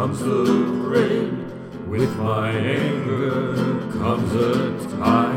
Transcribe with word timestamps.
comes 0.00 0.20
the 0.20 0.44
rain. 0.94 1.44
With 1.90 2.16
my 2.16 2.50
anger 2.52 3.54
comes 3.98 4.32
a 4.34 4.96
tide 4.96 5.29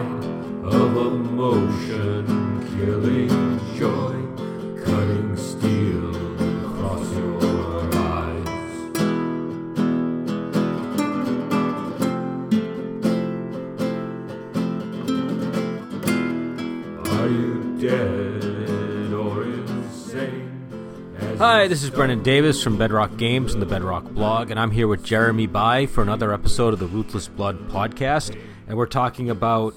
Brendan 22.03 22.21
Davis 22.21 22.61
from 22.61 22.77
Bedrock 22.77 23.15
Games 23.15 23.53
and 23.53 23.61
the 23.61 23.65
Bedrock 23.65 24.03
Blog, 24.03 24.51
and 24.51 24.59
I'm 24.59 24.71
here 24.71 24.89
with 24.89 25.05
Jeremy 25.05 25.47
Bai 25.47 25.85
for 25.85 26.01
another 26.01 26.33
episode 26.33 26.73
of 26.73 26.79
the 26.79 26.85
Ruthless 26.85 27.29
Blood 27.29 27.69
podcast. 27.69 28.37
And 28.67 28.77
we're 28.77 28.87
talking 28.87 29.29
about 29.29 29.73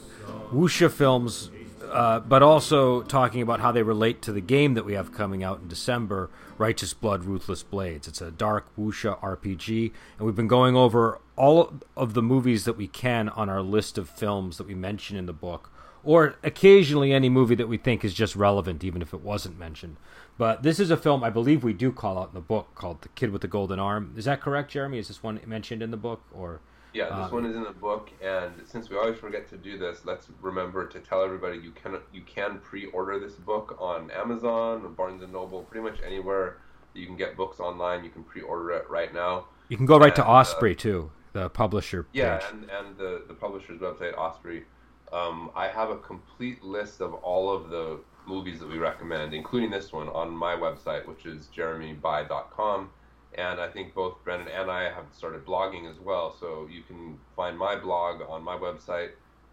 wuxia 0.52 0.90
films, 0.90 1.52
uh, 1.88 2.18
but 2.18 2.42
also 2.42 3.02
talking 3.02 3.42
about 3.42 3.60
how 3.60 3.70
they 3.70 3.84
relate 3.84 4.22
to 4.22 4.32
the 4.32 4.40
game 4.40 4.74
that 4.74 4.84
we 4.84 4.94
have 4.94 5.14
coming 5.14 5.44
out 5.44 5.60
in 5.60 5.68
December, 5.68 6.28
Righteous 6.58 6.94
Blood 6.94 7.22
Ruthless 7.22 7.62
Blades. 7.62 8.08
It's 8.08 8.20
a 8.20 8.32
dark 8.32 8.74
wuxia 8.76 9.20
RPG, 9.20 9.92
and 10.18 10.26
we've 10.26 10.34
been 10.34 10.48
going 10.48 10.74
over 10.74 11.20
all 11.36 11.74
of 11.96 12.14
the 12.14 12.22
movies 12.22 12.64
that 12.64 12.76
we 12.76 12.88
can 12.88 13.28
on 13.28 13.48
our 13.48 13.62
list 13.62 13.98
of 13.98 14.08
films 14.08 14.58
that 14.58 14.66
we 14.66 14.74
mention 14.74 15.16
in 15.16 15.26
the 15.26 15.32
book 15.32 15.70
or 16.06 16.36
occasionally 16.45 17.12
any 17.12 17.29
movie 17.29 17.56
that 17.56 17.68
we 17.68 17.76
think 17.76 18.04
is 18.04 18.14
just 18.14 18.36
relevant, 18.36 18.84
even 18.84 19.02
if 19.02 19.12
it 19.12 19.20
wasn't 19.20 19.58
mentioned. 19.58 19.96
But 20.38 20.62
this 20.62 20.79
is 20.79 20.90
a 20.90 20.96
film 20.96 21.24
I 21.24 21.30
believe 21.30 21.65
we 21.65 21.73
do 21.73 21.90
call 21.92 22.18
out 22.18 22.29
in 22.29 22.34
the 22.34 22.40
book 22.40 22.74
called 22.74 23.02
"The 23.02 23.09
Kid 23.10 23.30
with 23.30 23.42
the 23.42 23.48
Golden 23.48 23.79
Arm." 23.79 24.12
Is 24.16 24.26
that 24.26 24.40
correct, 24.40 24.70
Jeremy? 24.70 24.98
Is 24.98 25.09
this 25.09 25.23
one 25.23 25.40
mentioned 25.46 25.82
in 25.82 25.90
the 25.90 25.96
book, 25.96 26.23
or 26.32 26.60
Yeah, 26.92 27.06
this 27.16 27.26
Uh, 27.26 27.34
one 27.34 27.46
is 27.46 27.56
in 27.56 27.62
the 27.62 27.70
book, 27.73 28.10
and 28.23 28.52
since 28.66 28.88
we 28.90 28.96
always 28.96 29.18
forget 29.18 29.48
to 29.51 29.57
do 29.57 29.79
this, 29.79 30.04
let's 30.04 30.29
remember 30.40 30.87
to 30.87 31.01
tell 31.01 31.23
everybody 31.23 31.59
you 31.59 31.70
can 31.73 31.98
you 32.12 32.23
can 32.23 32.59
pre-order 32.59 33.18
this 33.18 33.34
book 33.34 33.76
on 33.80 34.10
Amazon, 34.10 34.82
or 34.84 34.88
Barnes 34.90 35.23
and 35.23 35.32
Noble, 35.32 35.62
pretty 35.62 35.82
much 35.88 36.01
anywhere 36.04 36.59
that 36.92 37.01
you 37.01 37.07
can 37.07 37.16
get 37.16 37.37
books 37.37 37.59
online. 37.60 38.04
You 38.04 38.10
can 38.10 38.24
pre-order 38.24 38.70
it 38.73 38.88
right 38.90 39.12
now. 39.14 39.46
you 39.68 39.76
can 39.76 39.87
go 39.87 39.98
right 39.98 40.14
to 40.14 40.23
And, 40.23 40.30
uh, 40.30 40.34
Osprey 40.34 40.74
too, 40.76 41.10
the 41.32 41.48
publisher 41.51 42.07
Yeah, 42.12 42.38
page. 42.38 42.46
and, 42.52 42.70
and 42.70 42.96
the, 42.96 43.23
the 43.26 43.34
publisher's 43.34 43.80
website, 43.80 44.16
Osprey. 44.16 44.64
Um, 45.12 45.51
I 45.57 45.66
have 45.68 45.90
a 45.90 45.96
complete 45.98 46.62
list 46.62 47.01
of 47.01 47.14
all 47.14 47.51
of 47.54 47.68
the 47.70 47.98
movies 48.27 48.59
that 48.60 48.69
we 48.69 48.79
recommend, 48.79 49.35
including 49.35 49.71
this 49.71 49.93
one, 49.93 50.09
on 50.09 50.30
my 50.37 50.55
website, 50.55 51.07
which 51.07 51.27
is 51.27 51.49
jeremybai.com. 51.57 52.91
And 53.37 53.60
I 53.60 53.69
think 53.69 53.95
both 53.95 54.16
Brendan 54.24 54.49
and 54.49 54.71
I 54.71 54.85
have 54.85 55.05
started 55.13 55.45
blogging 55.45 55.91
as 55.91 55.99
well. 56.01 56.35
So 56.38 56.66
you 56.71 56.82
can 56.82 57.19
find 57.35 57.59
my 57.59 57.77
blog 57.77 58.23
on 58.29 58.43
my 58.43 58.57
website, 58.57 59.10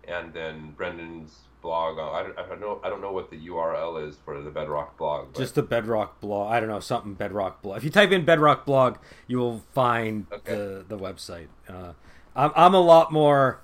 and 0.07 0.33
then 0.33 0.71
Brendan's 0.77 1.33
blog. 1.61 1.99
I, 1.99 2.23
don't, 2.23 2.37
I 2.39 2.47
don't 2.47 2.61
know. 2.61 2.79
I 2.83 2.89
don't 2.89 3.01
know 3.01 3.11
what 3.11 3.29
the 3.29 3.47
URL 3.47 4.07
is 4.07 4.15
for 4.23 4.39
the 4.41 4.49
Bedrock 4.51 4.97
blog. 4.97 5.33
But 5.33 5.39
Just 5.39 5.55
the 5.55 5.63
Bedrock 5.63 6.21
blog. 6.21 6.51
I 6.51 6.59
don't 6.61 6.69
know 6.69 6.79
something 6.79 7.13
Bedrock 7.13 7.61
blog. 7.61 7.77
If 7.77 7.83
you 7.83 7.89
type 7.89 8.11
in 8.11 8.23
Bedrock 8.25 8.65
blog, 8.65 8.97
you 9.27 9.37
will 9.37 9.63
find 9.73 10.27
Okay. 10.31 10.53
the 10.55 10.85
the 10.87 10.97
website. 10.97 11.47
Uh, 11.67 11.93
I'm 12.35 12.51
I'm 12.55 12.73
a 12.73 12.81
lot 12.81 13.11
more 13.11 13.61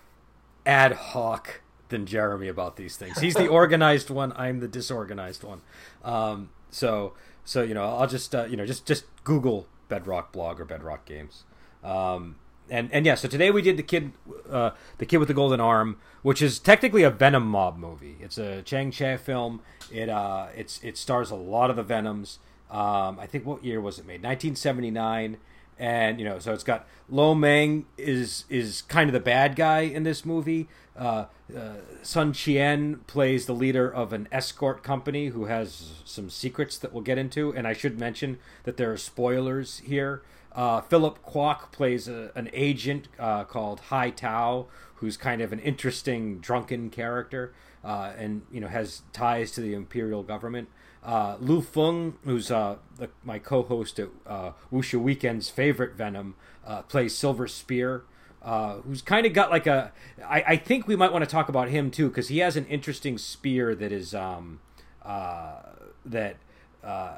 ad 0.65 0.91
hoc 0.93 1.61
than 1.89 2.05
Jeremy 2.05 2.47
about 2.47 2.77
these 2.77 2.95
things. 2.95 3.19
He's 3.19 3.35
the 3.35 3.47
organized 3.47 4.09
one. 4.09 4.33
I'm 4.35 4.59
the 4.59 4.67
disorganized 4.67 5.43
one. 5.43 5.61
Um, 6.03 6.49
so 6.71 7.13
so 7.43 7.61
you 7.61 7.73
know 7.73 7.83
I'll 7.83 8.07
just 8.07 8.33
uh, 8.33 8.45
you 8.45 8.55
know 8.55 8.65
just 8.65 8.85
just 8.85 9.05
Google 9.23 9.67
Bedrock 9.87 10.31
blog 10.31 10.59
or 10.59 10.65
Bedrock 10.65 11.05
games. 11.05 11.43
Um, 11.83 12.35
and 12.69 12.89
and 12.93 13.05
yeah, 13.05 13.15
so 13.15 13.27
today 13.27 13.51
we 13.51 13.61
did 13.61 13.77
the 13.77 13.83
kid, 13.83 14.11
uh, 14.49 14.71
the 14.99 15.05
kid 15.05 15.17
with 15.17 15.27
the 15.27 15.33
golden 15.33 15.59
arm, 15.59 15.97
which 16.21 16.41
is 16.41 16.59
technically 16.59 17.03
a 17.03 17.09
Venom 17.09 17.47
mob 17.47 17.77
movie. 17.77 18.17
It's 18.21 18.37
a 18.37 18.61
Chang 18.61 18.91
Cheh 18.91 19.17
film. 19.17 19.61
It 19.91 20.09
uh, 20.09 20.47
it's 20.55 20.81
it 20.83 20.97
stars 20.97 21.31
a 21.31 21.35
lot 21.35 21.69
of 21.69 21.75
the 21.75 21.83
Venoms. 21.83 22.39
Um, 22.69 23.19
I 23.19 23.25
think 23.25 23.45
what 23.45 23.65
year 23.65 23.81
was 23.81 23.97
it 23.97 24.05
made? 24.05 24.21
1979. 24.23 25.37
And 25.79 26.19
you 26.19 26.25
know, 26.25 26.39
so 26.39 26.53
it's 26.53 26.63
got 26.63 26.85
Lo 27.09 27.33
Meng 27.33 27.85
is 27.97 28.43
is 28.49 28.81
kind 28.83 29.09
of 29.09 29.13
the 29.13 29.19
bad 29.21 29.55
guy 29.55 29.81
in 29.81 30.03
this 30.03 30.25
movie. 30.25 30.67
Uh, 30.95 31.25
uh, 31.55 31.75
Sun 32.03 32.33
Chien 32.33 32.99
plays 33.07 33.45
the 33.45 33.53
leader 33.53 33.89
of 33.89 34.11
an 34.11 34.27
escort 34.31 34.83
company 34.83 35.27
who 35.27 35.45
has 35.45 36.01
some 36.03 36.29
secrets 36.29 36.77
that 36.77 36.91
we'll 36.91 37.01
get 37.03 37.17
into. 37.17 37.53
And 37.55 37.65
I 37.65 37.71
should 37.71 37.97
mention 37.97 38.37
that 38.63 38.75
there 38.75 38.91
are 38.91 38.97
spoilers 38.97 39.79
here. 39.79 40.21
Uh, 40.51 40.81
Philip 40.81 41.23
Kwok 41.25 41.71
plays 41.71 42.09
a, 42.09 42.31
an 42.35 42.49
agent 42.51 43.07
uh, 43.17 43.45
called 43.45 43.79
Hai 43.79 44.09
Tao, 44.09 44.67
who's 44.95 45.15
kind 45.15 45.41
of 45.41 45.53
an 45.53 45.59
interesting 45.59 46.39
drunken 46.39 46.89
character, 46.89 47.53
uh, 47.83 48.11
and 48.17 48.41
you 48.51 48.59
know 48.59 48.67
has 48.67 49.03
ties 49.13 49.51
to 49.51 49.61
the 49.61 49.73
imperial 49.73 50.23
government. 50.23 50.67
Uh, 51.03 51.37
Lu 51.39 51.61
Feng, 51.61 52.17
who's 52.25 52.51
uh, 52.51 52.75
the, 52.97 53.09
my 53.23 53.39
co-host 53.39 53.99
at 53.99 54.09
uh, 54.27 54.51
Wuxia 54.71 55.01
Weekend's 55.01 55.49
favorite 55.49 55.95
Venom, 55.95 56.35
uh, 56.65 56.81
plays 56.83 57.15
Silver 57.15 57.47
Spear, 57.47 58.03
uh, 58.41 58.75
who's 58.77 59.01
kind 59.01 59.25
of 59.25 59.33
got 59.33 59.49
like 59.49 59.67
a. 59.67 59.91
I, 60.25 60.43
I 60.47 60.55
think 60.57 60.87
we 60.87 60.95
might 60.95 61.11
want 61.11 61.23
to 61.23 61.29
talk 61.29 61.49
about 61.49 61.69
him 61.69 61.91
too 61.91 62.09
because 62.09 62.27
he 62.29 62.39
has 62.39 62.55
an 62.55 62.65
interesting 62.67 63.17
spear 63.17 63.75
that 63.75 63.91
is 63.91 64.13
um, 64.13 64.59
uh, 65.03 65.61
that 66.05 66.37
uh, 66.83 67.17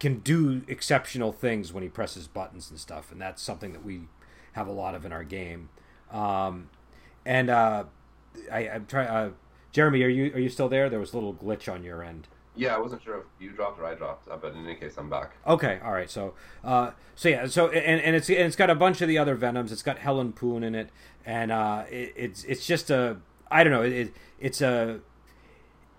can 0.00 0.18
do 0.20 0.62
exceptional 0.68 1.32
things 1.32 1.72
when 1.72 1.82
he 1.82 1.88
presses 1.88 2.26
buttons 2.26 2.70
and 2.70 2.78
stuff, 2.78 3.12
and 3.12 3.20
that's 3.20 3.42
something 3.42 3.72
that 3.72 3.84
we 3.84 4.02
have 4.52 4.66
a 4.66 4.72
lot 4.72 4.94
of 4.94 5.04
in 5.04 5.12
our 5.12 5.24
game. 5.24 5.68
Um, 6.10 6.70
and 7.24 7.50
uh, 7.50 7.84
I, 8.50 8.68
I'm 8.68 8.86
trying. 8.86 9.08
Uh, 9.08 9.30
Jeremy, 9.70 10.02
are 10.02 10.08
you 10.08 10.32
are 10.34 10.40
you 10.40 10.48
still 10.48 10.68
there? 10.68 10.88
There 10.88 11.00
was 11.00 11.12
a 11.12 11.16
little 11.16 11.34
glitch 11.34 11.72
on 11.72 11.84
your 11.84 12.02
end. 12.02 12.26
Yeah, 12.58 12.74
I 12.74 12.78
wasn't 12.78 13.02
sure 13.02 13.18
if 13.18 13.24
you 13.38 13.50
dropped 13.50 13.78
or 13.80 13.86
I 13.86 13.94
dropped, 13.94 14.28
uh, 14.28 14.36
but 14.36 14.52
in 14.54 14.64
any 14.64 14.74
case, 14.74 14.96
I'm 14.98 15.08
back. 15.08 15.32
Okay, 15.46 15.78
all 15.84 15.92
right. 15.92 16.10
So, 16.10 16.34
uh, 16.64 16.90
so 17.14 17.28
yeah, 17.28 17.46
so 17.46 17.68
and, 17.68 18.00
and 18.00 18.16
it's 18.16 18.28
and 18.28 18.40
it's 18.40 18.56
got 18.56 18.68
a 18.68 18.74
bunch 18.74 19.00
of 19.00 19.08
the 19.08 19.16
other 19.16 19.34
Venoms. 19.34 19.70
It's 19.70 19.82
got 19.82 19.98
Helen 19.98 20.32
Poon 20.32 20.64
in 20.64 20.74
it, 20.74 20.90
and 21.24 21.52
uh, 21.52 21.84
it, 21.88 22.12
it's 22.16 22.44
it's 22.44 22.66
just 22.66 22.90
a 22.90 23.18
I 23.50 23.62
don't 23.62 23.72
know. 23.72 23.82
It, 23.82 24.12
it's 24.40 24.60
a 24.60 25.00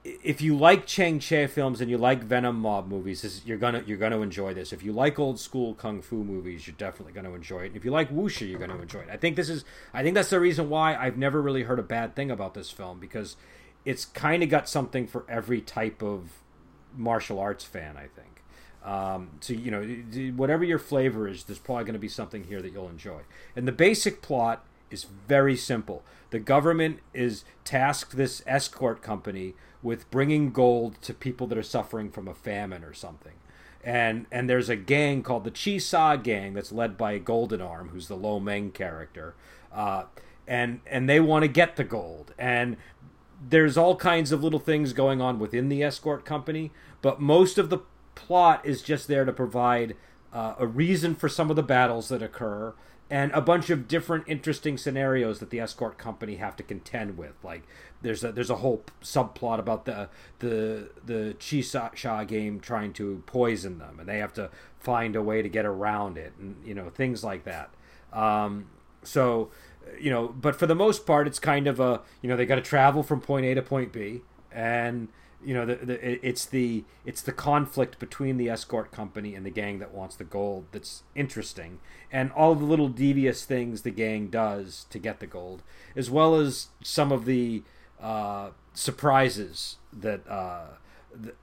if 0.03 0.41
you 0.41 0.55
like 0.55 0.85
Chang 0.85 1.19
Cheh 1.19 1.47
films 1.47 1.81
and 1.81 1.89
you 1.89 1.97
like 1.97 2.23
Venom 2.23 2.59
mob 2.59 2.87
movies, 2.87 3.21
this, 3.21 3.45
you're 3.45 3.57
gonna 3.57 3.83
you're 3.85 3.97
gonna 3.97 4.21
enjoy 4.21 4.53
this. 4.53 4.71
If 4.71 4.83
you 4.83 4.93
like 4.93 5.19
old 5.19 5.39
school 5.39 5.73
kung 5.73 6.01
fu 6.01 6.23
movies, 6.23 6.67
you're 6.67 6.75
definitely 6.77 7.13
gonna 7.13 7.33
enjoy 7.33 7.61
it. 7.61 7.67
And 7.67 7.75
if 7.75 7.85
you 7.85 7.91
like 7.91 8.11
wuxia, 8.11 8.49
you're 8.49 8.59
gonna 8.59 8.81
enjoy 8.81 8.99
it. 8.99 9.09
I 9.11 9.17
think 9.17 9.35
this 9.35 9.49
is 9.49 9.65
I 9.93 10.03
think 10.03 10.15
that's 10.15 10.29
the 10.29 10.39
reason 10.39 10.69
why 10.69 10.95
I've 10.95 11.17
never 11.17 11.41
really 11.41 11.63
heard 11.63 11.79
a 11.79 11.83
bad 11.83 12.15
thing 12.15 12.31
about 12.31 12.53
this 12.53 12.71
film 12.71 12.99
because 12.99 13.35
it's 13.85 14.05
kind 14.05 14.41
of 14.41 14.49
got 14.49 14.69
something 14.69 15.07
for 15.07 15.25
every 15.29 15.61
type 15.61 16.01
of 16.01 16.31
martial 16.99 17.39
arts 17.39 17.63
fan. 17.63 17.97
I 17.97 18.07
think. 18.07 18.43
Um, 18.83 19.31
so 19.41 19.53
you 19.53 19.71
know, 19.71 20.33
whatever 20.35 20.63
your 20.63 20.79
flavor 20.79 21.27
is, 21.27 21.43
there's 21.43 21.59
probably 21.59 21.83
going 21.83 21.93
to 21.93 21.99
be 21.99 22.07
something 22.07 22.45
here 22.45 22.61
that 22.61 22.71
you'll 22.71 22.89
enjoy. 22.89 23.21
And 23.55 23.67
the 23.67 23.71
basic 23.71 24.21
plot 24.21 24.63
is 24.89 25.05
very 25.27 25.55
simple. 25.55 26.03
The 26.29 26.39
government 26.39 26.99
is 27.13 27.43
tasked 27.63 28.15
this 28.15 28.43
escort 28.45 29.01
company 29.01 29.55
with 29.81 30.09
bringing 30.11 30.51
gold 30.51 31.01
to 31.01 31.13
people 31.13 31.47
that 31.47 31.57
are 31.57 31.63
suffering 31.63 32.11
from 32.11 32.27
a 32.27 32.33
famine 32.33 32.83
or 32.83 32.93
something. 32.93 33.33
And 33.83 34.25
and 34.31 34.49
there's 34.49 34.69
a 34.69 34.75
gang 34.75 35.23
called 35.23 35.45
the 35.45 35.51
Chi 35.51 35.77
Sha 35.77 36.17
gang 36.17 36.53
that's 36.53 36.71
led 36.71 36.97
by 36.97 37.17
Golden 37.17 37.61
Arm, 37.61 37.89
who's 37.89 38.07
the 38.07 38.17
Lo 38.17 38.39
Meng 38.39 38.71
character. 38.71 39.35
Uh, 39.73 40.03
and 40.47 40.81
and 40.85 41.07
they 41.07 41.19
want 41.19 41.43
to 41.43 41.47
get 41.47 41.75
the 41.75 41.83
gold. 41.83 42.33
And 42.37 42.77
there's 43.47 43.77
all 43.77 43.95
kinds 43.95 44.31
of 44.31 44.43
little 44.43 44.59
things 44.59 44.91
going 44.91 45.21
on 45.21 45.39
within 45.39 45.69
the 45.69 45.81
escort 45.81 46.25
company, 46.25 46.71
but 47.01 47.19
most 47.21 47.57
of 47.57 47.69
the 47.69 47.79
plot 48.15 48.65
is 48.65 48.81
just 48.81 49.07
there 49.07 49.25
to 49.25 49.33
provide 49.33 49.95
uh, 50.33 50.55
a 50.59 50.67
reason 50.67 51.15
for 51.15 51.29
some 51.29 51.49
of 51.49 51.55
the 51.55 51.63
battles 51.63 52.09
that 52.09 52.21
occur 52.21 52.73
and 53.09 53.31
a 53.31 53.41
bunch 53.41 53.69
of 53.69 53.87
different 53.87 54.23
interesting 54.27 54.77
scenarios 54.77 55.39
that 55.39 55.49
the 55.49 55.59
escort 55.59 55.97
company 55.97 56.35
have 56.35 56.55
to 56.55 56.63
contend 56.63 57.17
with. 57.17 57.33
Like 57.43 57.63
there's 58.01 58.23
a 58.23 58.31
there's 58.31 58.51
a 58.51 58.57
whole 58.57 58.83
subplot 59.01 59.59
about 59.59 59.85
the 59.85 60.09
the 60.39 60.89
the 61.03 61.35
Chi 61.39 61.61
Sha- 61.61 62.23
game 62.25 62.59
trying 62.59 62.93
to 62.93 63.23
poison 63.25 63.79
them, 63.79 63.99
and 63.99 64.07
they 64.07 64.19
have 64.19 64.33
to 64.33 64.51
find 64.79 65.15
a 65.15 65.23
way 65.23 65.41
to 65.41 65.49
get 65.49 65.65
around 65.65 66.17
it, 66.17 66.33
and 66.39 66.55
you 66.63 66.75
know 66.75 66.89
things 66.89 67.23
like 67.23 67.45
that. 67.45 67.71
Um, 68.13 68.67
so 69.03 69.49
you 69.99 70.11
know, 70.11 70.27
but 70.27 70.55
for 70.55 70.67
the 70.67 70.75
most 70.75 71.07
part, 71.07 71.25
it's 71.25 71.39
kind 71.39 71.65
of 71.65 71.79
a 71.79 72.01
you 72.21 72.29
know 72.29 72.37
they 72.37 72.45
got 72.45 72.55
to 72.55 72.61
travel 72.61 73.01
from 73.01 73.21
point 73.21 73.45
A 73.45 73.55
to 73.55 73.61
point 73.63 73.91
B, 73.91 74.21
and 74.51 75.07
you 75.43 75.53
know 75.53 75.65
the, 75.65 75.75
the 75.75 76.27
it's 76.27 76.45
the 76.45 76.83
it's 77.05 77.21
the 77.21 77.31
conflict 77.31 77.99
between 77.99 78.37
the 78.37 78.49
escort 78.49 78.91
company 78.91 79.35
and 79.35 79.45
the 79.45 79.49
gang 79.49 79.79
that 79.79 79.93
wants 79.93 80.15
the 80.15 80.23
gold 80.23 80.65
that's 80.71 81.03
interesting 81.15 81.79
and 82.11 82.31
all 82.33 82.55
the 82.55 82.65
little 82.65 82.89
devious 82.89 83.45
things 83.45 83.81
the 83.83 83.91
gang 83.91 84.27
does 84.27 84.85
to 84.89 84.99
get 84.99 85.19
the 85.19 85.27
gold 85.27 85.63
as 85.95 86.09
well 86.09 86.35
as 86.35 86.67
some 86.83 87.11
of 87.11 87.25
the 87.25 87.63
uh, 88.01 88.49
surprises 88.73 89.77
that 89.93 90.27
uh, 90.29 90.67
th- 91.21 91.35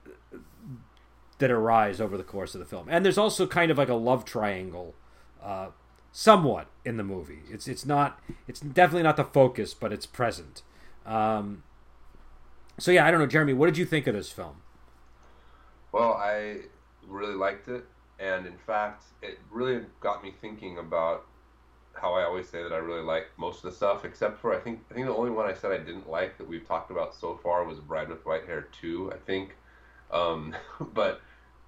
that 1.39 1.51
arise 1.51 2.01
over 2.01 2.17
the 2.17 2.23
course 2.23 2.53
of 2.55 2.59
the 2.59 2.65
film 2.65 2.87
and 2.89 3.03
there's 3.03 3.17
also 3.17 3.47
kind 3.47 3.71
of 3.71 3.77
like 3.77 3.89
a 3.89 3.95
love 3.95 4.25
triangle 4.25 4.93
uh, 5.41 5.69
somewhat 6.17 6.67
in 6.83 6.97
the 6.97 7.03
movie. 7.03 7.41
It's 7.47 7.67
it's 7.67 7.85
not 7.85 8.19
it's 8.47 8.59
definitely 8.59 9.03
not 9.03 9.17
the 9.17 9.23
focus, 9.23 9.75
but 9.75 9.93
it's 9.93 10.07
present. 10.07 10.63
Um, 11.05 11.61
so 12.79 12.91
yeah, 12.91 13.05
I 13.05 13.11
don't 13.11 13.19
know, 13.19 13.27
Jeremy. 13.27 13.53
What 13.53 13.67
did 13.67 13.77
you 13.77 13.85
think 13.85 14.07
of 14.07 14.13
this 14.13 14.31
film? 14.31 14.61
Well, 15.91 16.13
I 16.13 16.57
really 17.07 17.35
liked 17.35 17.67
it, 17.67 17.85
and 18.19 18.45
in 18.45 18.57
fact, 18.57 19.03
it 19.21 19.39
really 19.51 19.85
got 19.99 20.23
me 20.23 20.33
thinking 20.41 20.77
about 20.77 21.25
how 21.93 22.13
I 22.13 22.23
always 22.23 22.47
say 22.47 22.61
that 22.61 22.71
I 22.71 22.77
really 22.77 23.01
like 23.01 23.27
most 23.37 23.57
of 23.57 23.63
the 23.63 23.71
stuff, 23.71 24.05
except 24.05 24.39
for 24.39 24.53
I 24.53 24.59
think 24.59 24.81
I 24.91 24.93
think 24.93 25.07
the 25.07 25.15
only 25.15 25.31
one 25.31 25.49
I 25.49 25.53
said 25.53 25.71
I 25.71 25.77
didn't 25.77 26.09
like 26.09 26.37
that 26.37 26.47
we've 26.47 26.67
talked 26.67 26.91
about 26.91 27.15
so 27.15 27.39
far 27.41 27.63
was 27.63 27.79
Bride 27.79 28.09
with 28.09 28.25
White 28.25 28.45
Hair 28.45 28.67
Two. 28.79 29.11
I 29.13 29.17
think, 29.25 29.55
um, 30.11 30.55
but 30.93 31.21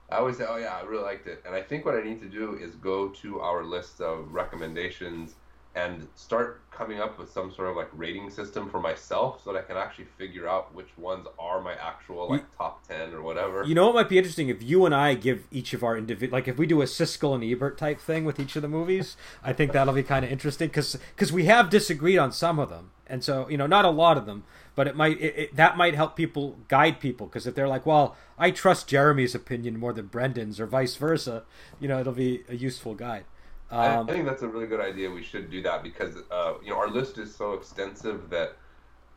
I 0.10 0.18
always 0.18 0.38
say, 0.38 0.46
oh 0.48 0.58
yeah, 0.58 0.76
I 0.76 0.86
really 0.86 1.04
liked 1.04 1.28
it, 1.28 1.42
and 1.46 1.56
I 1.56 1.62
think 1.62 1.86
what 1.86 1.96
I 1.96 2.04
need 2.04 2.20
to 2.22 2.30
do 2.30 2.56
is 2.56 2.76
go 2.76 3.10
to 3.10 3.40
our 3.40 3.64
list 3.64 4.02
of 4.02 4.32
recommendations 4.32 5.36
and 5.80 6.08
start 6.16 6.62
coming 6.72 7.00
up 7.00 7.20
with 7.20 7.30
some 7.30 7.54
sort 7.54 7.70
of 7.70 7.76
like 7.76 7.90
rating 7.94 8.30
system 8.30 8.70
for 8.70 8.80
myself 8.80 9.42
so 9.44 9.52
that 9.52 9.60
I 9.60 9.62
can 9.64 9.78
actually 9.78 10.08
figure 10.18 10.48
out 10.48 10.74
which 10.74 10.98
ones 10.98 11.28
are 11.38 11.60
my 11.62 11.74
actual 11.74 12.30
like 12.30 12.46
top 12.58 12.88
10 12.88 13.14
or 13.14 13.22
whatever. 13.22 13.64
You 13.66 13.76
know 13.76 13.88
what 13.88 13.96
might 13.96 14.10
be 14.10 14.18
interesting 14.18 14.50
if 14.50 14.64
you 14.64 14.86
and 14.86 14.96
I 14.96 15.14
give 15.14 15.46
each 15.52 15.74
of 15.74 15.84
our 15.84 15.98
individual 15.98 16.38
like 16.38 16.48
if 16.48 16.58
we 16.58 16.66
do 16.66 16.82
a 16.82 16.86
Siskel 16.86 17.36
and 17.36 17.44
Ebert 17.44 17.78
type 17.78 18.00
thing 18.00 18.24
with 18.24 18.40
each 18.40 18.56
of 18.56 18.62
the 18.62 18.68
movies, 18.68 19.18
I 19.44 19.54
think 19.54 19.72
that'll 19.72 19.94
be 19.94 20.04
kind 20.04 20.24
of 20.24 20.32
interesting 20.32 20.70
cuz 20.70 20.98
cuz 21.18 21.32
we 21.34 21.46
have 21.46 21.70
disagreed 21.70 22.18
on 22.18 22.32
some 22.32 22.60
of 22.60 22.70
them. 22.70 22.92
And 23.08 23.24
so, 23.24 23.50
you 23.50 23.58
know, 23.58 23.68
not 23.68 23.86
a 23.86 23.90
lot 23.90 24.18
of 24.18 24.26
them, 24.26 24.44
but 24.76 24.88
it 24.88 24.96
might 24.96 25.20
it, 25.20 25.34
it, 25.36 25.56
that 25.56 25.76
might 25.76 25.96
help 25.96 26.16
people 26.16 26.60
guide 26.68 27.00
people 27.00 27.28
because 27.28 27.48
if 27.48 27.56
they're 27.56 27.68
like, 27.68 27.86
"Well, 27.86 28.16
I 28.38 28.52
trust 28.52 28.88
Jeremy's 28.88 29.36
opinion 29.36 29.80
more 29.80 29.94
than 29.94 30.06
Brendan's 30.06 30.60
or 30.60 30.68
vice 30.68 30.96
versa," 30.96 31.44
you 31.80 31.88
know, 31.88 32.00
it'll 32.00 32.14
be 32.14 32.44
a 32.48 32.56
useful 32.56 32.94
guide. 32.94 33.26
Um, 33.72 34.10
I 34.10 34.12
think 34.12 34.26
that's 34.26 34.42
a 34.42 34.48
really 34.48 34.66
good 34.66 34.80
idea. 34.80 35.12
We 35.12 35.24
should 35.24 35.52
do 35.52 35.62
that 35.62 35.84
because 35.84 36.16
uh, 36.32 36.54
you 36.64 36.70
know 36.70 36.78
our 36.78 36.90
list 36.90 37.18
is 37.18 37.34
so 37.36 37.54
extensive 37.54 38.30
that 38.30 38.58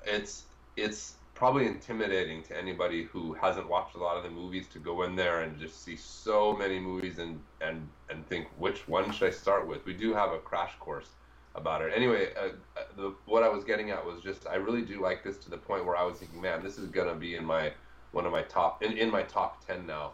it's 0.04 0.44
it's 0.76 1.14
probably 1.34 1.66
intimidating 1.66 2.42
to 2.42 2.56
anybody 2.56 3.04
who 3.04 3.32
hasn't 3.32 3.68
watched 3.68 3.96
a 3.96 3.98
lot 3.98 4.16
of 4.16 4.22
the 4.22 4.30
movies 4.30 4.68
to 4.68 4.78
go 4.78 5.02
in 5.02 5.16
there 5.16 5.40
and 5.40 5.58
just 5.58 5.82
see 5.82 5.96
so 5.96 6.54
many 6.54 6.78
movies 6.78 7.18
and 7.18 7.40
and 7.62 7.88
and 8.10 8.26
think 8.26 8.46
which 8.58 8.86
one 8.86 9.10
should 9.10 9.28
I 9.28 9.30
start 9.30 9.66
with. 9.66 9.84
We 9.86 9.94
do 9.94 10.12
have 10.12 10.32
a 10.32 10.38
crash 10.38 10.72
course 10.78 11.08
about 11.54 11.82
it. 11.82 11.92
Anyway, 11.94 12.28
uh, 12.36 12.48
uh 12.76 12.82
the, 12.96 13.14
what 13.24 13.42
I 13.42 13.48
was 13.48 13.64
getting 13.64 13.90
at 13.90 14.04
was 14.04 14.22
just 14.22 14.46
I 14.46 14.56
really 14.56 14.82
do 14.82 15.00
like 15.00 15.24
this 15.24 15.38
to 15.38 15.50
the 15.50 15.58
point 15.58 15.86
where 15.86 15.96
I 15.96 16.04
was 16.04 16.18
thinking, 16.18 16.42
man, 16.42 16.62
this 16.62 16.76
is 16.76 16.88
gonna 16.88 17.14
be 17.14 17.36
in 17.36 17.44
my 17.44 17.72
one 18.12 18.26
of 18.26 18.32
my 18.32 18.42
top 18.42 18.82
in, 18.82 18.98
in 18.98 19.10
my 19.10 19.22
top 19.22 19.66
ten 19.66 19.86
now. 19.86 20.12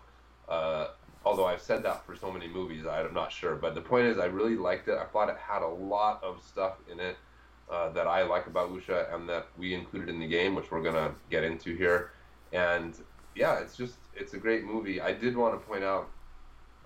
Uh, 0.48 0.88
although 1.24 1.46
I've 1.46 1.60
said 1.60 1.82
that 1.82 2.04
for 2.06 2.16
so 2.16 2.30
many 2.30 2.48
movies, 2.48 2.86
I'm 2.86 3.14
not 3.14 3.32
sure. 3.32 3.56
But 3.56 3.74
the 3.74 3.80
point 3.80 4.06
is, 4.06 4.18
I 4.18 4.26
really 4.26 4.56
liked 4.56 4.88
it. 4.88 4.98
I 4.98 5.04
thought 5.04 5.28
it 5.28 5.36
had 5.36 5.62
a 5.62 5.68
lot 5.68 6.22
of 6.22 6.42
stuff 6.42 6.76
in 6.90 7.00
it 7.00 7.16
uh, 7.70 7.90
that 7.90 8.06
I 8.06 8.22
like 8.22 8.46
about 8.46 8.70
Wuxia 8.70 9.12
and 9.14 9.28
that 9.28 9.48
we 9.56 9.74
included 9.74 10.08
in 10.08 10.20
the 10.20 10.26
game, 10.26 10.54
which 10.54 10.70
we're 10.70 10.82
gonna 10.82 11.14
get 11.30 11.44
into 11.44 11.74
here. 11.76 12.12
And 12.52 12.96
yeah, 13.34 13.58
it's 13.58 13.76
just 13.76 13.96
it's 14.14 14.34
a 14.34 14.38
great 14.38 14.64
movie. 14.64 15.00
I 15.00 15.12
did 15.12 15.36
want 15.36 15.60
to 15.60 15.66
point 15.66 15.84
out 15.84 16.08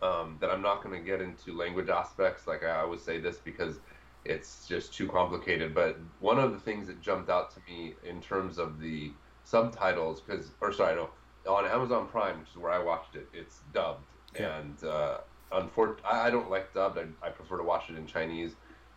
um, 0.03 0.39
that 0.41 0.51
I'm 0.51 0.63
not 0.63 0.83
gonna 0.83 1.01
get 1.01 1.21
into 1.21 1.57
language 1.57 1.89
aspects. 1.89 2.47
Like 2.47 2.65
I 2.65 2.81
always 2.81 3.03
say 3.03 3.19
this 3.19 3.39
because 3.39 3.79
it's 4.25 4.67
just 4.67 4.95
too 4.95 5.09
complicated. 5.09 5.75
But 5.75 5.99
one 6.21 6.39
of 6.39 6.53
the 6.53 6.59
things 6.59 6.87
that 6.89 7.01
jumped 7.01 7.31
out 7.31 7.51
to 7.55 7.61
me 7.69 7.95
in 8.05 8.21
terms 8.21 8.59
of 8.59 8.81
the 8.81 9.13
subtitles, 9.45 10.21
because 10.21 10.51
or 10.61 10.73
sorry, 10.73 10.97
no, 10.97 11.11
on 11.49 11.67
Amazon 11.67 12.09
Prime, 12.09 12.41
which 12.41 12.51
is 12.51 12.57
where 12.57 12.73
I 12.73 12.79
watched 12.79 13.15
it, 13.15 13.29
it's 13.33 13.61
dubbed 13.73 14.05
And 14.35 14.83
uh, 14.85 15.19
unfortunately, 15.53 16.05
I 16.11 16.31
don't 16.31 16.51
like 16.51 16.73
dubbed. 16.75 16.99
I, 16.99 17.27
I 17.27 17.31
prefer 17.31 17.59
to 17.59 17.65
watch 17.65 17.91
it 17.91 17.97
in 17.97 18.07
Chinese, 18.07 18.53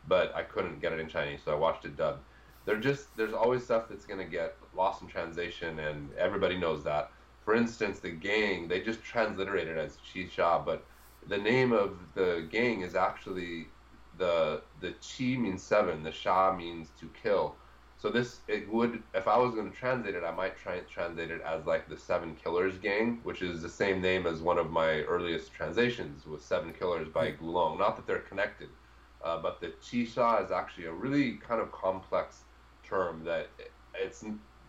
but 0.07 0.33
I 0.35 0.43
couldn't 0.43 0.79
get 0.81 0.93
it 0.93 0.99
in 0.99 1.07
Chinese, 1.07 1.41
so 1.43 1.51
I 1.51 1.55
watched 1.55 1.85
it 1.85 1.97
dubbed. 1.97 2.23
They're 2.65 2.79
just 2.79 3.15
there's 3.15 3.33
always 3.33 3.63
stuff 3.63 3.87
that's 3.89 4.05
gonna 4.05 4.25
get 4.25 4.55
lost 4.73 5.01
in 5.01 5.07
translation, 5.07 5.79
and 5.79 6.13
everybody 6.15 6.57
knows 6.57 6.83
that. 6.83 7.11
For 7.43 7.53
instance, 7.53 7.99
the 7.99 8.09
gang 8.11 8.67
they 8.67 8.81
just 8.81 9.03
transliterated 9.03 9.77
as 9.77 9.97
Chi 9.97 10.27
Sha, 10.31 10.63
but 10.63 10.85
the 11.27 11.38
name 11.38 11.73
of 11.73 11.97
the 12.15 12.47
gang 12.51 12.81
is 12.81 12.95
actually 12.95 13.67
the 14.17 14.61
the 14.79 14.93
Chi 14.93 15.38
means 15.38 15.61
seven, 15.61 16.03
the 16.03 16.11
Sha 16.11 16.55
means 16.55 16.89
to 16.99 17.09
kill. 17.21 17.55
So 18.05 18.11
this 18.11 18.41
it 18.47 18.71
would 18.71 19.01
if 19.15 19.27
I 19.27 19.35
was 19.35 19.55
going 19.55 19.71
to 19.71 19.75
translate 19.75 20.13
it, 20.13 20.23
I 20.23 20.29
might 20.29 20.55
try 20.55 20.75
and 20.75 20.87
translate 20.87 21.31
it 21.31 21.41
as 21.41 21.65
like 21.65 21.89
the 21.89 21.97
Seven 21.97 22.35
Killers 22.35 22.77
Gang, 22.77 23.19
which 23.23 23.41
is 23.41 23.63
the 23.63 23.67
same 23.67 23.99
name 23.99 24.27
as 24.27 24.43
one 24.43 24.59
of 24.59 24.69
my 24.69 25.01
earliest 25.05 25.51
translations 25.51 26.27
with 26.27 26.43
Seven 26.43 26.71
Killers 26.71 27.07
by 27.07 27.31
hmm. 27.31 27.43
Gulong. 27.43 27.79
Not 27.79 27.95
that 27.95 28.05
they're 28.05 28.19
connected, 28.19 28.69
uh, 29.23 29.41
but 29.41 29.59
the 29.59 29.73
Chisha 29.81 30.45
is 30.45 30.51
actually 30.51 30.85
a 30.85 30.91
really 30.91 31.37
kind 31.37 31.59
of 31.59 31.71
complex 31.71 32.41
term 32.83 33.23
that 33.23 33.49
it's, 33.95 34.23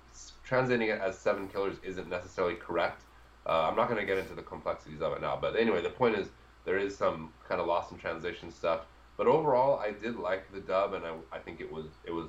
it's 0.08 0.32
translating 0.42 0.88
it 0.88 0.98
as 0.98 1.18
Seven 1.18 1.46
Killers 1.46 1.76
isn't 1.82 2.08
necessarily 2.08 2.54
correct. 2.54 3.02
Uh, 3.44 3.68
I'm 3.68 3.76
not 3.76 3.90
going 3.90 4.00
to 4.00 4.06
get 4.06 4.16
into 4.16 4.34
the 4.34 4.40
complexities 4.40 5.02
of 5.02 5.12
it 5.12 5.20
now, 5.20 5.38
but 5.38 5.56
anyway, 5.56 5.82
the 5.82 5.90
point 5.90 6.16
is 6.16 6.28
there 6.64 6.78
is 6.78 6.96
some 6.96 7.34
kind 7.46 7.60
of 7.60 7.66
lost 7.66 7.92
in 7.92 7.98
translation 7.98 8.50
stuff. 8.50 8.86
But 9.18 9.26
overall, 9.26 9.78
I 9.78 9.90
did 9.90 10.16
like 10.16 10.50
the 10.54 10.60
dub, 10.60 10.94
and 10.94 11.04
I, 11.04 11.12
I 11.32 11.38
think 11.38 11.60
it 11.60 11.70
was 11.70 11.84
it 12.06 12.12
was 12.12 12.28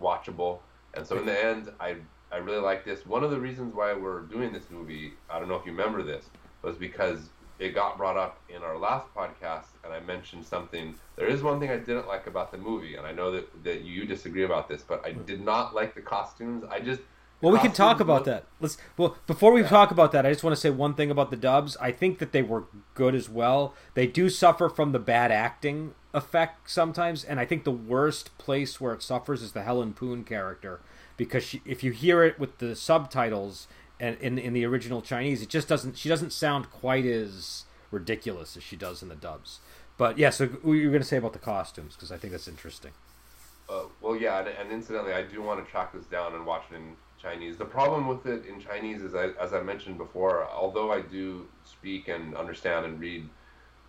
watchable. 0.00 0.58
And 0.94 1.06
so 1.06 1.18
in 1.18 1.26
the 1.26 1.44
end, 1.44 1.70
I 1.80 1.96
I 2.30 2.36
really 2.38 2.60
like 2.60 2.84
this. 2.84 3.06
One 3.06 3.24
of 3.24 3.30
the 3.30 3.40
reasons 3.40 3.74
why 3.74 3.92
we're 3.94 4.20
doing 4.20 4.52
this 4.52 4.70
movie, 4.70 5.14
I 5.30 5.38
don't 5.38 5.48
know 5.48 5.56
if 5.56 5.64
you 5.64 5.72
remember 5.72 6.02
this, 6.02 6.26
was 6.62 6.76
because 6.76 7.30
it 7.58 7.74
got 7.74 7.96
brought 7.96 8.16
up 8.16 8.40
in 8.48 8.62
our 8.62 8.76
last 8.76 9.12
podcast, 9.14 9.66
and 9.82 9.92
I 9.92 10.00
mentioned 10.00 10.44
something. 10.44 10.94
There 11.16 11.26
is 11.26 11.42
one 11.42 11.58
thing 11.58 11.70
I 11.70 11.78
didn't 11.78 12.06
like 12.06 12.26
about 12.26 12.52
the 12.52 12.58
movie, 12.58 12.96
and 12.96 13.06
I 13.06 13.12
know 13.12 13.30
that 13.32 13.64
that 13.64 13.82
you 13.82 14.04
disagree 14.04 14.44
about 14.44 14.68
this, 14.68 14.82
but 14.82 15.04
I 15.04 15.12
did 15.12 15.44
not 15.44 15.74
like 15.74 15.94
the 15.94 16.02
costumes. 16.02 16.64
I 16.70 16.80
just 16.80 17.00
well, 17.40 17.52
we 17.52 17.58
can 17.60 17.72
talk 17.72 18.00
about 18.00 18.24
that. 18.24 18.46
Let's. 18.60 18.76
Well, 18.96 19.16
before 19.26 19.52
we 19.52 19.62
yeah. 19.62 19.68
talk 19.68 19.90
about 19.90 20.12
that, 20.12 20.26
I 20.26 20.30
just 20.30 20.42
want 20.42 20.56
to 20.56 20.60
say 20.60 20.70
one 20.70 20.94
thing 20.94 21.10
about 21.10 21.30
the 21.30 21.36
dubs. 21.36 21.76
I 21.80 21.92
think 21.92 22.18
that 22.18 22.32
they 22.32 22.42
were 22.42 22.64
good 22.94 23.14
as 23.14 23.28
well. 23.28 23.74
They 23.94 24.06
do 24.06 24.28
suffer 24.28 24.68
from 24.68 24.92
the 24.92 24.98
bad 24.98 25.30
acting 25.30 25.94
effect 26.12 26.70
sometimes, 26.70 27.22
and 27.22 27.38
I 27.38 27.44
think 27.44 27.62
the 27.62 27.70
worst 27.70 28.36
place 28.38 28.80
where 28.80 28.92
it 28.92 29.02
suffers 29.02 29.42
is 29.42 29.52
the 29.52 29.62
Helen 29.62 29.92
Poon 29.92 30.24
character 30.24 30.80
because 31.16 31.44
she, 31.44 31.62
if 31.64 31.84
you 31.84 31.92
hear 31.92 32.24
it 32.24 32.40
with 32.40 32.58
the 32.58 32.74
subtitles 32.74 33.68
and 34.00 34.16
in 34.18 34.38
in 34.38 34.52
the 34.52 34.64
original 34.64 35.00
Chinese, 35.00 35.40
it 35.40 35.48
just 35.48 35.68
doesn't. 35.68 35.96
She 35.96 36.08
doesn't 36.08 36.32
sound 36.32 36.70
quite 36.70 37.04
as 37.04 37.64
ridiculous 37.90 38.56
as 38.56 38.62
she 38.62 38.76
does 38.76 39.02
in 39.02 39.08
the 39.08 39.16
dubs. 39.16 39.60
But 39.96 40.18
yeah, 40.18 40.30
so 40.30 40.46
what 40.46 40.74
you 40.74 40.86
were 40.86 40.92
going 40.92 41.02
to 41.02 41.08
say 41.08 41.16
about 41.16 41.32
the 41.32 41.38
costumes 41.38 41.94
because 41.94 42.12
I 42.12 42.16
think 42.16 42.32
that's 42.32 42.48
interesting. 42.48 42.92
Uh, 43.68 43.82
well, 44.00 44.16
yeah, 44.16 44.38
and, 44.38 44.48
and, 44.48 44.72
incidentally, 44.72 45.12
I 45.12 45.22
do 45.22 45.42
want 45.42 45.62
to 45.62 45.70
track 45.70 45.92
this 45.92 46.06
down 46.06 46.34
and 46.34 46.46
watch 46.46 46.62
it 46.70 46.76
in 46.76 46.96
Chinese. 47.20 47.56
The 47.56 47.64
problem 47.64 48.06
with 48.06 48.26
it 48.26 48.46
in 48.46 48.60
Chinese 48.60 49.02
is, 49.02 49.14
I, 49.14 49.28
as 49.40 49.52
I 49.52 49.62
mentioned 49.62 49.98
before, 49.98 50.48
although 50.48 50.92
I 50.92 51.00
do 51.00 51.46
speak 51.64 52.08
and 52.08 52.36
understand 52.36 52.86
and 52.86 53.00
read 53.00 53.28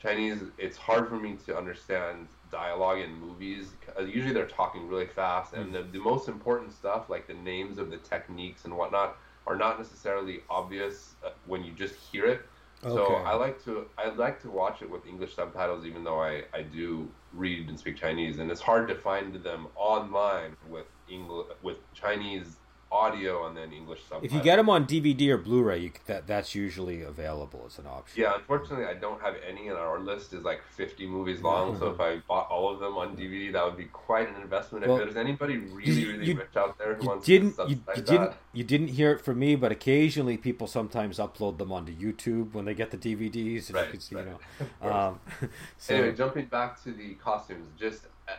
Chinese, 0.01 0.39
it's 0.57 0.77
hard 0.77 1.09
for 1.09 1.17
me 1.17 1.37
to 1.45 1.57
understand 1.57 2.27
dialogue 2.51 2.99
in 2.99 3.13
movies. 3.13 3.73
Usually 3.99 4.33
they're 4.33 4.47
talking 4.47 4.87
really 4.87 5.07
fast, 5.07 5.53
and 5.53 5.73
the, 5.73 5.83
the 5.83 5.99
most 5.99 6.27
important 6.27 6.73
stuff, 6.73 7.09
like 7.09 7.27
the 7.27 7.33
names 7.33 7.77
of 7.77 7.91
the 7.91 7.97
techniques 7.97 8.65
and 8.65 8.75
whatnot, 8.75 9.17
are 9.45 9.55
not 9.55 9.77
necessarily 9.77 10.41
obvious 10.49 11.15
uh, 11.25 11.29
when 11.45 11.63
you 11.63 11.71
just 11.73 11.95
hear 11.95 12.25
it. 12.25 12.41
Okay. 12.83 12.95
So 12.95 13.15
I 13.15 13.33
like 13.33 13.61
to 13.65 13.87
I 13.97 14.09
like 14.09 14.41
to 14.43 14.49
watch 14.49 14.81
it 14.81 14.89
with 14.89 15.05
English 15.05 15.35
subtitles, 15.35 15.85
even 15.85 16.03
though 16.05 16.21
I, 16.21 16.43
I 16.53 16.61
do 16.61 17.09
read 17.33 17.67
and 17.67 17.77
speak 17.77 17.97
Chinese, 17.97 18.39
and 18.39 18.49
it's 18.49 18.61
hard 18.61 18.87
to 18.87 18.95
find 18.95 19.35
them 19.43 19.67
online 19.75 20.55
with 20.69 20.85
English 21.09 21.47
with 21.61 21.77
Chinese 21.93 22.55
audio 22.91 23.47
and 23.47 23.55
then 23.55 23.71
English 23.71 24.01
subtitles. 24.01 24.25
If 24.25 24.33
you 24.33 24.41
get 24.41 24.55
them 24.55 24.69
on 24.69 24.85
DVD 24.85 25.29
or 25.29 25.37
Blu-ray, 25.37 25.79
you, 25.79 25.91
that 26.07 26.25
that's 26.25 26.55
usually 26.55 27.03
available 27.03 27.63
as 27.67 27.77
an 27.77 27.85
option. 27.85 28.21
Yeah, 28.21 28.35
unfortunately, 28.35 28.85
I 28.85 28.95
don't 28.95 29.21
have 29.21 29.35
any, 29.47 29.67
and 29.67 29.77
our 29.77 29.99
list 29.99 30.33
is 30.33 30.43
like 30.43 30.61
50 30.75 31.05
movies 31.07 31.41
long. 31.41 31.77
So 31.77 31.91
if 31.91 31.99
I 31.99 32.17
bought 32.27 32.49
all 32.49 32.73
of 32.73 32.79
them 32.79 32.97
on 32.97 33.15
DVD, 33.15 33.53
that 33.53 33.63
would 33.63 33.77
be 33.77 33.85
quite 33.85 34.27
an 34.29 34.41
investment. 34.41 34.87
Well, 34.87 34.97
if 34.97 35.03
there's 35.03 35.17
anybody 35.17 35.57
really, 35.57 36.05
really 36.05 36.25
you, 36.25 36.37
rich 36.37 36.55
out 36.55 36.77
there 36.77 36.95
who 36.95 37.07
wants 37.07 37.25
didn't, 37.25 37.55
to 37.57 37.69
you, 37.69 37.81
you 37.95 38.01
didn't, 38.01 38.33
you 38.53 38.63
didn't 38.63 38.87
hear 38.89 39.11
it 39.11 39.21
from 39.21 39.39
me, 39.39 39.55
but 39.55 39.71
occasionally 39.71 40.37
people 40.37 40.65
sometimes 40.65 41.19
upload 41.19 41.57
them 41.57 41.71
onto 41.71 41.95
YouTube 41.95 42.53
when 42.53 42.65
they 42.65 42.73
get 42.73 42.91
the 42.91 42.97
DVDs, 42.97 43.73
right, 43.73 43.93
you 43.93 43.99
see, 43.99 44.15
right. 44.15 44.25
you 44.25 44.31
know. 44.31 44.39
Um, 44.89 45.19
so, 45.77 45.95
anyway, 45.95 46.15
jumping 46.15 46.45
back 46.45 46.81
to 46.83 46.91
the 46.91 47.13
costumes, 47.15 47.67
just 47.79 48.07
uh, 48.27 48.33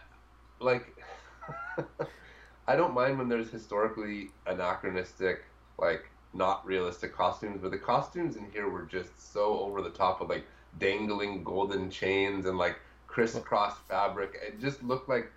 like. 0.59 0.97
I 2.67 2.76
don't 2.76 2.95
mind 2.95 3.19
when 3.19 3.29
there's 3.29 3.50
historically 3.50 4.31
anachronistic, 4.47 5.45
like 5.79 6.11
not 6.33 6.64
realistic 6.64 7.14
costumes, 7.14 7.61
but 7.62 7.71
the 7.71 7.79
costumes 7.79 8.37
in 8.37 8.47
here 8.52 8.69
were 8.69 8.85
just 8.85 9.33
so 9.33 9.59
over 9.61 9.83
the 9.83 9.90
top 9.90 10.21
of 10.21 10.29
like 10.29 10.45
dangling 10.79 11.43
golden 11.43 11.90
chains 11.90 12.47
and 12.47 12.57
like 12.59 12.79
crisscross 13.07 13.75
fabric. 13.88 14.38
It 14.47 14.61
just 14.61 14.83
looked 14.83 15.09
like 15.09 15.31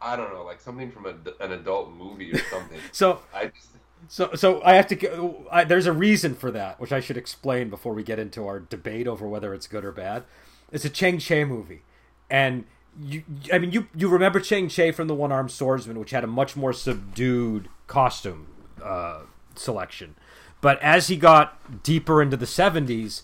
I 0.00 0.16
don't 0.16 0.32
know, 0.32 0.44
like 0.44 0.60
something 0.60 0.90
from 0.90 1.06
a, 1.06 1.44
an 1.44 1.52
adult 1.52 1.92
movie 1.92 2.32
or 2.32 2.38
something. 2.50 2.78
so 2.92 3.20
I 3.34 3.46
just. 3.46 3.68
So, 4.06 4.30
so 4.34 4.62
I 4.62 4.74
have 4.74 4.86
to. 4.88 5.44
I, 5.50 5.64
there's 5.64 5.86
a 5.86 5.92
reason 5.92 6.36
for 6.36 6.52
that, 6.52 6.78
which 6.78 6.92
I 6.92 7.00
should 7.00 7.16
explain 7.16 7.68
before 7.68 7.94
we 7.94 8.04
get 8.04 8.20
into 8.20 8.46
our 8.46 8.60
debate 8.60 9.08
over 9.08 9.26
whether 9.26 9.52
it's 9.52 9.66
good 9.66 9.84
or 9.84 9.90
bad. 9.90 10.22
It's 10.70 10.84
a 10.84 10.90
Chang 10.90 11.18
Cheh 11.18 11.44
movie, 11.44 11.82
and 12.30 12.64
you, 13.00 13.24
I 13.52 13.58
mean, 13.58 13.72
you 13.72 13.88
you 13.96 14.08
remember 14.08 14.40
Chang 14.40 14.68
Cheh 14.68 14.92
from 14.92 15.08
the 15.08 15.14
One 15.14 15.32
Armed 15.32 15.50
Swordsman, 15.50 15.98
which 15.98 16.10
had 16.10 16.24
a 16.24 16.28
much 16.28 16.56
more 16.56 16.72
subdued 16.72 17.68
costume 17.86 18.48
uh, 18.82 19.20
selection, 19.54 20.14
but 20.60 20.80
as 20.82 21.08
he 21.08 21.16
got 21.16 21.82
deeper 21.82 22.20
into 22.20 22.36
the 22.36 22.46
'70s, 22.46 23.22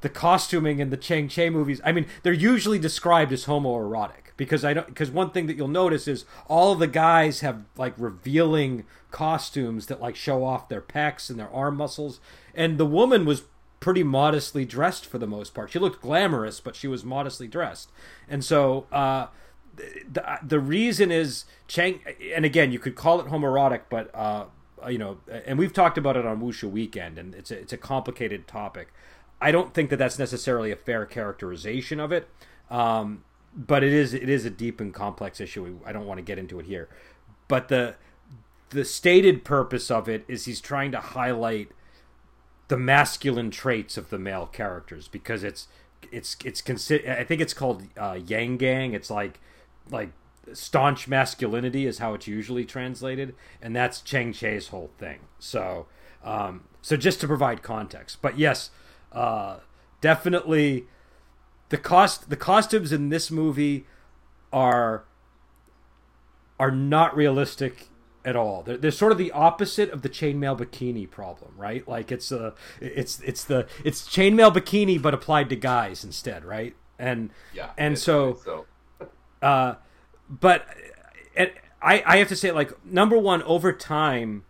the 0.00 0.08
costuming 0.08 0.78
in 0.78 0.90
the 0.90 0.96
Chang 0.96 1.28
Cheh 1.28 1.50
movies, 1.50 1.80
I 1.84 1.92
mean, 1.92 2.06
they're 2.22 2.32
usually 2.32 2.78
described 2.78 3.32
as 3.32 3.46
homoerotic 3.46 4.28
because 4.36 4.64
I 4.64 4.72
don't 4.72 4.86
because 4.86 5.10
one 5.10 5.30
thing 5.30 5.46
that 5.48 5.56
you'll 5.56 5.68
notice 5.68 6.06
is 6.06 6.24
all 6.46 6.74
the 6.74 6.86
guys 6.86 7.40
have 7.40 7.64
like 7.76 7.94
revealing 7.98 8.84
costumes 9.10 9.86
that 9.86 10.00
like 10.00 10.16
show 10.16 10.44
off 10.44 10.68
their 10.68 10.82
pecs 10.82 11.28
and 11.28 11.38
their 11.38 11.50
arm 11.50 11.76
muscles, 11.76 12.20
and 12.54 12.78
the 12.78 12.86
woman 12.86 13.24
was 13.24 13.42
pretty 13.80 14.02
modestly 14.02 14.64
dressed 14.64 15.06
for 15.06 15.18
the 15.18 15.26
most 15.26 15.54
part. 15.54 15.70
She 15.70 15.78
looked 15.78 16.02
glamorous, 16.02 16.60
but 16.60 16.74
she 16.74 16.88
was 16.88 17.04
modestly 17.04 17.46
dressed. 17.46 17.90
And 18.28 18.44
so 18.44 18.86
uh, 18.90 19.28
the 19.76 20.38
the 20.42 20.60
reason 20.60 21.10
is 21.10 21.44
Chang, 21.66 22.00
and 22.34 22.44
again, 22.44 22.72
you 22.72 22.78
could 22.78 22.96
call 22.96 23.20
it 23.20 23.26
homoerotic, 23.26 23.82
but 23.88 24.10
uh, 24.14 24.46
you 24.88 24.98
know, 24.98 25.18
and 25.46 25.58
we've 25.58 25.72
talked 25.72 25.98
about 25.98 26.16
it 26.16 26.26
on 26.26 26.40
Wuxia 26.40 26.70
Weekend, 26.70 27.18
and 27.18 27.34
it's 27.34 27.50
a, 27.50 27.58
it's 27.58 27.72
a 27.72 27.78
complicated 27.78 28.46
topic. 28.46 28.92
I 29.40 29.52
don't 29.52 29.72
think 29.72 29.90
that 29.90 29.96
that's 29.96 30.18
necessarily 30.18 30.72
a 30.72 30.76
fair 30.76 31.06
characterization 31.06 32.00
of 32.00 32.10
it, 32.10 32.28
um, 32.70 33.22
but 33.54 33.84
it 33.84 33.92
is 33.92 34.14
it 34.14 34.28
is 34.28 34.44
a 34.44 34.50
deep 34.50 34.80
and 34.80 34.92
complex 34.92 35.40
issue. 35.40 35.78
I 35.84 35.92
don't 35.92 36.06
want 36.06 36.18
to 36.18 36.22
get 36.22 36.38
into 36.38 36.58
it 36.58 36.66
here, 36.66 36.88
but 37.46 37.68
the 37.68 37.94
the 38.70 38.84
stated 38.84 39.44
purpose 39.44 39.90
of 39.90 40.08
it 40.08 40.24
is 40.28 40.44
he's 40.44 40.60
trying 40.60 40.92
to 40.92 41.00
highlight 41.00 41.70
the 42.68 42.76
masculine 42.76 43.50
traits 43.50 43.96
of 43.96 44.10
the 44.10 44.18
male 44.18 44.46
characters 44.46 45.08
because 45.08 45.42
it's 45.42 45.68
it's 46.12 46.36
it's 46.44 46.60
consider 46.60 47.10
I 47.10 47.24
think 47.24 47.40
it's 47.40 47.54
called 47.54 47.82
uh, 47.96 48.18
Yang 48.24 48.56
Gang. 48.58 48.92
It's 48.92 49.10
like 49.10 49.40
like 49.90 50.10
staunch 50.52 51.08
masculinity 51.08 51.86
is 51.86 51.98
how 51.98 52.14
it's 52.14 52.26
usually 52.26 52.64
translated, 52.64 53.34
and 53.60 53.74
that's 53.74 54.00
Chang 54.00 54.32
Cheh's 54.32 54.68
whole 54.68 54.90
thing. 54.98 55.20
So 55.38 55.86
um, 56.22 56.64
so 56.82 56.96
just 56.96 57.20
to 57.22 57.26
provide 57.26 57.62
context, 57.62 58.18
but 58.22 58.38
yes, 58.38 58.70
uh, 59.12 59.58
definitely 60.00 60.86
the 61.70 61.78
cost 61.78 62.30
the 62.30 62.36
costumes 62.36 62.92
in 62.92 63.08
this 63.08 63.30
movie 63.30 63.86
are 64.52 65.04
are 66.60 66.70
not 66.70 67.16
realistic 67.16 67.88
at 68.28 68.36
all. 68.36 68.62
They're, 68.62 68.76
they're 68.76 68.90
sort 68.90 69.10
of 69.10 69.16
the 69.16 69.32
opposite 69.32 69.90
of 69.90 70.02
the 70.02 70.08
chainmail 70.10 70.58
bikini 70.58 71.10
problem, 71.10 71.52
right? 71.56 71.86
Like 71.88 72.12
it's 72.12 72.30
a 72.30 72.52
it's 72.80 73.20
it's 73.20 73.42
the 73.44 73.66
it's 73.84 74.06
chainmail 74.06 74.54
bikini 74.54 75.00
but 75.00 75.14
applied 75.14 75.48
to 75.48 75.56
guys 75.56 76.04
instead, 76.04 76.44
right? 76.44 76.76
And 76.98 77.30
Yeah. 77.54 77.70
and 77.78 77.98
so 77.98 78.38
so 78.44 78.66
uh, 79.40 79.76
but 80.28 80.66
and 81.34 81.50
I 81.80 82.02
I 82.04 82.16
have 82.18 82.28
to 82.28 82.36
say 82.36 82.52
like 82.52 82.72
number 82.84 83.18
one 83.18 83.42
over 83.44 83.72
time. 83.72 84.44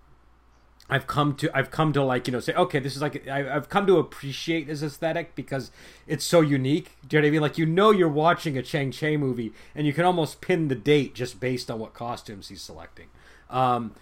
I've 0.90 1.06
come 1.06 1.36
to 1.36 1.54
I've 1.54 1.70
come 1.70 1.92
to 1.92 2.02
like 2.02 2.26
you 2.26 2.32
know 2.32 2.40
say 2.40 2.54
okay 2.54 2.78
this 2.78 2.96
is 2.96 3.02
like 3.02 3.28
I, 3.28 3.54
I've 3.54 3.68
come 3.68 3.86
to 3.88 3.98
appreciate 3.98 4.68
his 4.68 4.82
aesthetic 4.82 5.34
because 5.34 5.70
it's 6.06 6.24
so 6.24 6.40
unique. 6.40 6.92
Do 7.06 7.18
you 7.18 7.20
know 7.20 7.26
what 7.26 7.28
I 7.28 7.32
mean? 7.32 7.40
Like 7.42 7.58
you 7.58 7.66
know 7.66 7.90
you're 7.90 8.08
watching 8.08 8.56
a 8.56 8.62
Chang 8.62 8.90
Cheh 8.90 9.18
movie 9.18 9.52
and 9.74 9.86
you 9.86 9.92
can 9.92 10.06
almost 10.06 10.40
pin 10.40 10.68
the 10.68 10.74
date 10.74 11.14
just 11.14 11.40
based 11.40 11.70
on 11.70 11.78
what 11.78 11.92
costumes 11.92 12.48
he's 12.48 12.62
selecting. 12.62 13.08
Um, 13.50 13.94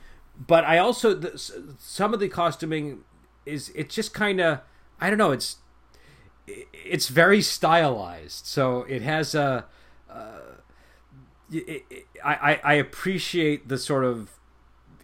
but 0.46 0.64
I 0.64 0.78
also 0.78 1.14
the, 1.14 1.38
some 1.78 2.12
of 2.12 2.20
the 2.20 2.28
costuming 2.28 3.00
is 3.44 3.70
it's 3.74 3.94
just 3.94 4.12
kind 4.12 4.40
of 4.40 4.60
I 5.00 5.08
don't 5.08 5.18
know 5.18 5.32
it's 5.32 5.56
it's 6.46 7.08
very 7.08 7.40
stylized 7.40 8.46
so 8.46 8.82
it 8.82 9.02
has 9.02 9.34
a 9.34 9.64
it, 11.52 11.84
it, 11.90 12.06
I, 12.24 12.34
I 12.34 12.60
I 12.64 12.74
appreciate 12.74 13.68
the 13.68 13.78
sort 13.78 14.04
of 14.04 14.30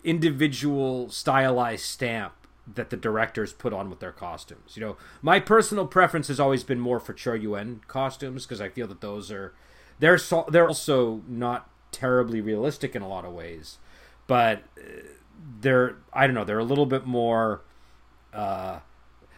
individual 0.05 1.11
stylized 1.11 1.85
stamp 1.85 2.35
that 2.75 2.91
the 2.91 2.97
directors 2.97 3.53
put 3.53 3.73
on 3.73 3.91
with 3.91 4.01
their 4.01 4.13
costumes. 4.13 4.77
You 4.77 4.81
know, 4.81 4.97
my 5.21 5.41
personal 5.41 5.87
preference 5.87 6.29
has 6.29 6.41
always 6.41 6.65
been 6.65 6.81
more 6.81 7.01
for 7.01 7.15
Chor 7.15 7.37
Yuen 7.37 7.81
costumes 7.89 8.45
because 8.45 8.61
I 8.61 8.69
feel 8.69 8.87
that 8.89 9.01
those 9.01 9.31
are 9.31 9.53
they're 9.99 10.19
so, 10.19 10.47
they're 10.49 10.69
also 10.69 11.23
not 11.29 11.69
terribly 11.91 12.41
realistic 12.41 12.97
in 12.97 13.03
a 13.03 13.09
lot 13.09 13.25
of 13.25 13.33
ways, 13.33 13.79
but 14.27 14.63
uh, 14.79 14.83
they're 15.61 15.97
I 16.13 16.27
don't 16.27 16.35
know 16.35 16.45
they're 16.45 16.59
a 16.59 16.65
little 16.65 16.87
bit 16.87 17.07
more. 17.07 17.63
Uh, 18.33 18.81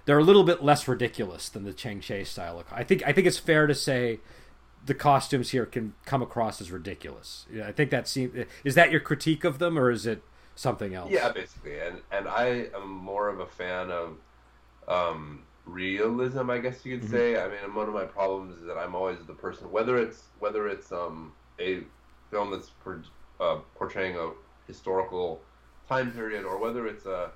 they're 0.06 0.18
a 0.18 0.24
little 0.24 0.44
bit 0.44 0.62
less 0.62 0.86
ridiculous 0.86 1.48
than 1.48 1.64
the 1.64 1.72
Chang 1.72 2.00
Cheh 2.00 2.24
style. 2.24 2.56
Look, 2.56 2.66
I 2.70 2.84
think 2.84 3.02
I 3.06 3.12
think 3.12 3.26
it's 3.26 3.38
fair 3.38 3.66
to 3.66 3.74
say 3.74 4.20
the 4.84 4.94
costumes 4.94 5.50
here 5.50 5.64
can 5.64 5.94
come 6.04 6.20
across 6.22 6.60
as 6.60 6.70
ridiculous. 6.70 7.46
I 7.64 7.72
think 7.72 7.90
that 7.90 8.06
seems 8.06 8.46
is 8.64 8.74
that 8.74 8.90
your 8.90 9.00
critique 9.00 9.44
of 9.44 9.58
them 9.58 9.78
or 9.78 9.90
is 9.90 10.06
it 10.06 10.22
something 10.54 10.94
else? 10.94 11.10
Yeah, 11.10 11.32
basically, 11.32 11.78
and 11.80 12.00
and 12.12 12.28
I 12.28 12.66
am 12.74 12.88
more 12.90 13.28
of 13.28 13.40
a 13.40 13.46
fan 13.46 13.90
of 13.90 14.18
um, 14.86 15.42
realism, 15.64 16.50
I 16.50 16.58
guess 16.58 16.84
you 16.84 16.98
could 16.98 17.06
Mm-hmm. 17.08 17.16
say. 17.16 17.40
I 17.40 17.48
mean, 17.48 17.74
one 17.74 17.88
of 17.88 17.94
my 17.94 18.04
problems 18.04 18.58
is 18.60 18.66
that 18.66 18.76
I'm 18.76 18.94
always 18.94 19.18
the 19.26 19.32
person, 19.34 19.70
whether 19.72 19.96
it's 19.96 20.24
whether 20.38 20.68
it's 20.68 20.92
um, 20.92 21.32
a 21.58 21.80
film 22.30 22.50
that's 22.50 22.68
per, 22.84 23.02
uh, 23.40 23.56
portraying 23.74 24.16
a 24.16 24.32
historical 24.66 25.46
time 25.88 26.12
period, 26.12 26.44
or 26.44 26.58
whether 26.58 26.86
it's 26.86 27.06
a 27.06 27.32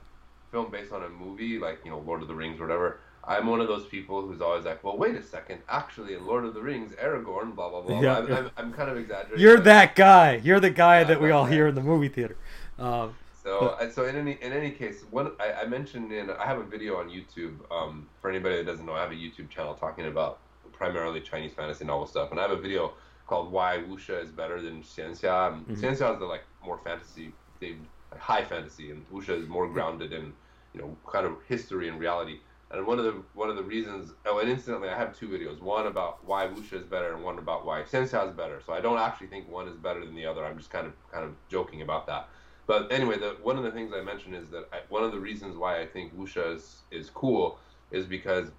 film 0.50 0.70
based 0.70 0.92
on 0.92 1.02
a 1.04 1.08
movie 1.08 1.58
like 1.58 1.80
you 1.84 1.90
know 1.90 1.98
Lord 2.00 2.22
of 2.22 2.28
the 2.28 2.34
Rings 2.34 2.58
or 2.60 2.64
whatever. 2.64 3.00
I'm 3.24 3.46
one 3.46 3.60
of 3.60 3.68
those 3.68 3.86
people 3.86 4.22
who's 4.26 4.40
always 4.40 4.64
like, 4.64 4.82
well, 4.82 4.96
wait 4.96 5.14
a 5.16 5.22
second. 5.22 5.60
Actually, 5.68 6.14
in 6.14 6.24
Lord 6.24 6.44
of 6.44 6.54
the 6.54 6.62
Rings, 6.62 6.92
Aragorn, 6.94 7.54
blah 7.54 7.68
blah 7.68 7.82
blah. 7.82 8.00
Yeah, 8.00 8.18
I'm. 8.18 8.32
I'm, 8.32 8.50
I'm 8.56 8.72
kind 8.72 8.90
of 8.90 8.96
exaggerating. 8.96 9.40
You're 9.42 9.60
that 9.60 9.94
guy. 9.94 10.40
You're 10.42 10.60
the 10.60 10.70
guy 10.70 11.00
Yeah, 11.00 11.08
that 11.08 11.20
we 11.20 11.30
all 11.30 11.44
that 11.44 11.52
hear 11.52 11.66
in 11.66 11.74
the 11.74 11.82
movie 11.82 12.08
theater. 12.08 12.36
Um, 12.78 13.16
So, 13.32 13.68
uh, 13.68 13.90
so 13.90 14.04
in 14.06 14.16
any 14.16 14.32
in 14.32 14.52
any 14.52 14.72
case, 14.72 15.04
one 15.10 15.32
I, 15.40 15.62
I 15.62 15.66
mentioned 15.66 16.12
in 16.12 16.30
I 16.30 16.44
have 16.46 16.58
a 16.58 16.64
video 16.64 16.96
on 16.96 17.08
YouTube. 17.08 17.60
Um, 17.70 18.08
for 18.20 18.30
anybody 18.30 18.56
that 18.56 18.66
doesn't 18.66 18.84
know, 18.84 18.94
I 18.94 19.00
have 19.02 19.12
a 19.12 19.14
YouTube 19.14 19.48
channel 19.50 19.74
talking 19.74 20.06
about 20.06 20.40
primarily 20.72 21.20
Chinese 21.20 21.54
fantasy 21.54 21.84
novel 21.84 22.06
stuff, 22.06 22.30
and 22.30 22.38
I 22.40 22.42
have 22.42 22.50
a 22.52 22.60
video 22.60 22.94
called 23.26 23.52
"Why 23.52 23.78
Wuxia 23.78 24.22
is 24.22 24.32
Better 24.32 24.60
Than 24.60 24.82
Xianxia." 24.82 25.52
And 25.52 25.66
Mhm. 25.66 25.76
Xianxia 25.76 26.12
is 26.14 26.18
the 26.18 26.26
like 26.26 26.44
more 26.62 26.78
fantasy, 26.84 27.34
themed, 27.60 27.86
like 28.10 28.20
high 28.20 28.44
fantasy, 28.44 28.90
and 28.90 29.08
Wuxia 29.10 29.40
is 29.40 29.48
more 29.48 29.68
grounded 29.68 30.12
in 30.12 30.32
you 30.74 30.80
know 30.80 30.96
kind 31.10 31.26
of 31.26 31.36
history 31.48 31.88
and 31.88 31.98
reality. 31.98 32.40
And 32.70 32.86
one 32.86 32.98
of 32.98 33.04
the 33.06 33.22
one 33.32 33.48
of 33.48 33.56
the 33.56 33.62
reasons, 33.62 34.12
oh, 34.26 34.38
and 34.38 34.50
incidentally, 34.50 34.90
I 34.90 34.98
have 34.98 35.16
two 35.16 35.28
videos. 35.28 35.60
One 35.60 35.86
about 35.86 36.24
why 36.24 36.46
Wuxia 36.46 36.74
is 36.74 36.86
better, 36.86 37.14
and 37.14 37.24
one 37.24 37.38
about 37.38 37.64
why 37.64 37.82
Xianxia 37.82 38.28
is 38.28 38.34
better. 38.36 38.60
So 38.64 38.72
I 38.74 38.80
don't 38.80 38.98
actually 38.98 39.28
think 39.28 39.48
one 39.48 39.68
is 39.68 39.76
better 39.76 40.04
than 40.04 40.14
the 40.14 40.26
other. 40.26 40.44
I'm 40.44 40.58
just 40.58 40.70
kind 40.70 40.86
of 40.86 40.92
kind 41.10 41.24
of 41.24 41.32
joking 41.48 41.82
about 41.82 42.06
that. 42.08 42.28
But 42.66 42.92
anyway, 42.92 43.18
the, 43.18 43.38
one 43.42 43.56
of 43.56 43.64
the 43.64 43.70
things 43.70 43.94
I 43.94 44.02
mentioned 44.02 44.34
is 44.34 44.50
that 44.50 44.68
I, 44.72 44.80
one 44.90 45.02
of 45.02 45.12
the 45.12 45.18
reasons 45.18 45.56
why 45.56 45.80
I 45.80 45.86
think 45.86 46.14
wuxia 46.14 46.54
is, 46.54 46.82
is 46.90 47.08
cool 47.08 47.58
is 47.90 48.04
because 48.04 48.50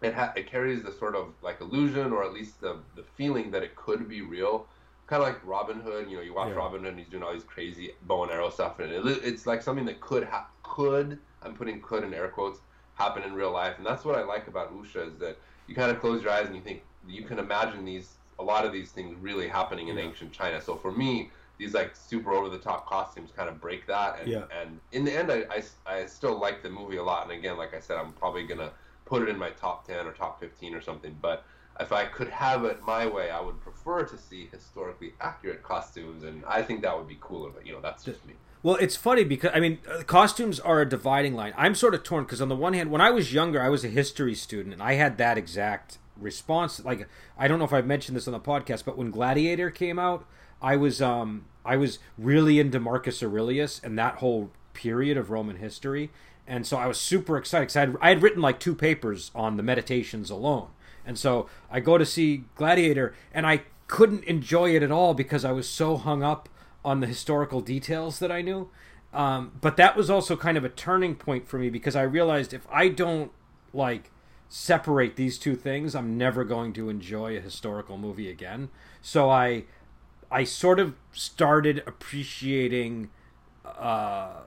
it 0.00 0.14
ha- 0.14 0.32
it 0.36 0.46
carries 0.48 0.84
the 0.84 0.92
sort 0.92 1.16
of 1.16 1.34
like 1.42 1.60
illusion 1.60 2.12
or 2.12 2.22
at 2.24 2.32
least 2.32 2.60
the 2.60 2.78
the 2.94 3.02
feeling 3.02 3.50
that 3.50 3.64
it 3.64 3.74
could 3.74 4.08
be 4.08 4.22
real. 4.22 4.68
Kind 5.10 5.22
of 5.24 5.28
like 5.28 5.44
Robin 5.44 5.80
Hood, 5.80 6.08
you 6.08 6.16
know, 6.16 6.22
you 6.22 6.32
watch 6.32 6.50
Yeah. 6.50 6.54
Robin 6.54 6.80
Hood 6.82 6.90
and 6.90 6.98
he's 7.00 7.08
doing 7.08 7.24
all 7.24 7.32
these 7.32 7.44
crazy 7.44 7.90
bow 8.02 8.22
and 8.22 8.32
arrow 8.32 8.48
stuff, 8.48 8.78
and 8.78 8.92
it, 8.92 9.04
it's 9.24 9.44
like 9.44 9.60
something 9.60 9.84
that 9.86 10.00
could 10.00 10.22
ha- 10.24 10.48
could 10.62 11.18
I'm 11.42 11.54
putting 11.54 11.80
could 11.82 12.04
in 12.04 12.14
air 12.14 12.28
quotes 12.28 12.60
happen 12.94 13.24
in 13.24 13.34
real 13.34 13.50
life, 13.50 13.76
and 13.78 13.84
that's 13.86 14.04
what 14.04 14.14
I 14.14 14.22
like 14.22 14.46
about 14.46 14.72
wuxia 14.72 15.08
is 15.08 15.18
that 15.18 15.36
you 15.66 15.74
kind 15.74 15.90
of 15.90 16.00
close 16.00 16.22
your 16.22 16.30
eyes 16.30 16.46
and 16.46 16.54
you 16.54 16.62
think 16.62 16.84
you 17.08 17.24
can 17.24 17.40
imagine 17.40 17.84
these 17.84 18.18
a 18.38 18.44
lot 18.44 18.64
of 18.64 18.72
these 18.72 18.92
things 18.92 19.16
really 19.18 19.48
happening 19.48 19.88
in 19.88 19.98
Yeah. 19.98 20.04
ancient 20.04 20.32
China. 20.32 20.60
So 20.60 20.76
for 20.76 20.92
me, 20.92 21.32
these 21.58 21.74
like 21.74 21.96
super 21.96 22.32
over 22.32 22.48
the 22.48 22.58
top 22.58 22.86
costumes 22.88 23.32
kind 23.32 23.48
of 23.48 23.60
break 23.60 23.86
that 23.88 24.20
and, 24.20 24.28
Yeah. 24.28 24.44
and 24.50 24.80
in 24.92 25.04
the 25.04 25.12
end 25.12 25.30
I, 25.30 25.44
I, 25.50 25.62
I 25.86 26.06
still 26.06 26.38
like 26.40 26.62
the 26.62 26.70
movie 26.70 26.96
a 26.98 27.02
lot 27.02 27.24
and 27.24 27.32
again 27.38 27.58
like 27.58 27.74
i 27.74 27.80
said 27.80 27.98
i'm 27.98 28.12
probably 28.14 28.46
gonna 28.46 28.72
put 29.04 29.20
it 29.22 29.28
in 29.28 29.36
my 29.38 29.50
top 29.50 29.86
10 29.86 30.06
or 30.06 30.12
top 30.12 30.40
15 30.40 30.74
or 30.74 30.80
something 30.80 31.18
but 31.20 31.44
if 31.80 31.92
i 31.92 32.04
could 32.04 32.28
have 32.28 32.64
it 32.64 32.82
my 32.82 33.06
way 33.06 33.30
i 33.30 33.40
would 33.40 33.60
prefer 33.60 34.04
to 34.04 34.16
see 34.18 34.48
historically 34.52 35.12
accurate 35.20 35.62
costumes 35.62 36.22
and 36.22 36.44
i 36.46 36.62
think 36.62 36.82
that 36.82 36.96
would 36.96 37.08
be 37.08 37.18
cooler 37.20 37.50
but 37.50 37.66
you 37.66 37.72
know 37.72 37.80
that's 37.80 38.04
just 38.04 38.24
me 38.26 38.34
Well, 38.62 38.76
it's 38.76 38.94
funny 38.96 39.24
because 39.24 39.52
I 39.54 39.60
mean, 39.60 39.78
uh, 39.90 40.02
costumes 40.02 40.60
are 40.60 40.82
a 40.82 40.86
dividing 40.88 41.34
line. 41.34 41.54
I'm 41.56 41.74
sort 41.74 41.94
of 41.94 42.02
torn 42.02 42.24
because 42.24 42.42
on 42.42 42.50
the 42.50 42.56
one 42.56 42.74
hand, 42.74 42.90
when 42.90 43.00
I 43.00 43.10
was 43.10 43.32
younger, 43.32 43.58
I 43.62 43.70
was 43.70 43.86
a 43.86 43.88
history 43.88 44.34
student, 44.34 44.74
and 44.74 44.82
I 44.82 44.94
had 45.00 45.16
that 45.16 45.38
exact 45.38 45.96
response. 46.18 46.84
Like, 46.84 47.08
I 47.38 47.48
don't 47.48 47.58
know 47.58 47.64
if 47.64 47.72
I've 47.72 47.86
mentioned 47.86 48.16
this 48.18 48.28
on 48.28 48.32
the 48.32 48.40
podcast, 48.40 48.84
but 48.84 48.98
when 48.98 49.10
Gladiator 49.10 49.70
came 49.70 49.98
out, 49.98 50.26
I 50.60 50.76
was 50.76 51.00
um 51.00 51.46
I 51.64 51.76
was 51.78 52.00
really 52.18 52.60
into 52.60 52.78
Marcus 52.80 53.22
Aurelius 53.22 53.80
and 53.82 53.98
that 53.98 54.16
whole 54.16 54.50
period 54.74 55.16
of 55.16 55.30
Roman 55.30 55.56
history, 55.56 56.10
and 56.46 56.66
so 56.66 56.76
I 56.76 56.86
was 56.86 57.00
super 57.00 57.38
excited 57.38 57.64
because 57.68 57.76
I 57.76 57.80
had, 57.80 57.96
I 58.02 58.08
had 58.10 58.22
written 58.22 58.42
like 58.42 58.60
two 58.60 58.74
papers 58.74 59.30
on 59.34 59.56
the 59.56 59.62
Meditations 59.62 60.28
alone, 60.28 60.68
and 61.04 61.18
so 61.18 61.48
I 61.70 61.80
go 61.80 61.98
to 61.98 62.06
see 62.06 62.44
Gladiator, 62.54 63.14
and 63.32 63.46
I 63.46 63.62
couldn't 63.86 64.24
enjoy 64.24 64.74
it 64.74 64.82
at 64.82 64.92
all 64.92 65.14
because 65.14 65.44
I 65.44 65.52
was 65.52 65.68
so 65.68 65.96
hung 65.96 66.22
up 66.22 66.48
on 66.84 67.00
the 67.00 67.06
historical 67.06 67.60
details 67.60 68.18
that 68.20 68.30
I 68.30 68.42
knew. 68.42 68.70
Um, 69.12 69.52
but 69.60 69.76
that 69.76 69.96
was 69.96 70.08
also 70.08 70.36
kind 70.36 70.56
of 70.56 70.64
a 70.64 70.68
turning 70.68 71.16
point 71.16 71.48
for 71.48 71.58
me 71.58 71.68
because 71.68 71.96
I 71.96 72.02
realized 72.02 72.54
if 72.54 72.66
I 72.70 72.88
don't 72.88 73.32
like 73.72 74.10
separate 74.48 75.16
these 75.16 75.38
two 75.38 75.56
things, 75.56 75.94
I'm 75.94 76.16
never 76.16 76.44
going 76.44 76.72
to 76.74 76.88
enjoy 76.88 77.36
a 77.36 77.40
historical 77.40 77.98
movie 77.98 78.30
again. 78.30 78.68
So 79.02 79.28
I 79.30 79.64
I 80.30 80.44
sort 80.44 80.78
of 80.78 80.94
started 81.12 81.82
appreciating 81.86 83.10
uh, 83.64 84.42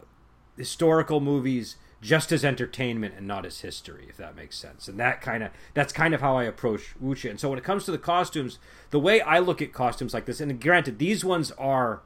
historical 0.57 1.19
movies 1.19 1.75
just 2.03 2.33
as 2.33 2.43
entertainment 2.43 3.15
and 3.17 3.25
not 3.25 3.45
as 3.45 3.61
history, 3.61 4.05
if 4.09 4.17
that 4.17 4.35
makes 4.35 4.57
sense. 4.57 4.89
And 4.89 4.99
that 4.99 5.21
kind 5.21 5.41
of 5.41 5.51
that's 5.73 5.93
kind 5.93 6.13
of 6.13 6.19
how 6.19 6.35
I 6.37 6.43
approach 6.43 6.95
wuxia. 7.01 7.29
And 7.29 7.39
so 7.39 7.49
when 7.49 7.57
it 7.57 7.63
comes 7.63 7.85
to 7.85 7.91
the 7.91 7.97
costumes, 7.97 8.59
the 8.91 8.99
way 8.99 9.21
I 9.21 9.39
look 9.39 9.61
at 9.61 9.71
costumes 9.71 10.13
like 10.13 10.25
this, 10.25 10.41
and 10.41 10.61
granted, 10.61 10.99
these 10.99 11.23
ones 11.23 11.51
are 11.51 12.01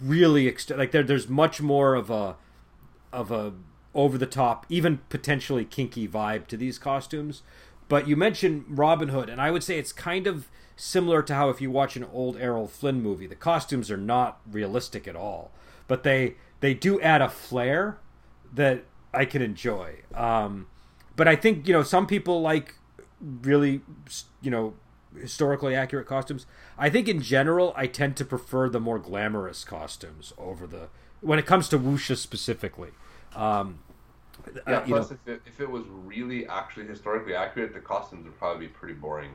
really 0.00 0.48
ex- 0.48 0.68
like 0.68 0.90
there's 0.90 1.28
much 1.28 1.62
more 1.62 1.94
of 1.94 2.10
a 2.10 2.36
of 3.12 3.30
a 3.30 3.54
over 3.94 4.18
the 4.18 4.26
top, 4.26 4.66
even 4.68 4.98
potentially 5.08 5.64
kinky 5.64 6.08
vibe 6.08 6.48
to 6.48 6.56
these 6.56 6.78
costumes. 6.78 7.42
But 7.88 8.08
you 8.08 8.16
mentioned 8.16 8.64
Robin 8.68 9.08
Hood, 9.08 9.30
and 9.30 9.40
I 9.40 9.52
would 9.52 9.62
say 9.62 9.78
it's 9.78 9.92
kind 9.92 10.26
of 10.26 10.48
similar 10.74 11.22
to 11.22 11.34
how 11.34 11.48
if 11.48 11.60
you 11.60 11.70
watch 11.70 11.96
an 11.96 12.04
old 12.12 12.36
Errol 12.38 12.66
Flynn 12.66 13.00
movie, 13.00 13.28
the 13.28 13.36
costumes 13.36 13.88
are 13.88 13.96
not 13.96 14.40
realistic 14.50 15.06
at 15.06 15.14
all, 15.14 15.52
but 15.86 16.02
they 16.02 16.34
they 16.58 16.74
do 16.74 17.00
add 17.00 17.22
a 17.22 17.28
flair 17.28 17.98
that 18.52 18.84
I 19.16 19.24
can 19.24 19.42
enjoy. 19.42 19.96
Um, 20.14 20.66
but 21.16 21.26
I 21.26 21.34
think 21.34 21.66
you 21.66 21.72
know 21.72 21.82
some 21.82 22.06
people 22.06 22.42
like 22.42 22.74
really 23.20 23.80
you 24.42 24.50
know 24.50 24.74
historically 25.18 25.74
accurate 25.74 26.06
costumes. 26.06 26.46
I 26.78 26.90
think 26.90 27.08
in 27.08 27.20
general 27.20 27.72
I 27.76 27.86
tend 27.86 28.16
to 28.18 28.24
prefer 28.24 28.68
the 28.68 28.80
more 28.80 28.98
glamorous 28.98 29.64
costumes 29.64 30.32
over 30.38 30.66
the 30.66 30.88
when 31.20 31.38
it 31.38 31.46
comes 31.46 31.68
to 31.70 31.78
wuxia 31.78 32.16
specifically. 32.16 32.90
Um, 33.34 33.80
yeah. 34.66 34.78
Uh, 34.78 34.80
plus, 34.82 35.10
know, 35.10 35.16
if 35.24 35.28
it, 35.28 35.42
if 35.46 35.60
it 35.60 35.70
was 35.70 35.84
really 35.88 36.46
actually 36.46 36.86
historically 36.86 37.34
accurate, 37.34 37.74
the 37.74 37.80
costumes 37.80 38.24
would 38.24 38.38
probably 38.38 38.66
be 38.66 38.72
pretty 38.72 38.94
boring. 38.94 39.32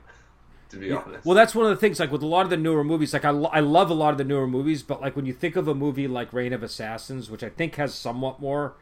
To 0.70 0.78
be 0.78 0.88
yeah. 0.88 1.04
honest. 1.06 1.26
Well, 1.26 1.36
that's 1.36 1.54
one 1.54 1.66
of 1.66 1.72
the 1.72 1.76
things. 1.76 2.00
Like 2.00 2.14
with 2.14 2.24
a 2.24 2.28
lot 2.28 2.46
of 2.46 2.50
the 2.50 2.56
newer 2.56 2.84
movies, 2.84 3.12
like 3.12 3.26
I, 3.26 3.32
I 3.32 3.60
love 3.60 3.90
a 3.90 3.94
lot 3.94 4.12
of 4.12 4.18
the 4.18 4.24
newer 4.24 4.48
movies, 4.48 4.84
but 4.84 5.02
like 5.02 5.18
when 5.18 5.26
you 5.26 5.34
think 5.34 5.58
of 5.58 5.68
a 5.68 5.76
movie 5.76 6.08
like 6.08 6.32
Reign 6.32 6.54
of 6.54 6.64
Assassins, 6.64 7.30
which 7.30 7.44
I 7.44 7.50
think 7.50 7.76
has 7.76 7.94
somewhat 7.94 8.40
more 8.40 8.76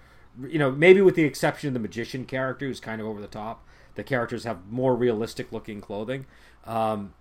you 0.48 0.60
know, 0.60 0.72
maybe 0.72 1.02
with 1.02 1.16
the 1.16 1.24
exception 1.24 1.68
of 1.70 1.74
the 1.74 1.80
magician 1.80 2.26
character, 2.26 2.66
who's 2.66 2.80
kind 2.80 3.02
of 3.02 3.08
over 3.08 3.22
the 3.22 3.28
top. 3.28 3.66
The 3.96 4.04
characters 4.04 4.44
have 4.44 4.70
more 4.70 4.96
realistic 4.96 5.52
looking 5.52 5.82
clothing. 5.82 6.26
Um, 6.66 7.14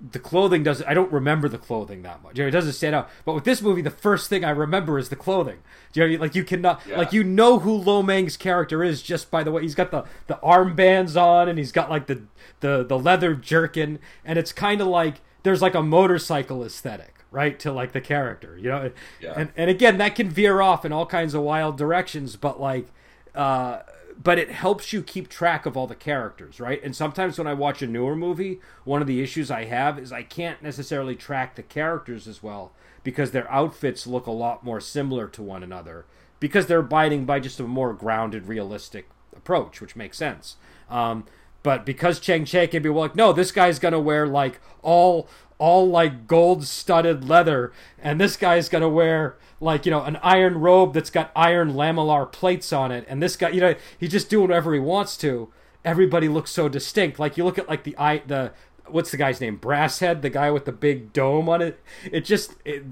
the 0.00 0.18
clothing 0.18 0.62
doesn't. 0.62 0.86
I 0.86 0.94
don't 0.94 1.10
remember 1.12 1.48
the 1.48 1.58
clothing 1.58 2.02
that 2.02 2.22
much. 2.22 2.36
You 2.36 2.44
know, 2.44 2.48
it 2.48 2.52
doesn't 2.52 2.74
stand 2.74 2.94
out. 2.94 3.08
But 3.24 3.34
with 3.34 3.44
this 3.44 3.62
movie, 3.62 3.80
the 3.80 3.90
first 3.90 4.28
thing 4.28 4.44
I 4.44 4.50
remember 4.50 4.98
is 4.98 5.08
the 5.08 5.16
clothing. 5.16 5.58
Do 5.92 6.04
you 6.04 6.18
know, 6.18 6.22
like 6.22 6.34
you 6.34 6.44
cannot, 6.44 6.82
yeah. 6.86 6.98
like 6.98 7.12
you 7.12 7.24
know 7.24 7.60
who 7.60 7.72
Lo 7.72 8.02
Meng's 8.02 8.36
character 8.36 8.84
is 8.84 9.02
just 9.02 9.30
by 9.30 9.42
the 9.42 9.50
way 9.50 9.62
he's 9.62 9.74
got 9.74 9.90
the 9.90 10.04
the 10.26 10.38
armbands 10.42 11.20
on 11.20 11.48
and 11.48 11.58
he's 11.58 11.72
got 11.72 11.88
like 11.88 12.06
the 12.06 12.22
the 12.60 12.84
the 12.84 12.98
leather 12.98 13.34
jerkin, 13.34 13.98
and 14.24 14.38
it's 14.38 14.52
kind 14.52 14.80
of 14.80 14.88
like 14.88 15.20
there's 15.42 15.62
like 15.62 15.74
a 15.74 15.82
motorcycle 15.82 16.62
aesthetic 16.64 17.23
right 17.34 17.58
to 17.58 17.72
like 17.72 17.92
the 17.92 18.00
character 18.00 18.56
you 18.56 18.68
know? 18.68 18.90
Yeah. 19.20 19.34
and 19.36 19.52
and 19.56 19.68
again 19.68 19.98
that 19.98 20.14
can 20.14 20.30
veer 20.30 20.60
off 20.60 20.84
in 20.84 20.92
all 20.92 21.06
kinds 21.06 21.34
of 21.34 21.42
wild 21.42 21.76
directions 21.76 22.36
but 22.36 22.60
like 22.60 22.86
uh 23.34 23.80
but 24.22 24.38
it 24.38 24.50
helps 24.52 24.92
you 24.92 25.02
keep 25.02 25.28
track 25.28 25.66
of 25.66 25.76
all 25.76 25.88
the 25.88 25.96
characters 25.96 26.60
right? 26.60 26.80
And 26.84 26.94
sometimes 26.94 27.36
when 27.36 27.46
i 27.48 27.52
watch 27.54 27.82
a 27.82 27.86
newer 27.86 28.14
movie 28.16 28.60
one 28.84 29.00
of 29.02 29.08
the 29.08 29.20
issues 29.20 29.50
i 29.50 29.64
have 29.64 29.98
is 29.98 30.12
i 30.12 30.22
can't 30.22 30.62
necessarily 30.62 31.16
track 31.16 31.56
the 31.56 31.62
characters 31.62 32.28
as 32.28 32.42
well 32.42 32.72
because 33.02 33.32
their 33.32 33.50
outfits 33.50 34.06
look 34.06 34.26
a 34.26 34.30
lot 34.30 34.64
more 34.64 34.80
similar 34.80 35.26
to 35.28 35.42
one 35.42 35.62
another 35.62 36.06
because 36.40 36.66
they're 36.66 36.78
abiding 36.78 37.24
by 37.24 37.40
just 37.40 37.60
a 37.60 37.64
more 37.64 37.92
grounded 37.92 38.46
realistic 38.46 39.08
approach 39.36 39.80
which 39.80 39.96
makes 39.96 40.16
sense. 40.16 40.56
Um, 40.88 41.24
but 41.62 41.86
because 41.86 42.20
Chang 42.20 42.44
Cheh 42.44 42.66
can 42.66 42.82
be 42.82 42.90
like, 42.90 43.16
no, 43.16 43.32
this 43.32 43.50
guy's 43.50 43.78
gonna 43.78 43.98
wear 43.98 44.26
like 44.26 44.60
all 44.82 45.28
all 45.58 45.88
like 45.88 46.26
gold 46.26 46.64
studded 46.64 47.28
leather, 47.28 47.72
and 47.98 48.20
this 48.20 48.36
guy's 48.36 48.68
gonna 48.68 48.88
wear 48.88 49.36
like 49.60 49.86
you 49.86 49.90
know 49.90 50.02
an 50.02 50.16
iron 50.16 50.58
robe 50.58 50.94
that's 50.94 51.10
got 51.10 51.30
iron 51.34 51.72
lamellar 51.72 52.30
plates 52.30 52.72
on 52.72 52.90
it, 52.92 53.04
and 53.08 53.22
this 53.22 53.36
guy, 53.36 53.50
you 53.50 53.60
know, 53.60 53.74
he's 53.98 54.10
just 54.10 54.30
doing 54.30 54.48
whatever 54.48 54.74
he 54.74 54.80
wants 54.80 55.16
to. 55.18 55.52
Everybody 55.84 56.28
looks 56.28 56.50
so 56.50 56.68
distinct. 56.68 57.18
Like 57.18 57.36
you 57.36 57.44
look 57.44 57.58
at 57.58 57.68
like 57.68 57.84
the 57.84 57.96
eye 57.98 58.22
the 58.26 58.52
what's 58.86 59.10
the 59.10 59.16
guy's 59.16 59.40
name? 59.40 59.58
Brasshead, 59.58 60.22
the 60.22 60.30
guy 60.30 60.50
with 60.50 60.64
the 60.64 60.72
big 60.72 61.12
dome 61.12 61.48
on 61.48 61.62
it. 61.62 61.80
It 62.10 62.24
just 62.24 62.54
it, 62.64 62.84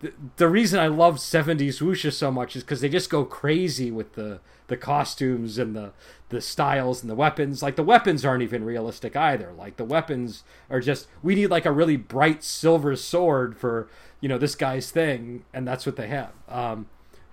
the, 0.00 0.12
the 0.36 0.48
reason 0.48 0.80
I 0.80 0.88
love 0.88 1.16
70s 1.16 1.80
wuxia 1.80 2.12
so 2.12 2.30
much 2.30 2.56
is 2.56 2.62
because 2.62 2.80
they 2.80 2.88
just 2.88 3.10
go 3.10 3.24
crazy 3.24 3.90
with 3.90 4.14
the 4.14 4.40
the 4.70 4.76
costumes 4.76 5.58
and 5.58 5.76
the 5.76 5.92
the 6.30 6.40
styles 6.40 7.02
and 7.02 7.10
the 7.10 7.14
weapons. 7.14 7.62
Like 7.62 7.76
the 7.76 7.82
weapons 7.82 8.24
aren't 8.24 8.42
even 8.42 8.64
realistic 8.64 9.16
either. 9.16 9.52
Like 9.52 9.76
the 9.76 9.84
weapons 9.84 10.44
are 10.70 10.80
just 10.80 11.08
we 11.22 11.34
need 11.34 11.48
like 11.48 11.66
a 11.66 11.72
really 11.72 11.96
bright 11.96 12.42
silver 12.42 12.96
sword 12.96 13.58
for 13.58 13.88
you 14.20 14.28
know 14.28 14.38
this 14.38 14.54
guy's 14.54 14.90
thing, 14.90 15.44
and 15.52 15.68
that's 15.68 15.84
what 15.84 15.96
they 15.96 16.06
have. 16.06 16.32
Um, 16.48 16.88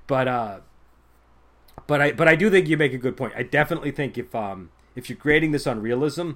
but 0.07 0.27
uh, 0.27 0.59
but 1.85 2.01
I 2.01 2.11
but 2.11 2.27
I 2.27 2.35
do 2.35 2.49
think 2.49 2.67
you 2.67 2.75
make 2.75 2.93
a 2.93 2.97
good 2.97 3.15
point. 3.15 3.33
I 3.37 3.43
definitely 3.43 3.91
think 3.91 4.17
if 4.17 4.35
um 4.35 4.71
if 4.95 5.09
you're 5.09 5.17
grading 5.17 5.51
this 5.51 5.67
on 5.67 5.79
realism, 5.79 6.31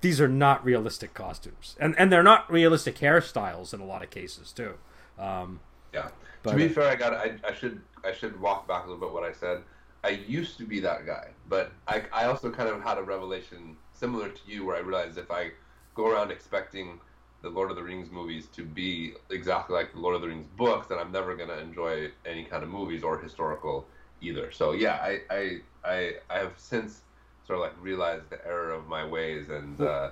these 0.00 0.20
are 0.20 0.28
not 0.28 0.64
realistic 0.64 1.12
costumes, 1.12 1.76
and 1.78 1.94
and 1.98 2.10
they're 2.10 2.22
not 2.22 2.50
realistic 2.50 2.96
hairstyles 2.98 3.72
in 3.74 3.80
a 3.80 3.84
lot 3.84 4.02
of 4.02 4.10
cases 4.10 4.50
too. 4.50 4.74
Um, 5.18 5.60
yeah. 5.92 6.08
But, 6.42 6.52
to 6.52 6.56
be 6.56 6.68
fair, 6.68 6.88
I 6.88 6.96
got 6.96 7.12
I, 7.12 7.34
I 7.46 7.52
should 7.52 7.82
I 8.02 8.12
should 8.12 8.40
walk 8.40 8.66
back 8.66 8.86
a 8.86 8.88
little 8.90 9.06
bit 9.06 9.12
what 9.12 9.24
I 9.24 9.32
said. 9.32 9.62
I 10.02 10.10
used 10.26 10.56
to 10.58 10.64
be 10.64 10.80
that 10.80 11.06
guy, 11.06 11.28
but 11.48 11.72
I, 11.86 12.02
I 12.12 12.24
also 12.24 12.50
kind 12.50 12.68
of 12.68 12.82
had 12.82 12.98
a 12.98 13.02
revelation 13.02 13.76
similar 13.92 14.28
to 14.30 14.40
you 14.46 14.64
where 14.64 14.76
I 14.76 14.80
realized 14.80 15.18
if 15.18 15.30
I 15.30 15.50
go 15.94 16.10
around 16.10 16.30
expecting 16.30 17.00
the 17.42 17.50
Lord 17.50 17.70
of 17.70 17.76
the 17.76 17.82
Rings 17.82 18.10
movies 18.10 18.46
to 18.54 18.64
be 18.64 19.14
exactly 19.30 19.74
like 19.74 19.92
the 19.92 20.00
Lord 20.00 20.14
of 20.14 20.22
the 20.22 20.28
Rings 20.28 20.46
books, 20.56 20.86
then 20.88 20.98
I'm 20.98 21.12
never 21.12 21.36
gonna 21.36 21.56
enjoy 21.56 22.10
any 22.26 22.44
kind 22.44 22.62
of 22.62 22.70
movies 22.70 23.02
or 23.02 23.18
historical 23.18 23.86
either. 24.20 24.50
So 24.52 24.72
yeah, 24.72 24.94
I 24.94 25.20
I 25.30 25.58
I, 25.84 26.12
I 26.30 26.38
have 26.38 26.54
since 26.56 27.02
sort 27.46 27.58
of 27.58 27.64
like 27.64 27.82
realized 27.82 28.30
the 28.30 28.44
error 28.46 28.72
of 28.72 28.86
my 28.86 29.04
ways 29.04 29.48
and. 29.48 29.80
Uh, 29.80 30.10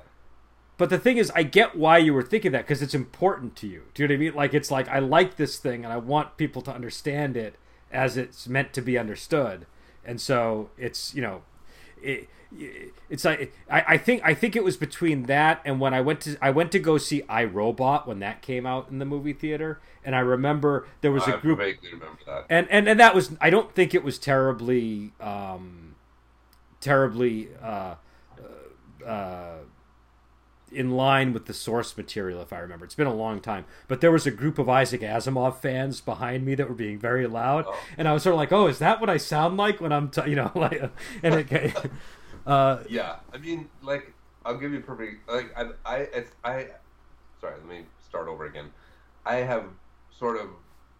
but 0.77 0.91
the 0.91 0.99
thing 0.99 1.17
is, 1.17 1.33
I 1.35 1.43
get 1.43 1.77
why 1.77 1.99
you 1.99 2.15
were 2.15 2.23
thinking 2.23 2.53
that 2.53 2.67
because 2.67 2.83
it's 2.83 2.95
important 2.95 3.57
to 3.57 3.67
you. 3.67 3.85
Do 3.95 4.03
you 4.03 4.09
know 4.09 4.13
what 4.13 4.17
I 4.17 4.21
mean? 4.21 4.35
Like 4.35 4.55
it's 4.55 4.71
like 4.71 4.89
I 4.89 5.01
like 5.01 5.37
this 5.37 5.59
thing 5.59 5.85
and 5.85 5.93
I 5.93 5.97
want 5.97 6.37
people 6.37 6.63
to 6.63 6.73
understand 6.73 7.37
it 7.37 7.57
as 7.91 8.17
it's 8.17 8.47
meant 8.47 8.73
to 8.75 8.83
be 8.83 8.99
understood 8.99 9.67
and 10.09 10.21
so 10.21 10.71
it's 10.79 11.15
you 11.15 11.23
know 11.23 11.43
it, 12.03 12.29
it's 13.11 13.25
like 13.25 13.53
I, 13.71 13.85
I 13.89 13.99
think 13.99 14.23
I 14.25 14.33
think 14.33 14.57
it 14.57 14.65
was 14.65 14.77
between 14.77 15.25
that 15.25 15.61
and 15.65 15.79
when 15.79 15.93
I 15.93 16.01
went 16.01 16.23
to 16.23 16.39
I 16.41 16.51
went 16.51 16.73
to 16.73 16.79
go 16.79 16.97
see 16.97 17.23
I 17.29 17.45
Robot 17.45 18.09
when 18.09 18.21
that 18.21 18.41
came 18.41 18.65
out 18.65 18.89
in 18.91 18.99
the 18.99 19.05
movie 19.05 19.35
theater 19.35 19.81
and 20.03 20.17
I 20.17 20.21
remember 20.21 20.87
there 21.03 21.13
was 21.13 21.25
a 21.29 21.37
I 21.37 21.41
group 21.41 21.59
that. 21.59 22.47
and 22.49 22.67
and 22.71 22.89
and 22.89 22.99
that 22.99 23.15
was 23.15 23.33
I 23.41 23.51
don't 23.51 23.75
think 23.75 23.95
it 23.95 24.03
was 24.03 24.19
terribly 24.19 25.13
um 25.21 25.95
terribly 26.81 27.51
uh 27.63 27.97
uh 29.07 29.57
in 30.73 30.93
line 30.93 31.33
with 31.33 31.47
the 31.47 31.55
source 31.55 31.97
material, 31.97 32.41
if 32.41 32.53
I 32.53 32.59
remember. 32.59 32.85
It's 32.85 32.95
been 32.95 33.07
a 33.07 33.15
long 33.15 33.41
time, 33.41 33.65
but 33.87 34.01
there 34.01 34.13
was 34.13 34.27
a 34.27 34.31
group 34.31 34.59
of 34.59 34.69
Isaac 34.69 35.01
Asimov 35.01 35.57
fans 35.57 36.01
behind 36.01 36.45
me 36.45 36.55
that 36.55 36.69
were 36.69 36.75
being 36.75 36.99
very 36.99 37.27
loud, 37.27 37.65
oh. 37.69 37.79
and 37.97 38.09
I 38.09 38.13
was 38.13 38.23
sort 38.23 38.35
of 38.35 38.39
like, 38.39 38.53
"Oh, 38.53 38.67
is 38.67 38.79
that 38.79 39.01
what 39.01 39.11
I 39.11 39.17
sound 39.17 39.57
like 39.57 39.81
when 39.81 39.93
I'm, 39.93 40.11
t-? 40.11 40.29
you 40.29 40.37
know, 40.37 40.51
like?" 40.57 40.81
And 41.23 41.35
it, 41.35 41.77
uh, 42.47 42.79
yeah, 42.89 43.17
I 43.33 43.39
mean, 43.39 43.69
like, 43.83 44.13
I'll 44.45 44.59
give 44.59 44.73
you 44.73 44.79
a 44.79 44.83
perfect 44.83 45.29
like 45.29 45.57
I, 45.57 45.71
I, 45.85 45.97
it's, 45.99 46.33
I, 46.45 46.69
sorry, 47.41 47.55
let 47.57 47.69
me 47.69 47.85
start 48.07 48.29
over 48.29 48.47
again. 48.47 48.71
I 49.25 49.37
have 49.37 49.65
sort 50.11 50.41
of 50.41 50.49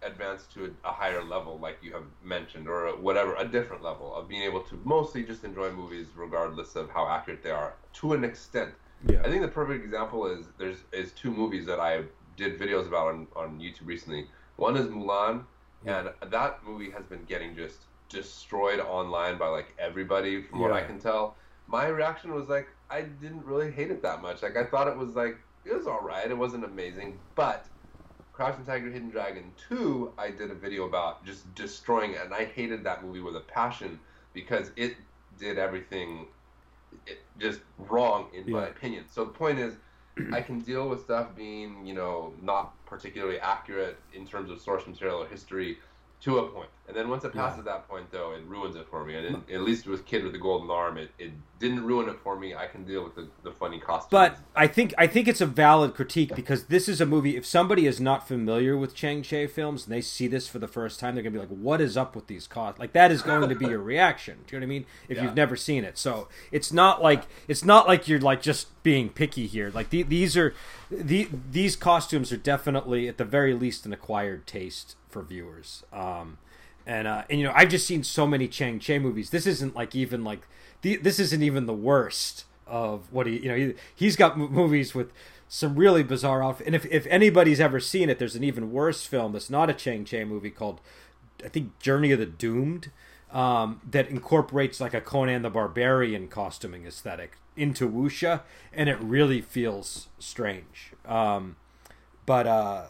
advanced 0.03 0.53
to 0.53 0.67
a, 0.67 0.89
a 0.89 0.93
higher 0.93 1.23
level, 1.23 1.59
like 1.59 1.79
you 1.83 1.93
have 1.93 2.05
mentioned, 2.23 2.69
or 2.69 2.87
a, 2.87 2.93
whatever, 2.93 3.35
a 3.37 3.45
different 3.45 3.83
level 3.83 4.15
of 4.15 4.29
being 4.29 4.43
able 4.43 4.61
to 4.61 4.81
mostly 4.85 5.23
just 5.23 5.45
enjoy 5.45 5.71
movies 5.71 6.07
regardless 6.17 6.77
of 6.77 6.91
how 6.91 7.09
accurate 7.09 7.43
they 7.43 7.51
are, 7.51 7.75
to 7.95 8.13
an 8.13 8.25
extent 8.25 8.73
yeah. 9.07 9.21
I 9.21 9.29
think 9.29 9.43
the 9.43 9.49
perfect 9.49 9.85
example 9.85 10.27
is 10.27 10.47
there's 10.59 10.79
is 10.93 11.13
two 11.13 11.31
movies 11.31 11.67
that 11.67 11.81
I 11.81 12.03
did 12.37 12.59
videos 12.59 12.87
about 12.87 13.09
on, 13.09 13.27
on 13.37 13.59
YouTube 13.59 13.87
recently. 13.87 14.27
One 14.57 14.77
is 14.77 14.87
Mulan, 14.87 15.45
yeah. 15.85 16.09
and 16.23 16.33
that 16.33 16.61
movie 16.65 16.91
has 16.91 17.05
been 17.05 17.25
getting 17.25 17.57
just 17.57 17.79
destroyed 18.09 18.81
online 18.81 19.39
by 19.39 19.49
like 19.49 19.75
everybody 19.79 20.43
from 20.43 20.61
what 20.61 20.73
I 20.73 20.83
can 20.83 20.99
tell. 20.99 21.37
My 21.67 21.87
reaction 21.87 22.33
was 22.35 22.49
like 22.49 22.69
I 22.91 23.03
didn't 23.03 23.45
really 23.45 23.71
hate 23.71 23.91
it 23.91 24.03
that 24.03 24.23
much. 24.23 24.43
Like 24.43 24.57
I 24.57 24.65
thought 24.65 24.89
it 24.89 24.97
was 24.97 25.15
like 25.15 25.39
it 25.65 25.75
was 25.75 25.87
all 25.87 26.01
right. 26.01 26.29
It 26.29 26.37
wasn't 26.37 26.65
amazing, 26.65 27.19
but 27.35 27.67
Crouching 28.39 28.65
Tiger, 28.65 28.89
Hidden 28.89 29.11
Dragon 29.11 29.51
2, 29.69 30.13
I 30.17 30.31
did 30.31 30.53
a 30.53 30.55
video 30.55 30.87
about 30.87 31.27
just 31.27 31.53
destroying 31.57 32.13
it, 32.13 32.21
and 32.25 32.33
I 32.33 32.45
hated 32.45 32.85
that 32.85 33.05
movie 33.05 33.19
with 33.19 33.35
a 33.35 33.41
passion 33.41 33.99
because 34.33 34.71
it 34.77 34.95
did 35.41 35.59
everything 35.59 36.29
just 37.39 37.61
wrong 37.79 38.29
in 38.35 38.47
yeah. 38.47 38.55
my 38.55 38.67
opinion. 38.67 39.05
So 39.11 39.25
the 39.25 39.31
point 39.31 39.59
is, 39.59 39.75
I 40.33 40.41
can 40.41 40.61
deal 40.61 40.89
with 40.89 41.03
stuff 41.03 41.35
being 41.37 41.87
you 41.87 41.95
know 41.95 42.33
not 42.43 42.75
particularly 42.87 43.39
accurate 43.39 43.99
in 44.15 44.27
terms 44.27 44.51
of 44.51 44.61
source 44.61 44.87
material 44.87 45.23
or 45.23 45.27
history 45.27 45.79
to 46.23 46.39
a 46.39 46.49
point. 46.49 46.71
And 46.89 46.97
then 46.97 47.11
once 47.11 47.23
it 47.23 47.35
passes 47.35 47.65
that 47.65 47.87
point, 47.87 48.11
though, 48.11 48.33
it 48.33 48.43
ruins 48.47 48.75
it 48.75 48.87
for 48.89 49.05
me. 49.05 49.15
And 49.15 49.43
it, 49.47 49.55
at 49.55 49.61
least 49.61 49.87
with 49.87 50.07
Kid 50.07 50.25
with 50.25 50.33
the 50.33 50.39
Golden 50.39 50.71
Arm, 50.71 50.97
it, 50.97 51.11
it 51.19 51.33
didn't 51.59 51.85
ruin 51.85 52.09
it 52.09 52.19
for 52.25 52.35
me. 52.39 52.55
I 52.55 52.67
can 52.67 52.85
deal 52.85 53.05
with 53.05 53.15
the, 53.15 53.29
the 53.43 53.51
funny 53.53 53.79
costumes. 53.79 54.09
But 54.11 54.39
I 54.57 54.69
think 54.69 54.95
I 54.97 55.07
think 55.07 55.29
it's 55.29 55.43
a 55.43 55.47
valid 55.47 55.95
critique 55.95 56.35
because 56.35 56.65
this 56.65 56.89
is 56.89 57.03
a 57.03 57.05
movie. 57.07 57.37
If 57.37 57.45
somebody 57.45 57.87
is 57.87 58.01
not 58.01 58.27
familiar 58.27 58.75
with 58.75 58.95
Chang 58.95 59.23
Cheh 59.23 59.47
films 59.47 59.85
and 59.85 59.95
they 59.95 60.01
see 60.01 60.29
this 60.29 60.49
for 60.49 60.59
the 60.59 60.67
first 60.67 60.99
time, 60.99 61.15
they're 61.15 61.23
gonna 61.23 61.35
be 61.35 61.39
like, 61.41 61.49
"What 61.51 61.83
is 61.83 61.95
up 61.99 62.17
with 62.17 62.27
these 62.27 62.47
costs?" 62.47 62.81
Like 62.81 62.95
that 62.95 63.11
is 63.13 63.21
going 63.21 63.51
to 63.51 63.55
be 63.55 63.67
your 63.67 63.81
reaction. 63.83 64.39
Do 64.47 64.57
you 64.57 64.61
know 64.61 64.65
what 64.65 64.69
I 64.69 64.75
mean? 64.75 64.87
If 65.11 65.19
Yeah. 65.19 65.25
you've 65.25 65.35
never 65.37 65.57
seen 65.57 65.85
it, 65.85 65.99
so 65.99 66.29
it's 66.51 66.73
not 66.73 67.03
like 67.03 67.25
it's 67.49 67.67
not 67.67 67.87
like 67.87 68.09
you're 68.09 68.19
like 68.19 68.41
just 68.41 68.83
being 68.83 69.11
picky 69.11 69.47
here. 69.47 69.71
Like 69.75 69.91
the, 69.91 70.05
these 70.05 70.39
are 70.39 70.55
the 70.91 71.29
these 71.53 71.77
costumes 71.77 72.33
are 72.33 72.39
definitely 72.39 73.09
at 73.09 73.19
the 73.19 73.27
very 73.27 73.53
least 73.53 73.85
an 73.85 73.93
acquired 73.93 74.47
taste 74.47 74.97
for 75.11 75.23
viewers. 75.23 75.83
Um, 75.93 76.39
and 76.89 77.07
uh, 77.07 77.23
and 77.31 77.39
you 77.39 77.47
know 77.47 77.53
I've 77.55 77.69
just 77.69 77.87
seen 77.87 78.03
so 78.03 78.27
many 78.27 78.49
Chang 78.49 78.81
Cheh 78.81 78.99
movies. 78.99 79.31
This 79.31 79.47
isn't 79.47 79.77
like 79.77 79.95
even 79.95 80.25
like 80.25 80.49
the, 80.83 80.97
this 80.97 81.21
isn't 81.21 81.43
even 81.43 81.67
the 81.67 81.75
worst 81.75 82.45
of 82.67 83.13
what 83.13 83.27
he 83.27 83.39
you 83.41 83.49
know 83.49 83.55
he, 83.57 83.75
he's 83.95 84.17
got 84.17 84.33
m- 84.33 84.51
movies 84.53 84.95
with 84.95 85.13
some 85.49 85.77
really 85.77 86.03
bizarre 86.03 86.43
outfit. 86.43 86.67
And 86.67 86.75
if 86.75 86.85
if 86.87 87.07
anybody's 87.09 87.61
ever 87.61 87.79
seen 87.81 88.09
it, 88.11 88.19
there's 88.19 88.35
an 88.37 88.43
even 88.45 88.73
worse 88.73 89.05
film 89.07 89.33
that's 89.33 89.51
not 89.51 89.71
a 89.71 89.75
Chang 89.75 90.05
Cheh 90.05 90.25
movie 90.25 90.51
called 90.51 90.81
I 91.45 91.49
think 91.49 91.79
Journey 91.79 92.11
of 92.13 92.19
the 92.19 92.27
Doomed 92.27 92.91
um, 93.33 93.81
that 93.91 94.09
incorporates 94.09 94.81
like 94.81 94.95
a 94.95 95.01
Conan 95.01 95.43
the 95.43 95.51
Barbarian 95.51 96.29
costuming 96.29 96.87
aesthetic 96.87 97.37
into 97.57 97.89
wuxia, 97.91 98.41
and 98.73 98.89
it 98.89 98.99
really 99.01 99.41
feels 99.41 100.09
strange. 100.19 100.93
Um, 101.07 101.57
but 102.25 102.47
uh, 102.47 102.85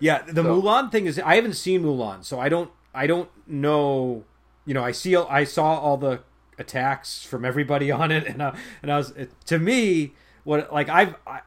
yeah, 0.00 0.22
the 0.22 0.42
So- 0.42 0.60
Mulan 0.60 0.90
thing 0.92 1.06
is 1.06 1.18
I 1.18 1.36
haven't 1.36 1.54
seen 1.54 1.82
Mulan, 1.82 2.24
so 2.24 2.38
I 2.40 2.48
don't 2.48 2.70
I 2.94 3.06
don't 3.06 3.28
know. 3.46 4.24
You 4.64 4.74
know, 4.74 4.84
I 4.84 4.92
see 4.92 5.16
I 5.16 5.44
saw 5.44 5.78
all 5.78 5.96
the 5.96 6.20
attacks 6.58 7.24
from 7.24 7.44
everybody 7.44 7.90
on 8.02 8.10
it, 8.10 8.26
and 8.26 8.40
uh, 8.42 8.52
and 8.82 8.92
I 8.92 8.96
was 8.98 9.12
to 9.46 9.58
me 9.58 10.14
what 10.44 10.72
like 10.72 10.88
I've. 10.88 11.16
I, 11.26 11.40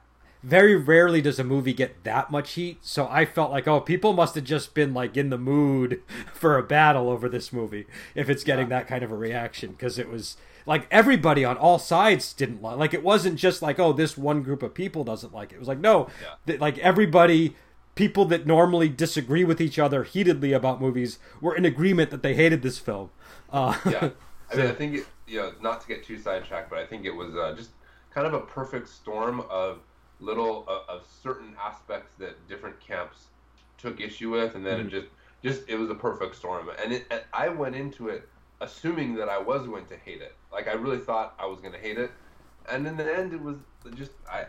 very 0.44 0.76
rarely 0.76 1.24
does 1.24 1.40
a 1.40 1.44
movie 1.44 1.74
get 1.74 2.04
that 2.04 2.30
much 2.30 2.52
heat, 2.52 2.78
so 2.82 3.08
I 3.10 3.26
felt 3.26 3.50
like, 3.50 3.68
oh, 3.68 3.82
people 3.82 4.14
must 4.14 4.36
have 4.36 4.44
just 4.44 4.76
been 4.76 4.94
like 4.94 5.18
in 5.18 5.32
the 5.32 5.40
mood 5.40 6.04
for 6.36 6.56
a 6.56 6.62
battle 6.62 7.10
over 7.10 7.28
this 7.28 7.52
movie 7.52 7.88
if 8.14 8.30
it's 8.30 8.44
getting 8.44 8.70
that 8.70 8.86
kind 8.88 9.04
of 9.04 9.12
a 9.12 9.16
reaction 9.16 9.72
because 9.72 9.98
it 9.98 10.08
was 10.08 10.38
like 10.68 10.86
everybody 10.92 11.44
on 11.44 11.58
all 11.58 11.80
sides 11.80 12.32
didn't 12.32 12.62
like. 12.62 12.78
Like 12.78 12.94
it 12.94 13.02
wasn't 13.02 13.40
just 13.40 13.64
like, 13.64 13.80
oh, 13.80 13.92
this 13.92 14.16
one 14.20 14.44
group 14.44 14.62
of 14.62 14.76
people 14.76 15.04
doesn't 15.04 15.34
like 15.34 15.52
it. 15.52 15.56
It 15.56 15.60
was 15.60 15.68
like, 15.68 15.80
no, 15.80 16.10
Yeah. 16.22 16.36
that 16.46 16.62
like 16.62 16.78
everybody 16.78 17.56
people 17.96 18.26
that 18.26 18.46
normally 18.46 18.90
disagree 18.90 19.44
with 19.44 19.62
each 19.62 19.80
other 19.80 20.04
heatedly 20.04 20.54
about 20.54 20.82
movies 20.82 21.20
were 21.42 21.56
in 21.56 21.66
agreement 21.66 22.10
that 22.12 22.24
they 22.24 22.36
hated 22.36 22.62
this 22.62 22.80
film 22.80 23.10
uh, 23.50 23.78
yeah, 23.86 24.10
I 24.52 24.56
mean, 24.56 24.68
I 24.68 24.74
think 24.74 24.96
it, 24.96 25.08
you 25.28 25.40
know, 25.40 25.54
not 25.62 25.82
to 25.82 25.88
get 25.88 26.04
too 26.04 26.18
sidetracked, 26.18 26.70
but 26.70 26.80
I 26.80 26.86
think 26.86 27.06
it 27.06 27.12
was 27.16 27.36
uh, 27.36 27.54
just 27.56 27.72
kind 28.12 28.28
of 28.28 28.34
a 28.34 28.42
perfect 28.42 28.88
storm 28.88 29.42
of 29.50 29.82
little 30.20 30.66
uh, 30.68 30.92
of 30.92 31.06
certain 31.08 31.56
aspects 31.62 32.14
that 32.20 32.48
different 32.48 32.80
camps 32.80 33.28
took 33.78 34.00
issue 34.00 34.32
with, 34.32 34.56
and 34.56 34.66
then 34.66 34.80
Mm-hmm. 34.80 34.88
it 34.88 34.90
just 34.90 35.08
just 35.44 35.70
it 35.70 35.76
was 35.78 35.90
a 35.90 35.96
perfect 35.96 36.36
storm. 36.36 36.70
And, 36.82 36.94
it, 36.94 37.08
and 37.12 37.22
I 37.34 37.50
went 37.50 37.76
into 37.76 38.10
it 38.10 38.30
assuming 38.62 39.16
that 39.16 39.30
I 39.30 39.38
was 39.38 39.68
going 39.68 39.86
to 39.88 39.98
hate 39.98 40.22
it. 40.22 40.38
Like 40.52 40.68
I 40.68 40.74
really 40.74 41.00
thought 41.00 41.36
I 41.40 41.46
was 41.46 41.60
going 41.60 41.74
to 41.74 41.80
hate 41.80 41.98
it, 41.98 42.12
and 42.70 42.88
in 42.88 42.98
the 42.98 43.16
end, 43.18 43.34
it 43.34 43.42
was 43.42 43.58
just 43.94 44.12
I 44.32 44.46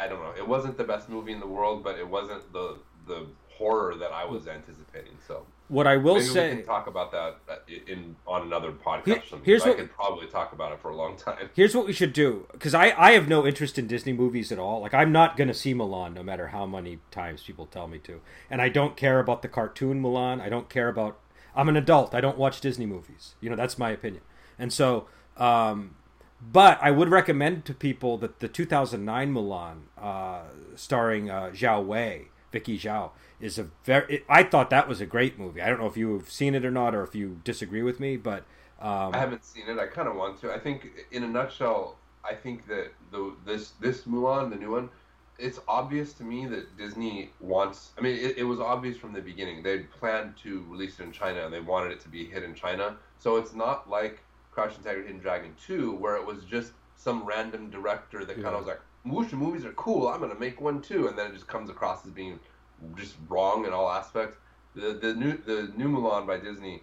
I 0.00 0.08
don't 0.08 0.20
know. 0.22 0.32
It 0.36 0.46
wasn't 0.48 0.76
the 0.78 0.84
best 0.84 1.08
movie 1.08 1.32
in 1.32 1.40
the 1.40 1.46
world, 1.46 1.84
but 1.84 1.98
it 1.98 2.08
wasn't 2.08 2.50
the 2.52 2.78
the 3.06 3.26
horror 3.50 3.94
that 3.96 4.10
I 4.12 4.24
was 4.24 4.48
anticipating. 4.48 5.12
So 5.26 5.44
what 5.68 5.86
i 5.86 5.96
will 5.96 6.14
maybe 6.14 6.26
we 6.26 6.32
say 6.32 6.50
can 6.56 6.64
talk 6.64 6.86
about 6.88 7.12
that 7.12 7.36
uh, 7.48 7.56
in 7.86 8.16
on 8.26 8.42
another 8.42 8.72
podcast. 8.72 9.04
Here- 9.04 9.22
here's 9.44 9.62
what- 9.64 9.76
I 9.76 9.80
could 9.80 9.92
probably 9.92 10.26
talk 10.26 10.52
about 10.52 10.72
it 10.72 10.80
for 10.80 10.90
a 10.90 10.96
long 10.96 11.16
time. 11.16 11.50
Here's 11.54 11.74
what 11.76 11.86
we 11.86 11.92
should 11.92 12.12
do 12.12 12.46
because 12.52 12.74
I, 12.74 12.86
I 12.98 13.12
have 13.12 13.28
no 13.28 13.46
interest 13.46 13.78
in 13.78 13.86
Disney 13.86 14.12
movies 14.12 14.50
at 14.50 14.58
all. 14.58 14.80
Like 14.80 14.94
I'm 14.94 15.12
not 15.12 15.36
gonna 15.36 15.54
see 15.54 15.74
Mulan 15.74 16.14
no 16.14 16.22
matter 16.22 16.48
how 16.48 16.64
many 16.66 16.98
times 17.10 17.42
people 17.42 17.66
tell 17.66 17.86
me 17.86 17.98
to, 18.00 18.20
and 18.50 18.60
I 18.62 18.68
don't 18.70 18.96
care 18.96 19.20
about 19.20 19.42
the 19.42 19.48
cartoon 19.48 20.02
Mulan. 20.02 20.40
I 20.40 20.48
don't 20.48 20.68
care 20.70 20.88
about. 20.88 21.18
I'm 21.54 21.68
an 21.68 21.76
adult. 21.76 22.14
I 22.14 22.20
don't 22.20 22.38
watch 22.38 22.60
Disney 22.60 22.86
movies. 22.86 23.34
You 23.40 23.50
know 23.50 23.56
that's 23.56 23.78
my 23.78 23.90
opinion. 23.90 24.22
And 24.58 24.72
so, 24.72 25.06
um, 25.36 25.94
but 26.40 26.78
I 26.82 26.90
would 26.90 27.08
recommend 27.08 27.64
to 27.66 27.74
people 27.74 28.16
that 28.18 28.40
the 28.40 28.48
2009 28.48 29.34
Mulan, 29.34 29.76
uh, 29.98 30.42
starring 30.74 31.30
uh, 31.30 31.50
Zhao 31.52 31.84
Wei, 31.84 32.28
Vicky 32.50 32.78
Zhao, 32.78 33.10
is 33.40 33.58
a 33.58 33.68
very. 33.84 34.16
It, 34.16 34.24
I 34.28 34.42
thought 34.42 34.70
that 34.70 34.88
was 34.88 35.00
a 35.00 35.06
great 35.06 35.38
movie. 35.38 35.60
I 35.60 35.68
don't 35.68 35.80
know 35.80 35.86
if 35.86 35.96
you 35.96 36.14
have 36.14 36.30
seen 36.30 36.54
it 36.54 36.64
or 36.64 36.70
not, 36.70 36.94
or 36.94 37.02
if 37.02 37.14
you 37.14 37.40
disagree 37.44 37.82
with 37.82 38.00
me, 38.00 38.16
but. 38.16 38.44
Um, 38.80 39.14
I 39.14 39.18
haven't 39.18 39.44
seen 39.44 39.68
it. 39.68 39.78
I 39.78 39.86
kind 39.86 40.08
of 40.08 40.16
want 40.16 40.40
to. 40.40 40.52
I 40.52 40.58
think, 40.58 40.88
in 41.12 41.22
a 41.22 41.28
nutshell, 41.28 41.98
I 42.24 42.34
think 42.34 42.66
that 42.68 42.92
the 43.10 43.34
this 43.44 43.72
this 43.80 44.02
Mulan, 44.02 44.48
the 44.48 44.56
new 44.56 44.70
one, 44.70 44.88
it's 45.38 45.60
obvious 45.68 46.14
to 46.14 46.24
me 46.24 46.46
that 46.46 46.76
Disney 46.78 47.30
wants. 47.40 47.90
I 47.98 48.00
mean, 48.00 48.16
it, 48.16 48.38
it 48.38 48.44
was 48.44 48.60
obvious 48.60 48.96
from 48.96 49.12
the 49.12 49.20
beginning. 49.20 49.62
They 49.62 49.80
planned 49.80 50.36
to 50.38 50.64
release 50.68 50.98
it 50.98 51.04
in 51.04 51.12
China, 51.12 51.44
and 51.44 51.52
they 51.52 51.60
wanted 51.60 51.92
it 51.92 52.00
to 52.00 52.08
be 52.08 52.24
hit 52.24 52.42
in 52.42 52.54
China. 52.54 52.96
So 53.18 53.36
it's 53.36 53.52
not 53.52 53.90
like 53.90 54.20
Crouching 54.50 54.82
Tiger, 54.82 55.02
Hidden 55.02 55.20
Dragon 55.20 55.54
Two, 55.64 55.92
where 55.96 56.16
it 56.16 56.26
was 56.26 56.44
just 56.44 56.72
some 56.96 57.24
random 57.24 57.70
director 57.70 58.24
that 58.24 58.34
kind 58.36 58.48
of 58.54 58.64
was 58.64 58.66
like, 58.66 58.80
"Wuxia 59.06 59.32
movies 59.38 59.64
are 59.64 59.72
cool. 59.72 60.08
I'm 60.08 60.20
gonna 60.20 60.34
make 60.34 60.60
one 60.60 60.82
too," 60.82 61.08
and 61.08 61.16
then 61.18 61.30
it 61.30 61.34
just 61.34 61.46
comes 61.46 61.70
across 61.70 62.04
as 62.04 62.10
being 62.12 62.38
just 62.96 63.16
wrong 63.28 63.64
in 63.66 63.72
all 63.72 63.90
aspects. 63.90 64.36
The 64.74 64.92
the 64.94 65.14
new 65.14 65.36
the 65.36 65.72
new 65.76 65.88
Mulan 65.88 66.26
by 66.26 66.38
Disney 66.38 66.82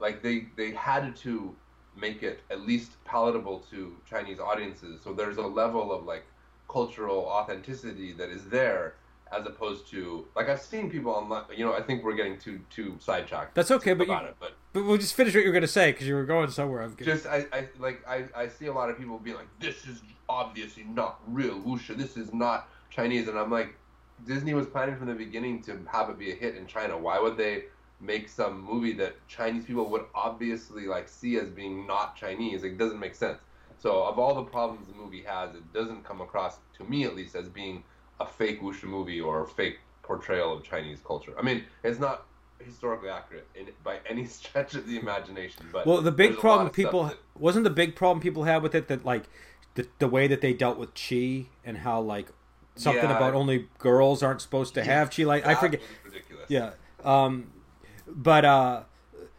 like 0.00 0.22
they 0.22 0.46
they 0.56 0.70
had 0.72 1.16
to 1.16 1.54
make 1.96 2.22
it 2.22 2.40
at 2.50 2.60
least 2.60 2.92
palatable 3.04 3.60
to 3.70 3.96
Chinese 4.08 4.38
audiences. 4.38 5.00
So 5.02 5.12
there's 5.12 5.36
a 5.38 5.42
level 5.46 5.92
of 5.92 6.04
like 6.04 6.24
cultural 6.68 7.26
authenticity 7.26 8.12
that 8.12 8.28
is 8.28 8.44
there, 8.48 8.94
as 9.32 9.44
opposed 9.46 9.88
to 9.90 10.26
like 10.36 10.48
I've 10.48 10.60
seen 10.60 10.90
people 10.90 11.12
online. 11.12 11.44
You 11.56 11.64
know, 11.64 11.74
I 11.74 11.82
think 11.82 12.04
we're 12.04 12.14
getting 12.14 12.38
too 12.38 12.60
too 12.70 12.96
sidetracked. 13.00 13.54
That's 13.54 13.70
okay, 13.72 13.94
but 13.94 14.06
you- 14.06 14.14
it, 14.14 14.36
but 14.38 14.52
But 14.78 14.86
we'll 14.86 14.98
just 14.98 15.14
finish 15.14 15.34
what 15.34 15.44
you 15.44 15.50
were 15.50 15.60
to 15.60 15.66
say 15.66 15.90
because 15.90 16.06
you 16.06 16.14
were 16.14 16.24
going 16.24 16.50
somewhere. 16.50 16.82
I'm 16.82 16.96
just 17.02 17.26
I, 17.26 17.46
I 17.52 17.68
like 17.80 18.06
I, 18.06 18.26
I 18.36 18.46
see 18.46 18.66
a 18.66 18.72
lot 18.72 18.90
of 18.90 18.96
people 18.96 19.18
being 19.18 19.34
like, 19.34 19.48
this 19.58 19.84
is 19.88 20.02
obviously 20.28 20.84
not 20.84 21.18
real 21.26 21.58
wuxia. 21.58 21.96
This 21.96 22.16
is 22.16 22.32
not 22.32 22.68
Chinese, 22.88 23.26
and 23.26 23.36
I'm 23.36 23.50
like, 23.50 23.74
Disney 24.24 24.54
was 24.54 24.68
planning 24.68 24.96
from 24.96 25.08
the 25.08 25.14
beginning 25.14 25.62
to 25.62 25.80
have 25.90 26.10
it 26.10 26.18
be 26.18 26.30
a 26.30 26.34
hit 26.36 26.54
in 26.54 26.68
China. 26.68 26.96
Why 26.96 27.18
would 27.18 27.36
they 27.36 27.64
make 28.00 28.28
some 28.28 28.60
movie 28.60 28.92
that 28.92 29.16
Chinese 29.26 29.64
people 29.64 29.90
would 29.90 30.04
obviously 30.14 30.86
like 30.86 31.08
see 31.08 31.38
as 31.38 31.48
being 31.48 31.84
not 31.84 32.14
Chinese? 32.14 32.62
It 32.62 32.78
doesn't 32.78 33.00
make 33.00 33.16
sense. 33.16 33.38
So 33.80 34.04
of 34.04 34.16
all 34.20 34.36
the 34.36 34.44
problems 34.44 34.86
the 34.86 34.94
movie 34.94 35.24
has, 35.24 35.56
it 35.56 35.72
doesn't 35.72 36.04
come 36.04 36.20
across 36.20 36.58
to 36.76 36.84
me 36.84 37.02
at 37.02 37.16
least 37.16 37.34
as 37.34 37.48
being 37.48 37.82
a 38.20 38.26
fake 38.26 38.62
wuxia 38.62 38.84
movie 38.84 39.20
or 39.20 39.42
a 39.42 39.46
fake 39.48 39.78
portrayal 40.04 40.56
of 40.56 40.62
Chinese 40.62 41.00
culture. 41.04 41.34
I 41.36 41.42
mean, 41.42 41.64
it's 41.82 41.98
not 41.98 42.27
historically 42.64 43.08
accurate 43.08 43.46
in, 43.54 43.66
by 43.84 43.98
any 44.08 44.24
stretch 44.38 44.74
of 44.74 44.86
the 44.86 44.98
imagination. 44.98 45.66
But 45.72 45.86
Well, 45.86 46.00
the 46.02 46.12
big 46.12 46.38
problem 46.38 46.70
people 46.70 47.04
that- 47.04 47.18
wasn't 47.38 47.64
the 47.64 47.70
big 47.70 47.94
problem 47.96 48.20
people 48.20 48.44
had 48.44 48.62
with 48.62 48.74
it 48.74 48.88
that 48.88 49.04
like 49.04 49.24
the 49.74 49.86
the 49.98 50.08
way 50.08 50.26
that 50.26 50.40
they 50.40 50.52
dealt 50.52 50.78
with 50.78 50.90
chi 50.94 51.46
and 51.64 51.78
how 51.78 52.00
like 52.00 52.28
something 52.74 53.04
Yeah. 53.10 53.16
about 53.16 53.34
only 53.34 53.68
girls 53.78 54.22
aren't 54.22 54.40
supposed 54.40 54.74
to 54.74 54.84
have 54.84 55.10
chi. 55.10 55.24
Like 55.24 55.46
I 55.46 55.54
forget. 55.54 55.80
ridiculous. 56.04 56.46
Yeah. 56.48 56.70
Um, 57.04 57.52
but 58.06 58.44
uh, 58.44 58.82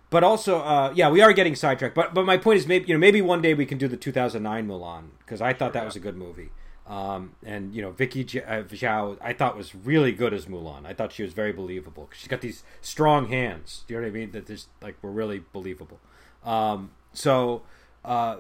but 0.10 0.24
also 0.24 0.60
uh, 0.60 0.92
yeah, 0.96 1.10
we 1.10 1.22
are 1.22 1.34
getting 1.34 1.56
sidetracked. 1.56 1.96
But 1.96 2.14
but 2.14 2.26
my 2.26 2.38
point 2.38 2.58
is 2.58 2.68
maybe 2.68 2.88
you 2.88 2.94
know 2.94 3.00
maybe 3.00 3.22
one 3.22 3.42
day 3.42 3.54
we 3.54 3.66
can 3.66 3.78
do 3.78 3.88
the 3.88 3.98
2009 3.98 4.68
Mulan 4.68 5.10
because 5.20 5.42
I 5.42 5.54
thought 5.54 5.74
that 5.74 5.80
yeah. 5.82 5.86
was 5.86 5.96
a 5.96 6.00
good 6.00 6.16
movie. 6.18 6.52
Um, 6.90 7.36
and 7.46 7.76
you 7.76 7.84
know 7.84 7.92
Vicky 7.92 8.22
uh, 8.22 8.64
Zhao, 8.64 9.18
I 9.22 9.32
thought 9.32 9.56
was 9.56 9.76
really 9.76 10.12
good 10.12 10.34
as 10.34 10.48
Mulan. 10.48 10.88
I 10.88 10.94
thought 10.94 11.12
she 11.14 11.22
was 11.22 11.34
very 11.34 11.54
believable. 11.54 12.10
She's 12.12 12.28
got 12.28 12.42
these 12.42 12.64
strong 12.82 13.28
hands. 13.28 13.84
Do 13.88 13.94
you 13.94 14.00
know 14.00 14.08
what 14.08 14.10
I 14.10 14.20
mean? 14.20 14.32
That 14.32 14.48
just 14.48 14.70
like 14.82 14.96
were 15.04 15.12
really 15.12 15.44
believable. 15.54 16.00
Um, 16.44 16.92
so, 17.14 17.62
uh, 18.04 18.38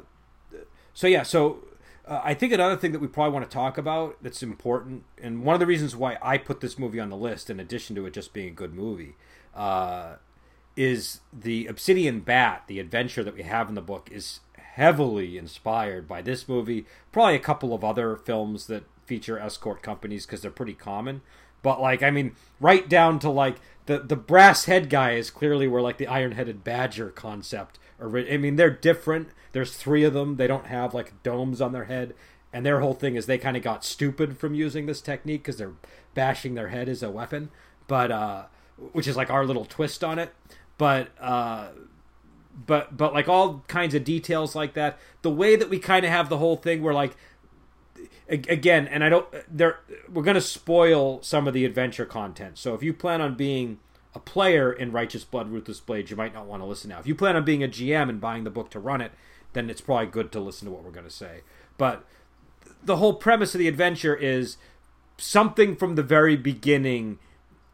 so 0.96 1.06
yeah, 1.06 1.22
so 1.22 1.64
uh, 2.08 2.22
I 2.24 2.34
think 2.34 2.52
another 2.52 2.76
thing 2.76 2.92
that 2.92 3.00
we 3.00 3.08
probably 3.08 3.34
want 3.34 3.48
to 3.48 3.54
talk 3.54 3.78
about 3.78 4.18
that's 4.24 4.42
important, 4.42 5.04
and 5.22 5.44
one 5.44 5.54
of 5.54 5.60
the 5.60 5.68
reasons 5.68 5.96
why 5.96 6.18
I 6.20 6.40
put 6.40 6.60
this 6.60 6.80
movie 6.80 7.00
on 7.00 7.10
the 7.10 7.18
list, 7.18 7.52
in 7.52 7.60
addition 7.60 7.96
to 7.98 8.08
it 8.08 8.14
just 8.14 8.34
being 8.34 8.48
a 8.48 8.52
good 8.52 8.74
movie, 8.74 9.16
uh, 9.54 10.16
is 10.76 11.22
the 11.32 11.68
Obsidian 11.68 12.22
Bat, 12.22 12.64
the 12.66 12.80
adventure 12.80 13.24
that 13.24 13.36
we 13.36 13.44
have 13.44 13.70
in 13.70 13.76
the 13.76 13.82
book, 13.82 14.10
is 14.12 14.40
heavily 14.74 15.38
inspired 15.38 16.08
by 16.08 16.22
this 16.22 16.48
movie. 16.48 16.86
Probably 17.12 17.36
a 17.36 17.40
couple 17.40 17.74
of 17.74 17.84
other 17.84 18.16
films 18.16 18.68
that 18.68 18.84
feature 19.06 19.40
escort 19.40 19.82
companies 19.82 20.26
because 20.26 20.42
they're 20.42 20.52
pretty 20.52 20.74
common. 20.74 21.22
But 21.62 21.82
like, 21.82 22.04
I 22.04 22.12
mean, 22.12 22.36
right 22.60 22.88
down 22.88 23.20
to 23.20 23.30
like 23.30 23.58
the 23.86 24.00
the 24.00 24.16
brass 24.16 24.66
head 24.66 24.90
guy 24.90 25.14
is 25.14 25.32
clearly 25.32 25.68
where 25.68 25.82
like 25.82 25.98
the 25.98 26.08
iron 26.08 26.34
headed 26.34 26.64
badger 26.64 27.10
concept. 27.10 27.80
ori- 28.00 28.32
I 28.32 28.38
mean, 28.38 28.56
they're 28.56 28.70
different. 28.70 29.30
There's 29.52 29.76
three 29.76 30.04
of 30.04 30.14
them. 30.14 30.38
They 30.38 30.48
don't 30.48 30.68
have 30.68 30.94
like 30.94 31.22
domes 31.24 31.60
on 31.60 31.74
their 31.74 31.86
head, 31.86 32.14
and 32.54 32.66
their 32.66 32.80
whole 32.80 32.94
thing 32.94 33.16
is 33.16 33.26
they 33.26 33.38
kind 33.38 33.58
of 33.58 33.64
got 33.64 33.84
stupid 33.84 34.38
from 34.38 34.54
using 34.54 34.86
this 34.86 35.02
technique 35.02 35.42
because 35.44 35.58
they're 35.58 35.74
bashing 36.14 36.54
their 36.54 36.70
head 36.70 36.88
as 36.88 37.04
a 37.04 37.10
weapon. 37.10 37.50
But 37.88 38.12
uh, 38.12 38.44
which 38.94 39.08
is 39.08 39.18
like 39.18 39.30
our 39.30 39.46
little 39.46 39.66
twist 39.66 40.04
on 40.04 40.20
it. 40.20 40.34
But 40.78 41.10
uh, 41.20 41.70
but 42.65 42.95
but 42.98 43.13
like 43.13 43.28
all 43.28 43.63
kinds 43.67 43.93
of 43.93 44.04
details 44.04 44.56
like 44.56 44.74
that, 44.74 44.98
the 45.22 45.30
way 45.30 45.56
that 45.56 45.69
we 45.69 45.80
kind 45.80 46.06
of 46.06 46.12
have 46.12 46.30
the 46.30 46.38
whole 46.38 46.56
thing 46.56 46.82
where 46.82 46.93
like 46.93 47.15
again, 48.28 48.88
and 48.88 49.04
I 49.04 49.10
don't 49.10 49.28
there 49.50 49.80
we're 50.12 50.24
going 50.24 50.36
to 50.36 50.41
spoil 50.41 51.22
some 51.22 51.48
of 51.48 51.54
the 51.54 51.65
adventure 51.65 52.06
content. 52.06 52.58
So 52.58 52.74
if 52.74 52.84
you 52.84 52.93
plan 52.93 53.22
on 53.22 53.36
being 53.36 53.80
a 54.15 54.19
player 54.19 54.72
in 54.72 54.91
Righteous 54.91 55.24
Blood 55.24 55.50
Ruthless 55.50 55.80
Blades, 55.80 56.10
you 56.10 56.17
might 56.17 56.34
not 56.34 56.45
want 56.45 56.62
to 56.62 56.65
listen 56.65 56.89
now. 56.89 57.00
If 57.00 57.08
you 57.08 57.15
plan 57.15 57.36
on 57.36 57.45
being 57.45 57.63
a 57.63 57.67
GM 57.67 58.10
and 58.10 58.19
buying 58.19 58.43
the 58.43 58.50
book 58.50 58.69
to 58.72 58.80
run 58.80 59.02
it, 59.02 59.12
then 59.54 59.69
it's 59.69 59.82
probably 59.82 60.08
good 60.08 60.32
to 60.32 60.39
listen 60.39 60.65
to 60.65 60.72
what 60.72 60.84
we're 60.84 60.91
going 60.91 61.06
to 61.06 61.12
say. 61.12 61.41
But 61.78 62.06
the 62.84 62.98
whole 62.98 63.13
premise 63.13 63.54
of 63.54 63.60
the 63.60 63.67
adventure 63.67 64.15
is 64.15 64.58
something 65.17 65.76
from 65.76 65.95
the 65.95 66.04
very 66.04 66.36
beginning 66.36 67.19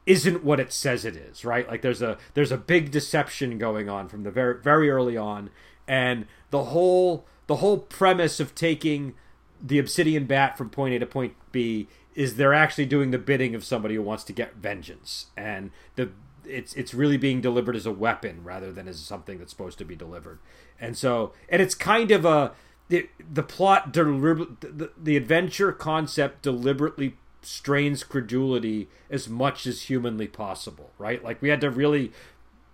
isn't 0.06 0.44
what 0.44 0.60
it 0.60 0.72
says 0.72 1.06
it 1.06 1.16
is, 1.16 1.44
right? 1.44 1.68
Like 1.68 1.82
there's 1.82 2.02
a 2.02 2.18
there's 2.34 2.52
a 2.52 2.58
big 2.58 2.92
deception 2.92 3.58
going 3.58 3.90
on 3.90 4.08
from 4.08 4.24
the 4.24 4.32
very 4.32 4.62
very 4.62 4.90
early 4.90 5.18
on 5.18 5.50
and 5.88 6.26
the 6.52 6.66
whole 6.66 7.26
the 7.48 7.58
whole 7.58 7.78
premise 7.78 8.40
of 8.40 8.56
taking 8.56 9.16
the 9.62 9.80
obsidian 9.80 10.26
bat 10.26 10.58
from 10.58 10.70
point 10.70 10.94
A 10.94 11.00
to 11.00 11.06
point 11.06 11.36
B 11.52 11.88
is 12.14 12.36
they're 12.36 12.54
actually 12.54 12.86
doing 12.86 13.12
the 13.12 13.18
bidding 13.18 13.56
of 13.56 13.64
somebody 13.64 13.96
who 13.96 14.02
wants 14.02 14.24
to 14.26 14.34
get 14.34 14.56
vengeance 14.56 15.28
and 15.36 15.72
the 15.96 16.10
it's 16.46 16.74
it's 16.74 16.94
really 16.94 17.18
being 17.18 17.42
delivered 17.42 17.76
as 17.76 17.86
a 17.86 17.92
weapon 17.92 18.44
rather 18.44 18.72
than 18.72 18.88
as 18.88 19.00
something 19.00 19.40
that's 19.40 19.52
supposed 19.52 19.78
to 19.80 19.86
be 19.86 19.96
delivered. 19.96 20.40
And 20.80 20.98
so 20.98 21.34
and 21.50 21.62
it's 21.62 21.76
kind 21.76 22.12
of 22.12 22.26
a 22.26 22.54
the, 22.88 23.10
the 23.34 23.42
plot 23.42 23.94
the, 23.94 24.92
the 24.96 25.18
adventure 25.18 25.72
concept 25.72 26.44
deliberately 26.44 27.18
strains 27.46 28.04
credulity 28.04 28.88
as 29.10 29.30
much 29.30 29.68
as 29.68 29.84
humanly 29.84 30.28
possible, 30.28 30.92
right? 30.98 31.24
Like 31.24 31.42
we 31.42 31.50
had 31.50 31.62
to 31.62 31.70
really 31.70 32.12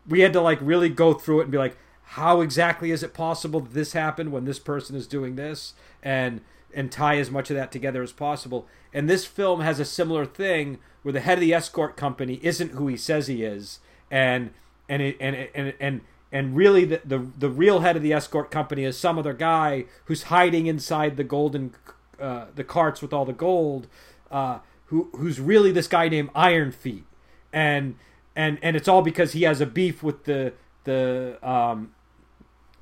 we 0.08 0.22
had 0.22 0.34
to 0.34 0.42
like 0.42 0.60
really 0.62 0.90
go 0.90 1.14
through 1.14 1.40
it 1.40 1.44
and 1.44 1.52
be 1.52 1.58
like 1.58 1.78
how 2.04 2.42
exactly 2.42 2.92
is 2.92 3.04
it 3.04 3.14
possible 3.14 3.60
that 3.62 3.74
this 3.74 3.94
happened 3.94 4.32
when 4.32 4.46
this 4.46 4.60
person 4.60 4.96
is 4.96 5.08
doing 5.08 5.36
this 5.36 5.74
and 6.04 6.42
and 6.74 6.92
tie 6.92 7.18
as 7.18 7.30
much 7.30 7.50
of 7.50 7.56
that 7.56 7.72
together 7.72 8.02
as 8.02 8.12
possible. 8.12 8.68
And 8.94 9.10
this 9.10 9.26
film 9.26 9.62
has 9.62 9.80
a 9.80 9.86
similar 9.86 10.26
thing 10.26 10.80
where 11.04 11.14
the 11.14 11.20
head 11.20 11.38
of 11.38 11.42
the 11.42 11.54
escort 11.54 11.98
company 11.98 12.40
isn't 12.44 12.72
who 12.72 12.88
he 12.88 12.98
says 12.98 13.28
he 13.28 13.44
is, 13.44 13.80
and 14.10 14.52
and 14.88 15.02
it, 15.02 15.18
and 15.20 15.36
and 15.54 15.74
and 15.80 16.02
and 16.32 16.56
really 16.56 16.86
the, 16.86 17.02
the 17.04 17.20
the 17.38 17.50
real 17.50 17.80
head 17.80 17.96
of 17.96 18.04
the 18.04 18.14
escort 18.14 18.52
company 18.52 18.84
is 18.84 18.98
some 18.98 19.18
other 19.18 19.34
guy 19.34 19.86
who's 20.06 20.24
hiding 20.24 20.68
inside 20.68 21.18
the 21.18 21.24
golden 21.24 21.74
uh, 22.20 22.46
the 22.54 22.64
carts 22.64 23.02
with 23.02 23.14
all 23.14 23.26
the 23.26 23.34
gold, 23.34 23.88
uh, 24.32 24.60
who 24.86 25.10
who's 25.16 25.40
really 25.40 25.72
this 25.72 25.88
guy 25.88 26.10
named 26.10 26.30
Iron 26.34 26.72
Feet, 26.72 27.06
and 27.54 27.96
and 28.36 28.58
and 28.62 28.76
it's 28.76 28.88
all 28.88 29.02
because 29.02 29.34
he 29.34 29.44
has 29.44 29.62
a 29.62 29.66
beef 29.66 30.02
with 30.02 30.26
the 30.26 30.54
the 30.84 31.38
um 31.48 31.94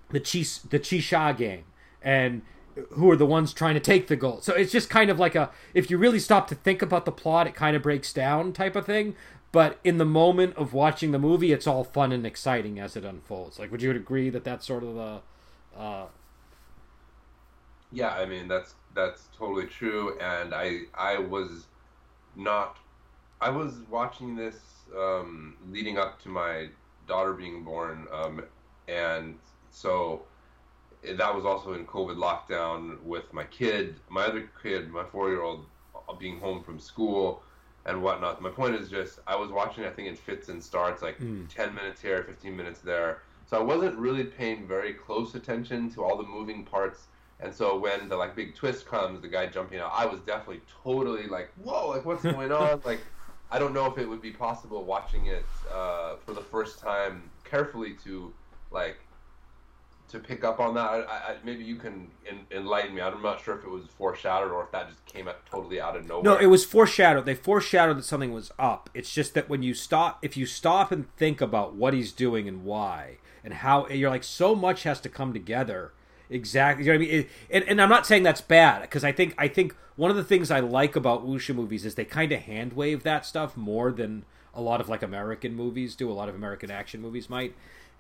the 0.09 0.19
Chi 0.19 0.39
the 0.69 0.79
Chisha 0.79 1.35
gang 1.35 1.63
and 2.01 2.41
who 2.91 3.09
are 3.11 3.15
the 3.15 3.25
ones 3.25 3.53
trying 3.53 3.73
to 3.73 3.79
take 3.79 4.07
the 4.07 4.15
gold. 4.15 4.43
So 4.43 4.53
it's 4.53 4.71
just 4.71 4.89
kind 4.89 5.09
of 5.09 5.19
like 5.19 5.35
a 5.35 5.51
if 5.73 5.89
you 5.89 5.97
really 5.97 6.19
stop 6.19 6.47
to 6.47 6.55
think 6.55 6.81
about 6.81 7.05
the 7.05 7.11
plot, 7.11 7.47
it 7.47 7.55
kind 7.55 7.75
of 7.75 7.81
breaks 7.81 8.13
down 8.13 8.53
type 8.53 8.75
of 8.75 8.85
thing. 8.85 9.15
But 9.51 9.79
in 9.83 9.97
the 9.97 10.05
moment 10.05 10.55
of 10.57 10.73
watching 10.73 11.11
the 11.11 11.19
movie, 11.19 11.51
it's 11.51 11.65
all 11.65 11.83
fun 11.83 12.11
and 12.11 12.25
exciting 12.25 12.79
as 12.79 12.95
it 12.95 13.03
unfolds. 13.03 13.57
Like, 13.57 13.71
would 13.71 13.81
you 13.81 13.89
agree 13.89 14.29
that 14.29 14.43
that's 14.43 14.67
sort 14.67 14.83
of 14.83 14.95
the? 14.95 15.21
Uh... 15.75 16.05
Yeah, 17.91 18.09
I 18.09 18.25
mean 18.25 18.47
that's 18.47 18.75
that's 18.95 19.29
totally 19.37 19.65
true, 19.65 20.17
and 20.19 20.53
I 20.53 20.81
I 20.95 21.17
was 21.17 21.67
not 22.35 22.77
I 23.41 23.49
was 23.49 23.81
watching 23.89 24.35
this 24.35 24.57
um, 24.97 25.55
leading 25.69 25.97
up 25.97 26.21
to 26.23 26.29
my 26.29 26.69
daughter 27.07 27.33
being 27.33 27.63
born, 27.63 28.07
um, 28.11 28.43
and 28.87 29.37
so 29.71 30.23
that 31.03 31.33
was 31.33 31.45
also 31.45 31.73
in 31.73 31.85
COVID 31.85 32.17
lockdown 32.17 33.01
with 33.03 33.31
my 33.33 33.45
kid, 33.45 33.95
my 34.09 34.25
other 34.25 34.49
kid, 34.61 34.89
my 34.91 35.03
four 35.03 35.29
year 35.29 35.41
old, 35.41 35.65
uh, 35.95 36.13
being 36.13 36.39
home 36.39 36.63
from 36.63 36.79
school 36.79 37.41
and 37.85 38.01
whatnot. 38.01 38.41
My 38.41 38.49
point 38.49 38.75
is 38.75 38.89
just 38.89 39.19
I 39.25 39.35
was 39.35 39.51
watching, 39.51 39.85
I 39.85 39.89
think 39.89 40.09
in 40.09 40.15
fits 40.15 40.49
and 40.49 40.61
starts, 40.61 41.01
like 41.01 41.19
mm. 41.19 41.47
10 41.53 41.73
minutes 41.73 42.01
here, 42.01 42.23
15 42.23 42.55
minutes 42.55 42.81
there. 42.81 43.21
So 43.45 43.57
I 43.57 43.63
wasn't 43.63 43.97
really 43.97 44.25
paying 44.25 44.67
very 44.67 44.93
close 44.93 45.33
attention 45.33 45.89
to 45.91 46.03
all 46.03 46.17
the 46.17 46.23
moving 46.23 46.65
parts. 46.65 47.07
And 47.39 47.53
so 47.53 47.77
when 47.77 48.09
the 48.09 48.17
like 48.17 48.35
big 48.35 48.55
twist 48.55 48.85
comes, 48.85 49.21
the 49.21 49.27
guy 49.27 49.47
jumping 49.47 49.79
out, 49.79 49.91
I 49.93 50.05
was 50.05 50.19
definitely 50.21 50.61
totally 50.83 51.27
like, 51.27 51.51
whoa, 51.63 51.89
like 51.89 52.05
what's 52.05 52.23
going 52.23 52.51
on? 52.51 52.81
like, 52.85 52.99
I 53.49 53.59
don't 53.59 53.73
know 53.73 53.85
if 53.85 53.97
it 53.97 54.07
would 54.07 54.21
be 54.21 54.31
possible 54.31 54.83
watching 54.83 55.27
it 55.27 55.45
uh, 55.73 56.15
for 56.25 56.33
the 56.33 56.41
first 56.41 56.79
time 56.79 57.29
carefully 57.45 57.95
to 58.03 58.33
like 58.71 58.97
to 60.09 60.19
pick 60.19 60.43
up 60.43 60.59
on 60.59 60.73
that? 60.73 60.81
I, 60.81 60.95
I, 60.97 61.35
maybe 61.43 61.63
you 61.63 61.75
can 61.75 62.09
in, 62.27 62.39
enlighten 62.51 62.93
me. 62.93 63.01
I'm 63.01 63.21
not 63.21 63.41
sure 63.41 63.57
if 63.57 63.63
it 63.63 63.69
was 63.69 63.85
foreshadowed 63.97 64.51
or 64.51 64.63
if 64.63 64.71
that 64.71 64.89
just 64.89 65.05
came 65.05 65.27
up 65.27 65.47
totally 65.49 65.79
out 65.79 65.95
of 65.95 66.07
nowhere. 66.07 66.23
No, 66.23 66.37
it 66.37 66.47
was 66.47 66.65
foreshadowed. 66.65 67.25
They 67.25 67.35
foreshadowed 67.35 67.97
that 67.97 68.05
something 68.05 68.33
was 68.33 68.51
up. 68.59 68.89
It's 68.93 69.13
just 69.13 69.33
that 69.35 69.49
when 69.49 69.63
you 69.63 69.73
stop, 69.73 70.19
if 70.23 70.35
you 70.35 70.45
stop 70.45 70.91
and 70.91 71.13
think 71.15 71.41
about 71.41 71.75
what 71.75 71.93
he's 71.93 72.11
doing 72.11 72.47
and 72.47 72.63
why 72.63 73.17
and 73.43 73.53
how, 73.55 73.87
you're 73.87 74.09
like, 74.09 74.23
so 74.23 74.55
much 74.55 74.83
has 74.83 74.99
to 75.01 75.09
come 75.09 75.31
together. 75.31 75.93
Exactly, 76.29 76.85
you 76.85 76.91
know 76.91 76.99
what 76.99 77.05
I 77.05 77.11
mean. 77.11 77.19
It, 77.21 77.29
and, 77.49 77.63
and 77.65 77.81
I'm 77.81 77.89
not 77.89 78.05
saying 78.05 78.23
that's 78.23 78.41
bad 78.41 78.81
because 78.81 79.03
I 79.03 79.11
think 79.11 79.33
I 79.37 79.47
think 79.47 79.75
one 79.95 80.11
of 80.11 80.17
the 80.17 80.23
things 80.23 80.51
I 80.51 80.59
like 80.59 80.95
about 80.95 81.25
wuxia 81.25 81.55
movies 81.55 81.85
is 81.85 81.95
they 81.95 82.05
kind 82.05 82.31
of 82.31 82.41
hand 82.41 82.73
wave 82.73 83.03
that 83.03 83.25
stuff 83.25 83.57
more 83.57 83.91
than 83.91 84.25
a 84.53 84.61
lot 84.61 84.79
of 84.79 84.89
like 84.89 85.01
American 85.01 85.55
movies 85.55 85.95
do. 85.95 86.09
A 86.09 86.13
lot 86.13 86.29
of 86.29 86.35
American 86.35 86.69
action 86.69 87.01
movies 87.01 87.29
might 87.29 87.55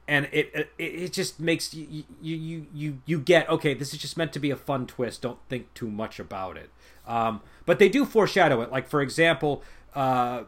and 0.09 0.27
it, 0.31 0.49
it 0.55 0.71
it 0.79 1.13
just 1.13 1.39
makes 1.39 1.71
you 1.71 2.03
you 2.19 2.65
you 2.73 3.01
you 3.05 3.19
get 3.19 3.47
okay. 3.47 3.75
This 3.75 3.93
is 3.93 3.99
just 3.99 4.17
meant 4.17 4.33
to 4.33 4.39
be 4.39 4.49
a 4.49 4.55
fun 4.55 4.87
twist. 4.87 5.21
Don't 5.21 5.37
think 5.47 5.71
too 5.75 5.89
much 5.89 6.19
about 6.19 6.57
it. 6.57 6.71
Um, 7.07 7.41
but 7.67 7.77
they 7.77 7.89
do 7.89 8.05
foreshadow 8.05 8.61
it. 8.61 8.71
Like 8.71 8.87
for 8.87 9.03
example, 9.03 9.63
uh, 9.93 10.43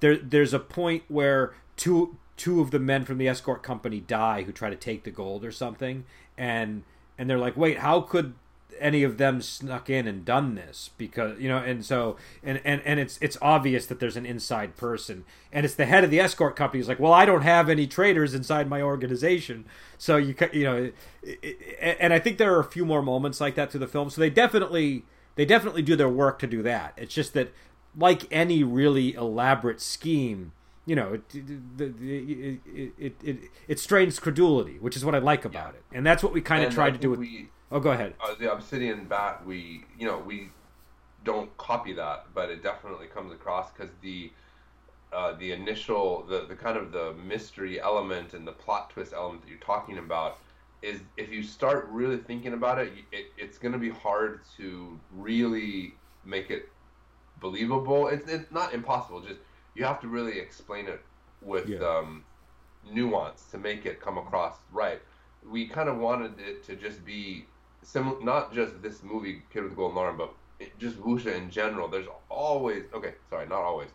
there 0.00 0.16
there's 0.16 0.52
a 0.52 0.58
point 0.58 1.04
where 1.06 1.54
two 1.76 2.18
two 2.36 2.60
of 2.60 2.72
the 2.72 2.80
men 2.80 3.04
from 3.04 3.18
the 3.18 3.28
escort 3.28 3.62
company 3.62 4.00
die 4.00 4.42
who 4.42 4.50
try 4.50 4.70
to 4.70 4.76
take 4.76 5.04
the 5.04 5.12
gold 5.12 5.44
or 5.44 5.52
something, 5.52 6.04
and 6.36 6.82
and 7.18 7.28
they're 7.28 7.38
like, 7.38 7.56
wait, 7.56 7.78
how 7.78 8.00
could 8.00 8.34
any 8.80 9.02
of 9.02 9.18
them 9.18 9.40
snuck 9.40 9.88
in 9.88 10.06
and 10.06 10.24
done 10.24 10.54
this? 10.54 10.90
Because 10.98 11.38
you 11.40 11.48
know 11.48 11.58
and 11.58 11.84
so 11.84 12.16
and 12.42 12.60
and, 12.64 12.82
and 12.84 13.00
it's 13.00 13.18
it's 13.20 13.36
obvious 13.40 13.86
that 13.86 14.00
there's 14.00 14.16
an 14.16 14.26
inside 14.26 14.76
person. 14.76 15.24
And 15.52 15.64
it's 15.64 15.74
the 15.74 15.86
head 15.86 16.04
of 16.04 16.10
the 16.10 16.20
escort 16.20 16.56
company 16.56 16.80
is 16.80 16.88
like 16.88 17.00
well 17.00 17.12
i 17.12 17.24
don't 17.24 17.42
have 17.42 17.68
any 17.68 17.86
traders 17.86 18.34
inside 18.34 18.68
my 18.68 18.82
organization. 18.82 19.64
So 19.98 20.16
you 20.16 20.34
you 20.52 20.64
know 20.64 20.90
and 21.80 22.12
i 22.12 22.18
think 22.18 22.38
there 22.38 22.54
are 22.54 22.60
a 22.60 22.64
few 22.64 22.84
more 22.84 23.02
moments 23.02 23.40
like 23.40 23.54
that 23.54 23.70
through 23.70 23.80
the 23.80 23.86
film. 23.86 24.10
So 24.10 24.20
they 24.20 24.30
definitely 24.30 25.04
they 25.36 25.44
definitely 25.44 25.82
do 25.82 25.96
their 25.96 26.08
work 26.08 26.38
to 26.40 26.46
do 26.46 26.62
that. 26.62 26.94
It's 26.96 27.14
just 27.14 27.34
that 27.34 27.52
like 27.96 28.24
any 28.30 28.62
really 28.62 29.14
elaborate 29.14 29.80
scheme 29.80 30.52
you 30.86 30.94
know, 30.94 31.14
it 31.14 31.22
it, 31.34 31.94
it, 32.00 32.92
it, 32.98 33.14
it, 33.22 33.38
it 33.66 33.78
strains 33.80 34.18
credulity, 34.18 34.78
which 34.78 34.96
is 34.96 35.04
what 35.04 35.14
I 35.14 35.18
like 35.18 35.44
about 35.44 35.74
it, 35.74 35.82
and 35.92 36.06
that's 36.06 36.22
what 36.22 36.32
we 36.32 36.40
kind 36.40 36.64
of 36.64 36.72
tried 36.72 36.94
to 36.94 36.98
do 36.98 37.10
with. 37.10 37.28
Oh, 37.72 37.80
go 37.80 37.90
ahead. 37.90 38.14
Uh, 38.20 38.34
the 38.38 38.52
Obsidian 38.52 39.06
Bat, 39.06 39.44
we 39.44 39.84
you 39.98 40.06
know 40.06 40.18
we 40.18 40.50
don't 41.24 41.54
copy 41.58 41.92
that, 41.94 42.26
but 42.32 42.50
it 42.50 42.62
definitely 42.62 43.08
comes 43.08 43.32
across 43.32 43.72
because 43.72 43.90
the 44.00 44.30
uh, 45.12 45.32
the 45.34 45.50
initial 45.52 46.24
the, 46.28 46.46
the 46.46 46.54
kind 46.54 46.78
of 46.78 46.92
the 46.92 47.14
mystery 47.14 47.80
element 47.80 48.32
and 48.34 48.46
the 48.46 48.52
plot 48.52 48.90
twist 48.90 49.12
element 49.12 49.42
that 49.42 49.48
you're 49.48 49.58
talking 49.58 49.98
about 49.98 50.38
is 50.82 51.00
if 51.16 51.32
you 51.32 51.42
start 51.42 51.88
really 51.90 52.16
thinking 52.16 52.52
about 52.52 52.78
it, 52.78 52.92
it 53.10 53.26
it's 53.36 53.58
going 53.58 53.72
to 53.72 53.78
be 53.78 53.90
hard 53.90 54.40
to 54.56 54.98
really 55.12 55.94
make 56.24 56.50
it 56.50 56.68
believable. 57.40 58.06
It's, 58.06 58.30
it's 58.30 58.52
not 58.52 58.72
impossible. 58.72 59.20
Just 59.20 59.40
you 59.76 59.84
have 59.84 60.00
to 60.00 60.08
really 60.08 60.38
explain 60.38 60.86
it 60.86 61.00
with 61.42 61.68
yeah. 61.68 61.78
um, 61.78 62.24
nuance 62.90 63.44
to 63.50 63.58
make 63.58 63.84
it 63.86 64.00
come 64.00 64.18
across 64.18 64.56
right. 64.72 65.00
We 65.48 65.66
kind 65.66 65.88
of 65.88 65.98
wanted 65.98 66.40
it 66.40 66.64
to 66.64 66.76
just 66.76 67.04
be 67.04 67.46
similar, 67.82 68.22
not 68.24 68.52
just 68.52 68.82
this 68.82 69.02
movie, 69.02 69.42
Kid 69.52 69.62
with 69.62 69.72
the 69.72 69.76
Golden 69.76 69.98
Arm, 69.98 70.16
but 70.16 70.32
it, 70.58 70.76
just 70.78 70.96
wuxia 70.96 71.36
in 71.36 71.50
general. 71.50 71.88
There's 71.88 72.08
always 72.28 72.84
okay, 72.94 73.14
sorry, 73.30 73.46
not 73.46 73.60
always. 73.60 73.90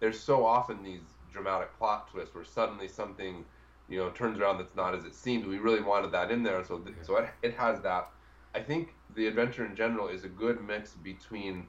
There's 0.00 0.18
so 0.18 0.44
often 0.44 0.82
these 0.82 1.02
dramatic 1.32 1.76
plot 1.78 2.10
twists 2.10 2.34
where 2.34 2.44
suddenly 2.44 2.88
something, 2.88 3.44
you 3.88 3.98
know, 3.98 4.10
turns 4.10 4.38
around 4.38 4.58
that's 4.58 4.74
not 4.74 4.94
as 4.94 5.04
it 5.04 5.14
seems. 5.14 5.46
We 5.46 5.58
really 5.58 5.82
wanted 5.82 6.10
that 6.12 6.30
in 6.30 6.42
there, 6.42 6.64
so 6.64 6.78
th- 6.78 6.96
so 7.02 7.16
it, 7.16 7.28
it 7.42 7.54
has 7.54 7.80
that. 7.82 8.08
I 8.54 8.60
think 8.60 8.94
the 9.14 9.26
adventure 9.26 9.66
in 9.66 9.76
general 9.76 10.08
is 10.08 10.24
a 10.24 10.28
good 10.28 10.62
mix 10.62 10.92
between 10.94 11.66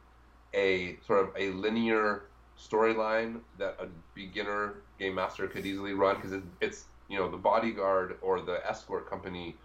a 0.54 0.98
sort 1.06 1.20
of 1.20 1.30
a 1.38 1.52
linear 1.52 2.24
storyline 2.60 3.40
that 3.58 3.78
a 3.80 3.88
beginner 4.14 4.76
game 5.00 5.16
master 5.16 5.48
could 5.48 5.66
easily 5.66 5.94
run 5.94 6.16
because 6.16 6.34
it, 6.34 6.44
it's 6.62 6.86
you 7.08 7.18
know 7.18 7.30
the 7.30 7.38
bodyguard 7.38 8.18
or 8.22 8.42
the 8.42 8.66
escort 8.68 9.10
company 9.10 9.56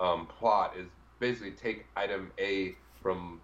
um, 0.00 0.26
plot 0.26 0.74
is 0.76 0.86
basically 1.18 1.52
take 1.52 1.86
item 1.96 2.32
A 2.38 2.74
from 3.02 3.40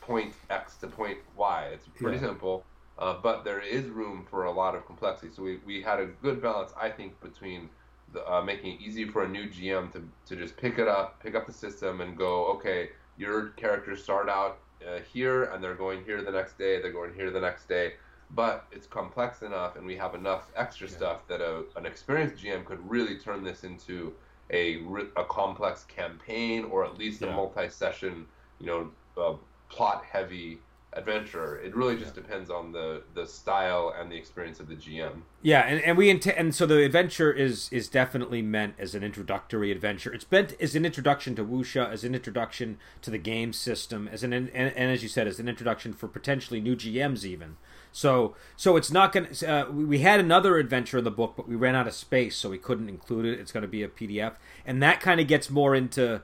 point 0.00 0.34
X 0.50 0.76
to 0.76 0.86
point 0.86 1.18
Y. 1.36 1.68
It's 1.72 1.88
pretty 1.88 2.18
yeah. 2.18 2.28
simple. 2.28 2.64
uh, 2.98 3.16
but 3.22 3.44
there 3.44 3.60
is 3.60 3.86
room 3.86 4.26
for 4.30 4.44
a 4.44 4.50
lot 4.50 4.74
of 4.74 4.86
complexity. 4.86 5.32
So 5.34 5.42
we, 5.42 5.58
we 5.66 5.82
had 5.82 6.00
a 6.00 6.06
good 6.06 6.40
balance, 6.40 6.72
I 6.80 6.88
think, 6.88 7.20
between 7.20 7.68
the, 8.12 8.26
uh, 8.30 8.42
making 8.42 8.74
it 8.74 8.80
easy 8.80 9.04
for 9.04 9.24
a 9.24 9.28
new 9.28 9.48
GM 9.48 9.92
to, 9.92 10.02
to 10.26 10.36
just 10.36 10.56
pick 10.56 10.78
it 10.78 10.88
up, 10.88 11.22
pick 11.22 11.34
up 11.34 11.46
the 11.46 11.52
system, 11.52 12.00
and 12.00 12.16
go, 12.16 12.46
okay, 12.52 12.90
your 13.18 13.48
characters 13.50 14.02
start 14.02 14.28
out 14.28 14.58
uh, 14.86 15.00
here, 15.12 15.44
and 15.44 15.62
they're 15.62 15.74
going 15.74 16.04
here 16.04 16.22
the 16.22 16.30
next 16.30 16.56
day, 16.56 16.80
they're 16.80 16.92
going 16.92 17.12
here 17.14 17.30
the 17.30 17.40
next 17.40 17.68
day. 17.68 17.94
But 18.30 18.66
it's 18.72 18.86
complex 18.86 19.42
enough, 19.42 19.76
and 19.76 19.86
we 19.86 19.96
have 19.96 20.14
enough 20.14 20.50
extra 20.56 20.88
Yeah. 20.88 20.96
stuff 20.96 21.28
that 21.28 21.40
a, 21.40 21.64
an 21.76 21.86
experienced 21.86 22.42
GM 22.42 22.64
could 22.64 22.80
really 22.88 23.18
turn 23.18 23.44
this 23.44 23.64
into 23.64 24.12
a, 24.50 24.82
a 25.16 25.24
complex 25.24 25.84
campaign, 25.84 26.64
or 26.64 26.84
at 26.84 26.98
least 26.98 27.22
a 27.22 27.26
multi-session, 27.26 28.26
you 28.60 28.66
know, 28.66 28.90
uh, 29.16 29.34
plot-heavy 29.68 30.58
adventure. 30.92 31.58
It 31.58 31.76
really 31.76 31.96
just 31.96 32.14
depends 32.14 32.48
on 32.50 32.72
the 32.72 33.02
the 33.14 33.26
style 33.26 33.94
and 33.98 34.10
the 34.10 34.16
experience 34.16 34.60
of 34.60 34.68
the 34.68 34.76
GM. 34.76 35.22
Yeah, 35.42 35.60
and, 35.60 35.80
and 35.82 35.96
we 35.98 36.08
intend, 36.08 36.38
and 36.38 36.54
so 36.54 36.64
the 36.66 36.82
adventure 36.84 37.32
is 37.32 37.68
is 37.70 37.88
definitely 37.88 38.42
meant 38.42 38.74
as 38.78 38.94
an 38.94 39.02
introductory 39.02 39.70
adventure. 39.70 40.12
It's 40.12 40.30
meant 40.30 40.54
as 40.60 40.74
an 40.74 40.84
introduction 40.84 41.34
to 41.36 41.44
Wuxia, 41.44 41.90
as 41.90 42.04
an 42.04 42.14
introduction 42.14 42.78
to 43.02 43.10
the 43.10 43.18
game 43.18 43.52
system, 43.52 44.08
as 44.08 44.22
an 44.22 44.32
and, 44.32 44.48
and 44.54 44.90
as 44.90 45.02
you 45.02 45.08
said, 45.08 45.26
as 45.26 45.38
an 45.38 45.48
introduction 45.48 45.92
for 45.92 46.08
potentially 46.08 46.60
new 46.60 46.76
GMs 46.76 47.24
even. 47.24 47.56
So 47.96 48.36
so 48.56 48.76
it's 48.76 48.90
not 48.90 49.10
going 49.10 49.26
to. 49.26 49.50
Uh, 49.50 49.70
we 49.70 50.00
had 50.00 50.20
another 50.20 50.58
adventure 50.58 50.98
in 50.98 51.04
the 51.04 51.10
book, 51.10 51.32
but 51.34 51.48
we 51.48 51.56
ran 51.56 51.74
out 51.74 51.86
of 51.86 51.94
space, 51.94 52.36
so 52.36 52.50
we 52.50 52.58
couldn't 52.58 52.90
include 52.90 53.24
it. 53.24 53.40
It's 53.40 53.52
going 53.52 53.62
to 53.62 53.68
be 53.68 53.82
a 53.82 53.88
PDF, 53.88 54.34
and 54.66 54.82
that 54.82 55.00
kind 55.00 55.18
of 55.18 55.26
gets 55.26 55.48
more 55.48 55.74
into 55.74 56.20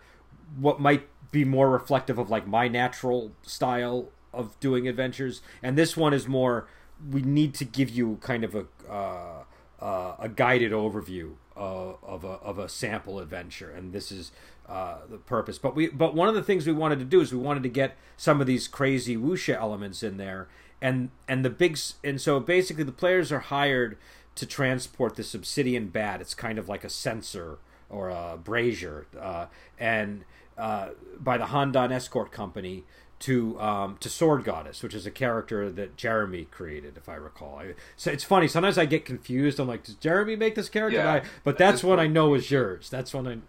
what 0.58 0.80
might 0.80 1.08
be 1.30 1.46
more 1.46 1.70
reflective 1.70 2.18
of 2.18 2.28
like 2.28 2.46
my 2.46 2.68
natural 2.68 3.32
style 3.40 4.10
of 4.34 4.58
doing 4.60 4.86
adventures 4.86 5.40
and 5.62 5.78
this 5.78 5.96
one 5.96 6.12
is 6.12 6.28
more 6.28 6.66
we 7.10 7.22
need 7.22 7.54
to 7.54 7.64
give 7.64 7.88
you 7.88 8.18
kind 8.20 8.44
of 8.44 8.54
a 8.54 8.66
uh, 8.90 9.42
uh, 9.80 10.16
a 10.18 10.28
guided 10.28 10.72
overview 10.72 11.32
uh, 11.56 11.94
of 12.02 12.22
a 12.22 12.28
of 12.28 12.58
a 12.58 12.68
sample 12.68 13.18
adventure 13.18 13.70
and 13.70 13.94
this 13.94 14.12
is 14.12 14.30
uh, 14.68 14.98
the 15.08 15.16
purpose 15.16 15.58
but 15.58 15.74
we 15.74 15.88
but 15.88 16.14
one 16.14 16.28
of 16.28 16.34
the 16.34 16.42
things 16.42 16.66
we 16.66 16.72
wanted 16.72 16.98
to 16.98 17.04
do 17.04 17.22
is 17.22 17.32
we 17.32 17.38
wanted 17.38 17.62
to 17.62 17.68
get 17.70 17.96
some 18.18 18.42
of 18.42 18.46
these 18.46 18.68
crazy 18.68 19.16
wuxia 19.16 19.56
elements 19.56 20.02
in 20.02 20.18
there 20.18 20.48
and 20.82 21.08
and 21.26 21.42
the 21.44 21.48
big 21.50 21.78
and 22.04 22.20
so 22.20 22.38
basically 22.40 22.84
the 22.84 22.92
players 22.92 23.32
are 23.32 23.38
hired 23.40 23.96
to 24.34 24.44
transport 24.44 25.16
this 25.16 25.34
obsidian 25.34 25.88
bat 25.88 26.20
it's 26.20 26.34
kind 26.34 26.58
of 26.58 26.68
like 26.68 26.84
a 26.84 26.90
censer 26.90 27.58
or 27.88 28.10
a 28.10 28.38
brazier 28.42 29.06
uh, 29.18 29.46
and 29.78 30.24
uh, 30.58 30.88
by 31.18 31.38
the 31.38 31.44
Handan 31.46 31.90
Escort 31.92 32.30
Company 32.32 32.84
to 33.20 33.58
um, 33.60 33.96
to 34.00 34.08
Sword 34.08 34.44
Goddess, 34.44 34.82
which 34.82 34.94
is 34.94 35.06
a 35.06 35.10
character 35.10 35.70
that 35.70 35.96
Jeremy 35.96 36.44
created, 36.50 36.96
if 36.96 37.08
I 37.08 37.14
recall. 37.14 37.60
I, 37.60 37.74
so 37.96 38.10
it's 38.10 38.24
funny. 38.24 38.48
Sometimes 38.48 38.76
I 38.78 38.84
get 38.84 39.04
confused. 39.04 39.60
I'm 39.60 39.68
like, 39.68 39.84
does 39.84 39.94
Jeremy 39.94 40.34
make 40.36 40.54
this 40.56 40.68
character? 40.68 40.98
Yeah. 40.98 41.12
I- 41.12 41.22
but 41.44 41.56
that's 41.56 41.84
one 41.84 42.00
I 42.00 42.06
know 42.08 42.34
is 42.34 42.50
yours. 42.50 42.90
That's 42.90 43.14
one 43.14 43.42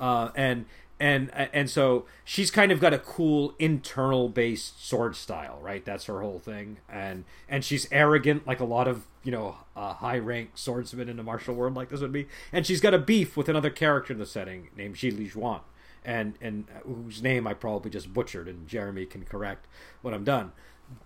I 0.00 0.02
uh, 0.04 0.30
and 0.34 0.64
and 1.00 1.30
and 1.34 1.68
so 1.68 2.06
she's 2.24 2.50
kind 2.50 2.70
of 2.70 2.80
got 2.80 2.92
a 2.92 2.98
cool 2.98 3.54
internal 3.58 4.28
based 4.28 4.84
sword 4.86 5.16
style, 5.16 5.58
right? 5.60 5.84
That's 5.84 6.04
her 6.04 6.20
whole 6.20 6.38
thing, 6.38 6.78
and 6.88 7.24
and 7.48 7.64
she's 7.64 7.88
arrogant 7.90 8.46
like 8.46 8.60
a 8.60 8.64
lot 8.64 8.88
of 8.88 9.06
you 9.22 9.32
know 9.32 9.56
uh, 9.74 9.94
high 9.94 10.18
ranked 10.18 10.58
swordsmen 10.58 11.08
in 11.08 11.16
the 11.16 11.22
martial 11.22 11.54
world 11.54 11.74
like 11.74 11.88
this 11.88 12.00
would 12.00 12.12
be, 12.12 12.26
and 12.52 12.66
she's 12.66 12.80
got 12.80 12.94
a 12.94 12.98
beef 12.98 13.36
with 13.36 13.48
another 13.48 13.70
character 13.70 14.12
in 14.12 14.18
the 14.18 14.26
setting 14.26 14.68
named 14.76 14.96
Ji 14.96 15.10
Li 15.10 15.28
Juan 15.28 15.60
and 16.04 16.34
and 16.40 16.66
whose 16.84 17.22
name 17.22 17.46
I 17.46 17.54
probably 17.54 17.90
just 17.90 18.12
butchered, 18.12 18.48
and 18.48 18.68
Jeremy 18.68 19.06
can 19.06 19.24
correct 19.24 19.66
when 20.02 20.14
I'm 20.14 20.24
done. 20.24 20.52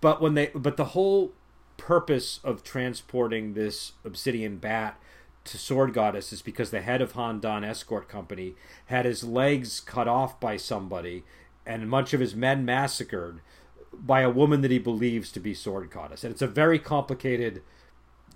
But 0.01 0.21
when 0.21 0.35
they, 0.35 0.49
but 0.49 0.77
the 0.77 0.87
whole 0.87 1.33
purpose 1.77 2.41
of 2.43 2.65
transporting 2.65 3.55
this 3.55 3.93
obsidian 4.05 4.57
bat 4.57 5.01
to 5.51 5.59
Sword 5.59 5.93
Goddess 5.93 6.33
is 6.33 6.43
because 6.43 6.71
the 6.71 6.81
head 6.81 7.01
of 7.01 7.13
Han 7.13 7.41
Handan 7.41 7.65
Escort 7.65 8.09
Company 8.09 8.55
had 8.87 9.05
his 9.05 9.25
legs 9.25 9.81
cut 9.81 10.09
off 10.09 10.39
by 10.41 10.57
somebody, 10.57 11.25
and 11.67 11.83
a 11.83 11.87
bunch 11.87 12.15
of 12.15 12.21
his 12.21 12.35
men 12.35 12.65
massacred 12.65 13.41
by 13.93 14.21
a 14.21 14.31
woman 14.31 14.61
that 14.61 14.71
he 14.71 14.79
believes 14.79 15.33
to 15.33 15.41
be 15.41 15.55
Sword 15.55 15.91
Goddess, 15.91 16.25
and 16.25 16.33
it's 16.33 16.43
a 16.43 16.47
very 16.47 16.79
complicated 16.79 17.63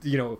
you 0.03 0.18
know 0.18 0.38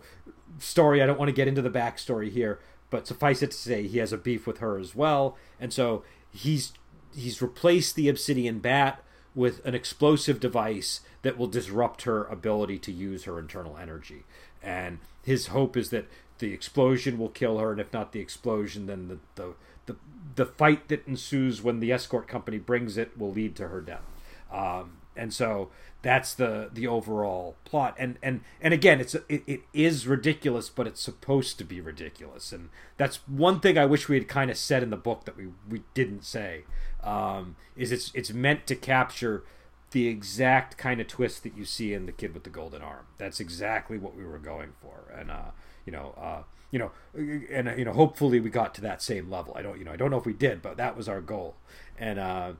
story. 0.59 1.01
I 1.01 1.05
don't 1.05 1.19
want 1.19 1.29
to 1.29 1.35
get 1.35 1.47
into 1.47 1.61
the 1.61 1.69
backstory 1.69 2.29
here, 2.29 2.59
but 2.89 3.07
suffice 3.07 3.41
it 3.41 3.51
to 3.51 3.57
say, 3.57 3.87
he 3.87 3.99
has 3.99 4.13
a 4.13 4.17
beef 4.17 4.45
with 4.45 4.59
her 4.59 4.77
as 4.77 4.95
well, 4.95 5.37
and 5.59 5.73
so 5.73 6.03
he's 6.31 6.73
he's 7.15 7.41
replaced 7.41 7.95
the 7.95 8.09
obsidian 8.09 8.59
bat 8.59 9.03
with 9.35 9.65
an 9.65 9.73
explosive 9.73 10.39
device 10.39 11.01
that 11.23 11.37
will 11.37 11.47
disrupt 11.47 12.03
her 12.03 12.25
ability 12.25 12.77
to 12.77 12.91
use 12.91 13.23
her 13.23 13.39
internal 13.39 13.77
energy. 13.77 14.23
And 14.61 14.99
his 15.23 15.47
hope 15.47 15.75
is 15.75 15.89
that 15.89 16.07
the 16.39 16.53
explosion 16.53 17.17
will 17.17 17.29
kill 17.29 17.57
her, 17.59 17.71
and 17.71 17.79
if 17.79 17.93
not 17.93 18.11
the 18.11 18.19
explosion, 18.19 18.85
then 18.87 19.07
the 19.07 19.19
the 19.35 19.53
the, 19.85 19.95
the 20.35 20.45
fight 20.45 20.87
that 20.87 21.07
ensues 21.07 21.61
when 21.61 21.79
the 21.79 21.91
escort 21.91 22.27
company 22.27 22.57
brings 22.57 22.97
it 22.97 23.17
will 23.17 23.31
lead 23.31 23.55
to 23.57 23.67
her 23.67 23.81
death. 23.81 24.03
Um, 24.51 24.97
and 25.15 25.33
so 25.33 25.69
that's 26.01 26.33
the 26.33 26.69
the 26.73 26.87
overall 26.87 27.55
plot. 27.65 27.95
And 27.97 28.17
and 28.21 28.41
and 28.61 28.73
again 28.73 28.99
it's 28.99 29.15
it, 29.15 29.43
it 29.47 29.61
is 29.73 30.07
ridiculous 30.07 30.69
but 30.69 30.87
it's 30.87 31.01
supposed 31.01 31.57
to 31.59 31.63
be 31.63 31.81
ridiculous. 31.81 32.51
And 32.51 32.69
that's 32.97 33.17
one 33.27 33.59
thing 33.59 33.77
i 33.77 33.85
wish 33.85 34.09
we 34.09 34.15
had 34.15 34.27
kind 34.27 34.51
of 34.51 34.57
said 34.57 34.83
in 34.83 34.89
the 34.89 34.97
book 34.97 35.25
that 35.25 35.37
we 35.37 35.47
we 35.69 35.83
didn't 35.93 36.23
say 36.23 36.63
um, 37.03 37.55
is 37.75 37.91
it's 37.91 38.11
it's 38.13 38.33
meant 38.33 38.67
to 38.67 38.75
capture 38.75 39.43
the 39.91 40.07
exact 40.07 40.77
kind 40.77 40.99
of 40.99 41.07
twist 41.07 41.43
that 41.43 41.55
you 41.55 41.65
see 41.65 41.93
in 41.93 42.07
the 42.07 42.11
kid 42.11 42.33
with 42.33 42.43
the 42.43 42.49
golden 42.49 42.81
arm. 42.81 43.05
That's 43.19 43.39
exactly 43.39 43.97
what 43.97 44.15
we 44.15 44.23
were 44.23 44.39
going 44.39 44.73
for. 44.81 45.13
And 45.15 45.29
uh 45.31 45.51
you 45.85 45.91
know 45.91 46.13
uh 46.17 46.43
you 46.71 46.79
know 46.79 46.91
and 47.13 47.77
you 47.77 47.85
know 47.85 47.93
hopefully 47.93 48.39
we 48.39 48.49
got 48.49 48.73
to 48.75 48.81
that 48.81 49.01
same 49.01 49.29
level. 49.29 49.53
I 49.55 49.61
don't 49.61 49.77
you 49.77 49.85
know 49.85 49.91
i 49.91 49.95
don't 49.95 50.11
know 50.11 50.17
if 50.17 50.25
we 50.25 50.33
did 50.33 50.61
but 50.61 50.77
that 50.77 50.97
was 50.97 51.07
our 51.07 51.21
goal. 51.21 51.55
And 51.97 52.19
uh 52.19 52.53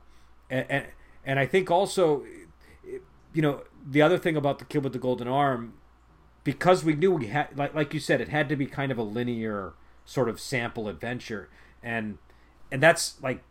and 0.50 0.66
and, 0.68 0.86
and 1.24 1.38
i 1.38 1.46
think 1.46 1.70
also 1.70 2.24
you 3.32 3.42
know 3.42 3.62
the 3.86 4.02
other 4.02 4.18
thing 4.18 4.36
about 4.36 4.58
the 4.58 4.64
kid 4.64 4.84
with 4.84 4.92
the 4.92 4.98
golden 4.98 5.28
arm 5.28 5.74
because 6.44 6.84
we 6.84 6.94
knew 6.94 7.10
we 7.10 7.26
had 7.26 7.48
like 7.56 7.74
like 7.74 7.92
you 7.92 8.00
said 8.00 8.20
it 8.20 8.28
had 8.28 8.48
to 8.48 8.56
be 8.56 8.66
kind 8.66 8.92
of 8.92 8.98
a 8.98 9.02
linear 9.02 9.74
sort 10.04 10.28
of 10.28 10.40
sample 10.40 10.88
adventure. 10.88 11.48
And 11.82 12.18
and 12.70 12.82
that's 12.82 13.20
like 13.22 13.42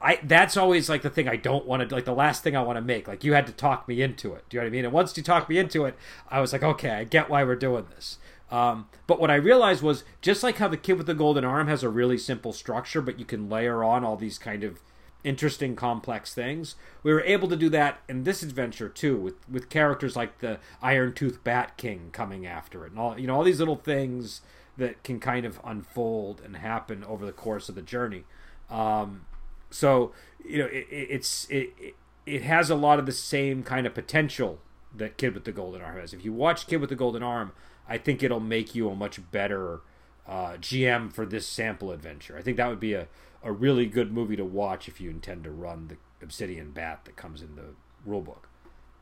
I 0.00 0.20
that's 0.22 0.56
always 0.56 0.88
like 0.88 1.02
the 1.02 1.10
thing 1.10 1.28
I 1.28 1.36
don't 1.36 1.66
want 1.66 1.88
to 1.88 1.94
like 1.94 2.04
the 2.04 2.14
last 2.14 2.42
thing 2.42 2.56
I 2.56 2.62
want 2.62 2.76
to 2.76 2.82
make. 2.82 3.08
Like 3.08 3.24
you 3.24 3.32
had 3.32 3.46
to 3.46 3.52
talk 3.52 3.88
me 3.88 4.02
into 4.02 4.34
it. 4.34 4.44
Do 4.48 4.56
you 4.56 4.60
know 4.60 4.66
what 4.66 4.68
I 4.68 4.72
mean? 4.72 4.84
And 4.84 4.92
once 4.92 5.16
you 5.16 5.22
talked 5.22 5.48
me 5.48 5.58
into 5.58 5.84
it 5.86 5.96
I 6.28 6.40
was 6.40 6.52
like 6.52 6.62
okay 6.62 6.90
I 6.90 7.04
get 7.04 7.28
why 7.28 7.42
we're 7.44 7.56
doing 7.56 7.86
this 7.94 8.18
um, 8.50 8.88
but 9.06 9.20
what 9.20 9.30
I 9.30 9.34
realized 9.36 9.82
was 9.82 10.04
just 10.20 10.42
like 10.42 10.56
how 10.56 10.68
the 10.68 10.76
kid 10.76 10.94
with 10.98 11.06
the 11.06 11.14
golden 11.14 11.44
arm 11.44 11.68
has 11.68 11.82
a 11.82 11.88
really 11.88 12.18
simple 12.18 12.52
structure 12.52 13.00
but 13.02 13.18
you 13.18 13.24
can 13.24 13.48
layer 13.48 13.84
on 13.84 14.04
all 14.04 14.16
these 14.16 14.38
kind 14.38 14.64
of 14.64 14.80
interesting 15.24 15.74
complex 15.74 16.32
things 16.32 16.76
we 17.02 17.12
were 17.12 17.22
able 17.22 17.48
to 17.48 17.56
do 17.56 17.68
that 17.68 17.98
in 18.08 18.22
this 18.22 18.42
adventure 18.42 18.88
too 18.88 19.16
with 19.16 19.34
with 19.50 19.68
characters 19.68 20.14
like 20.14 20.38
the 20.38 20.58
iron 20.80 21.12
tooth 21.12 21.42
bat 21.42 21.76
king 21.76 22.08
coming 22.12 22.46
after 22.46 22.84
it 22.86 22.90
and 22.92 23.00
all 23.00 23.18
you 23.18 23.26
know 23.26 23.34
all 23.34 23.42
these 23.42 23.58
little 23.58 23.76
things 23.76 24.40
that 24.76 25.02
can 25.02 25.18
kind 25.18 25.44
of 25.44 25.60
unfold 25.64 26.40
and 26.44 26.56
happen 26.58 27.02
over 27.02 27.26
the 27.26 27.32
course 27.32 27.68
of 27.68 27.74
the 27.74 27.82
journey. 27.82 28.22
Um, 28.70 29.26
so 29.70 30.12
you 30.44 30.58
know 30.58 30.66
it, 30.66 30.86
it- 30.88 31.08
it's 31.10 31.46
it, 31.50 31.72
it 31.78 31.94
it 32.24 32.42
has 32.42 32.70
a 32.70 32.76
lot 32.76 33.00
of 33.00 33.06
the 33.06 33.10
same 33.12 33.62
kind 33.64 33.86
of 33.88 33.94
potential 33.94 34.60
that 34.94 35.16
kid 35.16 35.34
with 35.34 35.44
the 35.44 35.50
golden 35.52 35.82
arm 35.82 35.96
has. 35.98 36.12
If 36.14 36.24
you 36.24 36.32
watch 36.32 36.68
kid 36.68 36.76
with 36.76 36.90
the 36.90 36.96
golden 36.96 37.24
arm 37.24 37.50
i 37.88 37.98
think 37.98 38.22
it'll 38.22 38.40
make 38.40 38.74
you 38.74 38.88
a 38.88 38.94
much 38.94 39.20
better 39.30 39.80
uh, 40.26 40.52
gm 40.58 41.12
for 41.12 41.24
this 41.24 41.46
sample 41.46 41.90
adventure 41.90 42.36
i 42.36 42.42
think 42.42 42.56
that 42.56 42.68
would 42.68 42.80
be 42.80 42.94
a, 42.94 43.08
a 43.42 43.50
really 43.50 43.86
good 43.86 44.12
movie 44.12 44.36
to 44.36 44.44
watch 44.44 44.88
if 44.88 45.00
you 45.00 45.10
intend 45.10 45.44
to 45.44 45.50
run 45.50 45.88
the 45.88 45.96
obsidian 46.22 46.70
bat 46.70 47.00
that 47.04 47.16
comes 47.16 47.42
in 47.42 47.56
the 47.56 47.64
rulebook 48.08 48.48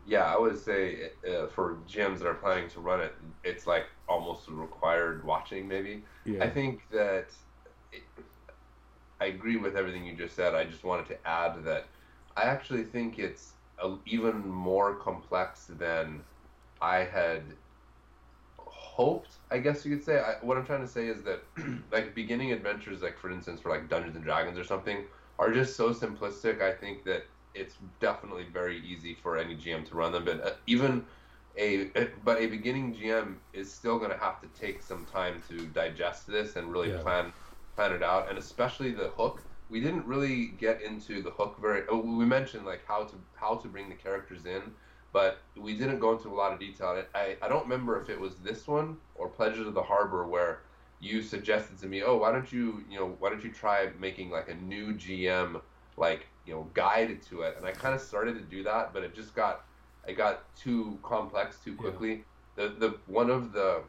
Yeah, 0.07 0.25
I 0.25 0.39
would 0.39 0.57
say 0.59 1.11
uh, 1.29 1.49
for 1.49 1.79
GMs 1.89 2.19
that 2.19 2.29
are 2.29 2.35
planning 2.35 2.69
to 2.71 2.81
run 2.81 3.01
it, 3.01 3.13
it's 3.43 3.67
like 3.67 3.87
almost 4.09 4.49
required 4.49 5.25
watching. 5.25 5.67
Maybe. 5.67 6.05
Yeah. 6.25 6.45
I 6.45 6.49
think 6.49 6.83
that 6.93 7.27
it, 7.93 8.03
I 9.21 9.27
agree 9.27 9.57
with 9.57 9.77
everything 9.77 10.07
you 10.07 10.15
just 10.15 10.37
said. 10.37 10.55
I 10.55 10.65
just 10.65 10.85
wanted 10.85 11.07
to 11.07 11.27
add 11.27 11.65
that 11.65 11.87
I 12.37 12.43
actually 12.45 12.85
think 12.85 13.19
it's 13.19 13.53
a, 13.83 13.97
even 14.07 14.47
more 14.47 14.95
complex 14.95 15.71
than 15.79 16.23
I 16.81 16.99
had 16.99 17.43
hoped. 18.97 19.41
I 19.51 19.59
guess 19.59 19.85
you 19.85 19.95
could 19.95 20.05
say. 20.05 20.19
I, 20.21 20.45
what 20.45 20.57
I'm 20.57 20.67
trying 20.67 20.81
to 20.83 20.89
say 20.89 21.09
is 21.09 21.25
that 21.25 21.45
like 21.93 22.15
beginning 22.15 22.53
adventures, 22.53 23.03
like 23.03 23.19
for 23.19 23.31
instance, 23.31 23.61
for 23.61 23.71
like 23.71 23.89
Dungeons 23.89 24.17
and 24.17 24.25
Dragons 24.25 24.59
or 24.59 24.65
something, 24.65 25.07
are 25.39 25.53
just 25.53 25.77
so 25.77 25.91
simplistic. 25.91 26.63
I 26.63 26.73
think 26.75 27.05
that 27.05 27.25
it's 27.55 27.79
definitely 28.01 28.49
very 28.53 28.79
easy 28.79 29.15
for 29.15 29.37
any 29.39 29.57
GM 29.57 29.85
to 29.85 29.95
run 29.97 30.13
them, 30.13 30.25
but 30.25 30.41
uh, 30.41 30.55
even 30.67 31.07
a 31.57 31.91
but 32.23 32.39
a 32.41 32.47
beginning 32.47 32.93
GM 32.95 33.43
is 33.53 33.75
still 33.75 33.99
going 33.99 34.11
to 34.11 34.17
have 34.19 34.41
to 34.41 34.49
take 34.49 34.83
some 34.83 35.07
time 35.07 35.43
to 35.43 35.69
digest 35.69 36.27
this 36.27 36.57
and 36.57 36.71
really 36.73 36.91
Yeah. 36.91 37.03
plan 37.03 37.33
plan 37.75 37.93
it 37.93 38.03
out, 38.03 38.29
and 38.29 38.39
especially 38.39 38.93
the 38.93 39.09
hook. 39.11 39.45
We 39.69 39.81
didn't 39.81 40.07
really 40.07 40.49
get 40.49 40.81
into 40.83 41.23
the 41.23 41.31
hook 41.31 41.59
very. 41.61 41.85
Oh, 41.91 41.99
we 42.17 42.25
mentioned 42.25 42.67
like 42.67 42.85
how 42.87 43.05
to 43.05 43.17
how 43.35 43.57
to 43.57 43.69
bring 43.69 43.89
the 43.89 43.97
characters 43.97 44.47
in, 44.47 44.75
but 45.17 45.39
we 45.59 45.73
didn't 45.73 45.99
go 45.99 46.13
into 46.13 46.29
a 46.29 46.37
lot 46.37 46.53
of 46.53 46.61
detail. 46.61 46.89
on 46.89 46.99
it. 46.99 47.09
I, 47.15 47.39
I 47.41 47.49
don't 47.49 47.63
remember 47.63 47.99
if 48.03 48.11
it 48.11 48.21
was 48.21 48.35
this 48.45 48.69
one 48.69 48.99
or 49.15 49.31
Pledges 49.31 49.67
of 49.67 49.73
the 49.73 49.83
Harbor 49.83 50.27
where 50.27 50.61
you 51.01 51.23
suggested 51.23 51.79
to 51.79 51.87
me, 51.87 52.03
oh, 52.03 52.19
why 52.19 52.31
don't 52.31 52.53
you, 52.53 52.85
you 52.91 52.99
know, 52.99 53.17
why 53.19 53.31
don't 53.31 53.43
you 53.43 53.51
try 53.51 53.89
making 53.99 54.29
like 54.29 54.51
a 54.51 54.55
new 54.57 54.93
GM, 54.93 55.59
like, 55.97 56.27
you 56.45 56.53
know, 56.53 56.69
guide 56.75 57.23
to 57.31 57.41
it? 57.41 57.55
And 57.57 57.65
I 57.65 57.73
kind 57.73 57.95
of 57.95 58.03
started 58.03 58.35
to 58.35 58.43
do 58.43 58.63
that, 58.65 58.93
but 58.93 59.05
it 59.05 59.15
just 59.15 59.35
got, 59.35 59.65
it 60.07 60.19
got 60.19 60.55
too 60.55 60.99
complex 61.03 61.61
too 61.65 61.75
quickly. 61.77 62.23
Yeah. 62.59 62.69
The, 62.69 62.75
the, 62.79 62.97
one 63.07 63.31
of 63.31 63.53
the, 63.53 63.85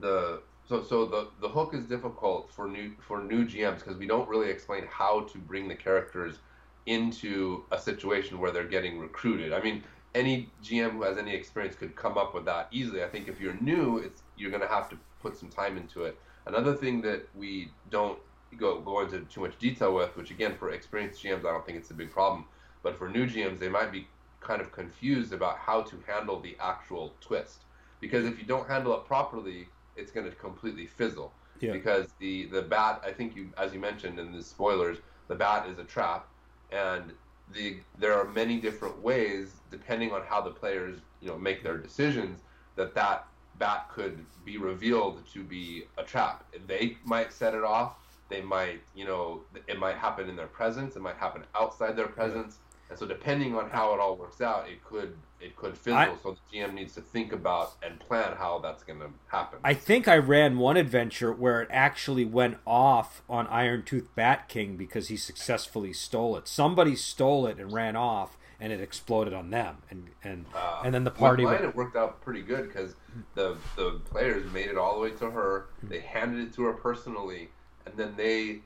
the, 0.00 0.40
so, 0.66 0.82
so 0.82 1.04
the, 1.04 1.28
the 1.42 1.48
hook 1.50 1.74
is 1.74 1.84
difficult 1.84 2.50
for 2.50 2.66
new, 2.66 2.92
for 3.06 3.22
new 3.22 3.44
GMs 3.44 3.80
because 3.80 3.98
we 3.98 4.06
don't 4.06 4.26
really 4.26 4.48
explain 4.48 4.84
how 4.88 5.24
to 5.24 5.36
bring 5.36 5.68
the 5.68 5.74
characters 5.74 6.38
into 6.86 7.64
a 7.70 7.78
situation 7.78 8.38
where 8.38 8.50
they're 8.50 8.64
getting 8.64 8.98
recruited. 8.98 9.52
I 9.52 9.60
mean, 9.60 9.82
any 10.18 10.50
GM 10.62 10.92
who 10.92 11.02
has 11.02 11.16
any 11.16 11.34
experience 11.34 11.76
could 11.76 11.94
come 11.96 12.18
up 12.18 12.34
with 12.34 12.44
that 12.46 12.68
easily. 12.70 13.02
I 13.04 13.08
think 13.08 13.28
if 13.28 13.40
you're 13.40 13.58
new, 13.60 13.98
it's 13.98 14.22
you're 14.36 14.50
going 14.50 14.62
to 14.62 14.68
have 14.68 14.88
to 14.90 14.98
put 15.20 15.36
some 15.36 15.48
time 15.48 15.76
into 15.76 16.04
it. 16.04 16.18
Another 16.46 16.74
thing 16.74 17.00
that 17.02 17.28
we 17.34 17.70
don't 17.90 18.18
go 18.56 18.80
go 18.80 19.00
into 19.00 19.20
too 19.20 19.40
much 19.40 19.58
detail 19.58 19.94
with, 19.94 20.16
which 20.16 20.30
again 20.30 20.54
for 20.58 20.70
experienced 20.70 21.22
GMs 21.22 21.40
I 21.40 21.52
don't 21.52 21.64
think 21.64 21.78
it's 21.78 21.90
a 21.90 21.94
big 21.94 22.10
problem, 22.10 22.44
but 22.82 22.96
for 22.96 23.08
new 23.08 23.26
GMs 23.26 23.58
they 23.58 23.68
might 23.68 23.92
be 23.92 24.08
kind 24.40 24.60
of 24.60 24.72
confused 24.72 25.32
about 25.32 25.58
how 25.58 25.82
to 25.82 25.96
handle 26.06 26.40
the 26.40 26.56
actual 26.60 27.14
twist. 27.20 27.64
Because 28.00 28.24
if 28.26 28.38
you 28.38 28.44
don't 28.44 28.68
handle 28.68 28.94
it 28.94 29.04
properly, 29.04 29.68
it's 29.96 30.12
going 30.12 30.28
to 30.28 30.34
completely 30.36 30.86
fizzle. 30.86 31.32
Yeah. 31.60 31.72
Because 31.72 32.06
the 32.20 32.46
the 32.46 32.62
bat, 32.62 33.02
I 33.04 33.12
think 33.12 33.36
you 33.36 33.50
as 33.56 33.72
you 33.72 33.80
mentioned 33.80 34.18
in 34.18 34.32
the 34.32 34.42
spoilers, 34.42 34.98
the 35.28 35.34
bat 35.34 35.68
is 35.68 35.78
a 35.78 35.84
trap, 35.84 36.28
and 36.70 37.12
the 37.52 37.78
there 37.98 38.14
are 38.14 38.28
many 38.28 38.60
different 38.60 39.00
ways 39.02 39.52
depending 39.70 40.12
on 40.12 40.22
how 40.22 40.40
the 40.40 40.50
players 40.50 40.98
you 41.20 41.28
know 41.28 41.38
make 41.38 41.62
their 41.62 41.76
decisions 41.78 42.40
that 42.76 42.94
that 42.94 43.26
bat 43.58 43.88
could 43.92 44.24
be 44.44 44.56
revealed 44.56 45.22
to 45.32 45.42
be 45.42 45.84
a 45.98 46.02
trap. 46.02 46.44
They 46.66 46.96
might 47.04 47.32
set 47.32 47.54
it 47.54 47.64
off. 47.64 47.96
They 48.28 48.40
might, 48.40 48.82
you 48.94 49.04
know, 49.04 49.42
it 49.66 49.78
might 49.78 49.96
happen 49.96 50.28
in 50.28 50.36
their 50.36 50.46
presence. 50.46 50.96
It 50.96 51.02
might 51.02 51.16
happen 51.16 51.42
outside 51.54 51.96
their 51.96 52.08
presence. 52.08 52.58
And 52.90 52.98
so, 52.98 53.06
depending 53.06 53.54
on 53.54 53.70
how 53.70 53.94
it 53.94 54.00
all 54.00 54.16
works 54.16 54.40
out, 54.40 54.68
it 54.68 54.82
could 54.84 55.16
it 55.40 55.56
could 55.56 55.76
fizzle. 55.76 55.98
I, 55.98 56.14
so 56.22 56.36
the 56.50 56.58
GM 56.58 56.74
needs 56.74 56.94
to 56.94 57.00
think 57.00 57.32
about 57.32 57.74
and 57.82 57.98
plan 58.00 58.34
how 58.36 58.58
that's 58.58 58.82
going 58.82 58.98
to 59.00 59.10
happen. 59.28 59.60
I 59.62 59.74
think 59.74 60.08
I 60.08 60.16
ran 60.16 60.58
one 60.58 60.76
adventure 60.76 61.32
where 61.32 61.62
it 61.62 61.68
actually 61.70 62.24
went 62.24 62.58
off 62.66 63.22
on 63.28 63.46
Iron 63.48 63.82
Tooth 63.84 64.08
Bat 64.14 64.48
King 64.48 64.76
because 64.76 65.08
he 65.08 65.16
successfully 65.16 65.92
stole 65.92 66.36
it. 66.36 66.48
Somebody 66.48 66.96
stole 66.96 67.46
it 67.46 67.58
and 67.58 67.72
ran 67.72 67.94
off, 67.94 68.36
and 68.58 68.72
it 68.72 68.80
exploded 68.80 69.32
on 69.32 69.50
them, 69.50 69.78
and 69.90 70.08
and 70.24 70.46
uh, 70.54 70.82
and 70.84 70.92
then 70.92 71.04
the 71.04 71.10
party. 71.10 71.44
Mine, 71.44 71.62
it 71.62 71.76
worked 71.76 71.96
out 71.96 72.20
pretty 72.20 72.42
good 72.42 72.68
because 72.68 72.94
the 73.34 73.56
the 73.76 74.00
players 74.10 74.50
made 74.52 74.66
it 74.66 74.76
all 74.76 74.94
the 74.94 75.00
way 75.00 75.10
to 75.10 75.30
her. 75.30 75.66
They 75.82 76.00
handed 76.00 76.48
it 76.48 76.54
to 76.54 76.64
her 76.64 76.72
personally, 76.72 77.50
and 77.86 77.96
then 77.96 78.14
they 78.16 78.60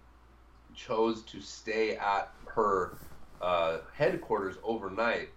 chose 0.75 1.23
to 1.23 1.41
stay 1.41 1.97
at 1.97 2.33
her 2.47 2.97
uh, 3.43 3.78
headquarters 3.95 4.57
overnight 4.62 5.30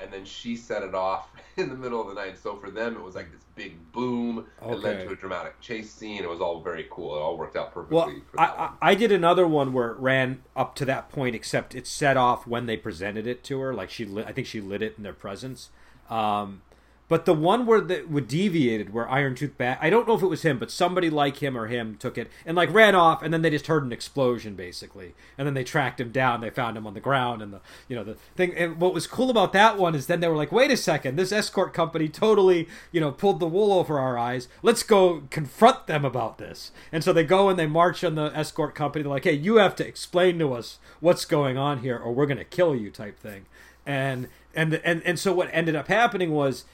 and 0.00 0.12
then 0.12 0.24
she 0.24 0.56
set 0.56 0.82
it 0.82 0.94
off 0.94 1.28
in 1.56 1.68
the 1.68 1.74
middle 1.74 2.00
of 2.00 2.08
the 2.08 2.14
night. 2.14 2.38
So 2.38 2.56
for 2.56 2.70
them, 2.70 2.96
it 2.96 3.02
was 3.02 3.14
like 3.14 3.30
this 3.32 3.42
big 3.54 3.92
boom. 3.92 4.46
Okay. 4.62 4.72
It 4.72 4.78
led 4.78 5.06
to 5.06 5.12
a 5.12 5.16
dramatic 5.16 5.60
chase 5.60 5.92
scene. 5.92 6.22
It 6.22 6.30
was 6.30 6.40
all 6.40 6.60
very 6.60 6.86
cool. 6.90 7.16
It 7.16 7.20
all 7.20 7.36
worked 7.36 7.56
out 7.56 7.72
perfectly. 7.72 7.96
Well, 7.96 8.12
I, 8.36 8.70
I, 8.80 8.94
did 8.94 9.10
another 9.10 9.46
one 9.46 9.72
where 9.72 9.90
it 9.90 9.98
ran 9.98 10.42
up 10.54 10.74
to 10.76 10.84
that 10.84 11.10
point, 11.10 11.34
except 11.34 11.74
it 11.74 11.86
set 11.86 12.16
off 12.16 12.46
when 12.46 12.66
they 12.66 12.76
presented 12.76 13.26
it 13.26 13.42
to 13.44 13.58
her. 13.60 13.74
Like 13.74 13.90
she, 13.90 14.04
lit, 14.04 14.26
I 14.26 14.32
think 14.32 14.46
she 14.46 14.60
lit 14.60 14.82
it 14.82 14.94
in 14.96 15.02
their 15.02 15.12
presence. 15.12 15.70
Um, 16.08 16.62
but 17.08 17.24
the 17.24 17.34
one 17.34 17.64
where 17.64 17.80
that 17.80 18.10
would 18.10 18.28
deviated, 18.28 18.92
where 18.92 19.08
Iron 19.08 19.34
Tooth 19.34 19.56
Bat, 19.56 19.78
I 19.80 19.88
don't 19.88 20.06
know 20.06 20.14
if 20.14 20.22
it 20.22 20.26
was 20.26 20.42
him, 20.42 20.58
but 20.58 20.70
somebody 20.70 21.08
like 21.08 21.38
him 21.38 21.56
or 21.56 21.66
him 21.66 21.96
took 21.96 22.18
it 22.18 22.30
and 22.44 22.54
like 22.56 22.72
ran 22.72 22.94
off, 22.94 23.22
and 23.22 23.32
then 23.32 23.40
they 23.40 23.50
just 23.50 23.66
heard 23.66 23.82
an 23.82 23.92
explosion 23.92 24.54
basically, 24.54 25.14
and 25.38 25.46
then 25.46 25.54
they 25.54 25.64
tracked 25.64 26.00
him 26.00 26.12
down. 26.12 26.42
They 26.42 26.50
found 26.50 26.76
him 26.76 26.86
on 26.86 26.92
the 26.92 27.00
ground, 27.00 27.40
and 27.40 27.52
the 27.52 27.60
you 27.88 27.96
know 27.96 28.04
the 28.04 28.14
thing. 28.36 28.54
And 28.54 28.78
what 28.78 28.92
was 28.92 29.06
cool 29.06 29.30
about 29.30 29.54
that 29.54 29.78
one 29.78 29.94
is 29.94 30.06
then 30.06 30.20
they 30.20 30.28
were 30.28 30.36
like, 30.36 30.52
wait 30.52 30.70
a 30.70 30.76
second, 30.76 31.16
this 31.16 31.32
escort 31.32 31.72
company 31.72 32.08
totally 32.08 32.68
you 32.92 33.00
know 33.00 33.10
pulled 33.10 33.40
the 33.40 33.48
wool 33.48 33.72
over 33.72 33.98
our 33.98 34.18
eyes. 34.18 34.48
Let's 34.62 34.82
go 34.82 35.22
confront 35.30 35.86
them 35.86 36.04
about 36.04 36.36
this. 36.36 36.72
And 36.92 37.02
so 37.02 37.14
they 37.14 37.24
go 37.24 37.48
and 37.48 37.58
they 37.58 37.66
march 37.66 38.04
on 38.04 38.16
the 38.16 38.30
escort 38.34 38.74
company. 38.74 39.02
They're 39.02 39.10
like, 39.10 39.24
hey, 39.24 39.32
you 39.32 39.56
have 39.56 39.74
to 39.76 39.86
explain 39.86 40.38
to 40.40 40.52
us 40.52 40.78
what's 41.00 41.24
going 41.24 41.56
on 41.56 41.78
here, 41.78 41.96
or 41.96 42.12
we're 42.12 42.26
gonna 42.26 42.44
kill 42.44 42.76
you, 42.76 42.90
type 42.90 43.18
thing. 43.18 43.46
And 43.86 44.28
and 44.54 44.74
and 44.84 45.02
and 45.04 45.18
so 45.18 45.32
what 45.32 45.48
ended 45.52 45.74
up 45.74 45.88
happening 45.88 46.32
was 46.32 46.64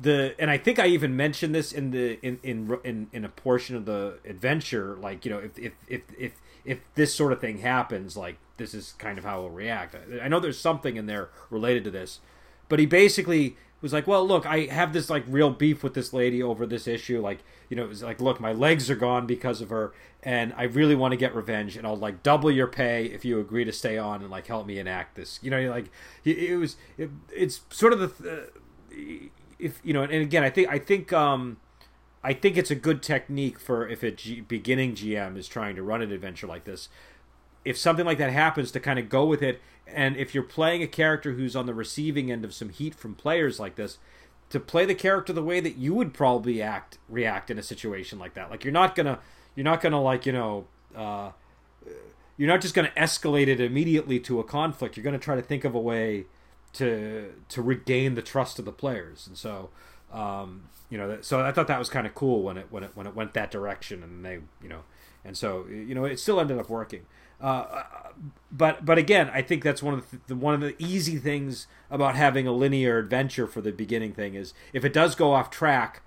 the 0.00 0.34
and 0.38 0.50
I 0.50 0.58
think 0.58 0.78
I 0.78 0.86
even 0.86 1.16
mentioned 1.16 1.54
this 1.54 1.72
in 1.72 1.90
the 1.90 2.18
in 2.22 2.38
in 2.42 2.78
in, 2.84 3.08
in 3.12 3.24
a 3.24 3.28
portion 3.28 3.76
of 3.76 3.84
the 3.86 4.18
adventure. 4.24 4.96
Like 4.96 5.24
you 5.24 5.30
know, 5.30 5.38
if 5.38 5.58
if 5.58 5.72
if 5.88 6.02
if 6.18 6.32
if 6.64 6.78
this 6.94 7.14
sort 7.14 7.32
of 7.32 7.40
thing 7.40 7.58
happens, 7.58 8.16
like 8.16 8.36
this 8.56 8.74
is 8.74 8.94
kind 8.98 9.18
of 9.18 9.24
how 9.24 9.40
we'll 9.40 9.50
react. 9.50 9.96
I 10.22 10.28
know 10.28 10.40
there's 10.40 10.58
something 10.58 10.96
in 10.96 11.06
there 11.06 11.30
related 11.50 11.84
to 11.84 11.90
this, 11.90 12.20
but 12.68 12.78
he 12.78 12.86
basically 12.86 13.56
was 13.80 13.92
like, 13.92 14.06
"Well, 14.06 14.26
look, 14.26 14.46
I 14.46 14.66
have 14.66 14.92
this 14.92 15.08
like 15.08 15.24
real 15.28 15.50
beef 15.50 15.82
with 15.82 15.94
this 15.94 16.12
lady 16.12 16.42
over 16.42 16.66
this 16.66 16.86
issue. 16.86 17.20
Like, 17.20 17.38
you 17.68 17.76
know, 17.76 17.84
it 17.84 17.88
was 17.88 18.02
like, 18.02 18.20
look, 18.20 18.40
my 18.40 18.52
legs 18.52 18.90
are 18.90 18.96
gone 18.96 19.26
because 19.26 19.60
of 19.60 19.70
her, 19.70 19.92
and 20.22 20.52
I 20.56 20.64
really 20.64 20.94
want 20.94 21.12
to 21.12 21.16
get 21.16 21.34
revenge, 21.34 21.76
and 21.76 21.86
I'll 21.86 21.96
like 21.96 22.22
double 22.22 22.50
your 22.50 22.66
pay 22.66 23.06
if 23.06 23.24
you 23.24 23.40
agree 23.40 23.64
to 23.64 23.72
stay 23.72 23.96
on 23.96 24.22
and 24.22 24.30
like 24.30 24.46
help 24.46 24.66
me 24.66 24.78
enact 24.78 25.14
this. 25.14 25.38
You 25.42 25.50
know, 25.50 25.70
like 25.70 25.90
it, 26.24 26.58
was, 26.58 26.76
it, 26.98 27.10
it's 27.34 27.62
sort 27.70 27.92
of 27.94 28.18
the." 28.18 28.30
Uh, 28.30 28.46
if 29.58 29.80
you 29.82 29.92
know, 29.92 30.02
and 30.02 30.12
again, 30.12 30.42
I 30.42 30.50
think 30.50 30.68
I 30.68 30.78
think 30.78 31.12
um, 31.12 31.58
I 32.22 32.32
think 32.32 32.56
it's 32.56 32.70
a 32.70 32.74
good 32.74 33.02
technique 33.02 33.58
for 33.58 33.88
if 33.88 34.02
a 34.02 34.10
G, 34.10 34.40
beginning 34.40 34.94
GM 34.94 35.36
is 35.36 35.48
trying 35.48 35.76
to 35.76 35.82
run 35.82 36.02
an 36.02 36.12
adventure 36.12 36.46
like 36.46 36.64
this. 36.64 36.88
If 37.64 37.76
something 37.76 38.06
like 38.06 38.18
that 38.18 38.32
happens, 38.32 38.70
to 38.72 38.80
kind 38.80 38.98
of 38.98 39.08
go 39.08 39.24
with 39.24 39.42
it, 39.42 39.60
and 39.86 40.16
if 40.16 40.34
you're 40.34 40.44
playing 40.44 40.82
a 40.82 40.86
character 40.86 41.32
who's 41.32 41.56
on 41.56 41.66
the 41.66 41.74
receiving 41.74 42.30
end 42.30 42.44
of 42.44 42.54
some 42.54 42.68
heat 42.68 42.94
from 42.94 43.14
players 43.14 43.58
like 43.58 43.76
this, 43.76 43.98
to 44.50 44.60
play 44.60 44.84
the 44.84 44.94
character 44.94 45.32
the 45.32 45.42
way 45.42 45.60
that 45.60 45.76
you 45.76 45.94
would 45.94 46.14
probably 46.14 46.62
act 46.62 46.98
react 47.08 47.50
in 47.50 47.58
a 47.58 47.62
situation 47.62 48.18
like 48.18 48.34
that. 48.34 48.50
Like 48.50 48.64
you're 48.64 48.72
not 48.72 48.94
gonna 48.94 49.18
you're 49.54 49.64
not 49.64 49.80
gonna 49.80 50.00
like 50.00 50.26
you 50.26 50.32
know. 50.32 50.66
Uh, 50.94 51.32
you're 52.36 52.48
not 52.48 52.60
just 52.60 52.74
going 52.74 52.86
to 52.86 52.94
escalate 52.94 53.46
it 53.46 53.60
immediately 53.60 54.20
to 54.20 54.40
a 54.40 54.44
conflict. 54.44 54.96
You're 54.96 55.04
going 55.04 55.18
to 55.18 55.24
try 55.24 55.36
to 55.36 55.42
think 55.42 55.64
of 55.64 55.74
a 55.74 55.80
way 55.80 56.26
to 56.76 57.32
to 57.48 57.62
regain 57.62 58.14
the 58.14 58.22
trust 58.22 58.58
of 58.58 58.64
the 58.64 58.72
players. 58.72 59.26
And 59.26 59.36
so, 59.36 59.70
um, 60.12 60.64
you 60.90 60.98
know, 60.98 61.18
so 61.20 61.40
I 61.40 61.52
thought 61.52 61.66
that 61.68 61.78
was 61.78 61.88
kind 61.88 62.06
of 62.06 62.14
cool 62.14 62.42
when 62.42 62.56
it 62.56 62.66
when 62.70 62.84
it 62.84 62.90
when 62.94 63.06
it 63.06 63.14
went 63.14 63.34
that 63.34 63.50
direction, 63.50 64.02
and 64.02 64.24
they, 64.24 64.40
you 64.62 64.68
know, 64.68 64.82
and 65.24 65.36
so 65.36 65.66
you 65.68 65.94
know, 65.94 66.04
it 66.04 66.18
still 66.20 66.40
ended 66.40 66.58
up 66.58 66.68
working. 66.68 67.06
Uh, 67.40 67.82
but 68.50 68.84
but 68.84 68.98
again, 68.98 69.30
I 69.32 69.42
think 69.42 69.62
that's 69.62 69.82
one 69.82 69.94
of 69.94 70.10
the, 70.10 70.18
the, 70.28 70.36
one 70.36 70.54
of 70.54 70.60
the 70.60 70.74
easy 70.78 71.18
things 71.18 71.66
about 71.90 72.16
having 72.16 72.46
a 72.46 72.52
linear 72.52 72.98
adventure 72.98 73.46
for 73.46 73.60
the 73.60 73.72
beginning 73.72 74.12
thing 74.12 74.34
is 74.34 74.54
if 74.72 74.84
it 74.84 74.92
does 74.92 75.14
go 75.14 75.32
off 75.32 75.50
track, 75.50 76.02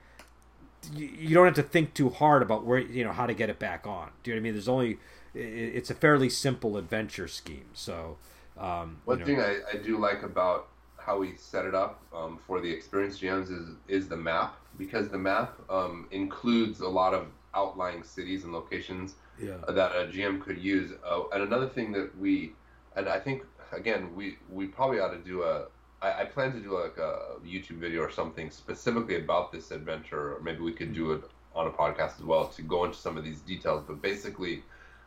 you, 0.94 1.08
you 1.08 1.36
don't 1.36 1.46
have 1.46 1.56
to 1.56 1.64
think 1.64 1.94
too 1.94 2.10
hard 2.10 2.42
about 2.42 2.66
where 2.66 2.80
you 2.80 3.04
know 3.04 3.12
how 3.12 3.28
to 3.28 3.34
get 3.34 3.50
it 3.50 3.60
back 3.60 3.86
on. 3.86 4.10
Do 4.24 4.32
you 4.32 4.36
know 4.36 4.40
what 4.40 4.42
I 4.42 4.44
mean? 4.44 4.54
There's 4.54 4.68
only 4.68 4.98
it's 5.36 5.90
a 5.90 5.96
fairly 5.96 6.30
simple 6.30 6.78
adventure 6.78 7.28
scheme. 7.28 7.70
So 7.74 8.18
um, 8.60 8.98
One 9.06 9.24
thing 9.24 9.40
I, 9.40 9.60
I 9.74 9.78
do 9.78 9.98
like 9.98 10.24
about 10.24 10.68
how 10.98 11.18
we 11.18 11.36
set 11.36 11.66
it 11.66 11.74
up 11.74 12.02
um, 12.14 12.38
for 12.46 12.60
the 12.62 12.70
experienced 12.70 13.22
GMs 13.22 13.50
is 13.52 13.70
is 13.88 14.08
the 14.08 14.18
map 14.18 14.56
because 14.78 15.10
the 15.10 15.18
map 15.18 15.56
um, 15.70 16.08
includes 16.12 16.82
a 16.82 16.88
lot 16.88 17.14
of 17.14 17.28
outlying 17.56 18.04
cities 18.04 18.44
and 18.44 18.54
locations 18.54 19.16
yeah. 19.42 19.58
that 19.68 19.92
a 19.96 20.08
GM 20.14 20.42
could 20.42 20.58
use. 20.58 20.92
Uh, 21.10 21.22
and 21.34 21.44
another 21.44 21.68
thing 21.68 21.92
that 21.94 22.18
we, 22.20 22.54
and 22.96 23.08
I 23.08 23.20
think 23.20 23.44
again 23.72 24.14
we 24.16 24.38
we 24.50 24.68
probably 24.68 25.00
ought 25.00 25.12
to 25.12 25.20
do 25.20 25.44
a. 25.44 25.66
I, 26.02 26.22
I 26.22 26.26
plan 26.26 26.54
to 26.54 26.60
do 26.60 26.80
like 26.80 26.98
a 26.98 27.40
YouTube 27.46 27.80
video 27.80 28.02
or 28.02 28.12
something 28.12 28.52
specifically 28.52 29.18
about 29.18 29.52
this 29.52 29.72
adventure, 29.72 30.36
or 30.36 30.42
maybe 30.42 30.60
we 30.60 30.74
could 30.74 30.94
do 30.94 31.12
it 31.14 31.24
on 31.56 31.68
a 31.68 31.72
podcast 31.72 32.20
as 32.20 32.24
well 32.24 32.48
to 32.48 32.62
go 32.62 32.86
into 32.86 32.98
some 32.98 33.18
of 33.18 33.24
these 33.24 33.40
details. 33.42 33.84
But 33.86 34.02
basically, 34.02 34.64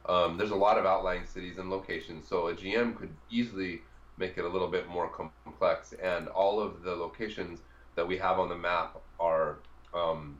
um, 0.06 0.36
there's 0.36 0.50
a 0.50 0.56
lot 0.56 0.78
of 0.78 0.86
outlying 0.86 1.26
cities 1.26 1.58
and 1.58 1.70
locations, 1.70 2.26
so 2.28 2.48
a 2.48 2.54
GM 2.54 2.96
could 2.96 3.10
easily 3.30 3.82
make 4.18 4.36
it 4.36 4.44
a 4.44 4.48
little 4.48 4.68
bit 4.68 4.88
more 4.88 5.08
complex. 5.08 5.94
And 6.02 6.28
all 6.28 6.60
of 6.60 6.82
the 6.82 6.94
locations 6.94 7.60
that 7.94 8.06
we 8.06 8.16
have 8.18 8.38
on 8.38 8.48
the 8.48 8.56
map 8.56 8.98
are 9.20 9.58
um, 9.94 10.38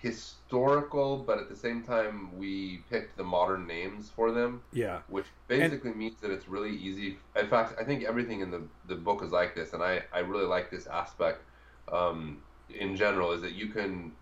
historical, 0.00 1.18
but 1.18 1.38
at 1.38 1.48
the 1.48 1.56
same 1.56 1.82
time, 1.82 2.36
we 2.38 2.82
picked 2.90 3.16
the 3.16 3.24
modern 3.24 3.66
names 3.66 4.10
for 4.14 4.32
them. 4.32 4.62
Yeah. 4.72 5.00
Which 5.08 5.26
basically 5.46 5.90
and, 5.90 5.98
means 5.98 6.20
that 6.20 6.30
it's 6.30 6.48
really 6.48 6.76
easy. 6.76 7.18
In 7.36 7.46
fact, 7.48 7.74
I 7.80 7.84
think 7.84 8.04
everything 8.04 8.40
in 8.40 8.50
the, 8.50 8.62
the 8.88 8.94
book 8.96 9.22
is 9.22 9.32
like 9.32 9.54
this, 9.54 9.72
and 9.72 9.82
I, 9.82 10.02
I 10.12 10.20
really 10.20 10.46
like 10.46 10.70
this 10.70 10.86
aspect 10.86 11.42
um, 11.92 12.38
in 12.68 12.96
general, 12.96 13.32
is 13.32 13.42
that 13.42 13.52
you 13.52 13.68
can 13.68 14.12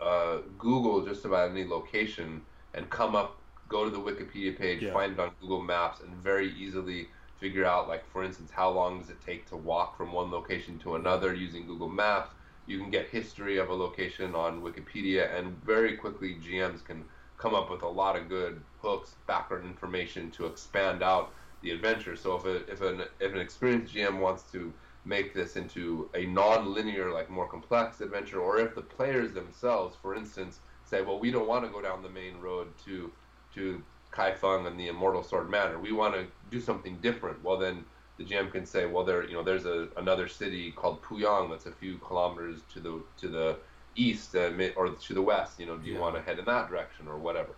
uh, 0.00 0.38
Google 0.58 1.04
just 1.04 1.24
about 1.24 1.50
any 1.50 1.64
location 1.64 2.42
and 2.74 2.88
come 2.90 3.14
up, 3.14 3.38
go 3.68 3.84
to 3.84 3.90
the 3.90 3.98
Wikipedia 3.98 4.56
page, 4.56 4.82
yeah. 4.82 4.92
find 4.92 5.12
it 5.12 5.20
on 5.20 5.30
Google 5.40 5.62
Maps, 5.62 6.00
and 6.00 6.14
very 6.16 6.52
easily 6.54 7.08
figure 7.38 7.64
out, 7.64 7.88
like 7.88 8.08
for 8.12 8.22
instance, 8.22 8.50
how 8.50 8.70
long 8.70 9.00
does 9.00 9.10
it 9.10 9.20
take 9.24 9.46
to 9.48 9.56
walk 9.56 9.96
from 9.96 10.12
one 10.12 10.30
location 10.30 10.78
to 10.80 10.96
another 10.96 11.34
using 11.34 11.66
Google 11.66 11.88
Maps. 11.88 12.30
You 12.66 12.78
can 12.78 12.90
get 12.90 13.08
history 13.08 13.58
of 13.58 13.70
a 13.70 13.74
location 13.74 14.34
on 14.34 14.60
Wikipedia, 14.60 15.36
and 15.36 15.56
very 15.64 15.96
quickly 15.96 16.36
GMs 16.36 16.84
can 16.84 17.04
come 17.38 17.54
up 17.54 17.70
with 17.70 17.82
a 17.82 17.88
lot 17.88 18.16
of 18.16 18.28
good 18.28 18.60
hooks, 18.82 19.14
background 19.26 19.64
information 19.64 20.30
to 20.32 20.46
expand 20.46 21.02
out 21.02 21.32
the 21.62 21.70
adventure. 21.70 22.14
So 22.14 22.36
if 22.36 22.44
a, 22.44 22.70
if 22.70 22.80
an 22.82 23.02
if 23.18 23.32
an 23.32 23.40
experienced 23.40 23.94
GM 23.94 24.20
wants 24.20 24.42
to 24.52 24.72
make 25.04 25.32
this 25.32 25.56
into 25.56 26.10
a 26.14 26.26
non-linear, 26.26 27.10
like 27.10 27.30
more 27.30 27.48
complex 27.48 28.00
adventure, 28.02 28.40
or 28.40 28.58
if 28.58 28.74
the 28.74 28.82
players 28.82 29.32
themselves, 29.32 29.96
for 30.00 30.14
instance, 30.14 30.60
say, 30.90 31.02
well, 31.02 31.18
we 31.18 31.30
don't 31.30 31.46
want 31.46 31.64
to 31.64 31.70
go 31.70 31.80
down 31.80 32.02
the 32.02 32.08
main 32.10 32.38
road 32.40 32.68
to 32.84 33.10
to 33.54 33.82
Kaifeng 34.12 34.66
and 34.66 34.78
the 34.78 34.88
Immortal 34.88 35.22
Sword 35.22 35.48
Manor. 35.48 35.78
We 35.78 35.92
want 35.92 36.14
to 36.14 36.26
do 36.50 36.60
something 36.60 36.98
different. 37.00 37.42
Well, 37.44 37.56
then 37.58 37.84
the 38.18 38.24
GM 38.24 38.50
can 38.52 38.66
say, 38.66 38.86
well, 38.86 39.04
there, 39.04 39.24
you 39.24 39.34
know, 39.34 39.42
there's 39.42 39.66
a 39.66 39.88
another 39.96 40.28
city 40.28 40.72
called 40.72 41.02
Puyang 41.02 41.48
that's 41.50 41.66
a 41.66 41.72
few 41.72 41.98
kilometers 41.98 42.60
to 42.74 42.80
the 42.80 43.02
to 43.18 43.28
the 43.28 43.56
east 43.96 44.34
uh, 44.34 44.50
or 44.76 44.88
to 44.90 45.14
the 45.14 45.22
west. 45.22 45.60
You 45.60 45.66
know, 45.66 45.76
do 45.76 45.86
you 45.86 45.94
Yeah. 45.94 46.00
want 46.00 46.16
to 46.16 46.22
head 46.22 46.38
in 46.38 46.44
that 46.46 46.68
direction 46.68 47.06
or 47.08 47.18
whatever? 47.18 47.54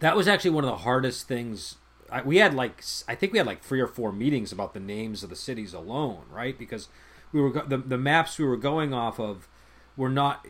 That 0.00 0.16
was 0.16 0.28
actually 0.28 0.50
one 0.50 0.64
of 0.64 0.70
the 0.70 0.78
hardest 0.78 1.28
things. 1.28 1.76
I, 2.10 2.22
we 2.22 2.38
had 2.38 2.52
like 2.54 2.82
I 3.08 3.14
think 3.14 3.32
we 3.32 3.38
had 3.38 3.46
like 3.46 3.62
three 3.62 3.80
or 3.80 3.86
four 3.86 4.12
meetings 4.12 4.52
about 4.52 4.74
the 4.74 4.80
names 4.80 5.22
of 5.22 5.30
the 5.30 5.36
cities 5.36 5.72
alone, 5.72 6.24
right? 6.30 6.58
Because 6.58 6.88
we 7.32 7.40
were 7.40 7.50
the 7.50 7.78
the 7.78 7.98
maps 7.98 8.38
we 8.38 8.44
were 8.44 8.56
going 8.56 8.92
off 8.92 9.18
of 9.20 9.48
were 9.96 10.10
not. 10.10 10.46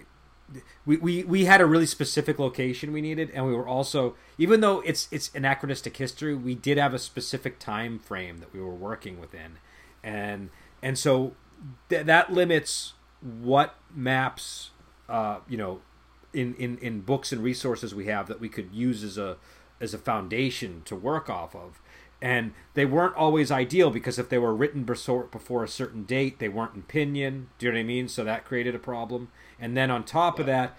We, 0.87 0.99
we, 0.99 1.25
we 1.25 1.45
had 1.47 1.61
a 1.61 1.67
really 1.67 1.87
specific 1.87 2.39
location 2.39 2.93
we 2.93 3.01
needed, 3.01 3.31
and 3.33 3.47
we 3.47 3.55
were 3.55 3.67
also 3.67 4.15
even 4.39 4.61
though 4.61 4.81
it's 4.81 5.09
it's 5.11 5.31
anachronistic 5.35 5.97
history, 5.97 6.35
we 6.35 6.55
did 6.55 6.79
have 6.79 6.95
a 6.95 6.99
specific 6.99 7.59
time 7.59 7.99
frame 7.99 8.39
that 8.39 8.53
we 8.53 8.61
were 8.61 8.75
working 8.75 9.21
within, 9.21 9.59
and 10.03 10.51
and 10.83 10.99
so 10.99 11.33
th- 11.89 12.07
that 12.07 12.33
limits 12.33 12.93
what 13.21 13.77
maps 13.95 14.71
uh, 15.09 15.39
you 15.49 15.57
know 15.57 15.81
in, 16.35 16.55
in, 16.57 16.79
in 16.79 17.01
books 17.01 17.33
and 17.33 17.43
resources 17.43 17.95
we 17.95 18.07
have 18.07 18.27
that 18.27 18.41
we 18.41 18.49
could 18.49 18.73
use 18.73 19.03
as 19.03 19.17
a 19.17 19.37
as 19.81 19.95
a 19.95 19.99
foundation 19.99 20.83
to 20.85 20.97
work 20.97 21.31
off 21.31 21.55
of. 21.55 21.81
And 22.23 22.53
they 22.73 22.87
weren't 22.87 23.17
always 23.17 23.51
ideal 23.51 23.91
because 23.91 24.19
if 24.19 24.31
they 24.31 24.39
were 24.39 24.55
written 24.55 24.85
before, 24.85 25.25
before 25.25 25.63
a 25.63 25.69
certain 25.69 26.05
date, 26.05 26.39
they 26.39 26.49
weren't 26.49 26.75
in 26.75 26.83
Pinyin. 26.83 27.47
Do 27.59 27.67
you 27.67 27.73
know 27.73 27.77
what 27.77 27.81
I 27.81 27.85
mean? 27.85 28.09
So 28.09 28.25
that 28.25 28.45
created 28.47 28.75
a 28.75 28.79
problem. 28.79 29.31
And 29.65 29.75
then 29.75 29.91
on 29.91 30.05
top 30.05 30.39
of 30.39 30.45
that, 30.45 30.77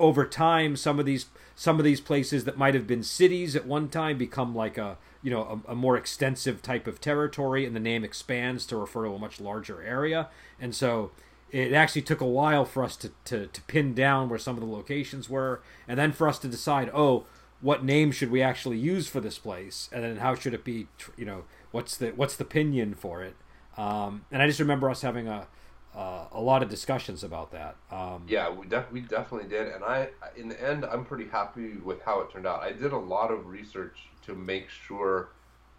over 0.00 0.26
time, 0.26 0.74
some 0.74 0.98
of 0.98 1.06
these 1.06 1.26
some 1.54 1.78
of 1.78 1.84
these 1.84 2.00
places 2.00 2.42
that 2.42 2.58
might 2.58 2.74
have 2.74 2.84
been 2.84 3.04
cities 3.04 3.54
at 3.54 3.64
one 3.64 3.88
time 3.88 4.18
become 4.18 4.56
like 4.56 4.76
a 4.76 4.98
you 5.22 5.30
know 5.30 5.62
a, 5.68 5.70
a 5.70 5.74
more 5.76 5.96
extensive 5.96 6.62
type 6.62 6.88
of 6.88 7.00
territory, 7.00 7.64
and 7.64 7.76
the 7.76 7.80
name 7.80 8.02
expands 8.02 8.66
to 8.66 8.76
refer 8.76 9.04
to 9.04 9.12
a 9.12 9.18
much 9.20 9.40
larger 9.40 9.80
area. 9.84 10.28
And 10.60 10.74
so 10.74 11.12
it 11.52 11.72
actually 11.72 12.02
took 12.02 12.20
a 12.20 12.26
while 12.26 12.64
for 12.64 12.82
us 12.82 12.96
to, 12.96 13.12
to, 13.26 13.46
to 13.46 13.62
pin 13.62 13.94
down 13.94 14.28
where 14.28 14.38
some 14.38 14.56
of 14.56 14.60
the 14.60 14.66
locations 14.66 15.30
were, 15.30 15.62
and 15.86 15.96
then 15.96 16.10
for 16.10 16.26
us 16.26 16.40
to 16.40 16.48
decide, 16.48 16.90
oh, 16.92 17.24
what 17.60 17.84
name 17.84 18.10
should 18.10 18.32
we 18.32 18.42
actually 18.42 18.78
use 18.78 19.06
for 19.06 19.20
this 19.20 19.38
place, 19.38 19.88
and 19.92 20.02
then 20.02 20.16
how 20.16 20.34
should 20.34 20.54
it 20.54 20.64
be, 20.64 20.88
you 21.16 21.24
know, 21.24 21.44
what's 21.70 21.96
the 21.96 22.08
what's 22.16 22.34
the 22.34 22.44
pinyin 22.44 22.96
for 22.96 23.22
it? 23.22 23.36
Um, 23.76 24.24
and 24.32 24.42
I 24.42 24.48
just 24.48 24.58
remember 24.58 24.90
us 24.90 25.02
having 25.02 25.28
a 25.28 25.46
uh, 25.94 26.26
a 26.32 26.40
lot 26.40 26.62
of 26.62 26.68
discussions 26.68 27.24
about 27.24 27.50
that. 27.52 27.76
Um, 27.90 28.24
Yeah, 28.28 28.50
we 28.50 28.66
def- 28.66 28.90
we 28.92 29.00
definitely 29.00 29.48
did, 29.48 29.68
and 29.68 29.82
I, 29.84 30.10
in 30.36 30.48
the 30.48 30.62
end, 30.62 30.84
I'm 30.84 31.04
pretty 31.04 31.28
happy 31.28 31.76
with 31.78 32.00
how 32.02 32.20
it 32.20 32.30
turned 32.30 32.46
out. 32.46 32.62
I 32.62 32.72
did 32.72 32.92
a 32.92 32.98
lot 32.98 33.30
of 33.30 33.46
research 33.46 34.08
to 34.26 34.34
make 34.34 34.68
sure 34.68 35.30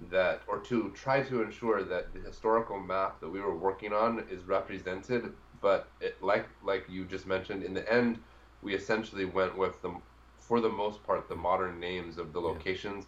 that, 0.09 0.41
or 0.47 0.59
to 0.59 0.91
try 0.95 1.21
to 1.23 1.41
ensure 1.43 1.83
that 1.83 2.13
the 2.13 2.19
historical 2.19 2.79
map 2.79 3.19
that 3.21 3.29
we 3.29 3.39
were 3.39 3.55
working 3.55 3.93
on 3.93 4.25
is 4.29 4.43
represented. 4.43 5.33
But 5.61 5.87
it, 6.01 6.21
like 6.21 6.47
like 6.63 6.85
you 6.89 7.05
just 7.05 7.25
mentioned, 7.27 7.63
in 7.63 7.73
the 7.73 7.91
end, 7.91 8.19
we 8.61 8.73
essentially 8.75 9.25
went 9.25 9.57
with 9.57 9.81
the, 9.81 9.93
for 10.39 10.59
the 10.59 10.69
most 10.69 11.03
part, 11.03 11.29
the 11.29 11.35
modern 11.35 11.79
names 11.79 12.17
of 12.17 12.33
the 12.33 12.39
locations, 12.41 13.05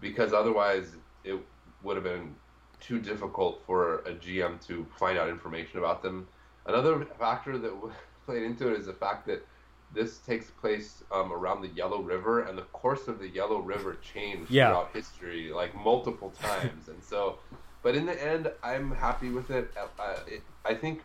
because 0.00 0.32
otherwise 0.32 0.96
it 1.24 1.38
would 1.82 1.96
have 1.96 2.04
been 2.04 2.34
too 2.80 2.98
difficult 3.00 3.62
for 3.66 4.00
a 4.00 4.12
GM 4.14 4.64
to 4.66 4.86
find 4.98 5.18
out 5.18 5.28
information 5.28 5.78
about 5.78 6.02
them. 6.02 6.28
Another 6.66 7.04
factor 7.18 7.58
that 7.58 7.72
played 8.26 8.42
into 8.42 8.68
it 8.72 8.78
is 8.80 8.86
the 8.86 8.92
fact 8.92 9.26
that 9.26 9.46
this 9.94 10.18
takes 10.18 10.50
place 10.50 11.04
um, 11.12 11.32
around 11.32 11.62
the 11.62 11.68
Yellow 11.68 12.02
River, 12.02 12.40
and 12.42 12.58
the 12.58 12.62
course 12.62 13.06
of 13.08 13.18
the 13.20 13.28
Yellow 13.28 13.60
River 13.60 13.96
changed 14.02 14.50
Yeah. 14.50 14.68
throughout 14.70 14.90
history 14.92 15.52
like 15.52 15.74
multiple 15.76 16.32
times. 16.42 16.88
and 16.88 17.02
so, 17.02 17.38
but 17.82 17.94
in 17.94 18.04
the 18.06 18.22
end, 18.24 18.50
I'm 18.64 18.90
happy 18.94 19.30
with 19.30 19.50
it. 19.50 19.72
Uh, 19.98 20.16
it 20.26 20.42
I 20.64 20.74
think 20.74 21.02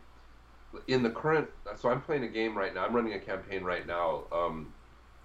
in 0.87 1.03
the 1.03 1.09
current, 1.11 1.47
so 1.77 1.89
I'm 1.89 2.01
playing 2.01 2.23
a 2.23 2.27
game 2.27 2.57
right 2.57 2.73
now. 2.73 2.83
I'm 2.85 2.93
running 2.95 3.13
a 3.13 3.19
campaign 3.19 3.63
right 3.63 3.85
now, 3.85 4.23
um, 4.31 4.73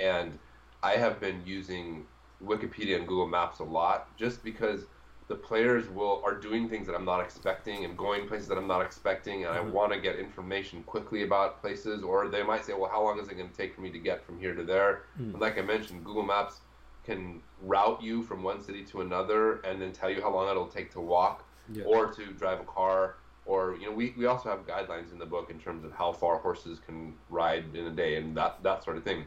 and 0.01 0.39
I 0.83 0.93
have 0.97 1.19
been 1.19 1.43
using 1.47 2.05
Wikipedia 2.45 2.97
and 2.97 3.07
Google 3.07 3.27
Maps 3.29 3.61
a 3.61 3.65
lot 3.65 4.15
just 4.19 4.45
because 4.45 4.83
the 5.29 5.35
players 5.35 5.89
will 5.89 6.23
are 6.25 6.35
doing 6.35 6.69
things 6.69 6.87
that 6.87 6.95
I'm 6.95 7.05
not 7.05 7.21
expecting 7.21 7.85
and 7.85 7.97
going 7.97 8.29
places 8.29 8.47
that 8.49 8.59
I'm 8.59 8.69
not 8.69 8.83
expecting, 8.83 9.45
and 9.45 9.53
I 9.53 9.59
Mhm. 9.59 9.73
want 9.73 9.93
to 9.93 9.99
get 10.01 10.17
information 10.17 10.83
quickly 10.85 11.25
about 11.25 11.61
places. 11.61 12.03
Or 12.03 12.29
they 12.29 12.43
might 12.45 12.65
say, 12.65 12.75
"Well, 12.75 12.91
how 12.91 13.03
long 13.03 13.19
is 13.19 13.29
it 13.29 13.37
going 13.37 13.51
to 13.51 13.57
take 13.57 13.75
for 13.75 13.81
me 13.81 13.91
to 13.91 13.99
get 13.99 14.25
from 14.25 14.39
here 14.39 14.55
to 14.55 14.63
there?" 14.63 15.03
Mm. 15.21 15.33
And 15.33 15.41
like 15.41 15.59
I 15.59 15.63
mentioned, 15.63 16.05
Google 16.05 16.23
Maps 16.23 16.61
can 17.05 17.43
route 17.63 18.01
you 18.03 18.23
from 18.23 18.43
one 18.43 18.61
city 18.61 18.85
to 18.85 19.01
another, 19.01 19.57
and 19.65 19.81
then 19.83 19.93
tell 19.93 20.11
you 20.11 20.21
how 20.23 20.31
long 20.31 20.49
it'll 20.49 20.67
take 20.69 20.91
to 20.93 21.01
walk 21.01 21.45
Yeah. 21.73 21.85
or 21.85 22.07
to 22.13 22.27
drive 22.33 22.61
a 22.61 22.65
car. 22.65 23.17
Or 23.47 23.77
you 23.77 23.87
know, 23.87 23.93
we, 23.93 24.13
we 24.17 24.27
also 24.27 24.49
have 24.49 24.67
guidelines 24.67 25.13
in 25.13 25.19
the 25.19 25.27
book 25.27 25.51
in 25.51 25.59
terms 25.59 25.85
of 25.85 25.93
how 25.93 26.13
far 26.13 26.39
horses 26.39 26.81
can 26.81 27.17
ride 27.31 27.75
in 27.75 27.87
a 27.87 27.91
day 27.91 28.17
and 28.17 28.37
that 28.37 28.63
that 28.63 28.85
sort 28.85 28.97
of 28.97 29.03
thing. 29.05 29.25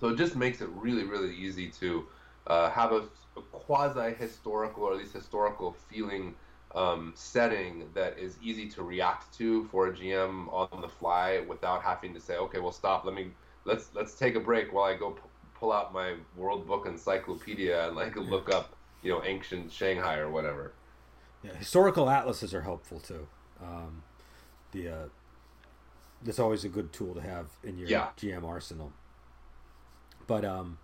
So 0.00 0.08
it 0.08 0.16
just 0.16 0.34
makes 0.36 0.60
it 0.60 0.68
really 0.70 1.04
really 1.04 1.34
easy 1.34 1.68
to 1.80 2.06
uh, 2.48 2.70
have 2.70 2.92
a, 2.92 3.04
a 3.36 3.42
quasi 3.52 4.12
historical 4.14 4.84
or 4.84 4.92
at 4.94 4.98
least 4.98 5.14
historical 5.14 5.72
feeling 5.72 6.34
um, 6.74 7.12
setting 7.16 7.90
that 7.94 8.18
is 8.18 8.36
easy 8.42 8.68
to 8.70 8.82
react 8.82 9.32
to 9.38 9.64
for 9.66 9.88
a 9.88 9.94
GM 9.94 10.48
on 10.50 10.80
the 10.82 10.88
fly 10.88 11.44
without 11.48 11.82
having 11.82 12.14
to 12.14 12.20
say, 12.20 12.36
okay, 12.36 12.60
well 12.60 12.72
stop, 12.72 13.04
let 13.04 13.14
me 13.14 13.28
let's 13.64 13.90
let's 13.94 14.14
take 14.16 14.34
a 14.34 14.40
break 14.40 14.72
while 14.72 14.84
I 14.84 14.96
go 14.96 15.12
p- 15.12 15.22
pull 15.54 15.72
out 15.72 15.92
my 15.92 16.16
World 16.36 16.66
Book 16.66 16.86
Encyclopedia 16.86 17.86
and 17.86 17.96
like 17.96 18.16
look 18.16 18.50
up 18.50 18.76
you 19.02 19.12
know 19.12 19.22
ancient 19.24 19.72
Shanghai 19.72 20.18
or 20.18 20.30
whatever. 20.30 20.72
Yeah, 21.44 21.54
historical 21.54 22.10
atlases 22.10 22.52
are 22.54 22.62
helpful 22.62 23.00
too. 23.00 23.28
Um, 23.62 24.02
the 24.72 24.88
uh, 24.88 25.06
that's 26.22 26.38
always 26.38 26.64
a 26.64 26.68
good 26.68 26.92
tool 26.92 27.14
to 27.14 27.20
have 27.20 27.46
in 27.62 27.78
your 27.78 27.88
Yeah. 27.88 28.08
GM 28.16 28.44
arsenal. 28.44 28.92
But 30.26 30.44
um, 30.44 30.78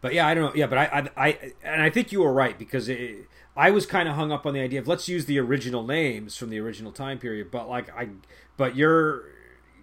but 0.00 0.14
yeah, 0.14 0.26
I 0.26 0.34
don't 0.34 0.44
know. 0.44 0.52
Yeah, 0.54 0.66
but 0.66 0.78
I 0.78 0.84
I, 1.16 1.26
I 1.28 1.52
and 1.62 1.82
I 1.82 1.90
think 1.90 2.12
you 2.12 2.20
were 2.20 2.32
right 2.32 2.58
because 2.58 2.88
it, 2.88 3.28
I 3.56 3.70
was 3.70 3.86
kind 3.86 4.08
of 4.08 4.14
hung 4.14 4.30
up 4.30 4.46
on 4.46 4.54
the 4.54 4.60
idea 4.60 4.78
of 4.78 4.86
let's 4.86 5.08
use 5.08 5.26
the 5.26 5.38
original 5.38 5.84
names 5.84 6.36
from 6.36 6.50
the 6.50 6.60
original 6.60 6.92
time 6.92 7.18
period. 7.18 7.50
But 7.50 7.68
like 7.68 7.90
I, 7.96 8.10
but 8.56 8.76
your 8.76 9.24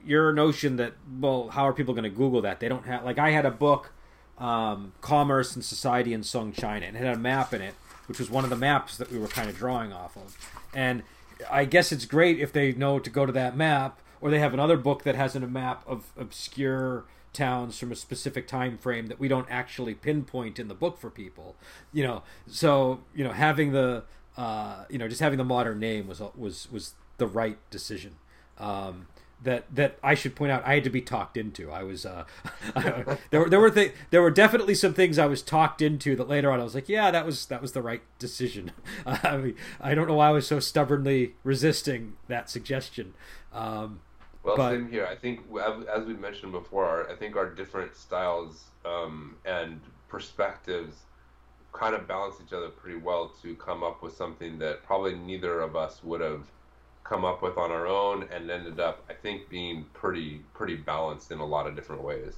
your 0.06 0.32
notion 0.32 0.78
that 0.78 0.94
well, 1.20 1.50
how 1.50 1.68
are 1.68 1.74
people 1.74 1.94
going 1.94 2.06
to 2.06 2.10
Google 2.10 2.42
that? 2.42 2.60
They 2.60 2.70
don't 2.70 2.86
have 2.86 3.04
like 3.04 3.20
I 3.20 3.32
had 3.32 3.46
a 3.46 3.52
book, 3.52 3.92
um, 4.38 4.94
Commerce 5.02 5.56
and 5.56 5.66
Society 5.66 6.14
in 6.14 6.24
Sung 6.24 6.54
China, 6.54 6.86
and 6.86 6.96
it 6.96 7.04
had 7.04 7.16
a 7.16 7.20
map 7.20 7.54
in 7.54 7.62
it, 7.62 7.74
which 8.08 8.20
was 8.20 8.30
one 8.30 8.46
of 8.46 8.50
the 8.50 8.56
maps 8.56 8.98
that 8.98 9.12
we 9.12 9.20
were 9.20 9.28
kind 9.28 9.50
of 9.50 9.58
drawing 9.58 9.92
off 9.92 10.16
of. 10.16 10.38
And 10.74 11.04
I 11.52 11.66
guess 11.66 11.92
it's 11.92 12.06
great 12.06 12.40
if 12.40 12.54
they 12.54 12.72
know 12.72 13.00
to 13.00 13.10
go 13.10 13.26
to 13.26 13.32
that 13.34 13.58
map, 13.58 14.00
or 14.22 14.30
they 14.30 14.40
have 14.40 14.54
another 14.54 14.78
book 14.78 15.04
that 15.04 15.16
has 15.16 15.36
a 15.36 15.42
map 15.42 15.84
of 15.86 16.14
obscure 16.18 17.04
towns 17.36 17.78
from 17.78 17.92
a 17.92 17.96
specific 17.96 18.48
time 18.48 18.78
frame 18.78 19.08
that 19.08 19.20
we 19.20 19.28
don't 19.28 19.48
actually 19.50 19.94
pinpoint 19.94 20.58
in 20.58 20.68
the 20.68 20.74
book 20.74 20.98
for 20.98 21.10
people. 21.10 21.56
You 21.94 22.04
know, 22.04 22.24
so 22.48 23.02
you 23.14 23.24
know 23.24 23.32
having 23.32 23.72
the 23.72 24.04
uh, 24.38 24.86
you 24.90 24.98
know 24.98 25.08
just 25.08 25.22
having 25.22 25.38
the 25.38 25.44
modern 25.44 25.80
name 25.80 26.08
was 26.08 26.22
was 26.36 26.72
was 26.72 26.94
the 27.18 27.28
right 27.28 27.58
decision. 27.70 28.16
Um, 28.58 29.08
that 29.44 29.66
that 29.74 29.98
I 30.04 30.16
should 30.16 30.36
point 30.36 30.52
out 30.52 30.64
I 30.66 30.76
had 30.76 30.84
to 30.86 30.90
be 30.90 31.02
talked 31.02 31.38
into. 31.38 31.72
I 31.72 31.84
was 31.84 32.06
uh, 32.06 32.26
there 33.30 33.42
were 33.42 33.50
there 33.50 33.60
were 33.60 33.70
th- 33.70 33.94
there 34.10 34.22
were 34.22 34.32
definitely 34.32 34.76
some 34.76 34.94
things 34.94 35.20
I 35.20 35.26
was 35.26 35.42
talked 35.42 35.82
into 35.82 36.16
that 36.16 36.28
later 36.28 36.52
on 36.52 36.60
I 36.60 36.64
was 36.64 36.76
like, 36.76 36.90
yeah, 36.90 37.12
that 37.12 37.26
was 37.26 37.46
that 37.48 37.62
was 37.62 37.74
the 37.74 37.82
right 37.82 38.02
decision. 38.18 38.72
I 39.06 39.38
mean, 39.38 39.56
I 39.80 39.94
don't 39.94 40.08
know 40.08 40.16
why 40.16 40.30
I 40.30 40.32
was 40.32 40.48
so 40.48 40.60
stubbornly 40.60 41.36
resisting 41.44 42.14
that 42.28 42.50
suggestion. 42.50 43.14
Um, 43.54 44.02
Well, 44.46 44.56
But- 44.56 44.72
same 44.72 44.90
here. 44.90 45.08
I 45.10 45.16
think, 45.16 45.42
as 45.94 46.06
we 46.06 46.14
mentioned 46.14 46.52
before, 46.52 46.86
our, 46.86 47.10
I 47.10 47.16
think 47.16 47.36
our 47.36 47.50
different 47.50 47.96
styles 47.96 48.66
um, 48.86 49.36
and 49.44 49.82
perspectives 50.08 51.02
kind 51.74 51.96
of 51.96 52.08
balance 52.08 52.36
each 52.46 52.54
other 52.54 52.70
pretty 52.70 52.98
well 52.98 53.34
to 53.42 53.56
come 53.56 53.84
up 53.84 54.02
with 54.02 54.16
something 54.16 54.60
that 54.60 54.84
probably 54.84 55.16
neither 55.16 55.60
of 55.60 55.76
us 55.76 56.04
would 56.04 56.22
have 56.22 56.44
come 57.04 57.26
up 57.26 57.42
with 57.42 57.58
on 57.58 57.72
our 57.72 57.88
own, 57.88 58.28
and 58.32 58.50
ended 58.50 58.80
up, 58.80 59.04
I 59.10 59.14
think, 59.14 59.50
being 59.50 59.86
pretty 59.94 60.42
pretty 60.54 60.76
balanced 60.76 61.32
in 61.32 61.40
a 61.40 61.46
lot 61.46 61.68
of 61.68 61.76
different 61.76 62.02
ways. 62.04 62.36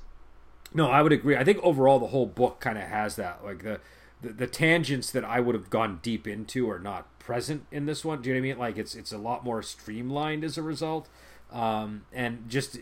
No, 0.74 0.90
I 0.90 1.02
would 1.02 1.12
agree. 1.14 1.38
I 1.38 1.44
think 1.44 1.60
overall 1.64 2.00
the 2.00 2.08
whole 2.08 2.26
book 2.26 2.60
kind 2.60 2.78
of 2.78 2.84
has 2.86 3.16
that. 3.18 3.44
Like 3.44 3.64
the 3.64 3.80
the, 4.22 4.30
the 4.34 4.48
tangents 4.48 5.12
that 5.12 5.24
I 5.24 5.40
would 5.40 5.56
have 5.56 5.70
gone 5.70 6.00
deep 6.02 6.28
into 6.28 6.70
are 6.70 6.80
not 6.80 7.08
present 7.20 7.66
in 7.72 7.86
this 7.86 8.04
one. 8.04 8.22
Do 8.22 8.30
you 8.30 8.36
know 8.36 8.42
what 8.42 8.46
I 8.46 8.50
mean? 8.50 8.60
Like 8.60 8.78
it's 8.78 8.96
it's 8.96 9.12
a 9.14 9.18
lot 9.18 9.44
more 9.44 9.62
streamlined 9.62 10.44
as 10.44 10.58
a 10.58 10.62
result, 10.64 11.08
um, 11.52 12.04
and 12.14 12.50
just 12.50 12.78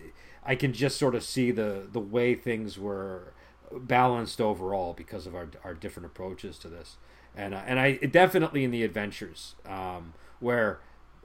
I 0.46 0.56
can 0.56 0.74
just 0.74 0.98
sort 0.98 1.16
of 1.16 1.24
see 1.24 1.52
the 1.52 1.88
the 1.92 2.00
way 2.00 2.36
things 2.36 2.78
were 2.78 3.34
balanced 3.72 4.40
overall 4.40 4.94
because 4.94 5.28
of 5.28 5.36
our 5.36 5.50
our 5.64 5.74
different 5.74 6.06
approaches 6.06 6.58
to 6.60 6.68
this, 6.68 6.98
and 7.36 7.54
uh, 7.54 7.62
and 7.66 7.80
I 7.80 7.94
definitely 7.96 8.64
in 8.64 8.72
the 8.72 8.84
adventures 8.84 9.56
um, 9.66 10.14
where 10.40 10.80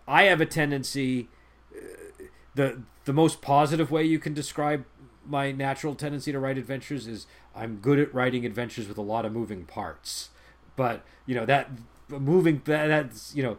I 0.07 0.25
have 0.25 0.41
a 0.41 0.47
tendency. 0.47 1.29
Uh, 1.75 2.25
the 2.55 2.83
the 3.05 3.13
most 3.13 3.41
positive 3.41 3.91
way 3.91 4.05
you 4.05 4.19
can 4.19 4.35
describe 4.35 4.85
my 5.27 5.53
natural 5.53 5.95
tendency 5.95 6.33
to 6.33 6.39
write 6.39 6.59
adventures 6.59 7.07
is 7.07 7.27
I'm 7.55 7.77
good 7.77 7.99
at 7.99 8.13
writing 8.15 8.45
adventures 8.45 8.89
with 8.89 8.99
a 8.99 9.03
lot 9.03 9.25
of 9.25 9.33
moving 9.33 9.65
parts. 9.65 10.31
But 10.77 11.05
you 11.27 11.35
know 11.35 11.47
that 11.47 11.71
moving 12.09 12.63
that, 12.65 12.89
that's 12.89 13.35
you 13.35 13.43
know 13.43 13.59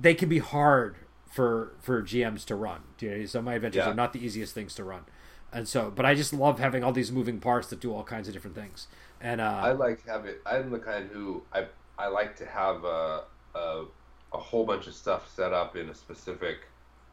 they 0.00 0.14
can 0.14 0.28
be 0.28 0.38
hard 0.38 0.96
for 1.30 1.72
for 1.80 2.02
GMs 2.02 2.44
to 2.46 2.54
run. 2.56 2.82
You 2.98 3.18
know, 3.18 3.26
some 3.26 3.40
of 3.40 3.44
my 3.46 3.54
adventures 3.54 3.84
Yeah. 3.84 3.90
are 3.90 3.94
not 3.94 4.12
the 4.12 4.24
easiest 4.24 4.54
things 4.54 4.74
to 4.74 4.84
run, 4.84 5.04
and 5.52 5.68
so 5.68 5.90
but 5.94 6.04
I 6.04 6.14
just 6.14 6.32
love 6.32 6.58
having 6.58 6.84
all 6.84 6.92
these 6.92 7.12
moving 7.12 7.40
parts 7.40 7.68
that 7.68 7.80
do 7.80 7.92
all 7.94 8.04
kinds 8.04 8.28
of 8.28 8.34
different 8.34 8.56
things. 8.56 8.88
And 9.20 9.40
uh, 9.40 9.60
I 9.62 9.72
like 9.72 10.04
having. 10.06 10.34
I'm 10.46 10.70
the 10.70 10.78
kind 10.78 11.08
who 11.12 11.42
I 11.52 11.66
I 11.98 12.08
like 12.08 12.36
to 12.36 12.46
have 12.46 12.84
a 12.84 13.22
a, 13.54 13.84
a 14.32 14.38
whole 14.38 14.64
bunch 14.64 14.86
of 14.86 14.94
stuff 14.94 15.30
set 15.34 15.52
up 15.52 15.76
in 15.76 15.88
a 15.88 15.94
specific. 15.94 16.66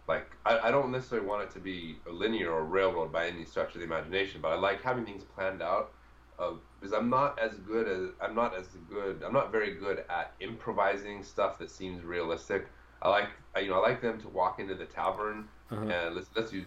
Like 0.08 0.32
I, 0.46 0.60
I 0.60 0.72
don't 0.72 0.92
necessarily 0.92 1.28
want 1.28 1.44
it 1.44 1.52
to 1.52 1.60
be 1.60 1.98
a 2.08 2.12
linear 2.12 2.52
or 2.52 2.64
railroad 2.64 3.12
by 3.12 3.28
any 3.28 3.44
stretch 3.46 3.74
of 3.76 3.80
the 3.82 3.86
imagination, 3.86 4.40
but 4.42 4.52
I 4.54 4.56
like 4.56 4.82
having 4.82 5.06
things 5.06 5.24
planned 5.24 5.62
out. 5.62 5.92
Uh, 6.40 6.52
because 6.80 6.94
I'm 6.94 7.10
not 7.10 7.40
as 7.40 7.56
good 7.56 7.88
as 7.88 8.12
I'm 8.22 8.36
not 8.36 8.56
as 8.56 8.68
good. 8.90 9.24
I'm 9.26 9.34
not 9.34 9.52
very 9.52 9.76
good 9.76 10.04
at 10.10 10.34
improvising 10.40 11.24
stuff 11.24 11.58
that 11.60 11.70
seems 11.72 12.04
realistic. 12.04 12.68
I 13.02 13.10
like 13.10 13.30
I, 13.56 13.60
you 13.60 13.70
know 13.70 13.82
I 13.82 13.90
like 13.90 14.02
them 14.02 14.20
to 14.22 14.30
walk 14.30 14.60
into 14.60 14.76
the 14.76 14.86
tavern 14.86 15.50
Uh-huh. 15.72 15.86
and 15.92 16.16
let's 16.16 16.30
let's 16.36 16.52
use 16.54 16.66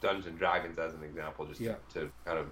Dungeons 0.00 0.26
and 0.26 0.38
Dragons 0.38 0.78
as 0.78 0.94
an 0.94 1.02
example, 1.02 1.46
just 1.46 1.60
Yeah. 1.60 1.74
to, 1.92 2.00
to 2.00 2.10
kind 2.24 2.38
of 2.38 2.48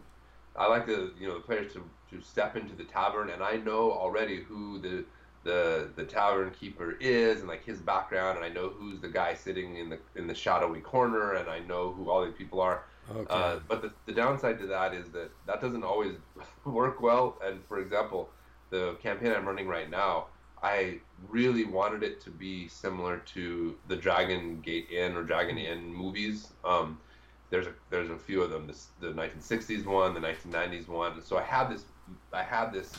I 0.57 0.67
like 0.67 0.87
the 0.87 1.13
you 1.19 1.29
know 1.29 1.35
the 1.35 1.41
players 1.41 1.73
to, 1.75 1.89
to 2.11 2.21
step 2.21 2.57
into 2.57 2.75
the 2.75 2.85
tavern 2.85 3.31
and 3.31 3.43
I 3.43 3.57
know 3.57 3.93
already 3.93 4.43
who 4.43 4.81
the 4.81 5.05
the 5.45 5.93
the 5.97 6.05
tavern 6.05 6.51
keeper 6.51 6.97
is 7.01 7.41
and 7.41 7.49
like 7.49 7.65
his 7.65 7.81
background 7.81 8.37
and 8.39 8.45
I 8.45 8.49
know 8.49 8.69
who's 8.71 9.01
the 9.01 9.09
guy 9.09 9.35
sitting 9.35 9.77
in 9.77 9.89
the 9.91 9.99
in 10.17 10.27
the 10.27 10.35
shadowy 10.35 10.81
corner 10.81 11.35
and 11.35 11.49
I 11.49 11.61
know 11.61 11.93
who 11.93 12.11
all 12.11 12.25
these 12.25 12.35
people 12.35 12.61
are. 12.61 12.85
okay. 13.11 13.27
Uh, 13.29 13.61
but 13.69 13.83
the, 13.83 13.93
the 14.07 14.13
downside 14.13 14.59
to 14.59 14.67
that 14.69 14.95
is 14.95 15.11
that 15.13 15.31
that 15.47 15.61
doesn't 15.61 15.85
always 15.85 16.17
work 16.65 17.01
well. 17.01 17.39
And 17.45 17.65
for 17.67 17.79
example, 17.79 18.31
the 18.71 18.95
campaign 19.03 19.33
I'm 19.33 19.47
running 19.47 19.69
right 19.69 19.89
now, 19.91 20.29
I 20.63 20.99
really 21.29 21.65
wanted 21.65 22.03
it 22.03 22.21
to 22.23 22.31
be 22.31 22.69
similar 22.69 23.19
to 23.35 23.77
the 23.89 23.97
Dragon 23.97 24.61
Gate 24.61 24.89
Inn 24.91 25.17
or 25.17 25.23
Dragon 25.23 25.59
Inn 25.59 25.93
movies. 25.93 26.49
Um, 26.65 26.99
there's 27.51 27.67
a 27.67 27.73
there's 27.91 28.11
a 28.11 28.17
few 28.17 28.43
of 28.43 28.51
them. 28.51 28.67
This 28.67 28.89
the 29.01 29.09
1960s 29.09 29.85
one, 29.85 30.15
the 30.15 30.21
1990s 30.21 30.89
one. 30.89 31.21
So 31.23 31.37
I 31.37 31.43
had 31.43 31.69
this 31.71 31.85
I 32.33 32.43
had 32.43 32.73
this. 32.73 32.93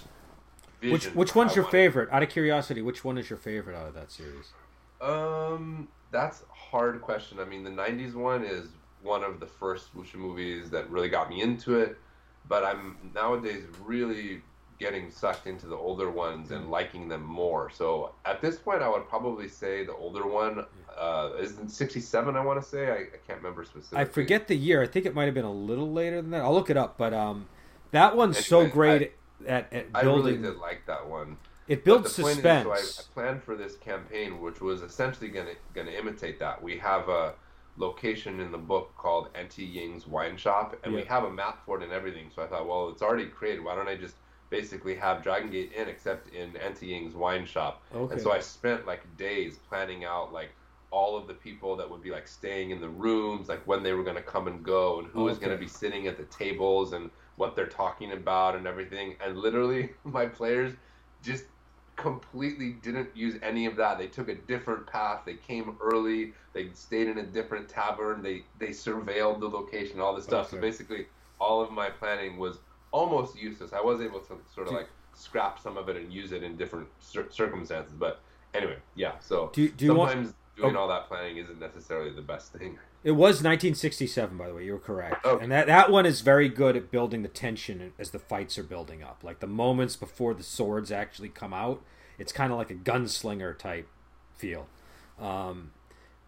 which 0.81 0.91
vision 1.05 1.13
which 1.15 1.35
one's 1.35 1.51
I 1.51 1.55
your 1.55 1.63
wanted- 1.63 1.71
favorite? 1.77 2.09
Out 2.11 2.23
of 2.23 2.29
curiosity, 2.29 2.81
which 2.81 3.03
one 3.03 3.17
is 3.17 3.29
your 3.29 3.39
favorite 3.39 3.75
out 3.75 3.87
of 3.87 3.93
that 3.95 4.11
series? 4.11 4.51
Um, 5.01 5.87
that's 6.11 6.41
a 6.41 6.53
hard 6.53 7.01
question. 7.01 7.39
I 7.39 7.45
mean, 7.45 7.63
the 7.63 7.69
'90s 7.71 8.13
one 8.13 8.43
is 8.43 8.67
one 9.01 9.23
of 9.23 9.39
the 9.39 9.47
first 9.47 9.95
wuxia 9.97 10.15
movies 10.15 10.69
that 10.69 10.89
really 10.89 11.09
got 11.09 11.29
me 11.29 11.41
into 11.41 11.77
it, 11.79 11.97
but 12.47 12.63
I'm 12.63 12.97
nowadays 13.13 13.63
really 13.83 14.41
getting 14.83 15.09
sucked 15.09 15.47
into 15.47 15.65
the 15.65 15.77
older 15.77 16.11
ones 16.11 16.51
and 16.51 16.69
liking 16.69 17.07
them 17.07 17.23
more. 17.23 17.69
So 17.69 18.11
at 18.25 18.41
this 18.41 18.57
point, 18.57 18.81
I 18.81 18.89
would 18.89 19.07
probably 19.07 19.47
say 19.47 19.85
the 19.85 19.95
older 19.95 20.27
one 20.27 20.65
uh, 20.99 21.29
is 21.39 21.57
in 21.57 21.69
'67. 21.69 22.35
I 22.35 22.43
want 22.43 22.61
to 22.61 22.67
say 22.67 22.89
I, 22.89 22.95
I 22.95 23.17
can't 23.25 23.37
remember 23.37 23.63
specifically. 23.63 23.99
I 23.99 24.05
forget 24.05 24.49
the 24.49 24.55
year. 24.55 24.83
I 24.83 24.87
think 24.87 25.05
it 25.05 25.15
might 25.15 25.25
have 25.25 25.33
been 25.33 25.45
a 25.45 25.51
little 25.51 25.89
later 25.89 26.21
than 26.21 26.31
that. 26.31 26.41
I'll 26.41 26.53
look 26.53 26.69
it 26.69 26.75
up, 26.75 26.97
but 26.97 27.13
um, 27.13 27.47
that 27.91 28.17
one's 28.17 28.45
so 28.45 28.67
great 28.67 29.13
at, 29.47 29.71
at 29.71 29.87
I 29.95 30.01
really 30.01 30.33
building. 30.33 30.41
did 30.41 30.57
like 30.57 30.85
that 30.87 31.07
one. 31.07 31.37
it 31.69 31.85
builds 31.85 32.13
point 32.19 32.27
is, 32.27 32.35
suspense. 32.35 32.65
so 32.65 32.73
I, 32.73 32.77
I 32.77 33.13
planned 33.13 33.43
for 33.43 33.55
this 33.55 33.77
campaign, 33.77 34.41
which 34.41 34.59
was 34.59 34.81
essentially 34.81 35.29
going 35.29 35.47
to 35.47 35.55
going 35.73 35.87
to 35.87 35.97
imitate 35.97 36.39
that. 36.39 36.61
We 36.61 36.77
have 36.79 37.07
a 37.07 37.35
location 37.77 38.41
in 38.41 38.51
the 38.51 38.57
book 38.57 38.93
called 38.97 39.29
Auntie 39.33 39.63
Ying's 39.63 40.07
Wine 40.07 40.35
Shop, 40.35 40.75
and 40.83 40.93
we 40.93 41.03
have 41.03 41.23
a 41.23 41.31
map 41.31 41.65
for 41.65 41.79
it 41.79 41.83
and 41.83 41.93
everything. 41.93 42.29
So 42.35 42.43
I 42.43 42.47
thought, 42.47 42.67
well, 42.67 42.89
it's 42.89 43.01
already 43.01 43.25
created. 43.25 43.63
Why 43.63 43.75
don't 43.75 43.87
I 43.87 43.95
just 43.95 44.15
basically 44.53 44.93
have 44.93 45.23
Dragon 45.23 45.49
Gate 45.49 45.71
Inn, 45.75 45.87
except 45.87 46.31
in 46.31 46.55
Auntie 46.57 46.85
Ying's 46.85 47.15
Wine 47.15 47.43
Shop? 47.43 47.81
Okay. 47.95 48.13
And 48.13 48.21
so 48.21 48.31
I 48.31 48.39
spent 48.39 48.85
like 48.85 49.01
days 49.17 49.57
planning 49.67 50.05
out 50.05 50.31
like 50.31 50.51
all 50.91 51.17
of 51.17 51.25
the 51.25 51.33
people 51.33 51.75
that 51.75 51.89
would 51.89 52.03
be 52.03 52.11
like 52.11 52.27
staying 52.27 52.69
in 52.69 52.79
the 52.79 52.87
rooms, 52.87 53.49
like 53.49 53.65
when 53.65 53.81
they 53.81 53.93
were 53.93 54.03
going 54.03 54.15
to 54.15 54.21
come 54.21 54.47
and 54.47 54.63
go, 54.63 54.99
and 54.99 55.07
who 55.07 55.23
was 55.23 55.39
going 55.39 55.49
to 55.51 55.57
be 55.57 55.67
sitting 55.67 56.05
at 56.05 56.17
the 56.17 56.25
tables, 56.25 56.93
and 56.93 57.09
what 57.37 57.55
they're 57.55 57.65
talking 57.65 58.11
about, 58.11 58.55
and 58.55 58.67
everything. 58.67 59.15
And 59.25 59.39
literally, 59.39 59.89
my 60.03 60.27
players 60.27 60.73
just 61.23 61.45
completely 61.95 62.73
didn't 62.83 63.09
use 63.15 63.39
any 63.41 63.65
of 63.65 63.75
that. 63.77 63.97
They 63.97 64.07
took 64.07 64.29
a 64.29 64.35
different 64.35 64.85
path. 64.85 65.21
They 65.25 65.33
came 65.33 65.75
early. 65.81 66.33
They 66.53 66.69
stayed 66.75 67.07
in 67.07 67.17
a 67.17 67.25
different 67.25 67.67
tavern. 67.67 68.21
They 68.21 68.43
they 68.59 68.69
surveilled 68.69 69.39
the 69.39 69.49
location, 69.49 69.99
all 69.99 70.13
this 70.13 70.25
stuff. 70.25 70.51
So 70.51 70.61
basically, 70.61 71.07
all 71.39 71.59
of 71.59 71.71
my 71.71 71.89
planning 71.89 72.37
was 72.37 72.59
almost 72.93 73.35
useless. 73.37 73.73
I 73.73 73.81
was 73.81 73.99
able 73.99 74.21
to 74.21 74.37
sort 74.53 74.67
of 74.67 74.73
Do- 74.73 74.77
like 74.79 74.89
scrap 75.15 75.59
some 75.59 75.75
of 75.77 75.89
it 75.89 75.97
and 75.97 76.13
use 76.13 76.31
it 76.31 76.43
in 76.43 76.55
different 76.55 76.87
cir- 76.99 77.27
circumstances. 77.29 77.93
But 77.97 78.21
anyway, 78.53 78.77
yeah. 78.95 79.19
So 79.19 79.51
Do 79.53 79.67
do 79.67 79.85
you 79.85 79.93
want- 79.93 80.11
sometimes 80.11 80.33
doing 80.55 80.75
oh. 80.77 80.81
all 80.81 80.87
that 80.87 81.07
planning 81.07 81.37
isn't 81.37 81.59
necessarily 81.59 82.11
the 82.11 82.21
best 82.21 82.53
thing. 82.53 82.77
It 83.03 83.11
was 83.11 83.43
1967, 83.43 84.37
by 84.37 84.47
the 84.47 84.53
way. 84.53 84.63
You 84.65 84.73
were 84.73 84.79
correct, 84.79 85.25
Okay. 85.25 85.43
and 85.43 85.51
that 85.51 85.67
that 85.67 85.91
one 85.91 86.05
is 86.05 86.21
very 86.21 86.47
good 86.47 86.77
at 86.77 86.89
building 86.89 87.21
the 87.21 87.27
tension 87.27 87.91
as 87.99 88.11
the 88.11 88.19
fights 88.19 88.57
are 88.57 88.63
building 88.63 89.03
up. 89.03 89.23
Like 89.23 89.39
the 89.41 89.47
moments 89.47 89.97
before 89.97 90.33
the 90.33 90.43
swords 90.43 90.89
actually 90.91 91.27
come 91.29 91.53
out, 91.53 91.81
it's 92.17 92.31
kind 92.31 92.53
of 92.53 92.57
like 92.57 92.71
a 92.71 92.75
gunslinger 92.75 93.57
type 93.57 93.89
feel. 94.37 94.67
Um, 95.19 95.71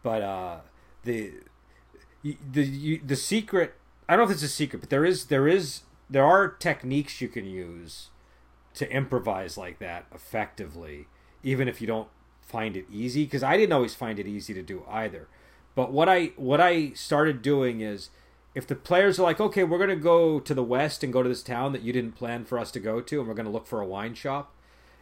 but 0.04 0.22
uh, 0.22 0.58
the 1.06 1.34
the 2.24 2.98
the 3.06 3.16
secret, 3.16 3.76
I 4.10 4.16
don't 4.18 4.26
know 4.26 4.32
if 4.32 4.36
it's 4.36 4.44
a 4.44 4.48
secret, 4.50 4.80
but 4.80 4.90
there 4.90 5.06
is 5.06 5.26
there 5.28 5.48
is 5.48 5.82
there 6.10 6.26
are 6.26 6.48
techniques 6.48 7.22
you 7.22 7.28
can 7.28 7.46
use 7.46 8.10
to 8.76 8.92
improvise 8.92 9.58
like 9.58 9.80
that 9.80 10.06
effectively, 10.14 11.08
even 11.44 11.68
if 11.68 11.82
you 11.82 11.88
don't 11.88 12.10
find 12.42 12.76
it 12.76 12.86
easy. 12.92 13.26
Because 13.26 13.44
I 13.44 13.58
didn't 13.58 13.74
always 13.74 13.96
find 13.96 14.20
it 14.20 14.28
easy 14.28 14.54
to 14.54 14.62
do 14.62 14.84
either. 14.90 15.28
But 15.74 15.92
what 15.92 16.08
I 16.08 16.32
what 16.36 16.62
I 16.62 16.92
started 16.92 17.42
doing 17.42 17.82
is, 17.82 18.10
if 18.54 18.66
the 18.66 18.76
players 18.76 19.20
are 19.20 19.24
like, 19.24 19.42
okay, 19.42 19.64
we're 19.64 19.80
gonna 19.80 19.96
go 19.96 20.40
to 20.40 20.54
the 20.54 20.64
west 20.64 21.04
and 21.04 21.12
go 21.12 21.24
to 21.24 21.30
this 21.30 21.44
town 21.44 21.74
that 21.74 21.82
you 21.82 21.92
didn't 21.92 22.16
plan 22.16 22.46
for 22.46 22.58
us 22.58 22.72
to 22.72 22.80
go 22.80 23.02
to, 23.02 23.20
and 23.20 23.28
we're 23.28 23.34
gonna 23.34 23.50
look 23.50 23.68
for 23.68 23.82
a 23.82 23.88
wine 23.88 24.14
shop. 24.14 24.52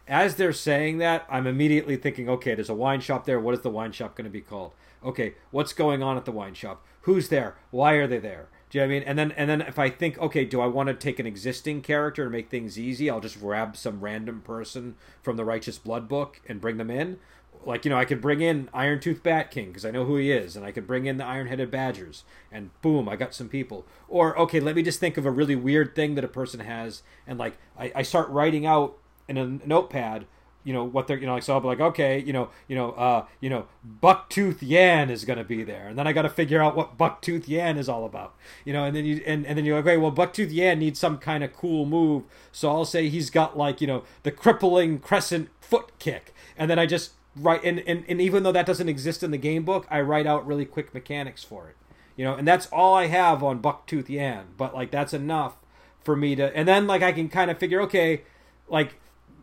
As 0.06 0.34
they're 0.34 0.52
saying 0.52 0.98
that, 0.98 1.24
I'm 1.30 1.46
immediately 1.46 1.96
thinking, 1.96 2.28
okay, 2.28 2.54
there's 2.54 2.68
a 2.68 2.74
wine 2.74 3.00
shop 3.00 3.24
there. 3.24 3.40
What 3.40 3.54
is 3.54 3.60
the 3.60 3.70
wine 3.70 3.92
shop 3.92 4.14
going 4.16 4.26
to 4.26 4.30
be 4.30 4.42
called? 4.42 4.72
Okay, 5.02 5.34
what's 5.50 5.72
going 5.72 6.02
on 6.02 6.16
at 6.18 6.26
the 6.26 6.32
wine 6.32 6.54
shop? 6.54 6.84
Who's 7.02 7.28
there? 7.28 7.56
Why 7.70 7.94
are 7.94 8.06
they 8.06 8.18
there? 8.18 8.48
You 8.74 8.80
know 8.80 8.86
what 8.86 8.94
I 8.94 8.98
mean? 8.98 9.08
And 9.08 9.18
then 9.18 9.32
and 9.32 9.48
then 9.48 9.60
if 9.60 9.78
I 9.78 9.88
think, 9.88 10.18
okay, 10.18 10.44
do 10.44 10.60
I 10.60 10.66
want 10.66 10.88
to 10.88 10.94
take 10.94 11.20
an 11.20 11.26
existing 11.26 11.82
character 11.82 12.24
and 12.24 12.32
make 12.32 12.50
things 12.50 12.78
easy? 12.78 13.08
I'll 13.08 13.20
just 13.20 13.38
grab 13.40 13.76
some 13.76 14.00
random 14.00 14.40
person 14.40 14.96
from 15.22 15.36
the 15.36 15.44
Righteous 15.44 15.78
Blood 15.78 16.08
book 16.08 16.40
and 16.48 16.60
bring 16.60 16.76
them 16.76 16.90
in. 16.90 17.18
Like 17.64 17.84
you 17.84 17.90
know, 17.90 17.96
I 17.96 18.04
could 18.04 18.20
bring 18.20 18.40
in 18.40 18.68
Iron 18.74 19.00
Tooth 19.00 19.22
Bat 19.22 19.50
King 19.50 19.68
because 19.68 19.86
I 19.86 19.90
know 19.90 20.04
who 20.04 20.16
he 20.16 20.32
is, 20.32 20.56
and 20.56 20.66
I 20.66 20.72
could 20.72 20.86
bring 20.86 21.06
in 21.06 21.18
the 21.18 21.24
Iron 21.24 21.46
Headed 21.46 21.70
Badgers, 21.70 22.24
and 22.50 22.70
boom, 22.82 23.08
I 23.08 23.16
got 23.16 23.32
some 23.32 23.48
people. 23.48 23.86
Or 24.08 24.36
okay, 24.38 24.60
let 24.60 24.74
me 24.74 24.82
just 24.82 25.00
think 25.00 25.16
of 25.16 25.24
a 25.24 25.30
really 25.30 25.56
weird 25.56 25.94
thing 25.94 26.16
that 26.16 26.24
a 26.24 26.28
person 26.28 26.60
has, 26.60 27.02
and 27.26 27.38
like 27.38 27.56
I, 27.78 27.92
I 27.94 28.02
start 28.02 28.28
writing 28.28 28.66
out 28.66 28.98
in 29.28 29.38
a 29.38 29.46
notepad 29.46 30.26
you 30.64 30.72
know 30.72 30.82
what 30.82 31.06
they're 31.06 31.18
you 31.18 31.26
know 31.26 31.34
like 31.34 31.42
so 31.42 31.52
I'll 31.52 31.60
be 31.60 31.68
like 31.68 31.80
okay 31.80 32.18
you 32.18 32.32
know 32.32 32.48
you 32.66 32.74
know 32.74 32.92
uh 32.92 33.26
you 33.40 33.50
know 33.50 33.66
Bucktooth 34.02 34.58
Yan 34.60 35.10
is 35.10 35.24
gonna 35.24 35.44
be 35.44 35.62
there. 35.62 35.86
And 35.88 35.98
then 35.98 36.06
I 36.06 36.12
got 36.12 36.22
to 36.22 36.30
figure 36.30 36.62
out 36.62 36.74
what 36.74 36.98
Bucktooth 36.98 37.46
Yan 37.46 37.76
is 37.76 37.88
all 37.88 38.04
about. 38.04 38.34
You 38.64 38.72
know 38.72 38.84
and 38.84 38.96
then 38.96 39.04
you 39.04 39.22
and, 39.26 39.46
and 39.46 39.56
then 39.56 39.64
you're 39.64 39.76
like 39.76 39.86
okay 39.86 39.96
well 39.98 40.10
Bucktooth 40.10 40.52
Yan 40.52 40.78
needs 40.78 40.98
some 40.98 41.18
kind 41.18 41.44
of 41.44 41.52
cool 41.52 41.84
move. 41.84 42.24
So 42.50 42.70
I'll 42.70 42.86
say 42.86 43.08
he's 43.08 43.30
got 43.30 43.56
like 43.56 43.80
you 43.80 43.86
know 43.86 44.02
the 44.22 44.32
crippling 44.32 44.98
crescent 44.98 45.50
foot 45.60 45.92
kick. 45.98 46.34
And 46.56 46.70
then 46.70 46.78
I 46.78 46.86
just 46.86 47.12
write 47.36 47.62
and, 47.62 47.80
and 47.80 48.04
and 48.08 48.20
even 48.20 48.42
though 48.42 48.52
that 48.52 48.66
doesn't 48.66 48.88
exist 48.88 49.22
in 49.22 49.30
the 49.30 49.38
game 49.38 49.64
book 49.64 49.86
I 49.90 50.00
write 50.00 50.26
out 50.26 50.46
really 50.46 50.64
quick 50.64 50.94
mechanics 50.94 51.44
for 51.44 51.68
it. 51.68 51.76
You 52.16 52.24
know 52.24 52.34
and 52.34 52.48
that's 52.48 52.66
all 52.66 52.94
I 52.94 53.08
have 53.08 53.42
on 53.42 53.60
Bucktooth 53.60 54.08
Yan. 54.08 54.46
But 54.56 54.74
like 54.74 54.90
that's 54.90 55.12
enough 55.12 55.56
for 56.02 56.16
me 56.16 56.34
to 56.36 56.56
and 56.56 56.66
then 56.66 56.86
like 56.86 57.02
I 57.02 57.12
can 57.12 57.28
kind 57.28 57.50
of 57.50 57.58
figure 57.58 57.82
okay 57.82 58.22
like 58.68 58.94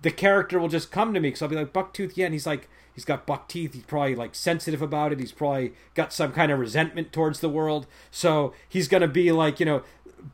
the 0.02 0.12
character 0.12 0.60
will 0.60 0.68
just 0.68 0.92
come 0.92 1.14
to 1.14 1.20
me 1.20 1.30
because 1.30 1.42
I'll 1.42 1.50
be 1.50 1.56
like 1.56 1.74
Bucktooth 1.74 2.16
yeah 2.16 2.26
and 2.26 2.34
he's 2.34 2.48
like 2.48 2.70
he's 2.94 3.06
got 3.06 3.26
buck 3.26 3.48
teeth 3.48 3.74
he's 3.74 3.84
probably 3.84 4.16
like 4.16 4.36
sensitive 4.36 4.82
about 4.82 5.12
it 5.14 5.20
he's 5.20 5.32
probably 5.32 5.74
got 5.94 6.12
some 6.12 6.32
kind 6.32 6.52
of 6.52 6.60
resentment 6.60 7.14
towards 7.14 7.40
the 7.40 7.50
world 7.50 7.88
so 8.10 8.54
he's 8.68 8.88
gonna 8.88 9.08
be 9.08 9.32
like 9.32 9.60
you 9.60 9.66
know 9.66 9.84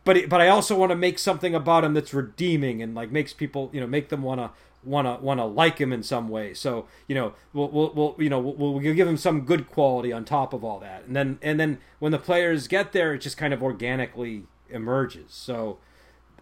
but 0.03 0.29
but 0.29 0.41
I 0.41 0.47
also 0.47 0.77
want 0.77 0.91
to 0.91 0.95
make 0.95 1.19
something 1.19 1.55
about 1.55 1.83
him 1.83 1.93
that's 1.93 2.13
redeeming 2.13 2.81
and 2.81 2.95
like 2.95 3.11
makes 3.11 3.33
people 3.33 3.69
you 3.73 3.79
know 3.79 3.87
make 3.87 4.09
them 4.09 4.21
to 4.21 4.51
want 4.83 5.39
to 5.39 5.45
like 5.45 5.79
him 5.79 5.93
in 5.93 6.03
some 6.03 6.29
way. 6.29 6.53
So 6.53 6.87
you 7.07 7.15
know 7.15 7.33
we'll 7.53 7.69
we'll, 7.69 7.93
we'll 7.93 8.15
you 8.17 8.29
know 8.29 8.39
we'll, 8.39 8.73
we'll 8.73 8.93
give 8.93 9.07
him 9.07 9.17
some 9.17 9.41
good 9.41 9.69
quality 9.69 10.11
on 10.11 10.25
top 10.25 10.53
of 10.53 10.63
all 10.63 10.79
that, 10.79 11.05
and 11.05 11.15
then 11.15 11.39
and 11.41 11.59
then 11.59 11.79
when 11.99 12.11
the 12.11 12.19
players 12.19 12.67
get 12.67 12.91
there, 12.91 13.13
it 13.13 13.19
just 13.19 13.37
kind 13.37 13.53
of 13.53 13.63
organically 13.63 14.43
emerges. 14.69 15.31
So 15.31 15.77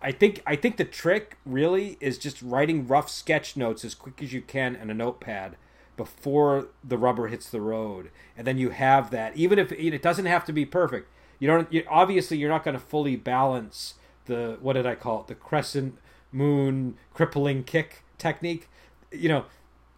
I 0.05 0.11
think 0.11 0.43
I 0.45 0.55
think 0.55 0.77
the 0.77 0.85
trick 0.85 1.39
really 1.47 1.97
is 1.99 2.19
just 2.19 2.39
writing 2.39 2.85
rough 2.85 3.09
sketch 3.09 3.57
notes 3.57 3.83
as 3.83 3.95
quick 3.95 4.21
as 4.21 4.31
you 4.31 4.41
can 4.43 4.75
in 4.75 4.91
a 4.91 4.93
notepad 4.93 5.57
before 5.97 6.67
the 6.83 6.95
rubber 6.95 7.25
hits 7.25 7.49
the 7.49 7.59
road, 7.59 8.11
and 8.37 8.45
then 8.45 8.59
you 8.59 8.69
have 8.69 9.09
that. 9.09 9.35
Even 9.35 9.57
if 9.57 9.71
it 9.71 10.01
doesn't 10.03 10.27
have 10.27 10.45
to 10.45 10.53
be 10.53 10.63
perfect, 10.63 11.09
you 11.39 11.47
don't. 11.47 11.73
You, 11.73 11.83
obviously, 11.89 12.37
you're 12.37 12.51
not 12.51 12.63
going 12.63 12.77
to 12.77 12.85
fully 12.85 13.15
balance 13.15 13.95
the 14.25 14.59
what 14.61 14.73
did 14.73 14.85
I 14.85 14.93
call 14.93 15.21
it? 15.21 15.27
The 15.27 15.33
crescent 15.33 15.97
moon 16.31 16.97
crippling 17.11 17.63
kick 17.63 18.03
technique. 18.19 18.69
You 19.11 19.29
know, 19.29 19.45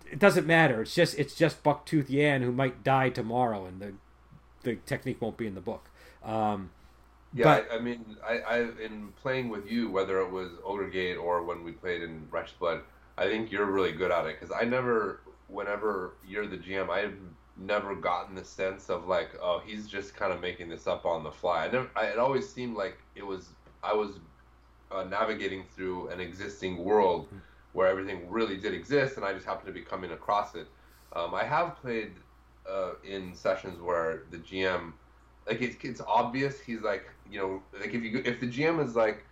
it 0.10 0.20
doesn't 0.20 0.48
matter. 0.48 0.84
It's 0.84 0.96
just 0.96 1.20
it's 1.20 1.36
just 1.36 1.64
Bucktooth 1.64 2.10
Yan 2.10 2.44
who 2.44 2.54
might 2.54 2.82
die 2.82 3.10
tomorrow, 3.10 3.66
and 3.66 3.82
the 3.82 3.94
the 4.64 4.76
technique 4.86 5.22
won't 5.22 5.36
be 5.36 5.48
in 5.48 5.56
the 5.56 5.60
book. 5.60 5.90
Um, 6.24 6.70
yeah, 7.38 7.44
but, 7.44 7.72
I, 7.72 7.76
I, 7.76 7.80
mean, 7.80 8.18
I, 8.28 8.40
I 8.40 8.58
in 8.84 9.10
playing 9.22 9.50
with 9.50 9.70
you, 9.70 9.90
whether 9.90 10.20
it 10.20 10.32
was 10.32 10.52
Ogre 10.64 10.90
Gate 10.90 11.16
or 11.16 11.44
when 11.44 11.64
we 11.64 11.72
played 11.72 12.02
in 12.02 12.28
Righteous 12.32 12.54
Blood, 12.60 12.82
I 13.18 13.26
think 13.26 13.52
you're 13.52 13.66
really 13.66 13.92
good 13.92 14.12
at 14.12 14.26
it 14.26 14.40
because 14.40 14.56
I 14.60 14.66
never, 14.66 15.22
whenever 15.48 16.14
you're 16.28 16.48
the 16.48 16.58
GM, 16.58 16.90
I've 16.90 17.18
never 17.58 17.96
gotten 17.96 18.36
the 18.36 18.44
sense 18.44 18.90
of 18.90 19.08
like, 19.08 19.32
oh, 19.42 19.62
he's 19.66 19.88
just 19.88 20.16
kind 20.16 20.32
of 20.32 20.42
making 20.42 20.70
this 20.70 20.88
up 20.88 21.06
on 21.06 21.24
the 21.24 21.32
fly. 21.32 21.66
I 21.66 21.72
never, 21.72 21.90
I, 21.96 22.06
it 22.06 22.20
always 22.20 22.48
seemed 22.48 22.76
like 22.76 22.98
it 23.16 23.26
was 23.26 23.50
I 23.84 23.94
was 23.94 24.20
uh, 24.92 25.04
navigating 25.04 25.64
through 25.76 26.10
an 26.10 26.20
existing 26.20 26.84
world 26.84 27.28
where 27.74 27.88
everything 27.88 28.30
really 28.30 28.58
did 28.58 28.74
exist, 28.74 29.18
and 29.18 29.26
I 29.26 29.34
just 29.34 29.46
happened 29.46 29.68
to 29.68 29.74
be 29.74 29.82
coming 29.82 30.12
across 30.12 30.56
it. 30.56 30.68
Um, 31.14 31.34
I 31.34 31.44
have 31.44 31.76
played 31.78 32.12
uh, 32.70 32.92
in 33.04 33.34
sessions 33.36 33.80
where 33.82 34.24
the 34.32 34.38
GM, 34.38 34.94
like 35.48 35.62
it's, 35.62 35.78
it's 35.84 36.02
obvious 36.02 36.60
he's 36.60 36.82
like, 36.82 37.10
you 37.32 37.40
know, 37.40 37.62
like 37.80 37.94
if 37.94 38.04
you 38.04 38.22
if 38.26 38.40
the 38.40 38.48
GM 38.48 38.84
is 38.84 38.96
like, 38.96 39.26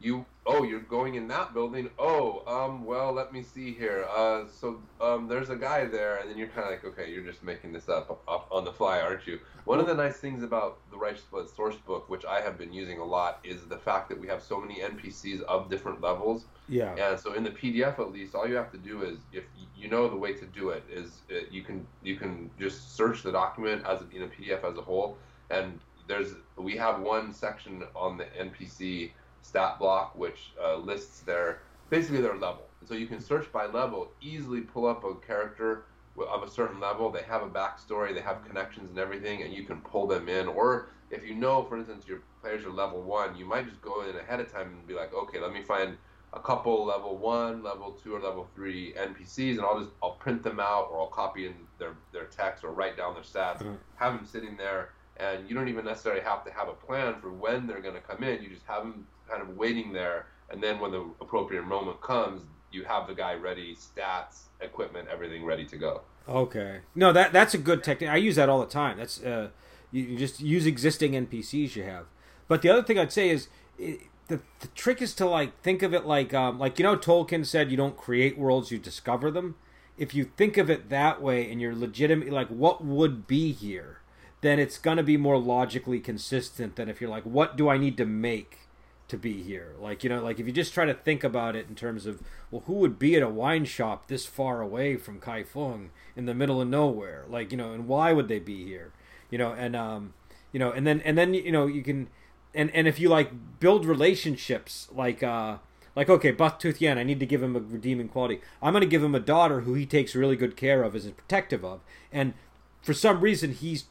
you 0.00 0.24
oh 0.44 0.62
you're 0.62 0.80
going 0.80 1.14
in 1.14 1.26
that 1.26 1.54
building 1.54 1.88
oh 1.98 2.42
um 2.46 2.84
well 2.84 3.12
let 3.12 3.32
me 3.32 3.42
see 3.42 3.72
here 3.72 4.06
uh 4.14 4.44
so 4.46 4.78
um 5.00 5.26
there's 5.26 5.48
a 5.48 5.56
guy 5.56 5.84
there 5.84 6.18
and 6.18 6.30
then 6.30 6.36
you're 6.36 6.48
kind 6.48 6.64
of 6.64 6.70
like 6.70 6.84
okay 6.84 7.10
you're 7.10 7.24
just 7.24 7.42
making 7.42 7.72
this 7.72 7.88
up, 7.88 8.22
up 8.28 8.46
on 8.50 8.64
the 8.64 8.72
fly 8.72 9.00
aren't 9.00 9.26
you? 9.26 9.38
One 9.64 9.80
of 9.80 9.86
the 9.86 9.94
nice 9.94 10.18
things 10.18 10.42
about 10.42 10.78
the 10.90 10.96
righteous 10.96 11.24
blood 11.24 11.48
source 11.48 11.76
book 11.76 12.08
which 12.08 12.24
i 12.24 12.40
have 12.40 12.58
been 12.58 12.72
using 12.72 12.98
a 12.98 13.04
lot 13.04 13.40
is 13.42 13.64
the 13.64 13.78
fact 13.78 14.08
that 14.10 14.20
we 14.20 14.28
have 14.28 14.42
so 14.42 14.60
many 14.60 14.80
npcs 14.80 15.40
of 15.42 15.70
different 15.70 16.00
levels. 16.00 16.44
Yeah. 16.68 16.94
And 16.96 17.18
so 17.18 17.32
in 17.32 17.42
the 17.42 17.50
pdf 17.50 17.98
at 17.98 18.12
least 18.12 18.34
all 18.34 18.46
you 18.46 18.56
have 18.56 18.70
to 18.72 18.78
do 18.78 19.02
is 19.02 19.18
if 19.32 19.44
you 19.76 19.88
know 19.88 20.08
the 20.08 20.16
way 20.16 20.34
to 20.34 20.44
do 20.46 20.70
it 20.70 20.84
is 20.90 21.22
it, 21.28 21.44
uh, 21.44 21.46
you 21.50 21.62
can 21.62 21.86
you 22.02 22.16
can 22.16 22.50
just 22.60 22.96
search 22.96 23.22
the 23.22 23.32
document 23.32 23.84
as 23.86 24.02
in 24.14 24.22
a 24.22 24.26
pdf 24.26 24.62
as 24.62 24.76
a 24.76 24.82
whole 24.82 25.16
and 25.50 25.78
there's 26.08 26.34
we 26.56 26.76
have 26.76 27.00
one 27.00 27.32
section 27.32 27.82
on 27.94 28.16
the 28.16 28.24
npc 28.40 29.10
stat 29.42 29.78
block, 29.78 30.16
which 30.16 30.52
uh, 30.62 30.76
lists 30.76 31.20
their 31.20 31.60
basically 31.88 32.20
their 32.20 32.36
level. 32.36 32.66
so 32.84 32.94
you 32.94 33.06
can 33.06 33.20
search 33.20 33.50
by 33.52 33.66
level, 33.66 34.10
easily 34.20 34.60
pull 34.60 34.86
up 34.86 35.04
a 35.04 35.14
character 35.26 35.84
of 36.28 36.42
a 36.42 36.50
certain 36.50 36.80
level. 36.80 37.10
They 37.10 37.22
have 37.22 37.42
a 37.42 37.48
backstory, 37.48 38.14
they 38.14 38.20
have 38.20 38.44
connections 38.44 38.90
and 38.90 38.98
everything, 38.98 39.42
and 39.42 39.52
you 39.52 39.64
can 39.64 39.80
pull 39.80 40.06
them 40.06 40.28
in. 40.28 40.48
Or 40.48 40.88
if 41.10 41.24
you 41.24 41.34
know, 41.34 41.64
for 41.64 41.76
instance, 41.76 42.06
your 42.08 42.22
players 42.40 42.64
are 42.64 42.70
level 42.70 43.02
one, 43.02 43.36
you 43.36 43.44
might 43.44 43.68
just 43.68 43.80
go 43.82 44.02
in 44.08 44.16
ahead 44.16 44.40
of 44.40 44.52
time 44.52 44.68
and 44.68 44.86
be 44.86 44.94
like, 44.94 45.14
okay, 45.14 45.38
let 45.40 45.52
me 45.52 45.62
find 45.62 45.96
a 46.32 46.40
couple 46.40 46.84
level 46.84 47.16
one, 47.16 47.62
level 47.62 47.92
two, 48.02 48.14
or 48.14 48.20
level 48.20 48.48
three 48.54 48.92
NPCs, 48.94 49.52
and 49.52 49.60
I'll 49.60 49.78
just 49.78 49.92
I'll 50.02 50.12
print 50.12 50.42
them 50.42 50.58
out, 50.60 50.88
or 50.90 51.00
I'll 51.00 51.06
copy 51.06 51.46
in 51.46 51.54
their 51.78 51.94
their 52.12 52.24
text, 52.24 52.64
or 52.64 52.72
write 52.72 52.96
down 52.96 53.14
their 53.14 53.22
stats, 53.22 53.58
mm-hmm. 53.58 53.74
have 53.96 54.14
them 54.14 54.26
sitting 54.26 54.56
there, 54.56 54.90
and 55.18 55.48
you 55.48 55.54
don't 55.54 55.68
even 55.68 55.84
necessarily 55.84 56.22
have 56.22 56.44
to 56.44 56.52
have 56.52 56.68
a 56.68 56.72
plan 56.72 57.14
for 57.20 57.32
when 57.32 57.66
they're 57.66 57.80
going 57.80 57.94
to 57.94 58.00
come 58.00 58.22
in. 58.22 58.42
You 58.42 58.50
just 58.50 58.66
have 58.66 58.82
them 58.82 59.06
kind 59.28 59.42
of 59.42 59.56
waiting 59.56 59.92
there, 59.92 60.26
and 60.50 60.62
then 60.62 60.78
when 60.78 60.90
the 60.90 61.04
appropriate 61.20 61.64
moment 61.64 62.00
comes, 62.00 62.42
you 62.72 62.84
have 62.84 63.06
the 63.06 63.14
guy 63.14 63.34
ready, 63.34 63.76
stats, 63.76 64.42
equipment, 64.60 65.08
everything 65.10 65.44
ready 65.44 65.64
to 65.66 65.76
go. 65.76 66.02
Okay, 66.28 66.80
no, 66.94 67.12
that 67.12 67.32
that's 67.32 67.54
a 67.54 67.58
good 67.58 67.84
technique. 67.84 68.10
I 68.10 68.16
use 68.16 68.36
that 68.36 68.48
all 68.48 68.60
the 68.60 68.66
time. 68.66 68.98
That's 68.98 69.22
uh, 69.22 69.48
you, 69.90 70.16
just 70.16 70.40
use 70.40 70.66
existing 70.66 71.12
NPCs 71.12 71.76
you 71.76 71.84
have. 71.84 72.06
But 72.48 72.62
the 72.62 72.68
other 72.68 72.82
thing 72.82 72.98
I'd 72.98 73.12
say 73.12 73.30
is. 73.30 73.48
It, 73.78 74.00
the, 74.28 74.40
the 74.58 74.66
trick 74.68 75.00
is 75.00 75.14
to 75.14 75.26
like 75.26 75.60
think 75.62 75.82
of 75.82 75.94
it 75.94 76.04
like 76.04 76.34
um, 76.34 76.58
like 76.58 76.80
you 76.80 76.82
know 76.82 76.96
Tolkien 76.96 77.46
said 77.46 77.70
you 77.70 77.76
don't 77.76 77.96
create 77.96 78.36
worlds 78.36 78.72
you 78.72 78.78
discover 78.78 79.30
them 79.30 79.54
if 79.96 80.14
you 80.14 80.24
think 80.24 80.56
of 80.56 80.68
it 80.68 80.88
that 80.88 81.22
way 81.22 81.48
and 81.50 81.60
you're 81.60 81.74
legitimately 81.74 82.32
like 82.32 82.48
what 82.48 82.84
would 82.84 83.26
be 83.26 83.52
here 83.52 84.00
then 84.40 84.58
it's 84.58 84.78
going 84.78 84.96
to 84.96 85.02
be 85.02 85.16
more 85.16 85.38
logically 85.38 86.00
consistent 86.00 86.76
than 86.76 86.88
if 86.88 87.00
you're 87.00 87.10
like 87.10 87.24
what 87.24 87.56
do 87.56 87.68
I 87.68 87.78
need 87.78 87.96
to 87.96 88.06
make 88.06 88.66
to 89.08 89.16
be 89.16 89.42
here. 89.42 89.74
Like, 89.80 90.02
you 90.02 90.10
know, 90.10 90.22
like 90.22 90.40
if 90.40 90.46
you 90.46 90.52
just 90.52 90.74
try 90.74 90.84
to 90.84 90.94
think 90.94 91.22
about 91.22 91.54
it 91.56 91.66
in 91.68 91.74
terms 91.74 92.06
of, 92.06 92.22
well, 92.50 92.62
who 92.66 92.74
would 92.74 92.98
be 92.98 93.14
at 93.14 93.22
a 93.22 93.28
wine 93.28 93.64
shop 93.64 94.08
this 94.08 94.26
far 94.26 94.60
away 94.60 94.96
from 94.96 95.20
Kaifeng 95.20 95.88
in 96.16 96.26
the 96.26 96.34
middle 96.34 96.60
of 96.60 96.68
nowhere? 96.68 97.24
Like, 97.28 97.52
you 97.52 97.58
know, 97.58 97.72
and 97.72 97.86
why 97.86 98.12
would 98.12 98.28
they 98.28 98.38
be 98.38 98.64
here? 98.64 98.92
You 99.30 99.38
know, 99.38 99.52
and 99.52 99.74
um, 99.76 100.14
you 100.52 100.58
know, 100.58 100.70
and 100.70 100.86
then 100.86 101.00
and 101.00 101.16
then 101.16 101.34
you 101.34 101.52
know, 101.52 101.66
you 101.66 101.82
can 101.82 102.08
and 102.54 102.70
and 102.74 102.86
if 102.86 102.98
you 102.98 103.08
like 103.08 103.30
build 103.60 103.84
relationships 103.84 104.88
like 104.92 105.22
uh 105.22 105.58
like 105.94 106.08
okay, 106.08 106.32
Bucktooth 106.32 106.80
Yan, 106.80 106.98
I 106.98 107.02
need 107.02 107.20
to 107.20 107.26
give 107.26 107.42
him 107.42 107.56
a 107.56 107.60
redeeming 107.60 108.08
quality. 108.08 108.40
I'm 108.62 108.72
going 108.72 108.82
to 108.82 108.88
give 108.88 109.02
him 109.02 109.14
a 109.14 109.20
daughter 109.20 109.60
who 109.62 109.74
he 109.74 109.86
takes 109.86 110.14
really 110.14 110.36
good 110.36 110.56
care 110.56 110.82
of, 110.82 110.94
is 110.94 111.06
protective 111.06 111.64
of, 111.64 111.80
and 112.12 112.34
for 112.82 112.94
some 112.94 113.20
reason 113.20 113.52
he's 113.52 113.82
he, 113.82 113.88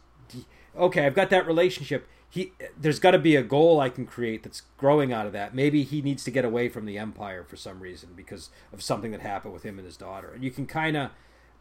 okay. 0.77 1.05
I've 1.05 1.15
got 1.15 1.29
that 1.29 1.47
relationship 1.47 2.07
he 2.35 2.51
there's 2.77 2.99
got 2.99 3.11
to 3.11 3.19
be 3.19 3.37
a 3.37 3.41
goal 3.41 3.79
I 3.79 3.87
can 3.87 4.05
create 4.05 4.43
that's 4.43 4.63
growing 4.75 5.13
out 5.13 5.25
of 5.25 5.31
that. 5.31 5.55
Maybe 5.55 5.83
he 5.83 6.01
needs 6.01 6.25
to 6.25 6.31
get 6.31 6.43
away 6.43 6.67
from 6.67 6.85
the 6.85 6.97
empire 6.97 7.45
for 7.45 7.55
some 7.55 7.79
reason 7.79 8.09
because 8.13 8.49
of 8.73 8.83
something 8.83 9.11
that 9.11 9.21
happened 9.21 9.53
with 9.53 9.63
him 9.63 9.79
and 9.79 9.85
his 9.85 9.95
daughter. 9.95 10.31
And 10.33 10.43
you 10.43 10.51
can 10.51 10.65
kind 10.65 10.97
of 10.97 11.11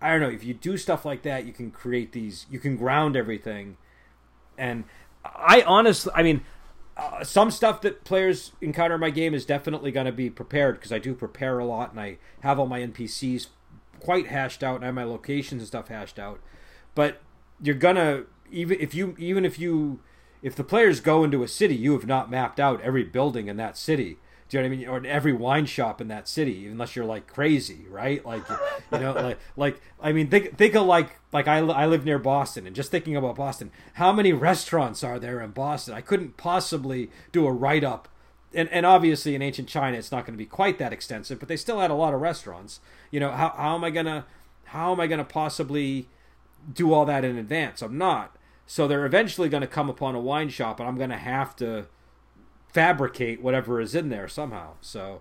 I 0.03 0.11
don't 0.11 0.21
know, 0.21 0.29
if 0.29 0.43
you 0.43 0.53
do 0.53 0.77
stuff 0.77 1.05
like 1.05 1.23
that, 1.23 1.47
you 1.47 1.53
can 1.53 1.71
create 1.71 2.11
these 2.11 2.47
you 2.51 2.59
can 2.59 2.77
ground 2.77 3.17
everything. 3.17 3.77
And 4.59 4.83
I 5.25 5.63
honestly, 5.65 6.13
I 6.13 6.25
mean, 6.25 6.43
uh, 6.97 7.23
some 7.23 7.53
stuff 7.53 7.81
that 7.83 8.03
players 8.03 8.51
encounter 8.61 8.97
in 8.97 9.01
my 9.01 9.11
game 9.11 9.33
is 9.33 9.47
definitely 9.47 9.93
going 9.93 10.07
to 10.07 10.13
be 10.13 10.29
prepared 10.29 10.75
because 10.75 10.93
I 10.93 10.99
do 10.99 11.15
prepare 11.15 11.61
a 11.61 11.65
lot 11.65 11.93
and 11.93 12.01
I 12.01 12.19
have 12.41 12.59
all 12.59 12.67
my 12.67 12.81
NPCs 12.81 13.47
quite 14.01 14.27
hashed 14.27 14.65
out 14.65 14.77
and 14.77 14.85
I 14.85 14.87
have 14.87 14.95
my 14.97 15.05
locations 15.05 15.63
and 15.63 15.69
stuff 15.69 15.87
hashed 15.87 16.19
out. 16.19 16.41
But 16.97 17.21
you're 17.63 17.77
gonna 17.77 18.25
even 18.55 18.81
if 18.81 18.95
you 18.95 19.15
even 19.19 19.45
if 19.45 19.59
you 19.59 20.01
if 20.43 20.55
the 20.55 20.65
players 20.65 21.01
go 21.01 21.25
into 21.25 21.43
a 21.43 21.49
city, 21.49 21.75
you 21.75 21.93
have 21.93 22.07
not 22.07 22.31
mapped 22.31 22.61
out 22.61 22.81
every 22.83 23.03
building 23.03 23.49
in 23.49 23.57
that 23.57 23.77
city. 23.77 24.19
Do 24.49 24.59
you 24.59 24.63
know 24.63 24.69
what 24.69 24.75
I 24.75 24.77
mean? 24.77 24.89
Or 24.89 25.07
every 25.07 25.33
wine 25.33 25.65
shop 25.65 26.03
in 26.03 26.09
that 26.09 26.29
city, 26.29 26.67
unless 26.67 26.95
you're 26.95 27.07
like 27.07 27.27
crazy, 27.27 27.87
right? 27.89 28.25
Like, 28.27 28.43
you 28.93 28.99
know, 28.99 29.13
like, 29.13 29.39
like 29.57 29.81
I 30.01 30.13
mean, 30.13 30.29
think 30.29 30.57
think 30.57 30.75
of 30.75 30.87
like 30.87 31.19
like 31.33 31.49
I, 31.49 31.59
I 31.59 31.87
live 31.87 32.05
near 32.05 32.19
Boston, 32.19 32.67
and 32.67 32.77
just 32.77 32.91
thinking 32.91 33.17
about 33.17 33.37
Boston, 33.37 33.71
how 33.95 34.13
many 34.13 34.33
restaurants 34.33 35.03
are 35.03 35.19
there 35.19 35.41
in 35.41 35.53
Boston? 35.53 35.95
I 35.95 36.03
couldn't 36.03 36.37
possibly 36.37 37.11
do 37.33 37.47
a 37.47 37.53
write 37.53 37.85
up, 37.85 38.09
and 38.53 38.69
and 38.69 38.85
obviously 38.85 39.35
in 39.35 39.41
ancient 39.41 39.69
China, 39.69 39.97
it's 39.97 40.13
not 40.13 40.27
going 40.27 40.35
to 40.35 40.39
be 40.39 40.47
quite 40.47 40.79
that 40.79 40.93
extensive, 40.93 41.39
but 41.41 41.49
they 41.49 41.57
still 41.57 41.81
had 41.81 41.91
a 41.91 41.95
lot 41.95 42.13
of 42.13 42.21
restaurants. 42.21 42.81
You 43.11 43.21
know, 43.21 43.31
how 43.31 43.49
how 43.57 43.75
am 43.75 43.83
I 43.83 43.89
gonna 43.89 44.27
how 44.67 44.93
am 44.93 45.01
I 45.01 45.07
gonna 45.07 45.25
possibly 45.25 46.09
do 46.71 46.93
all 46.93 47.07
that 47.07 47.25
in 47.25 47.39
advance? 47.39 47.81
I'm 47.81 47.97
not. 47.97 48.37
So 48.67 48.89
they're 48.89 49.07
eventually 49.07 49.49
going 49.49 49.61
to 49.61 49.67
come 49.67 49.91
upon 49.91 50.15
a 50.15 50.21
wine 50.21 50.49
shop, 50.49 50.81
and 50.81 50.89
I'm 50.89 50.97
going 50.97 51.11
to 51.11 51.17
have 51.17 51.55
to 51.57 51.87
fabricate 52.69 53.43
whatever 53.43 53.81
is 53.81 53.95
in 53.95 54.09
there 54.09 54.27
somehow. 54.27 54.73
So, 54.81 55.21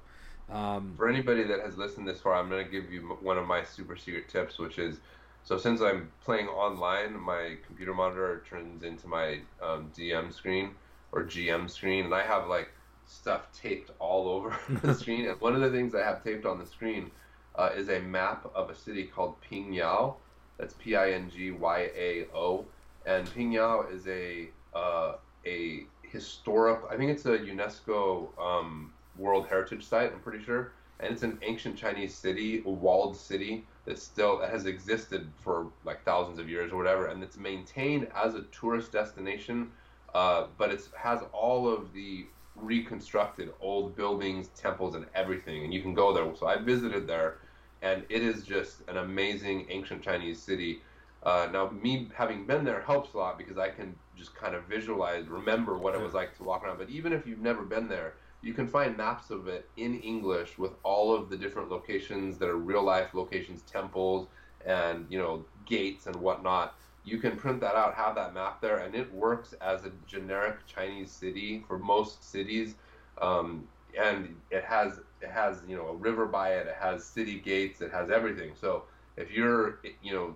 um, 0.50 0.94
for 0.98 1.10
anybody 1.10 1.44
that 1.44 1.60
has 1.60 1.78
listened 1.78 2.08
this 2.08 2.22
far, 2.22 2.36
I'm 2.36 2.50
going 2.50 2.64
to 2.64 2.72
give 2.72 2.92
you 2.92 3.18
one 3.22 3.38
of 3.38 3.46
my 3.46 3.64
super 3.64 3.96
secret 3.96 4.30
tips, 4.30 4.58
which 4.58 4.80
is 4.80 5.00
so 5.44 5.58
since 5.58 5.82
I'm 5.82 6.10
playing 6.24 6.48
online, 6.48 7.20
my 7.20 7.58
computer 7.66 7.94
monitor 7.94 8.44
turns 8.50 8.84
into 8.84 9.08
my 9.08 9.42
um, 9.62 9.92
DM 9.96 10.34
screen 10.34 10.72
or 11.12 11.24
GM 11.24 11.70
screen, 11.70 12.06
and 12.06 12.16
I 12.16 12.24
have 12.24 12.48
like 12.48 12.70
stuff 13.06 13.52
taped 13.52 13.92
all 14.00 14.30
over 14.30 14.58
the 14.82 14.94
screen. 15.00 15.28
And 15.28 15.40
one 15.42 15.54
of 15.54 15.62
the 15.62 15.70
things 15.70 15.94
I 15.94 16.04
have 16.04 16.24
taped 16.24 16.46
on 16.46 16.60
the 16.60 16.66
screen 16.66 17.12
uh, 17.56 17.72
is 17.76 17.90
a 17.90 18.00
map 18.00 18.50
of 18.56 18.70
a 18.70 18.76
city 18.76 19.04
called 19.04 19.36
Pingyao. 19.42 20.16
That's 20.58 20.76
P 20.76 20.96
I 20.96 21.12
N 21.12 21.30
G 21.30 21.52
Y 21.52 21.90
A 21.96 22.26
O 22.34 22.66
and 23.06 23.28
Pingyao 23.28 23.94
is 23.94 24.08
a 24.08 24.50
uh, 24.76 25.16
a 25.46 25.86
historic. 26.04 26.82
I 26.90 26.98
think 26.98 27.12
it's 27.12 27.26
a 27.26 27.38
UNESCO 27.38 28.28
um, 28.40 28.94
World 29.18 29.48
Heritage 29.48 29.86
Site. 29.86 30.12
I'm 30.14 30.20
pretty 30.20 30.44
sure, 30.44 30.72
and 31.00 31.12
it's 31.12 31.24
an 31.24 31.40
ancient 31.42 31.78
Chinese 31.78 32.14
city, 32.14 32.64
a 32.66 32.70
walled 32.70 33.16
city 33.16 33.66
that 33.86 34.00
still 34.00 34.42
has 34.42 34.66
existed 34.66 35.30
for 35.40 35.68
like 35.84 36.04
thousands 36.06 36.40
of 36.40 36.50
years 36.50 36.72
or 36.72 36.78
whatever, 36.78 37.08
and 37.08 37.22
it's 37.24 37.38
maintained 37.38 38.08
as 38.16 38.36
a 38.36 38.44
tourist 38.44 38.92
destination. 38.92 39.72
Uh, 40.14 40.46
but 40.60 40.72
it 40.72 40.88
has 40.96 41.22
all 41.34 41.68
of 41.68 41.92
the 41.92 42.28
reconstructed 42.56 43.52
old 43.60 43.96
buildings, 43.96 44.50
temples, 44.50 44.96
and 44.96 45.06
everything, 45.16 45.64
and 45.64 45.74
you 45.74 45.82
can 45.82 45.94
go 45.94 46.14
there. 46.14 46.34
So 46.36 46.46
I 46.46 46.58
visited 46.58 47.08
there, 47.08 47.40
and 47.82 48.04
it 48.10 48.22
is 48.22 48.44
just 48.44 48.82
an 48.88 48.98
amazing 48.98 49.66
ancient 49.70 50.04
Chinese 50.04 50.40
city. 50.40 50.82
Uh, 51.24 51.48
now, 51.52 51.70
me 51.70 52.10
having 52.14 52.46
been 52.46 52.66
there 52.66 52.82
helps 52.82 53.14
a 53.14 53.18
lot 53.18 53.38
because 53.38 53.58
I 53.58 53.70
can 53.70 53.96
just 54.16 54.36
kind 54.36 54.56
of 54.56 54.66
visualize, 54.66 55.28
remember 55.28 55.78
what 55.78 55.96
it 55.96 56.02
was 56.02 56.14
like 56.14 56.36
to 56.38 56.44
walk 56.44 56.64
around. 56.64 56.78
But 56.78 56.90
even 56.90 57.14
if 57.14 57.26
you've 57.26 57.40
never 57.40 57.64
been 57.64 57.88
there, 57.88 58.16
you 58.42 58.54
can 58.54 58.68
find 58.68 58.98
maps 58.98 59.30
of 59.30 59.48
it 59.48 59.70
in 59.78 60.00
English 60.02 60.58
with 60.58 60.74
all 60.84 61.16
of 61.16 61.30
the 61.30 61.38
different 61.38 61.70
locations 61.70 62.38
that 62.40 62.50
are 62.50 62.58
real 62.58 62.84
life 62.84 63.14
locations, 63.14 63.62
temples, 63.62 64.28
and 64.66 65.06
you 65.10 65.18
know 65.18 65.46
gates 65.66 66.08
and 66.08 66.16
whatnot. 66.18 66.76
You 67.06 67.18
can 67.20 67.38
print 67.38 67.62
that 67.62 67.76
out, 67.76 67.96
have 67.96 68.16
that 68.16 68.34
map 68.34 68.62
there, 68.62 68.78
and 68.80 68.94
it 68.96 69.14
works 69.14 69.54
as 69.62 69.86
a 69.86 69.92
generic 70.08 70.66
Chinese 70.68 71.12
city 71.12 71.64
for 71.68 71.78
most 71.80 72.30
cities. 72.30 72.76
Um, 73.22 73.68
and 73.98 74.36
it 74.52 74.64
has 74.66 75.00
it 75.22 75.30
has 75.30 75.62
you 75.68 75.78
know 75.78 75.88
a 75.88 75.96
river 75.96 76.26
by 76.26 76.56
it, 76.56 76.68
it 76.68 76.76
has 76.80 77.06
city 77.06 77.40
gates, 77.40 77.80
it 77.82 77.92
has 77.92 78.10
everything. 78.10 78.54
So 78.60 78.84
if 79.16 79.32
you're 79.32 79.80
you 80.02 80.14
know 80.14 80.36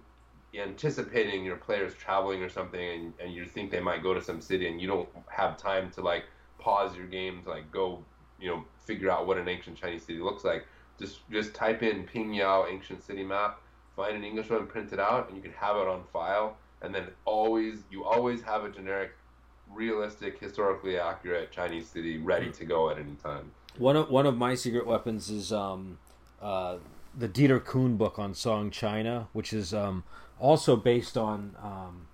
anticipating 0.55 1.43
your 1.43 1.57
players 1.57 1.93
traveling 1.93 2.41
or 2.41 2.49
something 2.49 2.79
and, 2.79 3.13
and 3.19 3.33
you 3.33 3.45
think 3.45 3.69
they 3.69 3.79
might 3.79 4.01
go 4.01 4.13
to 4.13 4.21
some 4.21 4.41
city 4.41 4.67
and 4.67 4.81
you 4.81 4.87
don't 4.87 5.09
have 5.27 5.57
time 5.57 5.91
to 5.91 6.01
like 6.01 6.23
pause 6.57 6.95
your 6.95 7.05
game 7.05 7.41
to 7.43 7.49
like 7.49 7.69
go 7.71 8.03
you 8.39 8.49
know 8.49 8.63
figure 8.83 9.11
out 9.11 9.27
what 9.27 9.37
an 9.37 9.47
ancient 9.47 9.77
Chinese 9.77 10.03
city 10.03 10.19
looks 10.19 10.43
like. 10.43 10.65
Just 10.99 11.19
just 11.29 11.53
type 11.53 11.83
in 11.83 12.05
Pingyao 12.05 12.71
ancient 12.71 13.03
city 13.03 13.23
map 13.23 13.59
find 13.95 14.15
an 14.15 14.23
English 14.23 14.49
one 14.49 14.67
print 14.67 14.93
it 14.93 14.99
out 14.99 15.27
and 15.27 15.35
you 15.35 15.43
can 15.43 15.51
have 15.53 15.75
it 15.75 15.87
on 15.87 16.03
file. 16.13 16.55
And 16.81 16.93
then 16.93 17.07
always 17.25 17.79
you 17.91 18.05
always 18.05 18.41
have 18.43 18.63
a 18.63 18.69
generic 18.69 19.11
realistic 19.73 20.39
historically 20.39 20.97
accurate 20.97 21.51
Chinese 21.51 21.87
city 21.87 22.17
ready 22.17 22.51
to 22.51 22.65
go 22.65 22.89
at 22.89 22.97
any 22.97 23.15
time. 23.15 23.51
One 23.77 23.95
of 23.95 24.09
one 24.09 24.25
of 24.25 24.37
my 24.37 24.55
secret 24.55 24.87
weapons 24.87 25.29
is 25.29 25.51
um, 25.51 25.97
uh, 26.41 26.77
the 27.17 27.27
Dieter 27.27 27.63
Kuhn 27.63 27.97
book 27.97 28.17
on 28.19 28.33
Song 28.33 28.71
China, 28.71 29.27
which 29.33 29.51
is 29.51 29.73
um, 29.73 30.03
also 30.39 30.75
based 30.75 31.17
on 31.17 31.55
um, 31.61 32.07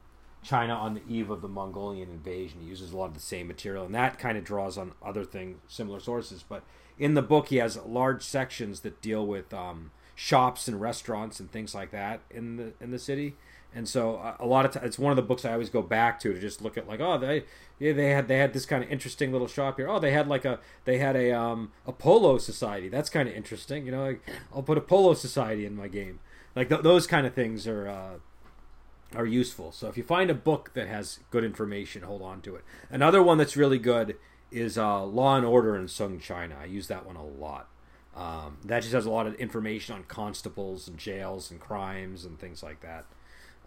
China 0.44 0.74
on 0.74 0.94
the 0.94 1.02
eve 1.08 1.30
of 1.30 1.42
the 1.42 1.48
Mongolian 1.48 2.10
invasion. 2.10 2.62
He 2.62 2.68
uses 2.68 2.92
a 2.92 2.98
lot 2.98 3.06
of 3.06 3.14
the 3.14 3.20
same 3.20 3.48
material, 3.48 3.86
and 3.86 3.96
that 3.96 4.20
kind 4.20 4.38
of 4.38 4.44
draws 4.44 4.78
on 4.78 4.94
other 5.04 5.24
things, 5.24 5.60
similar 5.68 6.00
sources. 6.00 6.44
But 6.48 6.64
in 7.00 7.14
the 7.14 7.22
book, 7.22 7.48
he 7.48 7.58
has 7.58 7.78
large 7.78 8.24
sections 8.24 8.82
that 8.82 9.02
deal 9.02 9.26
with 9.26 9.54
um, 9.54 9.92
shops 10.16 10.68
and 10.68 10.80
restaurants 10.80 11.40
and 11.40 11.52
things 11.52 11.74
like 11.74 11.92
that 11.92 12.22
in 12.30 12.58
the 12.58 12.74
in 12.80 12.92
the 12.92 13.00
city. 13.00 13.36
And 13.76 13.90
so 13.90 14.18
uh, 14.18 14.36
a 14.40 14.46
lot 14.46 14.66
of 14.66 14.72
times, 14.72 14.86
it's 14.86 15.00
one 15.00 15.12
of 15.12 15.16
the 15.16 15.24
books 15.24 15.46
I 15.46 15.54
always 15.54 15.70
go 15.70 15.82
back 15.82 16.20
to 16.20 16.34
to 16.34 16.40
just 16.40 16.62
look 16.62 16.78
at 16.78 16.88
like, 16.88 17.00
oh, 17.00 17.18
they 17.18 17.46
yeah, 17.80 17.94
they 17.94 18.12
had 18.12 18.28
they 18.28 18.38
had 18.38 18.54
this 18.54 18.66
kind 18.66 18.84
of 18.84 18.92
interesting 18.92 19.32
little 19.32 19.48
shop 19.48 19.78
here. 19.78 19.90
Oh, 19.90 20.00
they 20.00 20.12
had 20.12 20.28
like 20.28 20.46
a 20.46 20.60
they 20.86 21.00
had 21.00 21.16
a 21.16 21.32
um 21.32 21.72
a 21.88 21.92
polo 21.92 22.38
society. 22.38 22.90
That's 22.90 23.10
kind 23.10 23.28
of 23.28 23.34
interesting. 23.36 23.86
You 23.86 23.92
know, 23.92 24.06
like, 24.06 24.30
I'll 24.54 24.62
put 24.62 24.78
a 24.78 24.82
polo 24.82 25.14
society 25.16 25.66
in 25.66 25.76
my 25.76 25.88
game. 25.88 26.20
Like 26.56 26.70
th- 26.70 26.82
those 26.82 27.08
kind 27.08 27.26
of 27.26 27.34
things 27.34 27.68
are 27.68 27.88
uh, 27.88 29.18
are 29.18 29.26
useful. 29.26 29.72
So 29.72 29.88
if 29.88 29.98
you 29.98 30.04
find 30.04 30.30
a 30.30 30.36
book 30.36 30.72
that 30.74 30.88
has 30.88 31.20
good 31.32 31.44
information, 31.44 32.04
hold 32.04 32.22
on 32.22 32.42
to 32.42 32.56
it. 32.56 32.64
Another 32.90 33.22
one 33.22 33.38
that's 33.38 33.58
really 33.58 33.80
good 33.80 34.16
is 34.52 34.78
uh, 34.78 35.04
Law 35.04 35.36
and 35.36 35.46
Order 35.46 35.76
in 35.76 35.88
Sung 35.88 36.20
China. 36.20 36.56
I 36.62 36.66
use 36.66 36.88
that 36.88 37.06
one 37.06 37.16
a 37.16 37.26
lot. 37.26 37.68
Um, 38.16 38.58
that 38.66 38.82
just 38.82 38.94
has 38.94 39.08
a 39.08 39.10
lot 39.10 39.26
of 39.26 39.34
information 39.36 39.96
on 39.96 40.04
constables 40.04 40.88
and 40.88 40.98
jails 40.98 41.50
and 41.50 41.60
crimes 41.60 42.26
and 42.26 42.40
things 42.40 42.62
like 42.62 42.82
that. 42.82 43.06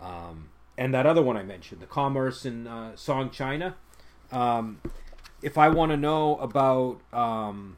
Um, 0.00 0.50
and 0.78 0.94
that 0.94 1.06
other 1.06 1.22
one 1.22 1.36
I 1.36 1.42
mentioned, 1.42 1.80
the 1.80 1.86
Commerce 1.86 2.44
in 2.44 2.66
uh, 2.66 2.94
Song 2.94 3.30
China. 3.30 3.74
Um, 4.30 4.80
if 5.42 5.58
I 5.58 5.68
want 5.68 5.90
to 5.90 5.96
know 5.96 6.36
about, 6.36 7.00
um, 7.12 7.76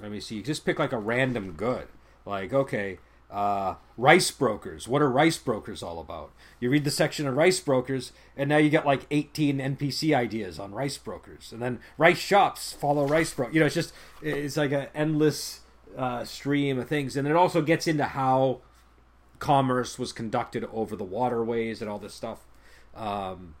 let 0.00 0.10
me 0.10 0.20
see, 0.20 0.42
just 0.42 0.64
pick 0.64 0.78
like 0.78 0.92
a 0.92 0.98
random 0.98 1.52
good. 1.52 1.88
Like, 2.24 2.52
okay, 2.52 2.98
uh, 3.30 3.74
rice 3.96 4.30
brokers. 4.30 4.86
What 4.86 5.02
are 5.02 5.10
rice 5.10 5.38
brokers 5.38 5.82
all 5.82 5.98
about? 5.98 6.32
You 6.60 6.70
read 6.70 6.84
the 6.84 6.90
section 6.90 7.26
of 7.26 7.36
rice 7.36 7.60
brokers, 7.60 8.12
and 8.36 8.48
now 8.48 8.56
you 8.56 8.70
get 8.70 8.86
like 8.86 9.06
18 9.10 9.58
NPC 9.58 10.14
ideas 10.14 10.58
on 10.58 10.72
rice 10.72 10.98
brokers, 10.98 11.52
and 11.52 11.60
then 11.60 11.80
rice 11.98 12.18
shops 12.18 12.72
follow 12.72 13.06
rice 13.06 13.32
bro. 13.34 13.48
You 13.50 13.60
know, 13.60 13.66
it's 13.66 13.74
just 13.74 13.92
it's 14.22 14.56
like 14.56 14.72
an 14.72 14.86
endless 14.94 15.60
uh, 15.96 16.24
stream 16.24 16.78
of 16.78 16.88
things, 16.88 17.16
and 17.16 17.26
it 17.26 17.36
also 17.36 17.62
gets 17.62 17.86
into 17.86 18.04
how 18.04 18.60
commerce 19.38 19.98
was 19.98 20.12
conducted 20.12 20.64
over 20.72 20.96
the 20.96 21.04
waterways 21.04 21.80
and 21.80 21.90
all 21.90 21.98
this 21.98 22.14
stuff. 22.14 22.46
Um, 22.94 23.54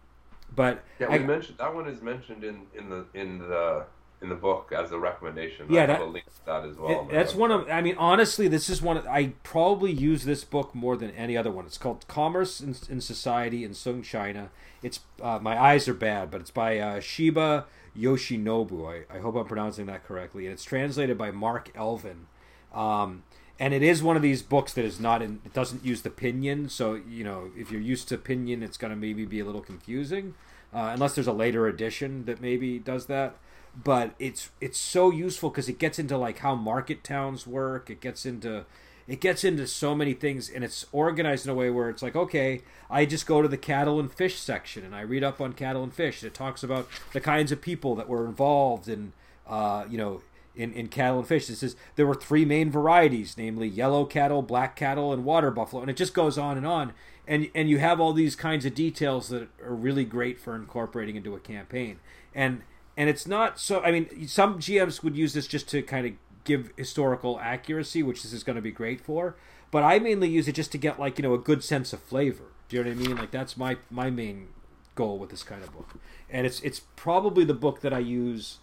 but 0.54 0.84
yeah, 0.98 1.08
we 1.08 1.16
I, 1.16 1.18
mentioned 1.18 1.58
that 1.58 1.74
one 1.74 1.88
is 1.88 2.00
mentioned 2.00 2.44
in 2.44 2.62
in 2.74 2.88
the 2.88 3.06
in 3.14 3.38
the 3.38 3.86
in 4.22 4.28
the 4.28 4.34
book 4.34 4.72
as 4.76 4.92
a 4.92 4.98
recommendation. 4.98 5.66
Yeah, 5.68 5.86
that, 5.86 6.08
link 6.08 6.24
to 6.24 6.46
that 6.46 6.64
as 6.64 6.76
well. 6.76 7.06
It, 7.08 7.12
that's 7.12 7.34
one 7.34 7.50
of. 7.50 7.68
I 7.68 7.82
mean, 7.82 7.96
honestly, 7.98 8.48
this 8.48 8.70
is 8.70 8.80
one. 8.80 8.96
Of, 8.96 9.06
I 9.06 9.34
probably 9.42 9.92
use 9.92 10.24
this 10.24 10.44
book 10.44 10.74
more 10.74 10.96
than 10.96 11.10
any 11.10 11.36
other 11.36 11.50
one. 11.50 11.66
It's 11.66 11.78
called 11.78 12.06
Commerce 12.08 12.60
in, 12.60 12.74
in 12.88 13.00
Society 13.00 13.64
in 13.64 13.74
Sung 13.74 14.02
China. 14.02 14.50
It's 14.82 15.00
uh, 15.22 15.38
my 15.40 15.60
eyes 15.60 15.86
are 15.88 15.94
bad, 15.94 16.30
but 16.30 16.40
it's 16.40 16.50
by 16.50 16.78
uh, 16.78 17.00
Shiba 17.00 17.66
Yoshinobu. 17.96 19.04
I, 19.10 19.16
I 19.16 19.20
hope 19.20 19.36
I'm 19.36 19.46
pronouncing 19.46 19.86
that 19.86 20.04
correctly, 20.04 20.46
and 20.46 20.52
it's 20.52 20.64
translated 20.64 21.18
by 21.18 21.30
Mark 21.30 21.70
Elvin. 21.74 22.26
Um, 22.74 23.22
and 23.58 23.72
it 23.72 23.82
is 23.82 24.02
one 24.02 24.16
of 24.16 24.22
these 24.22 24.42
books 24.42 24.72
that 24.74 24.84
is 24.84 24.98
not 24.98 25.20
in. 25.22 25.40
It 25.44 25.52
doesn't 25.52 25.84
use 25.84 26.02
the 26.02 26.10
pinyin, 26.10 26.70
so 26.70 26.94
you 26.94 27.24
know 27.24 27.50
if 27.56 27.70
you're 27.70 27.80
used 27.80 28.08
to 28.08 28.16
pinyin, 28.16 28.62
it's 28.62 28.78
going 28.78 28.90
to 28.90 28.96
maybe 28.96 29.26
be 29.26 29.40
a 29.40 29.44
little 29.44 29.62
confusing, 29.62 30.34
uh, 30.72 30.90
unless 30.94 31.14
there's 31.14 31.26
a 31.26 31.32
later 31.32 31.66
edition 31.66 32.24
that 32.24 32.40
maybe 32.40 32.78
does 32.78 33.06
that 33.06 33.36
but 33.82 34.14
it's 34.18 34.50
it's 34.60 34.78
so 34.78 35.10
useful 35.10 35.50
because 35.50 35.68
it 35.68 35.78
gets 35.78 35.98
into 35.98 36.16
like 36.16 36.38
how 36.38 36.54
market 36.54 37.04
towns 37.04 37.46
work. 37.46 37.90
It 37.90 38.00
gets 38.00 38.24
into 38.24 38.64
it 39.08 39.20
gets 39.20 39.44
into 39.44 39.66
so 39.66 39.94
many 39.94 40.14
things 40.14 40.50
and 40.50 40.64
it's 40.64 40.86
organized 40.90 41.46
in 41.46 41.52
a 41.52 41.54
way 41.54 41.70
where 41.70 41.88
it's 41.88 42.02
like 42.02 42.16
okay 42.16 42.60
i 42.90 43.04
just 43.04 43.24
go 43.24 43.40
to 43.40 43.46
the 43.46 43.56
cattle 43.56 44.00
and 44.00 44.12
fish 44.12 44.36
section 44.36 44.84
and 44.84 44.96
i 44.96 45.00
read 45.00 45.22
up 45.22 45.40
on 45.40 45.52
cattle 45.52 45.84
and 45.84 45.94
fish 45.94 46.22
and 46.22 46.28
it 46.28 46.34
talks 46.34 46.64
about 46.64 46.88
the 47.12 47.20
kinds 47.20 47.52
of 47.52 47.60
people 47.62 47.94
that 47.94 48.08
were 48.08 48.26
involved 48.26 48.88
in 48.88 49.12
uh, 49.46 49.84
you 49.88 49.96
know 49.96 50.22
in, 50.56 50.72
in 50.72 50.88
cattle 50.88 51.18
and 51.18 51.28
fish. 51.28 51.48
It 51.50 51.56
says 51.56 51.76
there 51.94 52.06
were 52.06 52.14
three 52.14 52.44
main 52.44 52.70
varieties 52.70 53.36
namely 53.36 53.68
yellow 53.68 54.04
cattle 54.04 54.42
black 54.42 54.74
cattle 54.74 55.12
and 55.12 55.24
water 55.24 55.50
buffalo 55.50 55.82
and 55.82 55.90
it 55.90 55.96
just 55.96 56.14
goes 56.14 56.38
on 56.38 56.56
and 56.56 56.66
on. 56.66 56.92
And 57.28 57.50
and 57.54 57.68
you 57.68 57.78
have 57.78 58.00
all 58.00 58.12
these 58.12 58.34
kinds 58.36 58.64
of 58.64 58.74
details 58.74 59.28
that 59.28 59.48
are 59.62 59.74
really 59.74 60.04
great 60.04 60.40
for 60.40 60.56
incorporating 60.56 61.16
into 61.16 61.34
a 61.34 61.40
campaign. 61.40 61.98
And 62.34 62.62
and 62.96 63.08
it's 63.08 63.26
not 63.26 63.58
so. 63.58 63.80
I 63.82 63.92
mean, 63.92 64.26
some 64.26 64.58
GMs 64.58 65.02
would 65.02 65.16
use 65.16 65.34
this 65.34 65.46
just 65.46 65.68
to 65.70 65.82
kind 65.82 66.06
of 66.06 66.12
give 66.44 66.72
historical 66.76 67.38
accuracy, 67.40 68.02
which 68.02 68.22
this 68.22 68.32
is 68.32 68.42
going 68.42 68.56
to 68.56 68.62
be 68.62 68.70
great 68.70 69.00
for. 69.00 69.36
But 69.70 69.82
I 69.82 69.98
mainly 69.98 70.28
use 70.28 70.48
it 70.48 70.54
just 70.54 70.72
to 70.72 70.78
get 70.78 70.98
like 70.98 71.18
you 71.18 71.22
know 71.22 71.34
a 71.34 71.38
good 71.38 71.62
sense 71.62 71.92
of 71.92 72.00
flavor. 72.00 72.44
Do 72.68 72.76
you 72.76 72.84
know 72.84 72.90
what 72.90 72.96
I 72.96 73.06
mean? 73.08 73.16
Like 73.16 73.30
that's 73.30 73.56
my 73.56 73.76
my 73.90 74.10
main 74.10 74.48
goal 74.94 75.18
with 75.18 75.30
this 75.30 75.42
kind 75.42 75.62
of 75.62 75.72
book, 75.72 75.94
and 76.30 76.46
it's 76.46 76.60
it's 76.60 76.80
probably 76.96 77.44
the 77.44 77.54
book 77.54 77.80
that 77.80 77.92
I 77.92 77.98
use. 77.98 78.58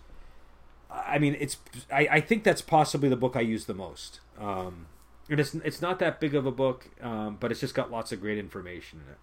I 0.89 1.19
mean, 1.19 1.35
it's 1.39 1.57
I, 1.91 2.07
I 2.11 2.21
think 2.21 2.43
that's 2.43 2.61
possibly 2.61 3.09
the 3.09 3.15
book 3.15 3.35
I 3.35 3.41
use 3.41 3.65
the 3.65 3.73
most. 3.73 4.19
Um, 4.39 4.87
and 5.29 5.39
it's 5.39 5.53
it's 5.53 5.81
not 5.81 5.99
that 5.99 6.19
big 6.19 6.35
of 6.35 6.45
a 6.45 6.51
book, 6.51 6.89
um, 7.01 7.37
but 7.39 7.51
it's 7.51 7.59
just 7.59 7.75
got 7.75 7.91
lots 7.91 8.11
of 8.11 8.19
great 8.19 8.37
information 8.37 9.01
in 9.05 9.11
it. 9.13 9.19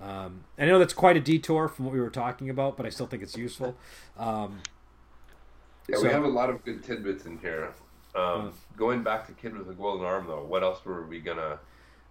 Um, 0.00 0.44
I 0.58 0.64
know 0.66 0.78
that's 0.78 0.94
quite 0.94 1.16
a 1.16 1.20
detour 1.20 1.68
from 1.68 1.84
what 1.84 1.94
we 1.94 2.00
were 2.00 2.10
talking 2.10 2.48
about, 2.48 2.76
but 2.76 2.86
I 2.86 2.88
still 2.88 3.06
think 3.06 3.22
it's 3.22 3.36
useful. 3.36 3.76
Um, 4.16 4.60
yeah, 5.88 5.96
so, 5.96 6.04
we 6.04 6.08
have 6.10 6.24
a 6.24 6.28
lot 6.28 6.50
of 6.50 6.64
good 6.64 6.82
tidbits 6.82 7.26
in 7.26 7.38
here. 7.38 7.74
Um, 8.14 8.22
uh, 8.22 8.50
going 8.76 9.02
back 9.02 9.26
to 9.26 9.32
Kid 9.32 9.56
with 9.56 9.66
the 9.66 9.74
Golden 9.74 10.06
Arm, 10.06 10.26
though, 10.26 10.44
what 10.44 10.62
else 10.62 10.84
were 10.84 11.06
we 11.06 11.20
gonna, 11.20 11.58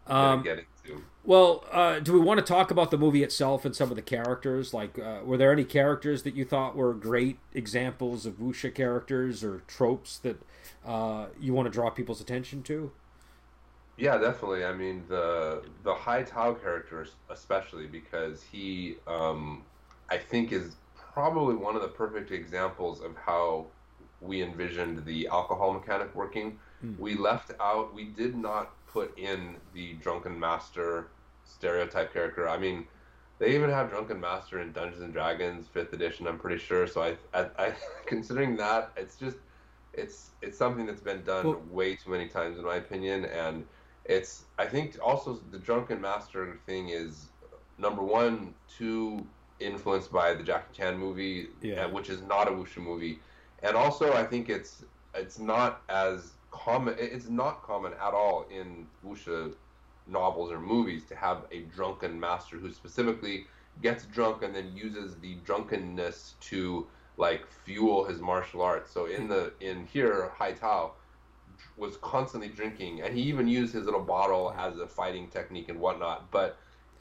gonna 0.08 0.20
um, 0.20 0.44
get 0.44 0.60
into? 0.60 1.02
Well, 1.24 1.66
uh, 1.72 2.00
do 2.00 2.14
we 2.14 2.20
want 2.20 2.40
to 2.40 2.46
talk 2.46 2.72
about 2.72 2.92
the 2.92 2.98
movie 2.98 3.24
itself 3.24 3.66
and 3.66 3.76
some 3.76 3.90
of 3.90 3.96
the 3.96 4.02
characters? 4.02 4.74
Like, 4.74 4.98
uh, 4.98 5.20
were 5.24 5.38
there 5.38 5.52
any 5.52 5.66
characters 5.66 6.24
that 6.24 6.36
you 6.36 6.46
thought 6.46 6.76
were 6.76 6.94
great 6.94 7.38
examples 7.54 8.26
of 8.26 8.36
wuxia 8.40 8.74
characters 8.74 9.44
or 9.44 9.62
tropes 9.68 10.18
that 10.20 10.42
uh, 10.86 11.28
you 11.40 11.54
want 11.54 11.66
to 11.66 11.72
draw 11.72 11.90
people's 11.90 12.22
attention 12.22 12.64
to? 12.64 12.92
Yeah, 14.00 14.18
definitely. 14.18 14.64
I 14.64 14.74
mean, 14.74 15.04
the 15.10 15.62
the 15.84 15.94
Hai 15.94 16.24
Tao 16.24 16.54
character, 16.54 17.06
especially 17.30 17.86
because 17.86 18.42
he, 18.42 18.96
um, 19.08 19.66
I 20.10 20.18
think, 20.18 20.54
is 20.54 20.78
probably 20.96 21.56
one 21.56 21.76
of 21.76 21.82
the 21.82 21.90
perfect 21.90 22.32
examples 22.32 23.02
of 23.02 23.16
how 23.18 23.68
we 24.22 24.42
envisioned 24.42 25.04
the 25.06 25.28
alcohol 25.28 25.74
mechanic 25.74 26.16
working. 26.16 26.58
Mm. 26.84 26.98
We 26.98 27.16
left 27.16 27.52
out, 27.60 27.94
we 27.94 28.06
did 28.06 28.36
not 28.38 28.72
put 28.88 29.18
in 29.18 29.58
the 29.74 29.94
drunken 29.96 30.40
master 30.40 31.12
stereotype 31.44 32.14
character. 32.14 32.48
I 32.48 32.58
mean, 32.58 32.88
they 33.38 33.54
even 33.54 33.70
have 33.70 33.90
drunken 33.90 34.20
master 34.22 34.62
in 34.62 34.72
Dungeons 34.72 35.02
and 35.02 35.12
Dragons 35.14 35.68
fifth 35.68 35.92
edition. 35.92 36.26
I'm 36.26 36.40
pretty 36.40 36.58
sure. 36.58 36.88
So 36.88 37.02
I, 37.04 37.18
I, 37.34 37.50
I 37.58 37.76
considering 38.06 38.56
that, 38.58 38.94
it's 38.96 39.18
just, 39.18 39.38
it's 39.94 40.32
it's 40.42 40.58
something 40.58 40.86
that's 40.86 41.02
been 41.02 41.24
done 41.24 41.46
well, 41.46 41.62
way 41.70 41.96
too 41.98 42.12
many 42.12 42.30
times 42.30 42.58
in 42.58 42.64
my 42.64 42.76
opinion, 42.76 43.26
and 43.26 43.66
it's 44.10 44.46
I 44.58 44.66
think 44.66 44.98
also 45.02 45.40
the 45.52 45.60
drunken 45.60 46.02
master 46.02 46.60
thing 46.66 46.90
is 46.90 47.28
number 47.78 48.02
one 48.02 48.56
too 48.68 49.26
influenced 49.60 50.12
by 50.12 50.34
the 50.34 50.44
Jackie 50.44 50.76
Chan 50.76 50.98
movie, 50.98 51.50
yeah. 51.62 51.86
uh, 51.86 51.90
which 51.90 52.10
is 52.10 52.22
not 52.24 52.48
a 52.48 52.52
wuxia 52.52 52.80
movie, 52.80 53.20
and 53.62 53.78
also 53.78 54.12
I 54.14 54.26
think 54.26 54.50
it's 54.50 54.84
it's 55.14 55.38
not 55.38 55.84
as 55.90 56.32
common. 56.50 56.96
It's 56.98 57.30
not 57.30 57.62
common 57.62 57.94
at 57.94 58.14
all 58.14 58.46
in 58.50 58.88
wuxia 59.06 59.54
novels 60.08 60.52
or 60.52 60.60
movies 60.60 61.06
to 61.06 61.16
have 61.16 61.46
a 61.52 61.62
drunken 61.76 62.20
master 62.20 62.58
who 62.58 62.72
specifically 62.74 63.46
gets 63.84 64.06
drunk 64.06 64.42
and 64.42 64.56
then 64.56 64.76
uses 64.76 65.18
the 65.18 65.36
drunkenness 65.46 66.34
to 66.42 66.88
like 67.18 67.46
fuel 67.64 68.06
his 68.06 68.20
martial 68.22 68.64
arts. 68.64 68.92
So 68.92 69.06
in 69.06 69.28
the 69.28 69.54
in 69.60 69.86
here, 69.86 70.32
Hai 70.36 70.54
Tao 70.54 70.94
was 71.80 71.98
constantly 71.98 72.50
drinking, 72.50 73.02
and 73.02 73.16
he 73.16 73.24
even 73.24 73.48
used 73.48 73.74
his 73.74 73.86
little 73.86 74.02
bottle 74.02 74.54
as 74.58 74.78
a 74.78 74.88
fighting 74.88 75.28
technique 75.30 75.70
and 75.70 75.80
whatnot. 75.80 76.30
But 76.30 76.58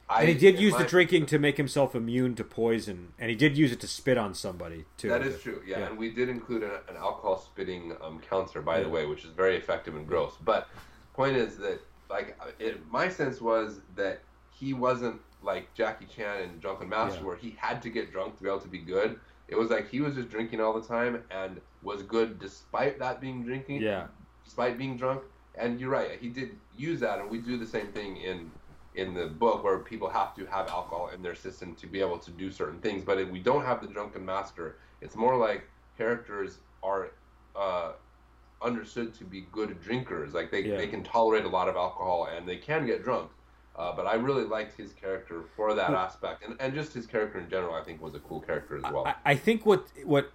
I, 0.08 0.20
and 0.20 0.28
he 0.28 0.34
did 0.34 0.58
use 0.58 0.72
my, 0.72 0.82
the 0.82 0.88
drinking 0.88 1.26
to 1.26 1.38
make 1.38 1.56
himself 1.56 1.94
immune 1.94 2.34
to 2.36 2.44
poison, 2.44 3.12
and 3.18 3.28
he 3.28 3.36
did 3.36 3.58
use 3.58 3.72
it 3.72 3.80
to 3.80 3.88
spit 3.88 4.16
on 4.16 4.34
somebody 4.34 4.84
too. 4.96 5.08
That 5.08 5.22
is 5.22 5.42
true, 5.42 5.62
yeah. 5.66 5.80
yeah. 5.80 5.86
And 5.88 5.98
we 5.98 6.10
did 6.10 6.28
include 6.28 6.62
an, 6.62 6.70
an 6.88 6.96
alcohol 6.96 7.38
spitting 7.38 7.94
um, 8.02 8.20
counter, 8.20 8.62
by 8.62 8.78
yeah. 8.78 8.84
the 8.84 8.88
way, 8.88 9.06
which 9.06 9.24
is 9.24 9.32
very 9.32 9.56
effective 9.56 9.96
and 9.96 10.06
gross. 10.06 10.34
But 10.42 10.68
point 11.12 11.36
is 11.36 11.56
that 11.58 11.80
like 12.08 12.38
it, 12.58 12.80
my 12.90 13.08
sense 13.08 13.40
was 13.40 13.80
that 13.96 14.22
he 14.50 14.72
wasn't 14.72 15.20
like 15.42 15.72
Jackie 15.74 16.06
Chan 16.06 16.42
and 16.42 16.60
Drunken 16.60 16.88
Master, 16.88 17.20
yeah. 17.20 17.26
where 17.26 17.36
he 17.36 17.56
had 17.58 17.82
to 17.82 17.90
get 17.90 18.10
drunk 18.10 18.36
to 18.38 18.42
be 18.42 18.48
able 18.48 18.60
to 18.60 18.68
be 18.68 18.78
good. 18.78 19.18
It 19.48 19.56
was 19.56 19.70
like 19.70 19.90
he 19.90 20.00
was 20.00 20.14
just 20.14 20.28
drinking 20.28 20.60
all 20.60 20.78
the 20.78 20.86
time 20.86 21.22
and 21.30 21.60
was 21.82 22.02
good 22.02 22.38
despite 22.38 22.98
that 22.98 23.20
being 23.20 23.44
drinking. 23.44 23.82
Yeah. 23.82 24.06
Despite 24.48 24.78
being 24.78 24.96
drunk, 24.96 25.24
and 25.56 25.78
you're 25.78 25.90
right, 25.90 26.18
he 26.18 26.30
did 26.30 26.56
use 26.74 27.00
that, 27.00 27.18
and 27.18 27.28
we 27.28 27.36
do 27.36 27.58
the 27.58 27.66
same 27.66 27.88
thing 27.88 28.16
in 28.16 28.50
in 28.94 29.12
the 29.12 29.26
book 29.26 29.62
where 29.62 29.78
people 29.78 30.08
have 30.08 30.34
to 30.36 30.46
have 30.46 30.68
alcohol 30.68 31.10
in 31.14 31.22
their 31.22 31.34
system 31.34 31.74
to 31.74 31.86
be 31.86 32.00
able 32.00 32.18
to 32.18 32.30
do 32.30 32.50
certain 32.50 32.80
things. 32.80 33.04
But 33.04 33.18
if 33.18 33.28
we 33.28 33.40
don't 33.40 33.62
have 33.66 33.82
the 33.82 33.88
drunken 33.88 34.24
master, 34.24 34.76
it's 35.02 35.16
more 35.16 35.36
like 35.36 35.68
characters 35.98 36.60
are 36.82 37.10
uh, 37.54 37.92
understood 38.62 39.12
to 39.16 39.24
be 39.24 39.46
good 39.52 39.80
drinkers. 39.82 40.32
Like 40.32 40.50
they, 40.50 40.62
yeah. 40.62 40.78
they 40.78 40.86
can 40.86 41.04
tolerate 41.04 41.44
a 41.44 41.48
lot 41.48 41.68
of 41.68 41.76
alcohol 41.76 42.28
and 42.34 42.48
they 42.48 42.56
can 42.56 42.86
get 42.86 43.04
drunk. 43.04 43.30
Uh, 43.76 43.94
but 43.94 44.06
I 44.06 44.14
really 44.14 44.44
liked 44.44 44.78
his 44.78 44.94
character 44.94 45.44
for 45.54 45.74
that 45.74 45.90
aspect, 45.90 46.42
and, 46.44 46.56
and 46.58 46.74
just 46.74 46.94
his 46.94 47.06
character 47.06 47.38
in 47.38 47.50
general. 47.50 47.74
I 47.74 47.84
think 47.84 48.00
was 48.00 48.14
a 48.14 48.20
cool 48.20 48.40
character 48.40 48.78
as 48.78 48.82
well. 48.82 49.06
I, 49.06 49.14
I 49.24 49.34
think 49.36 49.66
what 49.66 49.86
what 50.04 50.32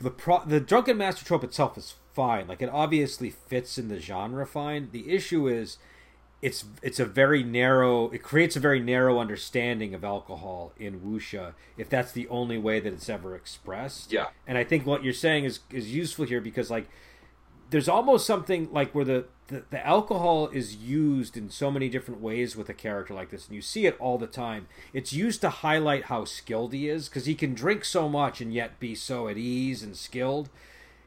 the 0.00 0.10
pro, 0.10 0.42
the 0.46 0.60
drunken 0.60 0.96
master 0.96 1.24
trope 1.26 1.44
itself 1.44 1.76
is 1.76 1.96
fine. 2.14 2.46
Like 2.46 2.62
it 2.62 2.70
obviously 2.70 3.30
fits 3.30 3.76
in 3.78 3.88
the 3.88 4.00
genre 4.00 4.46
fine. 4.46 4.88
The 4.92 5.10
issue 5.10 5.48
is 5.48 5.78
it's 6.44 6.66
it's 6.82 7.00
a 7.00 7.06
very 7.06 7.42
narrow 7.42 8.10
it 8.10 8.22
creates 8.22 8.54
a 8.54 8.60
very 8.60 8.78
narrow 8.78 9.18
understanding 9.18 9.94
of 9.94 10.04
alcohol 10.04 10.72
in 10.78 11.00
wuxia 11.00 11.54
if 11.78 11.88
that's 11.88 12.12
the 12.12 12.28
only 12.28 12.58
way 12.58 12.78
that 12.80 12.92
it's 12.92 13.08
ever 13.08 13.34
expressed 13.34 14.12
yeah 14.12 14.26
and 14.46 14.58
i 14.58 14.62
think 14.62 14.84
what 14.84 15.02
you're 15.02 15.14
saying 15.14 15.44
is 15.44 15.60
is 15.70 15.94
useful 15.94 16.26
here 16.26 16.42
because 16.42 16.70
like 16.70 16.86
there's 17.70 17.88
almost 17.88 18.26
something 18.26 18.70
like 18.70 18.94
where 18.94 19.06
the, 19.06 19.24
the, 19.48 19.64
the 19.70 19.86
alcohol 19.86 20.48
is 20.48 20.76
used 20.76 21.34
in 21.34 21.48
so 21.48 21.70
many 21.70 21.88
different 21.88 22.20
ways 22.20 22.54
with 22.54 22.68
a 22.68 22.74
character 22.74 23.14
like 23.14 23.30
this 23.30 23.46
and 23.46 23.56
you 23.56 23.62
see 23.62 23.86
it 23.86 23.96
all 23.98 24.18
the 24.18 24.26
time 24.26 24.68
it's 24.92 25.14
used 25.14 25.40
to 25.40 25.48
highlight 25.48 26.04
how 26.04 26.26
skilled 26.26 26.74
he 26.74 26.90
is 26.90 27.08
because 27.08 27.24
he 27.24 27.34
can 27.34 27.54
drink 27.54 27.86
so 27.86 28.06
much 28.06 28.42
and 28.42 28.52
yet 28.52 28.78
be 28.78 28.94
so 28.94 29.28
at 29.28 29.38
ease 29.38 29.82
and 29.82 29.96
skilled 29.96 30.50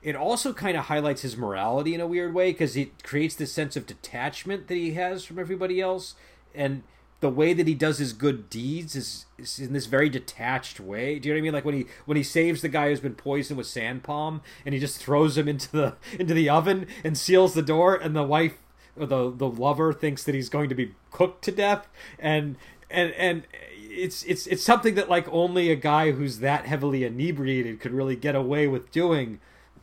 it 0.01 0.15
also 0.15 0.53
kind 0.53 0.77
of 0.77 0.85
highlights 0.85 1.21
his 1.21 1.37
morality 1.37 1.93
in 1.93 2.01
a 2.01 2.07
weird 2.07 2.33
way 2.33 2.51
because 2.51 2.75
it 2.77 3.03
creates 3.03 3.35
this 3.35 3.51
sense 3.51 3.75
of 3.75 3.85
detachment 3.85 4.67
that 4.67 4.75
he 4.75 4.93
has 4.93 5.25
from 5.25 5.39
everybody 5.39 5.81
else 5.81 6.15
and 6.53 6.83
the 7.19 7.29
way 7.29 7.53
that 7.53 7.67
he 7.67 7.73
does 7.73 7.97
his 7.97 8.13
good 8.13 8.49
deeds 8.49 8.95
is, 8.95 9.25
is, 9.37 9.59
in 9.59 9.73
this 9.73 9.87
very 9.87 10.07
detached 10.07 10.79
way. 10.79 11.17
Do 11.17 11.27
you 11.27 11.33
know 11.33 11.37
what 11.37 11.41
I 11.41 11.43
mean? 11.43 11.53
Like 11.53 11.65
when 11.65 11.75
he 11.75 11.85
when 12.05 12.15
he 12.15 12.23
saves 12.23 12.61
the 12.61 12.69
guy 12.69 12.89
who's 12.89 12.99
been 12.99 13.15
poisoned 13.15 13.57
with 13.57 13.67
sand 13.67 14.03
palm 14.03 14.41
and 14.65 14.73
he 14.73 14.79
just 14.79 14.99
throws 14.99 15.37
him 15.37 15.47
into 15.47 15.71
the 15.71 15.95
into 16.19 16.33
the 16.33 16.49
oven 16.49 16.87
and 17.03 17.17
seals 17.17 17.53
the 17.53 17.63
door 17.63 17.95
and 17.95 18.15
the 18.15 18.23
wife 18.23 18.57
or 18.95 19.07
the 19.07 19.31
the 19.31 19.49
lover 19.49 19.93
thinks 19.93 20.23
that 20.23 20.35
he's 20.35 20.49
going 20.49 20.69
to 20.69 20.75
be 20.75 20.93
cooked 21.11 21.43
to 21.45 21.51
death 21.51 21.87
and 22.19 22.55
and 22.89 23.11
and 23.13 23.47
it's 23.73 24.23
it's 24.23 24.45
it's 24.47 24.63
something 24.63 24.93
that 24.95 25.09
like 25.09 25.27
only 25.29 25.71
a 25.71 25.75
guy 25.75 26.11
who's 26.11 26.39
that 26.39 26.65
heavily 26.65 27.03
inebriated 27.03 27.79
could 27.79 27.91
really 27.91 28.15
get 28.15 28.35
away 28.35 28.67
with 28.67 28.91
doing 28.91 29.39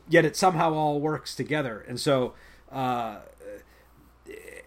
yet 0.07 0.25
it 0.25 0.35
somehow 0.35 0.73
all 0.73 0.99
works 0.99 1.35
together. 1.35 1.83
And 1.87 1.99
so, 1.99 2.33
uh, 2.71 3.17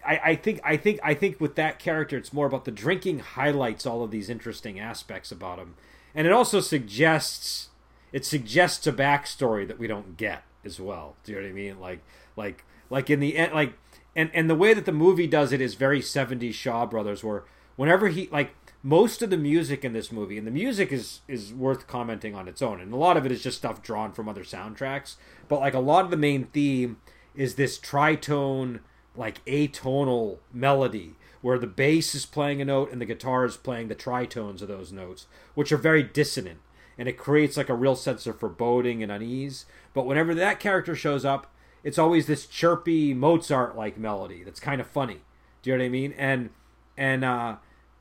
I, 0.05 0.21
I 0.23 0.35
think 0.35 0.61
I 0.63 0.77
think 0.77 0.99
I 1.03 1.13
think 1.13 1.39
with 1.39 1.55
that 1.55 1.77
character, 1.77 2.17
it's 2.17 2.33
more 2.33 2.47
about 2.47 2.65
the 2.65 2.71
drinking 2.71 3.19
highlights 3.19 3.85
all 3.85 4.03
of 4.03 4.11
these 4.11 4.29
interesting 4.29 4.79
aspects 4.79 5.31
about 5.31 5.59
him, 5.59 5.75
and 6.15 6.25
it 6.25 6.33
also 6.33 6.61
suggests 6.61 7.69
it 8.11 8.25
suggests 8.25 8.87
a 8.87 8.93
backstory 8.93 9.67
that 9.67 9.77
we 9.77 9.87
don't 9.87 10.17
get 10.17 10.43
as 10.65 10.79
well. 10.79 11.15
Do 11.23 11.31
you 11.31 11.37
know 11.37 11.43
what 11.43 11.49
I 11.49 11.53
mean? 11.53 11.79
Like 11.79 11.99
like 12.35 12.63
like 12.89 13.09
in 13.09 13.19
the 13.19 13.37
end, 13.37 13.53
like 13.53 13.73
and 14.15 14.31
and 14.33 14.49
the 14.49 14.55
way 14.55 14.73
that 14.73 14.85
the 14.85 14.91
movie 14.91 15.27
does 15.27 15.51
it 15.51 15.61
is 15.61 15.75
very 15.75 16.01
70s 16.01 16.53
Shaw 16.53 16.85
Brothers, 16.85 17.23
where 17.23 17.43
whenever 17.75 18.07
he 18.07 18.29
like 18.31 18.55
most 18.81 19.21
of 19.21 19.29
the 19.29 19.37
music 19.37 19.83
in 19.83 19.93
this 19.93 20.11
movie, 20.11 20.37
and 20.37 20.47
the 20.47 20.51
music 20.51 20.91
is 20.91 21.21
is 21.27 21.53
worth 21.53 21.87
commenting 21.87 22.35
on 22.35 22.47
its 22.47 22.61
own, 22.61 22.79
and 22.79 22.93
a 22.93 22.97
lot 22.97 23.17
of 23.17 23.25
it 23.25 23.31
is 23.31 23.43
just 23.43 23.57
stuff 23.57 23.81
drawn 23.81 24.11
from 24.11 24.29
other 24.29 24.43
soundtracks. 24.43 25.15
But 25.47 25.59
like 25.59 25.73
a 25.73 25.79
lot 25.79 26.05
of 26.05 26.11
the 26.11 26.17
main 26.17 26.45
theme 26.45 26.97
is 27.35 27.55
this 27.55 27.77
tritone, 27.77 28.79
like 29.15 29.43
atonal 29.45 30.37
melody, 30.53 31.15
where 31.41 31.59
the 31.59 31.67
bass 31.67 32.15
is 32.15 32.25
playing 32.25 32.61
a 32.61 32.65
note 32.65 32.91
and 32.91 33.01
the 33.01 33.05
guitar 33.05 33.45
is 33.45 33.57
playing 33.57 33.89
the 33.89 33.95
tritones 33.95 34.61
of 34.61 34.67
those 34.67 34.91
notes, 34.91 35.27
which 35.55 35.71
are 35.71 35.77
very 35.77 36.03
dissonant, 36.03 36.59
and 36.97 37.09
it 37.09 37.17
creates 37.17 37.57
like 37.57 37.69
a 37.69 37.75
real 37.75 37.95
sense 37.95 38.25
of 38.27 38.39
foreboding 38.39 39.03
and 39.03 39.11
unease. 39.11 39.65
But 39.93 40.05
whenever 40.05 40.33
that 40.35 40.59
character 40.59 40.95
shows 40.95 41.25
up, 41.25 41.51
it's 41.83 41.97
always 41.97 42.27
this 42.27 42.45
chirpy 42.45 43.13
Mozart 43.13 43.75
like 43.75 43.97
melody 43.97 44.43
that's 44.43 44.59
kind 44.59 44.79
of 44.79 44.87
funny. 44.87 45.19
Do 45.61 45.69
you 45.69 45.77
know 45.77 45.83
what 45.83 45.87
I 45.87 45.89
mean? 45.89 46.13
And 46.17 46.49
and 46.97 47.25
uh 47.25 47.57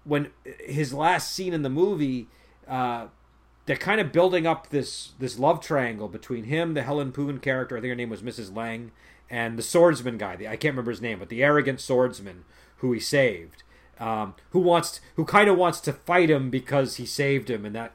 when 0.08 0.30
his 0.44 0.94
last 0.94 1.32
scene 1.32 1.52
in 1.52 1.62
the 1.62 1.68
movie, 1.68 2.28
uh, 2.66 3.06
they're 3.66 3.76
kind 3.76 4.00
of 4.00 4.10
building 4.10 4.46
up 4.46 4.70
this 4.70 5.12
this 5.18 5.38
love 5.38 5.60
triangle 5.60 6.08
between 6.08 6.44
him, 6.44 6.72
the 6.72 6.82
Helen 6.82 7.12
Poon 7.12 7.38
character, 7.38 7.76
I 7.76 7.80
think 7.80 7.90
her 7.90 7.94
name 7.94 8.08
was 8.08 8.22
Mrs. 8.22 8.54
Lang, 8.56 8.90
and 9.28 9.58
the 9.58 9.62
swordsman 9.62 10.16
guy. 10.16 10.36
The, 10.36 10.48
I 10.48 10.56
can't 10.56 10.72
remember 10.72 10.90
his 10.90 11.02
name, 11.02 11.18
but 11.18 11.28
the 11.28 11.44
arrogant 11.44 11.80
swordsman 11.80 12.44
who 12.78 12.92
he 12.92 13.00
saved, 13.00 13.62
um, 14.00 14.34
who 14.50 14.60
wants 14.60 15.02
who 15.16 15.26
kind 15.26 15.50
of 15.50 15.58
wants 15.58 15.80
to 15.82 15.92
fight 15.92 16.30
him 16.30 16.48
because 16.48 16.96
he 16.96 17.04
saved 17.04 17.50
him, 17.50 17.66
and 17.66 17.76
that 17.76 17.92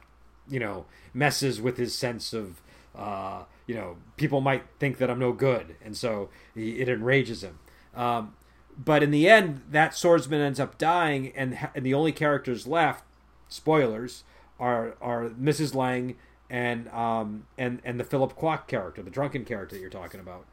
you 0.47 0.59
know 0.59 0.85
messes 1.15 1.59
with 1.59 1.77
his 1.77 1.95
sense 1.95 2.31
of 2.31 2.61
uh, 2.95 3.45
you 3.65 3.73
know 3.73 3.97
people 4.17 4.39
might 4.39 4.65
think 4.77 4.99
that 4.99 5.09
I'm 5.09 5.19
no 5.19 5.33
good, 5.33 5.75
and 5.83 5.97
so 5.97 6.29
he, 6.53 6.79
it 6.79 6.87
enrages 6.87 7.43
him. 7.43 7.57
Um, 7.95 8.35
but 8.77 9.03
in 9.03 9.11
the 9.11 9.29
end, 9.29 9.61
that 9.69 9.95
swordsman 9.95 10.41
ends 10.41 10.59
up 10.59 10.77
dying, 10.77 11.31
and, 11.35 11.57
and 11.75 11.85
the 11.85 11.93
only 11.93 12.11
characters 12.11 12.67
left, 12.67 13.03
spoilers, 13.49 14.23
are 14.59 14.95
are 15.01 15.29
Mrs. 15.29 15.75
Lang 15.75 16.15
and 16.49 16.87
um 16.89 17.47
and 17.57 17.81
and 17.83 17.99
the 17.99 18.03
Philip 18.03 18.37
Kwok 18.37 18.67
character, 18.67 19.01
the 19.01 19.09
drunken 19.09 19.43
character 19.45 19.75
that 19.75 19.81
you're 19.81 19.89
talking 19.89 20.19
about, 20.19 20.45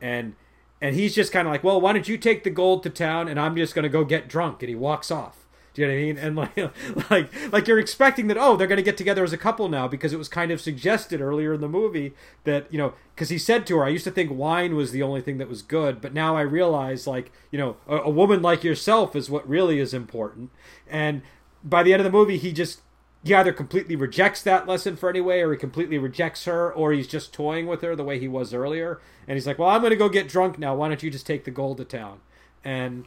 and 0.00 0.34
and 0.80 0.94
he's 0.94 1.14
just 1.14 1.32
kind 1.32 1.48
of 1.48 1.52
like, 1.52 1.64
well, 1.64 1.80
why 1.80 1.92
don't 1.92 2.08
you 2.08 2.16
take 2.16 2.44
the 2.44 2.50
gold 2.50 2.82
to 2.84 2.90
town, 2.90 3.28
and 3.28 3.38
I'm 3.38 3.56
just 3.56 3.74
gonna 3.74 3.88
go 3.88 4.04
get 4.04 4.28
drunk, 4.28 4.62
and 4.62 4.68
he 4.68 4.74
walks 4.76 5.10
off. 5.10 5.47
Do 5.74 5.82
you 5.82 5.88
know 5.88 5.94
what 5.94 6.00
I 6.00 6.02
mean? 6.02 6.18
And 6.18 6.36
like, 6.36 7.10
like, 7.10 7.52
like 7.52 7.68
you're 7.68 7.78
expecting 7.78 8.26
that 8.28 8.36
oh 8.36 8.56
they're 8.56 8.66
going 8.66 8.78
to 8.78 8.82
get 8.82 8.96
together 8.96 9.24
as 9.24 9.32
a 9.32 9.38
couple 9.38 9.68
now 9.68 9.88
because 9.88 10.12
it 10.12 10.18
was 10.18 10.28
kind 10.28 10.50
of 10.50 10.60
suggested 10.60 11.20
earlier 11.20 11.54
in 11.54 11.60
the 11.60 11.68
movie 11.68 12.14
that 12.44 12.66
you 12.72 12.78
know 12.78 12.94
because 13.14 13.28
he 13.28 13.38
said 13.38 13.66
to 13.66 13.78
her 13.78 13.84
I 13.84 13.88
used 13.88 14.04
to 14.04 14.10
think 14.10 14.30
wine 14.32 14.74
was 14.74 14.92
the 14.92 15.02
only 15.02 15.20
thing 15.20 15.38
that 15.38 15.48
was 15.48 15.62
good, 15.62 16.00
but 16.00 16.12
now 16.12 16.36
I 16.36 16.42
realize 16.42 17.06
like 17.06 17.32
you 17.50 17.58
know 17.58 17.76
a, 17.86 17.96
a 17.98 18.10
woman 18.10 18.42
like 18.42 18.64
yourself 18.64 19.14
is 19.14 19.30
what 19.30 19.48
really 19.48 19.78
is 19.78 19.94
important. 19.94 20.50
And 20.88 21.22
by 21.62 21.82
the 21.82 21.92
end 21.92 22.00
of 22.00 22.04
the 22.04 22.16
movie, 22.16 22.38
he 22.38 22.52
just 22.52 22.80
he 23.24 23.34
either 23.34 23.52
completely 23.52 23.96
rejects 23.96 24.42
that 24.42 24.66
lesson 24.66 24.96
for 24.96 25.10
anyway, 25.10 25.40
or 25.40 25.52
he 25.52 25.58
completely 25.58 25.98
rejects 25.98 26.44
her, 26.44 26.72
or 26.72 26.92
he's 26.92 27.08
just 27.08 27.32
toying 27.32 27.66
with 27.66 27.82
her 27.82 27.96
the 27.96 28.04
way 28.04 28.18
he 28.18 28.28
was 28.28 28.54
earlier. 28.54 29.00
And 29.26 29.36
he's 29.36 29.46
like, 29.46 29.58
"Well, 29.58 29.68
I'm 29.68 29.80
going 29.80 29.90
to 29.90 29.96
go 29.96 30.08
get 30.08 30.28
drunk 30.28 30.58
now. 30.58 30.74
Why 30.74 30.88
don't 30.88 31.02
you 31.02 31.10
just 31.10 31.26
take 31.26 31.44
the 31.44 31.50
gold 31.50 31.78
to 31.78 31.84
town?" 31.84 32.20
And 32.64 33.04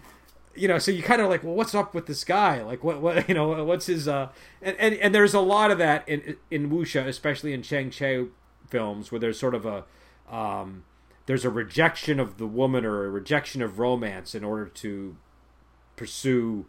you 0.56 0.68
know, 0.68 0.78
so 0.78 0.91
you 0.91 1.04
kind 1.04 1.22
of 1.22 1.30
like, 1.30 1.43
well, 1.43 1.54
what's 1.54 1.74
up 1.74 1.93
with 1.93 2.06
this 2.06 2.24
guy? 2.24 2.62
Like, 2.64 2.84
what, 2.84 3.02
what, 3.02 3.28
you 3.30 3.36
know, 3.36 3.64
what's 3.64 3.86
his, 3.86 4.08
uh, 4.08 4.30
and, 4.62 4.76
and, 4.80 4.95
and 4.95 5.16
there's 5.16 5.34
a 5.34 5.39
lot 5.39 5.72
of 5.72 5.78
that 5.78 6.08
in, 6.08 6.38
in 6.49 6.70
wuxia, 6.70 7.06
especially 7.06 7.54
in 7.54 7.62
Chang 7.62 7.89
Cheh 7.89 8.26
films, 8.70 9.12
where 9.12 9.20
there's 9.20 9.39
sort 9.39 9.56
of 9.56 9.66
a, 9.66 9.84
um, 10.30 10.84
there's 11.26 11.45
a 11.45 11.49
rejection 11.49 12.20
of 12.20 12.38
the 12.38 12.47
woman 12.47 12.86
or 12.86 13.06
a 13.06 13.10
rejection 13.10 13.62
of 13.62 13.80
romance 13.80 14.36
in 14.36 14.43
order 14.43 14.66
to 14.66 15.16
pursue, 15.95 16.66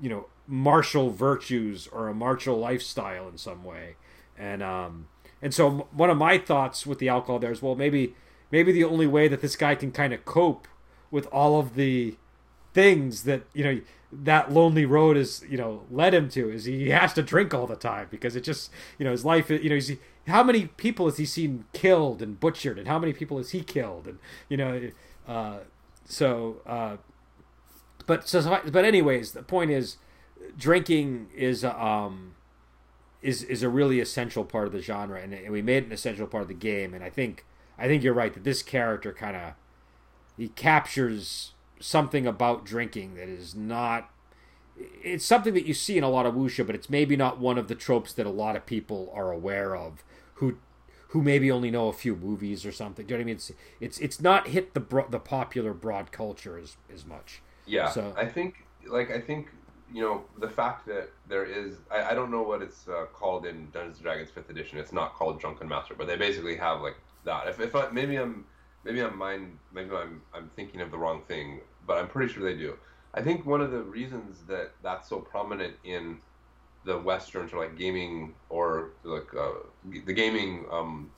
you 0.00 0.08
know, 0.08 0.26
martial 0.46 1.10
virtues 1.10 1.88
or 1.88 2.08
a 2.08 2.14
martial 2.14 2.58
lifestyle 2.58 3.28
in 3.28 3.38
some 3.38 3.64
way. 3.64 3.96
And, 4.38 4.62
um, 4.62 5.08
and 5.42 5.52
so 5.52 5.88
one 5.92 6.10
of 6.10 6.16
my 6.16 6.38
thoughts 6.38 6.86
with 6.86 6.98
the 6.98 7.08
alcohol 7.08 7.38
there 7.38 7.52
is, 7.52 7.62
well, 7.62 7.74
maybe, 7.74 8.14
maybe 8.50 8.70
the 8.72 8.84
only 8.84 9.06
way 9.06 9.28
that 9.28 9.40
this 9.40 9.56
guy 9.56 9.74
can 9.74 9.92
kind 9.92 10.12
of 10.12 10.24
cope 10.24 10.68
with 11.10 11.26
all 11.26 11.58
of 11.58 11.74
the, 11.74 12.16
things 12.76 13.22
that 13.22 13.42
you 13.54 13.64
know 13.64 13.80
that 14.12 14.52
lonely 14.52 14.84
road 14.84 15.16
is 15.16 15.42
you 15.48 15.56
know 15.56 15.84
led 15.90 16.12
him 16.12 16.28
to 16.28 16.50
is 16.50 16.66
he 16.66 16.90
has 16.90 17.14
to 17.14 17.22
drink 17.22 17.54
all 17.54 17.66
the 17.66 17.74
time 17.74 18.06
because 18.10 18.36
it 18.36 18.42
just 18.42 18.70
you 18.98 19.04
know 19.04 19.12
his 19.12 19.24
life 19.24 19.48
you 19.48 19.70
know 19.70 19.74
he's 19.74 19.92
how 20.26 20.42
many 20.42 20.66
people 20.66 21.06
has 21.06 21.16
he 21.16 21.24
seen 21.24 21.64
killed 21.72 22.20
and 22.20 22.38
butchered 22.38 22.78
and 22.78 22.86
how 22.86 22.98
many 22.98 23.14
people 23.14 23.38
has 23.38 23.52
he 23.52 23.62
killed 23.62 24.06
and 24.06 24.18
you 24.50 24.58
know 24.58 24.90
uh, 25.26 25.60
so 26.04 26.60
uh, 26.66 26.98
but 28.04 28.28
so 28.28 28.60
but 28.70 28.84
anyways 28.84 29.32
the 29.32 29.42
point 29.42 29.70
is 29.70 29.96
drinking 30.58 31.28
is 31.34 31.64
um 31.64 32.34
is 33.22 33.42
is 33.42 33.62
a 33.62 33.70
really 33.70 34.00
essential 34.00 34.44
part 34.44 34.66
of 34.66 34.72
the 34.74 34.82
genre 34.82 35.18
and, 35.18 35.32
and 35.32 35.50
we 35.50 35.62
made 35.62 35.84
it 35.84 35.86
an 35.86 35.92
essential 35.92 36.26
part 36.26 36.42
of 36.42 36.48
the 36.48 36.54
game 36.54 36.92
and 36.92 37.02
I 37.02 37.08
think 37.08 37.46
I 37.78 37.86
think 37.86 38.02
you're 38.02 38.12
right 38.12 38.34
that 38.34 38.44
this 38.44 38.62
character 38.62 39.14
kind 39.14 39.34
of 39.34 39.54
he 40.36 40.48
captures 40.48 41.52
something 41.78 42.26
about 42.26 42.64
drinking 42.64 43.14
that 43.14 43.28
is 43.28 43.54
not 43.54 44.10
it's 45.02 45.24
something 45.24 45.54
that 45.54 45.66
you 45.66 45.74
see 45.74 45.96
in 45.96 46.04
a 46.04 46.08
lot 46.08 46.26
of 46.26 46.34
wuxia 46.34 46.66
but 46.66 46.74
it's 46.74 46.90
maybe 46.90 47.16
not 47.16 47.38
one 47.38 47.58
of 47.58 47.68
the 47.68 47.74
tropes 47.74 48.12
that 48.12 48.26
a 48.26 48.30
lot 48.30 48.56
of 48.56 48.66
people 48.66 49.10
are 49.14 49.30
aware 49.30 49.76
of 49.76 50.02
who 50.34 50.58
who 51.08 51.22
maybe 51.22 51.50
only 51.50 51.70
know 51.70 51.88
a 51.88 51.92
few 51.92 52.16
movies 52.16 52.66
or 52.66 52.72
something. 52.72 53.06
Do 53.06 53.14
you 53.14 53.18
know 53.18 53.22
what 53.22 53.24
i 53.24 53.26
mean? 53.26 53.36
It's 53.36 53.52
it's, 53.80 53.98
it's 53.98 54.20
not 54.20 54.48
hit 54.48 54.74
the 54.74 54.80
bro- 54.80 55.08
the 55.08 55.18
popular 55.18 55.72
broad 55.72 56.12
culture 56.12 56.58
as 56.58 56.76
as 56.92 57.06
much. 57.06 57.40
Yeah. 57.66 57.88
So 57.88 58.14
i 58.16 58.26
think 58.26 58.66
like 58.86 59.10
i 59.10 59.20
think 59.20 59.48
you 59.92 60.02
know 60.02 60.24
the 60.38 60.48
fact 60.48 60.86
that 60.86 61.10
there 61.28 61.44
is 61.44 61.76
i, 61.90 62.10
I 62.10 62.14
don't 62.14 62.30
know 62.30 62.42
what 62.42 62.60
it's 62.62 62.86
uh, 62.88 63.06
called 63.12 63.46
in 63.46 63.70
dungeons 63.70 63.96
and 63.96 64.04
dragons 64.04 64.30
5th 64.30 64.50
edition. 64.50 64.78
It's 64.78 64.92
not 64.92 65.14
called 65.14 65.40
drunken 65.40 65.68
master 65.68 65.94
but 65.96 66.06
they 66.06 66.16
basically 66.16 66.56
have 66.56 66.80
like 66.80 66.96
that. 67.24 67.48
If, 67.48 67.60
if 67.60 67.74
I, 67.74 67.88
maybe 67.90 68.16
i'm 68.16 68.44
maybe 68.86 69.02
I'm 69.02 69.18
mind 69.18 69.58
maybe 69.72 69.90
I'm 69.94 70.22
I'm 70.32 70.48
thinking 70.56 70.80
of 70.80 70.90
the 70.90 70.98
wrong 70.98 71.22
thing, 71.26 71.60
but 71.86 71.98
I'm 71.98 72.08
pretty 72.08 72.32
sure 72.32 72.42
they 72.42 72.58
do. 72.58 72.76
I 73.12 73.22
think 73.22 73.44
one 73.44 73.60
of 73.60 73.70
the 73.70 73.82
reasons 73.82 74.42
that 74.48 74.72
that's 74.82 75.08
so 75.08 75.18
prominent 75.20 75.74
in 75.84 76.18
the 76.84 76.98
Western 76.98 77.50
or 77.52 77.58
like 77.58 77.76
gaming 77.76 78.34
or 78.48 78.90
like 79.02 79.34
uh, 79.34 79.50
the 80.06 80.12
gaming 80.12 80.64
um, 80.70 81.10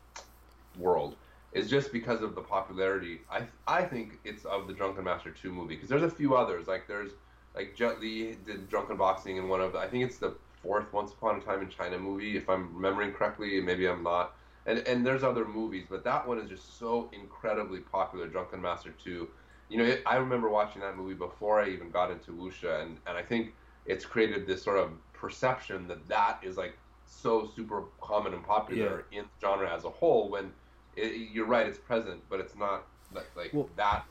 world 0.79 1.17
is 1.53 1.69
just 1.69 1.93
because 1.93 2.23
of 2.23 2.35
the 2.35 2.41
popularity. 2.41 3.21
I 3.31 3.43
I 3.67 3.83
think 3.83 4.19
it's 4.25 4.45
of 4.47 4.67
the 4.67 4.73
Drunken 4.73 5.05
Master 5.05 5.31
2 5.31 5.53
movie 5.53 5.75
because 5.75 5.89
there's 5.89 6.03
a 6.03 6.11
few 6.11 6.35
others 6.35 6.67
like 6.67 6.87
there's 6.89 7.13
like 7.55 7.77
Jet 7.77 8.01
Li 8.01 8.37
did 8.47 8.69
Drunken 8.69 8.97
Boxing 8.97 9.37
in 9.37 9.49
one 9.49 9.61
of 9.61 9.73
the, 9.73 9.79
I 9.79 9.89
think 9.89 10.05
it's 10.05 10.19
the 10.19 10.35
fourth 10.63 10.93
Once 10.93 11.13
Upon 11.13 11.37
a 11.37 11.41
Time 11.41 11.61
in 11.61 11.69
China 11.69 11.99
movie 11.99 12.37
if 12.37 12.49
I'm 12.49 12.75
remembering 12.75 13.13
correctly. 13.13 13.61
Maybe 13.61 13.87
I'm 13.87 14.03
not 14.03 14.35
and 14.69 14.87
and 14.87 15.05
there's 15.05 15.25
other 15.25 15.45
movies, 15.47 15.87
but 15.89 16.05
that 16.05 16.29
one 16.29 16.39
is 16.39 16.49
just 16.49 16.79
so 16.79 17.11
incredibly 17.13 17.81
popular. 17.81 18.29
Drunken 18.29 18.61
Master 18.61 18.95
Two, 19.03 19.29
you 19.69 19.79
know, 19.79 19.85
it, 19.85 20.03
I 20.07 20.17
remember 20.17 20.49
watching 20.49 20.83
that 20.83 20.97
movie 20.97 21.15
before 21.15 21.61
I 21.61 21.71
even 21.71 21.91
got 21.91 22.11
into 22.11 22.33
wuxia, 22.33 22.83
and 22.83 22.99
and 23.07 23.17
I 23.17 23.23
think 23.23 23.55
it's 23.87 24.05
created 24.05 24.47
this 24.47 24.63
sort 24.63 24.79
of 24.79 24.91
perception 25.15 25.89
that 25.89 26.07
that 26.09 26.41
is 26.43 26.57
like 26.57 26.77
so 27.07 27.51
super 27.57 27.85
common 28.01 28.35
and 28.35 28.45
popular 28.45 29.05
yeah. 29.11 29.21
in 29.21 29.25
the 29.25 29.47
genre 29.47 29.75
as 29.75 29.85
a 29.85 29.91
whole. 29.91 30.29
When 30.29 30.53
it, 30.97 31.31
you're 31.33 31.47
right, 31.47 31.67
it's 31.67 31.79
present, 31.79 32.21
but 32.29 32.39
it's 32.39 32.55
not 32.55 32.85
like, 33.15 33.31
like 33.35 33.51
well, 33.55 33.71
that 33.77 34.05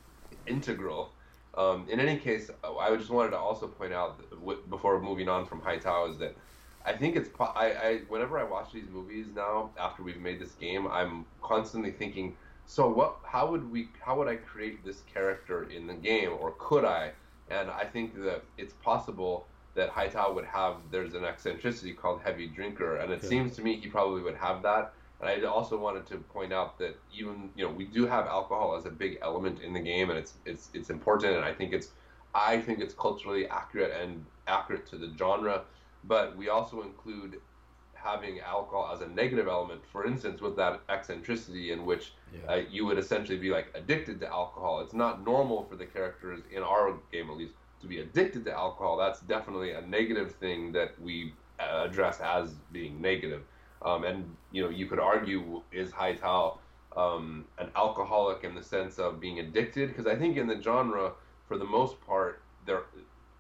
integral. 0.47 1.11
Um, 1.55 1.87
in 1.89 1.99
any 1.99 2.17
case, 2.17 2.51
I 2.63 2.95
just 2.95 3.09
wanted 3.09 3.31
to 3.31 3.37
also 3.37 3.67
point 3.67 3.93
out 3.93 4.19
before 4.69 5.01
moving 5.01 5.27
on 5.27 5.45
from 5.45 5.61
Haitao 5.61 6.11
is 6.11 6.17
that 6.19 6.35
I 6.88 6.93
think 6.93 7.17
it's 7.17 7.29
I, 7.39 7.73
I 7.88 8.01
whenever 8.07 8.39
I 8.39 8.43
watch 8.43 8.71
these 8.71 8.88
movies 8.89 9.25
now 9.35 9.71
after 9.77 10.03
we've 10.03 10.21
made 10.21 10.39
this 10.39 10.53
game, 10.53 10.88
I'm 10.88 11.25
constantly 11.43 11.91
thinking, 11.91 12.38
so 12.65 12.88
what? 12.89 13.17
How 13.25 13.51
would 13.51 13.69
we? 13.69 13.89
How 13.99 14.17
would 14.17 14.29
I 14.29 14.38
create 14.38 14.85
this 14.85 15.03
character 15.13 15.69
in 15.69 15.85
the 15.85 15.93
game, 15.93 16.31
or 16.39 16.53
could 16.57 16.85
I? 16.85 17.11
And 17.49 17.69
I 17.69 17.83
think 17.83 18.15
that 18.23 18.43
it's 18.57 18.73
possible 18.73 19.47
that 19.75 19.91
Haitao 19.91 20.33
would 20.33 20.45
have. 20.45 20.77
There's 20.89 21.13
an 21.13 21.25
eccentricity 21.25 21.93
called 21.93 22.21
heavy 22.23 22.47
drinker, 22.47 22.95
and 22.95 23.11
it 23.11 23.21
seems 23.21 23.53
to 23.57 23.61
me 23.61 23.75
he 23.75 23.89
probably 23.89 24.21
would 24.21 24.35
have 24.38 24.63
that. 24.63 24.93
And 25.19 25.29
I 25.29 25.45
also 25.45 25.77
wanted 25.77 26.05
to 26.07 26.17
point 26.17 26.53
out 26.53 26.79
that 26.79 26.97
even 27.13 27.49
you 27.57 27.65
know 27.65 27.71
we 27.71 27.83
do 27.83 28.07
have 28.07 28.27
alcohol 28.27 28.77
as 28.77 28.85
a 28.85 28.91
big 28.91 29.19
element 29.21 29.59
in 29.61 29.73
the 29.73 29.81
game, 29.81 30.09
and 30.09 30.17
it's 30.17 30.35
it's 30.45 30.69
it's 30.73 30.89
important, 30.89 31.35
and 31.35 31.43
I 31.43 31.53
think 31.53 31.73
it's 31.73 31.89
I 32.33 32.61
think 32.61 32.79
it's 32.79 32.93
culturally 32.93 33.45
accurate 33.49 33.91
and 34.01 34.23
accurate 34.47 34.85
to 34.91 34.97
the 34.97 35.11
genre 35.17 35.63
but 36.07 36.35
we 36.37 36.49
also 36.49 36.81
include 36.81 37.39
having 37.93 38.39
alcohol 38.39 38.91
as 38.93 39.01
a 39.01 39.07
negative 39.07 39.47
element. 39.47 39.81
For 39.91 40.05
instance, 40.05 40.41
with 40.41 40.55
that 40.55 40.81
eccentricity 40.89 41.71
in 41.71 41.85
which 41.85 42.13
yeah. 42.33 42.51
uh, 42.51 42.61
you 42.69 42.85
would 42.85 42.97
essentially 42.97 43.37
be 43.37 43.49
like 43.49 43.67
addicted 43.75 44.19
to 44.21 44.27
alcohol. 44.27 44.79
It's 44.81 44.93
not 44.93 45.25
normal 45.25 45.65
for 45.65 45.75
the 45.75 45.85
characters 45.85 46.41
in 46.51 46.63
our 46.63 46.93
game, 47.11 47.29
at 47.29 47.37
least, 47.37 47.53
to 47.81 47.87
be 47.87 47.99
addicted 47.99 48.45
to 48.45 48.53
alcohol. 48.53 48.97
That's 48.97 49.19
definitely 49.21 49.71
a 49.71 49.81
negative 49.81 50.35
thing 50.35 50.71
that 50.73 50.99
we 51.01 51.33
uh, 51.59 51.85
address 51.85 52.19
as 52.19 52.53
being 52.71 53.01
negative. 53.01 53.43
Um, 53.81 54.03
and 54.03 54.35
you 54.51 54.63
know, 54.63 54.69
you 54.69 54.85
could 54.87 54.99
argue 54.99 55.61
is 55.71 55.91
Haitao 55.91 56.57
um, 56.95 57.45
an 57.59 57.69
alcoholic 57.75 58.43
in 58.43 58.55
the 58.55 58.63
sense 58.63 58.97
of 58.99 59.19
being 59.19 59.39
addicted? 59.39 59.89
Because 59.89 60.07
I 60.07 60.15
think 60.15 60.37
in 60.37 60.47
the 60.47 60.61
genre, 60.61 61.13
for 61.47 61.57
the 61.57 61.65
most 61.65 61.99
part, 62.05 62.41
there, 62.65 62.83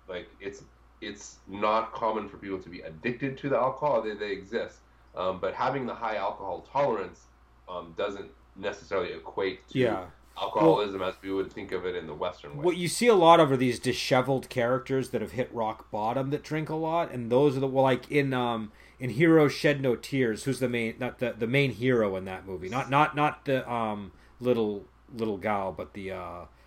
like 0.07 0.29
it's 0.39 0.63
it's 1.01 1.37
not 1.47 1.93
common 1.93 2.27
for 2.27 2.37
people 2.37 2.59
to 2.59 2.69
be 2.69 2.81
addicted 2.81 3.37
to 3.39 3.49
the 3.49 3.57
alcohol. 3.57 4.01
They, 4.01 4.13
they 4.13 4.31
exist. 4.31 4.79
Um, 5.15 5.39
but 5.39 5.53
having 5.53 5.85
the 5.85 5.93
high 5.93 6.15
alcohol 6.17 6.67
tolerance 6.71 7.25
um, 7.67 7.93
doesn't 7.97 8.29
necessarily 8.55 9.13
equate 9.13 9.67
to 9.69 9.79
yeah. 9.79 10.05
alcoholism 10.39 10.99
well, 10.99 11.09
as 11.09 11.15
we 11.21 11.31
would 11.31 11.51
think 11.51 11.71
of 11.71 11.85
it 11.85 11.95
in 11.95 12.07
the 12.07 12.13
Western 12.13 12.55
way. 12.57 12.63
What 12.63 12.77
you 12.77 12.87
see 12.87 13.07
a 13.07 13.15
lot 13.15 13.39
of 13.39 13.51
are 13.51 13.57
these 13.57 13.79
disheveled 13.79 14.49
characters 14.49 15.09
that 15.09 15.21
have 15.21 15.31
hit 15.31 15.53
rock 15.53 15.89
bottom 15.91 16.29
that 16.31 16.43
drink 16.43 16.69
a 16.69 16.75
lot, 16.75 17.11
and 17.11 17.31
those 17.31 17.57
are 17.57 17.59
the 17.59 17.67
well, 17.67 17.83
like 17.83 18.09
in 18.11 18.33
um, 18.33 18.71
in 18.99 19.11
Hero 19.11 19.47
Shed 19.47 19.81
No 19.81 19.95
Tears, 19.95 20.43
who's 20.43 20.59
the 20.59 20.69
main 20.69 20.95
not 20.99 21.19
the 21.19 21.33
the 21.37 21.47
main 21.47 21.71
hero 21.71 22.15
in 22.15 22.25
that 22.25 22.45
movie, 22.45 22.69
not 22.69 22.89
not 22.89 23.15
not 23.15 23.45
the 23.45 23.69
um 23.71 24.11
little 24.39 24.85
little 25.15 25.37
gal, 25.37 25.71
but 25.71 25.93
the 25.93 26.11
uh, 26.11 26.17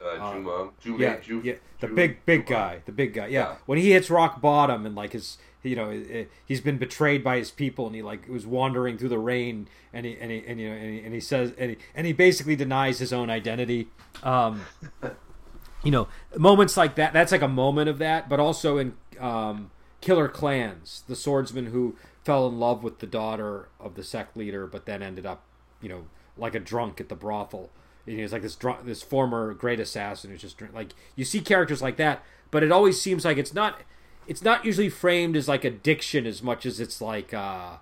uh, 0.05 0.33
Juma, 0.33 0.71
Jume, 0.83 0.99
yeah, 0.99 1.21
Ju, 1.21 1.41
yeah, 1.45 1.55
the 1.81 1.89
big 1.89 2.25
big 2.25 2.47
Juma. 2.47 2.59
guy, 2.59 2.83
the 2.87 2.93
big 2.93 3.15
guy. 3.15 3.27
Yeah. 3.27 3.51
yeah. 3.51 3.57
when 3.67 3.79
he 3.79 3.93
hits 3.93 4.11
rock 4.11 4.41
bottom 4.41 4.87
and 4.87 4.95
like 4.95 5.13
his, 5.13 5.39
you 5.63 5.77
know, 5.77 6.27
he's 6.47 6.61
been 6.61 6.79
betrayed 6.79 7.23
by 7.23 7.37
his 7.37 7.51
people 7.51 7.87
and 7.87 7.95
he 7.95 8.03
like 8.03 8.29
was 8.29 8.47
wandering 8.47 8.97
through 8.99 9.11
the 9.11 9.19
rain 9.19 9.69
and 9.93 10.07
he 10.07 10.17
and 10.19 10.31
he 10.31 10.45
and 10.47 10.61
you 10.61 10.69
know 10.69 10.75
and 10.75 10.95
he, 10.95 11.01
and 11.01 11.15
he 11.15 11.21
says 11.21 11.53
and 11.59 11.71
he, 11.73 11.77
and 11.95 12.07
he 12.07 12.13
basically 12.13 12.57
denies 12.57 12.99
his 12.99 13.13
own 13.13 13.31
identity. 13.31 13.89
Um, 14.23 14.63
you 15.83 15.91
know, 15.91 16.09
moments 16.37 16.77
like 16.77 16.95
that. 16.97 17.13
That's 17.13 17.33
like 17.33 17.43
a 17.43 17.49
moment 17.49 17.89
of 17.89 17.99
that, 17.99 18.29
but 18.29 18.41
also 18.41 18.79
in 18.79 18.95
um, 19.19 19.71
Killer 20.01 20.29
Clans, 20.29 21.05
the 21.07 21.17
swordsman 21.17 21.67
who 21.67 21.97
fell 22.25 22.47
in 22.49 22.59
love 22.59 22.83
with 22.83 22.99
the 22.99 23.07
daughter 23.07 23.69
of 23.79 23.95
the 23.95 24.05
sect 24.05 24.37
leader, 24.37 24.67
but 24.67 24.87
then 24.87 25.03
ended 25.03 25.27
up, 25.27 25.43
you 25.81 25.89
know, 25.89 26.07
like 26.37 26.55
a 26.55 26.61
drunk 26.61 27.01
at 27.01 27.09
the 27.09 27.15
brothel 27.15 27.71
he's 28.07 28.33
like 28.33 28.43
this 28.43 28.57
this 28.85 29.03
former 29.03 29.55
great 29.55 29.81
assassin 29.81 30.31
who's 30.31 30.41
just 30.41 30.61
like 30.73 30.95
you 31.17 31.25
see 31.25 31.41
characters 31.41 31.83
like 31.83 31.97
that, 31.97 32.23
but 32.51 32.63
it 32.63 32.73
always 32.73 33.01
seems 33.01 33.25
like 33.25 33.39
it's 33.39 33.55
not 33.55 33.81
it's 34.27 34.43
not 34.43 34.65
usually 34.65 34.89
framed 34.89 35.37
as 35.37 35.49
like 35.49 35.65
addiction 35.65 36.27
as 36.27 36.43
much 36.43 36.65
as 36.65 36.81
it's 36.81 37.01
like 37.01 37.35
uh 37.35 37.77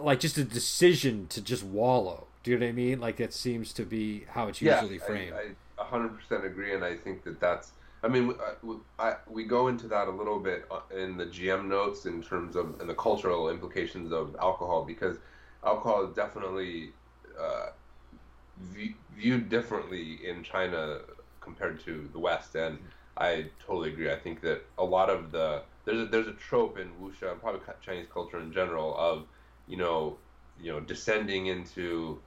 like 0.00 0.20
just 0.20 0.38
a 0.38 0.44
decision 0.44 1.26
to 1.28 1.40
just 1.40 1.62
wallow. 1.62 2.26
Do 2.42 2.50
you 2.50 2.58
know 2.58 2.66
what 2.66 2.70
I 2.70 2.74
mean? 2.74 3.00
Like 3.00 3.16
that 3.16 3.32
seems 3.32 3.72
to 3.74 3.84
be 3.84 4.24
how 4.30 4.48
it's 4.48 4.60
usually 4.60 4.96
yeah, 4.96 5.04
framed. 5.04 5.34
I, 5.34 5.54
100% 5.82 6.44
agree, 6.44 6.74
and 6.74 6.84
I 6.84 6.96
think 6.96 7.24
that 7.24 7.40
that's. 7.40 7.72
I 8.04 8.08
mean, 8.08 8.34
I, 8.98 9.10
I, 9.10 9.16
we 9.28 9.44
go 9.44 9.68
into 9.68 9.86
that 9.88 10.08
a 10.08 10.10
little 10.10 10.40
bit 10.40 10.64
uh, 10.70 10.80
in 10.96 11.16
the 11.16 11.26
GM 11.26 11.66
notes 11.66 12.06
in 12.06 12.22
terms 12.22 12.56
of 12.56 12.80
and 12.80 12.88
the 12.88 12.94
cultural 12.94 13.48
implications 13.48 14.12
of 14.12 14.34
alcohol 14.40 14.84
because 14.84 15.18
alcohol 15.64 16.08
is 16.08 16.14
definitely 16.14 16.90
uh, 17.40 17.66
viewed 19.16 19.48
differently 19.48 20.20
in 20.26 20.42
China 20.42 21.00
compared 21.40 21.80
to 21.84 22.08
the 22.12 22.18
West, 22.18 22.54
and 22.54 22.78
I 23.16 23.46
totally 23.64 23.90
agree. 23.90 24.10
I 24.10 24.18
think 24.18 24.40
that 24.42 24.62
a 24.78 24.84
lot 24.84 25.10
of 25.10 25.32
the 25.32 25.62
there's 25.84 26.00
a, 26.00 26.06
there's 26.06 26.28
a 26.28 26.32
trope 26.32 26.78
in 26.78 26.88
wuxia 27.00 27.32
and 27.32 27.40
probably 27.40 27.60
Chinese 27.84 28.06
culture 28.12 28.38
in 28.40 28.52
general 28.52 28.96
of 28.96 29.26
you 29.66 29.76
know 29.76 30.16
you 30.60 30.72
know 30.72 30.80
descending 30.80 31.46
into 31.46 32.20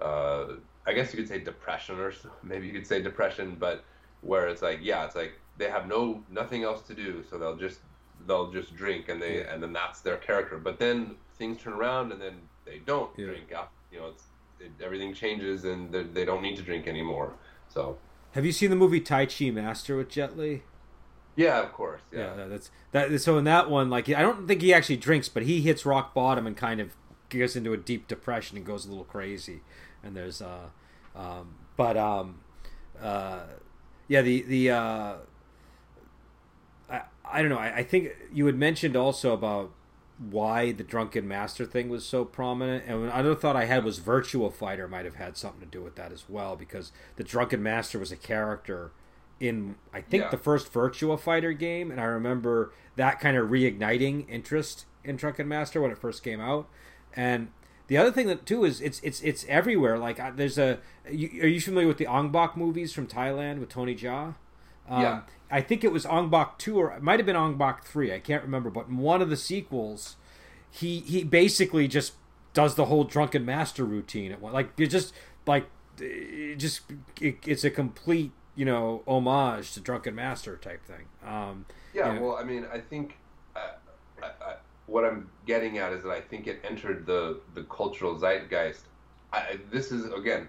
uh, 0.00 0.54
I 0.86 0.92
guess 0.92 1.12
you 1.12 1.18
could 1.18 1.28
say 1.28 1.38
depression 1.38 1.98
or 1.98 2.12
maybe 2.42 2.66
you 2.66 2.72
could 2.72 2.86
say 2.86 3.02
depression, 3.02 3.56
but 3.58 3.84
where 4.20 4.48
it's 4.48 4.62
like 4.62 4.80
yeah, 4.82 5.04
it's 5.04 5.16
like 5.16 5.32
they 5.56 5.68
have 5.70 5.88
no 5.88 6.22
nothing 6.30 6.64
else 6.64 6.82
to 6.82 6.94
do, 6.94 7.24
so 7.28 7.38
they'll 7.38 7.56
just 7.56 7.80
they'll 8.26 8.50
just 8.50 8.74
drink 8.76 9.08
and 9.08 9.20
they 9.20 9.38
yeah. 9.38 9.52
and 9.52 9.62
then 9.62 9.72
that's 9.72 10.00
their 10.00 10.16
character. 10.16 10.58
But 10.58 10.78
then 10.78 11.16
things 11.36 11.60
turn 11.60 11.72
around 11.72 12.12
and 12.12 12.20
then 12.20 12.34
they 12.64 12.78
don't 12.84 13.10
yeah. 13.16 13.26
drink. 13.26 13.52
You 13.92 14.00
know, 14.00 14.08
it's 14.08 14.24
it, 14.60 14.72
everything 14.82 15.14
changes 15.14 15.64
and 15.64 15.92
they 15.92 16.24
don't 16.24 16.42
need 16.42 16.56
to 16.56 16.62
drink 16.62 16.86
anymore. 16.86 17.34
So. 17.68 17.98
Have 18.32 18.44
you 18.44 18.52
seen 18.52 18.70
the 18.70 18.76
movie 18.76 19.00
Tai 19.00 19.26
Chi 19.26 19.50
Master 19.50 19.96
with 19.96 20.08
Jet 20.08 20.36
Li? 20.36 20.62
Yeah, 21.38 21.62
of 21.62 21.72
course. 21.72 22.00
Yeah. 22.12 22.36
yeah, 22.36 22.46
that's 22.46 22.70
that. 22.90 23.20
So 23.20 23.38
in 23.38 23.44
that 23.44 23.70
one, 23.70 23.88
like 23.90 24.08
I 24.08 24.22
don't 24.22 24.48
think 24.48 24.60
he 24.60 24.74
actually 24.74 24.96
drinks, 24.96 25.28
but 25.28 25.44
he 25.44 25.60
hits 25.60 25.86
rock 25.86 26.12
bottom 26.12 26.48
and 26.48 26.56
kind 26.56 26.80
of 26.80 26.96
goes 27.30 27.54
into 27.54 27.72
a 27.72 27.76
deep 27.76 28.08
depression 28.08 28.56
and 28.56 28.66
goes 28.66 28.84
a 28.84 28.88
little 28.88 29.04
crazy. 29.04 29.60
And 30.02 30.16
there's 30.16 30.42
uh, 30.42 30.70
um, 31.14 31.54
but 31.76 31.96
um, 31.96 32.40
uh, 33.00 33.42
yeah, 34.08 34.22
the 34.22 34.42
the 34.42 34.70
uh, 34.70 35.14
I 36.90 37.02
I 37.24 37.40
don't 37.40 37.50
know. 37.50 37.58
I, 37.58 37.76
I 37.76 37.82
think 37.84 38.10
you 38.32 38.46
had 38.46 38.56
mentioned 38.56 38.96
also 38.96 39.32
about 39.32 39.70
why 40.18 40.72
the 40.72 40.82
drunken 40.82 41.28
master 41.28 41.64
thing 41.64 41.88
was 41.88 42.04
so 42.04 42.24
prominent. 42.24 42.84
And 42.86 43.04
another 43.04 43.34
thought 43.36 43.54
i 43.56 43.66
had 43.66 43.84
was 43.84 44.00
virtua 44.00 44.52
fighter 44.52 44.88
might 44.88 45.04
have 45.04 45.14
had 45.14 45.36
something 45.36 45.60
to 45.60 45.66
do 45.66 45.82
with 45.82 45.94
that 45.96 46.10
as 46.12 46.24
well 46.28 46.56
because 46.56 46.90
the 47.16 47.24
drunken 47.24 47.62
master 47.62 47.98
was 47.98 48.10
a 48.10 48.16
character 48.16 48.90
in 49.38 49.76
i 49.94 50.00
think 50.00 50.24
Yeah. 50.24 50.30
the 50.30 50.36
first 50.38 50.72
virtua 50.72 51.18
fighter 51.20 51.52
game. 51.52 51.90
And 51.92 52.00
i 52.00 52.04
remember 52.04 52.72
that 52.96 53.20
kind 53.20 53.36
of 53.36 53.48
reigniting 53.50 54.28
interest 54.28 54.86
in 55.04 55.14
drunken 55.16 55.46
master 55.46 55.80
when 55.80 55.90
it 55.92 55.98
first 55.98 56.24
came 56.24 56.40
out. 56.40 56.68
And 57.14 57.48
the 57.86 57.96
other 57.96 58.10
thing 58.10 58.26
that 58.26 58.44
too 58.44 58.64
is 58.64 58.80
it's 58.80 58.98
it's 59.00 59.20
it's 59.22 59.46
everywhere. 59.48 59.98
Like 59.98 60.36
there's 60.36 60.58
a 60.58 60.80
you, 61.10 61.42
are 61.42 61.46
you 61.46 61.60
familiar 61.60 61.86
with 61.88 61.98
the 61.98 62.06
ong 62.08 62.30
bak 62.32 62.56
movies 62.56 62.92
from 62.92 63.06
thailand 63.06 63.60
with 63.60 63.68
tony 63.70 63.94
jaa 63.94 64.34
um, 64.88 65.02
Yeah. 65.02 65.20
I 65.50 65.62
think 65.62 65.82
it 65.82 65.92
was 65.92 66.04
Ong 66.04 66.28
Bak 66.28 66.58
two 66.58 66.78
or 66.78 66.92
it 66.92 67.02
might 67.02 67.18
have 67.18 67.26
been 67.26 67.36
Ong 67.36 67.56
Bak 67.56 67.84
three. 67.84 68.12
I 68.12 68.18
can't 68.18 68.42
remember, 68.42 68.70
but 68.70 68.88
in 68.88 68.98
one 68.98 69.22
of 69.22 69.30
the 69.30 69.36
sequels, 69.36 70.16
he 70.70 71.00
he 71.00 71.24
basically 71.24 71.88
just 71.88 72.14
does 72.52 72.74
the 72.74 72.86
whole 72.86 73.04
drunken 73.04 73.44
master 73.44 73.84
routine. 73.84 74.32
At 74.32 74.40
one, 74.40 74.52
like 74.52 74.70
you 74.76 74.86
just 74.86 75.14
like 75.46 75.66
it 75.98 76.56
just 76.56 76.82
it, 77.20 77.38
it's 77.46 77.64
a 77.64 77.70
complete 77.70 78.32
you 78.56 78.64
know 78.64 79.02
homage 79.06 79.72
to 79.74 79.80
drunken 79.80 80.14
master 80.14 80.56
type 80.56 80.84
thing. 80.84 81.06
Um, 81.26 81.64
Yeah, 81.94 82.12
Yeah. 82.12 82.20
well, 82.20 82.36
I 82.36 82.44
mean, 82.44 82.66
I 82.72 82.78
think 82.80 83.16
uh, 83.56 83.60
I, 84.22 84.26
I, 84.26 84.54
what 84.86 85.04
I'm 85.04 85.30
getting 85.46 85.78
at 85.78 85.92
is 85.92 86.02
that 86.02 86.10
I 86.10 86.20
think 86.20 86.46
it 86.46 86.60
entered 86.62 87.06
the 87.06 87.40
the 87.54 87.62
cultural 87.64 88.18
zeitgeist. 88.18 88.82
I, 89.32 89.58
this 89.70 89.92
is 89.92 90.12
again 90.12 90.48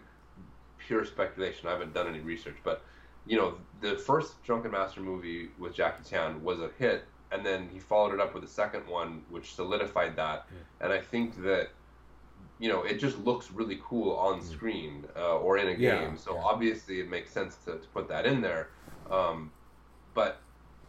pure 0.78 1.06
speculation. 1.06 1.68
I 1.70 1.72
haven't 1.72 1.94
done 1.94 2.08
any 2.08 2.20
research, 2.20 2.58
but 2.64 2.84
you 3.30 3.38
know, 3.38 3.54
the 3.80 3.96
first 3.96 4.44
Drunken 4.44 4.72
Master 4.72 5.00
movie 5.00 5.50
with 5.58 5.74
Jackie 5.74 6.04
Chan 6.10 6.44
was 6.44 6.60
a 6.60 6.70
hit, 6.78 7.06
and 7.32 7.46
then 7.46 7.70
he 7.72 7.80
followed 7.80 8.14
it 8.14 8.20
up 8.20 8.34
with 8.34 8.44
a 8.44 8.48
second 8.48 8.86
one, 8.88 9.22
which 9.30 9.54
solidified 9.56 10.16
that. 10.18 10.48
And 10.82 10.92
I 10.92 11.00
think 11.00 11.42
that 11.44 11.70
you 12.62 12.68
know, 12.68 12.84
it 12.84 13.00
just 13.00 13.18
looks 13.20 13.52
really 13.52 13.80
cool 13.82 14.12
on 14.18 14.42
screen 14.42 15.06
uh, 15.16 15.38
or 15.38 15.58
in 15.58 15.68
a 15.70 15.72
Mm. 15.72 15.80
Yeah, 15.80 16.00
game. 16.00 16.18
So 16.18 16.36
yeah. 16.36 16.42
obviously, 16.44 17.00
it 17.00 17.10
makes 17.10 17.32
sense 17.32 17.56
to, 17.66 17.74
to 17.78 17.88
put 17.94 18.10
that 18.10 18.26
in 18.26 18.42
there. 18.42 18.68
Um, 19.10 19.52
but 20.14 20.42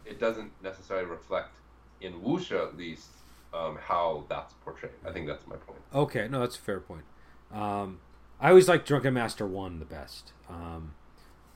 it 0.05 0.19
doesn't 0.19 0.51
necessarily 0.61 1.05
reflect 1.07 1.55
in 2.01 2.19
wuxia 2.21 2.67
at 2.67 2.75
least 2.75 3.07
um, 3.53 3.77
how 3.81 4.25
that's 4.27 4.53
portrayed. 4.65 4.91
I 5.07 5.11
think 5.13 5.27
that's 5.27 5.47
my 5.47 5.55
point. 5.55 5.79
okay, 5.95 6.27
no, 6.29 6.39
that's 6.41 6.57
a 6.57 6.61
fair 6.61 6.81
point. 6.81 7.05
Um, 7.53 7.99
I 8.41 8.49
always 8.49 8.67
like 8.67 8.85
Drunken 8.85 9.13
Master 9.13 9.45
one 9.47 9.79
the 9.79 9.85
best, 9.85 10.33
um, 10.49 10.93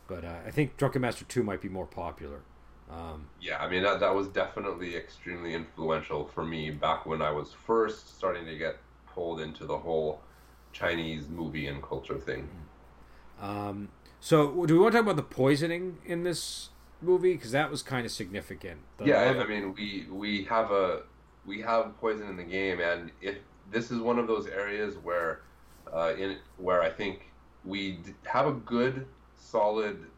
but 0.07 0.23
uh, 0.25 0.39
I 0.45 0.51
think 0.51 0.77
Drunken 0.77 1.01
Master 1.01 1.25
two 1.25 1.43
might 1.43 1.61
be 1.61 1.69
more 1.69 1.87
popular. 1.87 2.41
Um, 2.89 3.29
Yeah, 3.39 3.57
I 3.63 3.69
mean 3.69 3.83
that 3.83 3.99
that 3.99 4.13
was 4.15 4.27
definitely 4.27 4.95
extremely 4.95 5.53
influential 5.53 6.25
for 6.27 6.43
me 6.45 6.71
back 6.71 7.05
when 7.05 7.21
I 7.21 7.31
was 7.31 7.53
first 7.53 8.15
starting 8.15 8.45
to 8.45 8.57
get 8.57 8.77
pulled 9.07 9.39
into 9.41 9.65
the 9.65 9.77
whole 9.77 10.21
Chinese 10.71 11.27
movie 11.27 11.67
and 11.67 11.81
culture 11.81 12.17
thing. 12.17 12.49
Um, 13.39 13.89
so, 14.19 14.65
do 14.65 14.73
we 14.75 14.79
want 14.79 14.93
to 14.93 14.99
talk 14.99 15.05
about 15.05 15.15
the 15.17 15.23
poisoning 15.23 15.97
in 16.05 16.23
this 16.23 16.69
movie? 17.01 17.33
Because 17.33 17.51
that 17.51 17.69
was 17.69 17.83
kind 17.83 18.05
of 18.05 18.11
significant. 18.11 18.79
The 18.97 19.05
yeah, 19.05 19.17
I, 19.19 19.43
I 19.43 19.47
mean 19.47 19.73
we 19.73 20.07
we 20.09 20.43
have 20.45 20.71
a 20.71 21.03
we 21.45 21.61
have 21.61 21.97
poison 21.99 22.27
in 22.29 22.37
the 22.37 22.43
game, 22.43 22.79
and 22.79 23.11
if 23.21 23.37
this 23.71 23.91
is 23.91 23.99
one 23.99 24.19
of 24.19 24.27
those 24.27 24.47
areas 24.47 24.95
where 24.97 25.41
uh, 25.93 26.13
in 26.17 26.37
where 26.57 26.81
I 26.81 26.89
think 26.89 27.31
we 27.63 27.93
d- 27.93 28.13
have 28.25 28.47
a 28.47 28.53
good 28.53 29.05
solid 29.45 30.11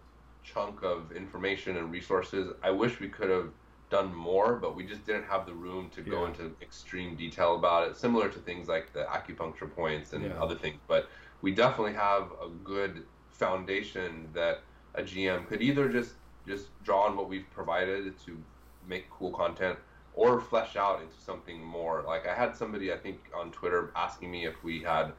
chunk 0.44 0.84
of 0.84 1.12
information 1.12 1.78
and 1.78 1.92
resources. 1.92 2.54
I 2.64 2.72
wish 2.72 3.00
we 3.00 3.10
could 3.10 3.30
have 3.30 3.52
done 3.90 4.14
more, 4.14 4.56
but 4.58 4.76
we 4.76 4.86
just 4.86 5.06
didn't 5.06 5.26
have 5.26 5.46
the 5.46 5.54
room 5.54 5.90
to 5.92 6.02
go 6.02 6.26
into 6.26 6.56
extreme 6.62 7.16
detail 7.16 7.56
about 7.56 7.88
it. 7.90 7.98
Similar 7.98 8.30
to 8.30 8.40
things 8.40 8.68
like 8.68 8.94
the 8.94 9.04
acupuncture 9.06 9.70
points 9.74 10.14
and 10.14 10.24
Yeah. 10.26 10.42
other 10.42 10.56
things, 10.56 10.82
but 10.88 11.10
we 11.42 11.52
definitely 11.54 11.94
have 11.94 12.32
a 12.42 12.50
good 12.50 13.08
foundation 13.30 14.32
that 14.34 14.64
a 14.96 15.04
GM 15.04 15.46
could 15.46 15.62
either 15.62 15.90
just 15.90 16.16
just 16.46 16.82
draw 16.82 17.04
on 17.08 17.18
what 17.18 17.28
we've 17.28 17.50
provided 17.52 18.18
to 18.20 18.42
make 18.82 19.10
cool 19.10 19.32
content 19.34 19.78
or 20.14 20.40
flesh 20.40 20.76
out 20.76 21.02
into 21.02 21.20
something 21.20 21.62
more. 21.64 22.04
Like 22.04 22.26
I 22.26 22.34
had 22.34 22.56
somebody 22.56 22.92
I 22.94 22.98
think 22.98 23.30
on 23.36 23.52
Twitter 23.52 23.92
asking 23.96 24.32
me 24.32 24.46
if 24.46 24.64
we 24.64 24.82
had 24.82 25.14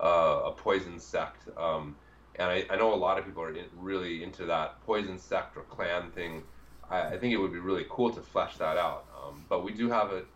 uh, 0.00 0.42
a 0.46 0.52
poison 0.52 0.98
sect, 0.98 1.48
um, 1.56 1.96
and 2.36 2.50
I, 2.50 2.64
I 2.70 2.76
know 2.76 2.92
a 2.92 2.96
lot 2.96 3.18
of 3.18 3.24
people 3.24 3.42
are 3.42 3.54
in, 3.54 3.64
really 3.76 4.22
into 4.22 4.44
that 4.46 4.84
poison 4.84 5.18
sect 5.18 5.56
or 5.56 5.62
clan 5.62 6.10
thing. 6.10 6.42
I, 6.90 7.02
I 7.02 7.18
think 7.18 7.32
it 7.32 7.36
would 7.36 7.52
be 7.52 7.58
really 7.58 7.86
cool 7.88 8.10
to 8.10 8.20
flesh 8.20 8.56
that 8.58 8.76
out, 8.76 9.06
um, 9.16 9.44
but 9.48 9.64
we 9.64 9.72
do 9.72 9.88
have 9.90 10.12
it 10.12 10.26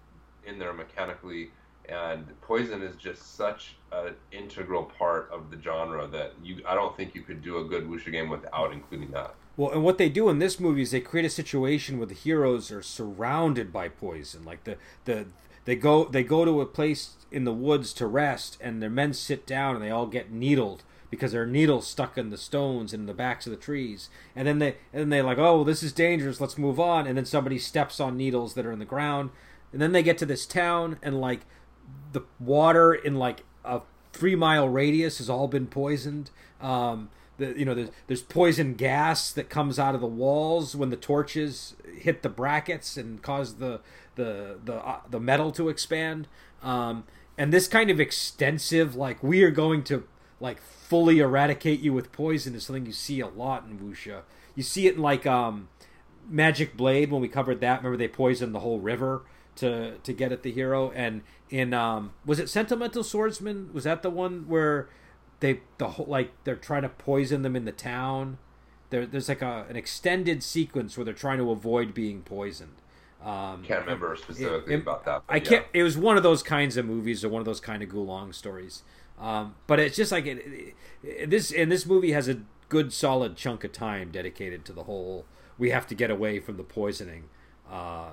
in 0.46 0.58
there 0.58 0.72
mechanically. 0.72 1.50
And 1.88 2.26
poison 2.42 2.82
is 2.82 2.96
just 2.96 3.36
such 3.36 3.76
an 3.92 4.14
integral 4.30 4.84
part 4.84 5.30
of 5.32 5.50
the 5.50 5.60
genre 5.60 6.06
that 6.08 6.34
you 6.42 6.62
I 6.68 6.74
don't 6.74 6.94
think 6.96 7.14
you 7.14 7.22
could 7.22 7.42
do 7.42 7.58
a 7.58 7.64
good 7.64 7.88
wuxia 7.88 8.12
game 8.12 8.28
without 8.28 8.72
including 8.72 9.10
that. 9.12 9.34
Well, 9.56 9.72
and 9.72 9.82
what 9.82 9.96
they 9.96 10.10
do 10.10 10.28
in 10.28 10.38
this 10.38 10.60
movie 10.60 10.82
is 10.82 10.90
they 10.90 11.00
create 11.00 11.24
a 11.24 11.30
situation 11.30 11.96
where 11.96 12.06
the 12.06 12.14
heroes 12.14 12.70
are 12.70 12.82
surrounded 12.82 13.72
by 13.72 13.88
poison. 13.88 14.44
Like 14.44 14.64
the 14.64 14.76
the 15.06 15.26
they 15.64 15.76
go 15.76 16.04
they 16.04 16.22
go 16.22 16.44
to 16.44 16.60
a 16.60 16.66
place 16.66 17.14
in 17.32 17.44
the 17.44 17.54
woods 17.54 17.94
to 17.94 18.06
rest, 18.06 18.58
and 18.60 18.82
their 18.82 18.90
men 18.90 19.14
sit 19.14 19.46
down 19.46 19.74
and 19.74 19.82
they 19.82 19.90
all 19.90 20.06
get 20.06 20.30
needled 20.30 20.82
because 21.10 21.32
there 21.32 21.42
are 21.42 21.46
needles 21.46 21.86
stuck 21.86 22.18
in 22.18 22.30
the 22.30 22.36
stones 22.36 22.92
and 22.92 23.02
in 23.02 23.06
the 23.06 23.14
backs 23.14 23.46
of 23.46 23.50
the 23.50 23.56
trees. 23.56 24.10
And 24.36 24.46
then 24.46 24.58
they 24.58 24.76
and 24.92 25.02
then 25.02 25.08
they 25.08 25.22
like, 25.22 25.38
oh, 25.38 25.64
this 25.64 25.82
is 25.82 25.92
dangerous. 25.92 26.40
Let's 26.40 26.58
move 26.58 26.78
on. 26.78 27.06
And 27.06 27.16
then 27.16 27.24
somebody 27.24 27.58
steps 27.58 28.00
on 28.00 28.16
needles 28.16 28.54
that 28.54 28.66
are 28.66 28.72
in 28.72 28.78
the 28.78 28.84
ground. 28.84 29.30
And 29.72 29.80
then 29.80 29.92
they 29.92 30.02
get 30.02 30.18
to 30.18 30.26
this 30.26 30.46
town 30.46 30.98
and 31.02 31.20
like 31.20 31.40
the 32.12 32.22
water 32.38 32.94
in 32.94 33.14
like 33.16 33.44
a 33.64 33.80
three 34.12 34.34
mile 34.34 34.68
radius 34.68 35.18
has 35.18 35.30
all 35.30 35.48
been 35.48 35.66
poisoned. 35.66 36.30
Um, 36.60 37.10
the, 37.38 37.56
you 37.56 37.64
know, 37.64 37.74
there's, 37.74 37.90
there's 38.08 38.22
poison 38.22 38.74
gas 38.74 39.30
that 39.32 39.48
comes 39.48 39.78
out 39.78 39.94
of 39.94 40.00
the 40.00 40.06
walls 40.06 40.74
when 40.74 40.90
the 40.90 40.96
torches 40.96 41.76
hit 41.96 42.22
the 42.22 42.28
brackets 42.28 42.96
and 42.96 43.22
cause 43.22 43.56
the 43.56 43.80
the 44.16 44.58
the 44.64 44.74
uh, 44.74 45.00
the 45.08 45.20
metal 45.20 45.52
to 45.52 45.68
expand. 45.68 46.28
Um, 46.62 47.04
and 47.38 47.52
this 47.52 47.68
kind 47.68 47.90
of 47.90 48.00
extensive, 48.00 48.96
like 48.96 49.22
we 49.22 49.44
are 49.44 49.50
going 49.50 49.84
to 49.84 50.04
like 50.40 50.60
fully 50.60 51.18
eradicate 51.18 51.80
you 51.80 51.92
with 51.92 52.12
poison 52.12 52.54
is 52.54 52.64
something 52.64 52.86
you 52.86 52.92
see 52.92 53.20
a 53.20 53.26
lot 53.26 53.64
in 53.64 53.78
wuxia. 53.78 54.22
You 54.54 54.62
see 54.62 54.86
it 54.86 54.96
in 54.96 55.02
like 55.02 55.26
um, 55.26 55.68
Magic 56.28 56.76
Blade 56.76 57.10
when 57.10 57.20
we 57.20 57.28
covered 57.28 57.60
that. 57.60 57.78
Remember 57.78 57.96
they 57.96 58.08
poisoned 58.08 58.54
the 58.54 58.60
whole 58.60 58.78
river 58.78 59.22
to 59.56 59.98
to 59.98 60.12
get 60.12 60.32
at 60.32 60.42
the 60.42 60.52
hero. 60.52 60.90
And 60.92 61.22
in 61.50 61.74
um, 61.74 62.12
was 62.24 62.38
it 62.38 62.48
Sentimental 62.48 63.02
Swordsman? 63.02 63.70
Was 63.72 63.84
that 63.84 64.02
the 64.02 64.10
one 64.10 64.44
where 64.48 64.88
they 65.40 65.60
the 65.78 65.90
whole 65.90 66.06
like 66.06 66.32
they're 66.44 66.56
trying 66.56 66.82
to 66.82 66.88
poison 66.88 67.42
them 67.42 67.56
in 67.56 67.64
the 67.64 67.72
town? 67.72 68.38
There, 68.90 69.04
there's 69.04 69.28
like 69.28 69.42
a 69.42 69.66
an 69.68 69.76
extended 69.76 70.42
sequence 70.42 70.96
where 70.96 71.04
they're 71.04 71.14
trying 71.14 71.38
to 71.38 71.50
avoid 71.50 71.94
being 71.94 72.22
poisoned. 72.22 72.76
Um, 73.22 73.64
Can't 73.64 73.80
remember 73.80 74.14
specifically 74.16 74.74
it- 74.74 74.82
about 74.82 75.04
that. 75.04 75.22
I 75.28 75.36
yeah. 75.36 75.42
can't. 75.42 75.66
It 75.74 75.82
was 75.82 75.96
one 75.96 76.16
of 76.16 76.22
those 76.22 76.42
kinds 76.42 76.76
of 76.76 76.86
movies 76.86 77.24
or 77.24 77.28
one 77.28 77.40
of 77.40 77.46
those 77.46 77.60
kind 77.60 77.82
of 77.82 77.88
Gulong 77.88 78.32
stories. 78.32 78.82
Um, 79.20 79.54
but 79.66 79.80
it's 79.80 79.96
just 79.96 80.12
like 80.12 80.26
it, 80.26 80.74
it- 81.02 81.30
this. 81.30 81.52
And 81.52 81.70
this 81.70 81.86
movie 81.86 82.12
has 82.12 82.28
a 82.28 82.40
good 82.68 82.92
solid 82.92 83.36
chunk 83.36 83.64
of 83.64 83.72
time 83.72 84.10
dedicated 84.10 84.64
to 84.66 84.72
the 84.72 84.84
whole. 84.84 85.24
We 85.58 85.70
have 85.70 85.86
to 85.88 85.94
get 85.94 86.10
away 86.10 86.38
from 86.40 86.56
the 86.56 86.62
poisoning. 86.64 87.24
Uh, 87.70 88.10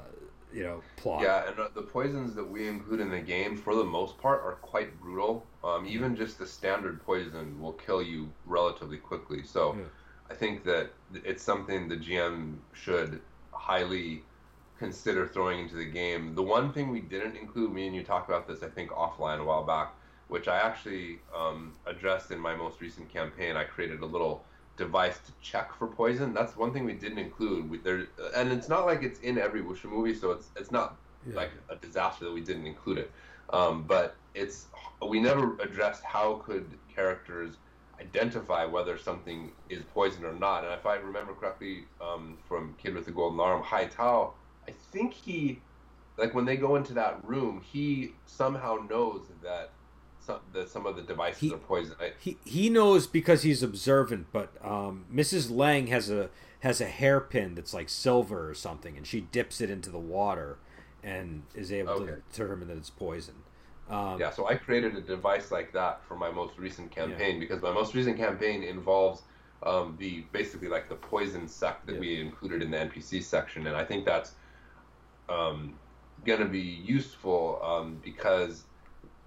you 0.53 0.64
know, 0.64 0.82
plot. 0.95 1.22
Yeah, 1.22 1.49
and 1.49 1.60
uh, 1.60 1.68
the 1.76 1.82
poisons 1.82 2.34
that 2.36 2.49
we 2.49 2.68
include 2.68 3.02
in 3.02 3.10
the 3.10 3.19
game, 3.19 3.57
for 3.57 3.76
the 3.76 3.84
most 3.84 4.18
part, 4.18 4.41
are 4.44 4.53
quite 4.61 4.99
brutal. 5.02 5.45
Um, 5.64 5.86
even 5.86 6.15
just 6.15 6.40
the 6.40 6.48
standard 6.48 7.03
poison 7.06 7.60
will 7.60 7.73
kill 7.73 8.02
you 8.02 8.32
relatively 8.45 8.98
quickly. 8.98 9.44
So, 9.44 9.76
Yeah. 9.77 9.84
I 10.30 10.34
think 10.34 10.64
that 10.64 10.91
it's 11.26 11.44
something 11.44 11.88
the 11.90 11.98
GM 11.98 12.56
should 12.73 13.22
highly 13.52 14.23
consider 14.80 15.27
throwing 15.27 15.60
into 15.60 15.76
the 15.76 15.86
game. 15.86 16.36
The 16.36 16.41
one 16.44 16.72
thing 16.72 16.90
we 16.90 17.02
didn't 17.02 17.36
include, 17.36 17.72
me 17.73 17.88
and 17.88 17.95
you 17.95 18.03
talked 18.03 18.30
about 18.30 18.48
this, 18.48 18.64
I 18.64 18.68
think, 18.69 18.91
offline 18.91 19.40
a 19.40 19.44
while 19.44 19.64
back, 19.64 19.94
which 20.27 20.47
I 20.47 20.57
actually 20.57 21.23
um, 21.34 21.77
addressed 21.85 22.31
in 22.31 22.39
my 22.39 22.56
most 22.56 22.81
recent 22.81 23.10
campaign. 23.10 23.56
I 23.56 23.64
created 23.65 24.02
a 24.02 24.06
little 24.06 24.47
device 24.77 25.19
to 25.22 25.34
check 25.39 25.73
for 25.73 25.88
poison. 25.88 26.34
That's 26.34 26.56
one 26.56 26.73
thing 26.73 26.85
we 26.85 26.93
didn't 26.93 27.19
include. 27.19 27.69
We, 27.69 27.80
there, 27.80 28.07
and 28.35 28.52
it's 28.52 28.69
not 28.69 28.85
like 28.85 29.03
it's 29.03 29.19
in 29.19 29.38
every 29.38 29.61
wuxia 29.61 29.85
movie, 29.89 30.14
so 30.14 30.31
it's 30.31 30.52
it's 30.56 30.72
not 30.72 30.99
Yeah. 31.26 31.35
like 31.35 31.52
a 31.69 31.76
disaster 31.76 32.26
that 32.26 32.31
we 32.31 32.41
didn't 32.41 32.68
include 32.68 32.97
it. 32.99 33.14
Um, 33.52 33.85
but 33.88 34.19
it's 34.34 34.69
we 35.07 35.19
never 35.19 35.57
addressed 35.60 36.03
how 36.03 36.35
could 36.38 36.80
characters 36.88 37.60
identify 38.02 38.65
whether 38.65 38.97
something 38.97 39.56
is 39.69 39.84
poison 39.84 40.26
or 40.26 40.34
not. 40.34 40.64
And 40.64 40.73
if 40.73 40.85
I 40.85 40.95
remember 40.95 41.34
correctly 41.34 41.88
um, 42.02 42.38
from 42.47 42.76
Kid 42.76 42.95
with 42.95 43.06
the 43.06 43.11
Golden 43.11 43.39
Arm, 43.39 43.64
Hai 43.64 43.85
Tao, 43.85 44.35
I 44.68 44.72
think 44.72 45.14
he, 45.14 45.65
like 46.18 46.34
when 46.34 46.45
they 46.45 46.57
go 46.57 46.76
into 46.76 46.93
that 46.95 47.23
room, 47.23 47.61
he 47.61 48.19
somehow 48.26 48.77
knows 48.89 49.31
that 49.41 49.74
some, 50.26 50.39
that 50.53 50.69
some 50.69 50.85
of 50.85 50.95
the 50.95 51.02
devices 51.02 51.41
He- 51.41 51.53
are 51.53 51.57
poison. 51.57 51.95
I, 51.99 52.14
He 52.19 52.38
he 52.45 52.69
knows 52.69 53.07
because 53.07 53.43
he's 53.43 53.61
observant, 53.61 54.27
but 54.31 54.53
um, 54.64 55.06
Mrs. 55.14 55.52
Lang 55.52 55.88
has 55.88 56.10
a 56.10 56.30
has 56.61 56.81
a 56.81 56.85
hairpin 56.85 57.53
that's 57.56 57.73
like 57.73 57.89
silver 57.89 58.49
or 58.49 58.53
something, 58.56 58.97
and 58.97 59.06
she 59.06 59.22
dips 59.22 59.61
it 59.61 59.69
into 59.69 59.89
the 59.91 59.99
water 59.99 60.57
and 61.03 61.43
is 61.53 61.72
able 61.72 61.91
Okay. 61.93 62.06
to 62.14 62.22
determine 62.31 62.68
that 62.68 62.77
it's 62.77 62.89
poison. 62.89 63.35
Um, 63.88 64.19
Yeah, 64.19 64.31
so 64.31 64.47
I 64.47 64.56
created 64.56 64.95
a 64.95 65.02
device 65.02 65.52
like 65.52 65.72
that 65.73 66.03
for 66.07 66.15
my 66.18 66.31
most 66.31 66.57
recent 66.57 66.89
campaign 66.89 67.39
because 67.39 67.61
my 67.61 67.72
most 67.72 67.93
recent 67.93 68.18
campaign 68.18 68.64
involves 68.64 69.22
um, 69.61 69.95
the 69.99 70.23
basically 70.31 70.68
like 70.68 70.89
the 70.89 70.95
poison 70.95 71.47
sect 71.47 71.85
that 71.85 71.93
Yeah. 71.95 71.99
we 71.99 72.19
included 72.19 72.64
in 72.64 72.72
the 72.72 72.77
NPC 72.77 73.22
section, 73.22 73.68
and 73.68 73.76
I 73.76 73.85
think 73.85 74.03
that's 74.06 74.31
um, 75.30 75.76
going 76.26 76.39
to 76.39 76.45
be 76.45 76.60
useful 76.61 77.60
um, 77.64 77.99
because 78.03 78.64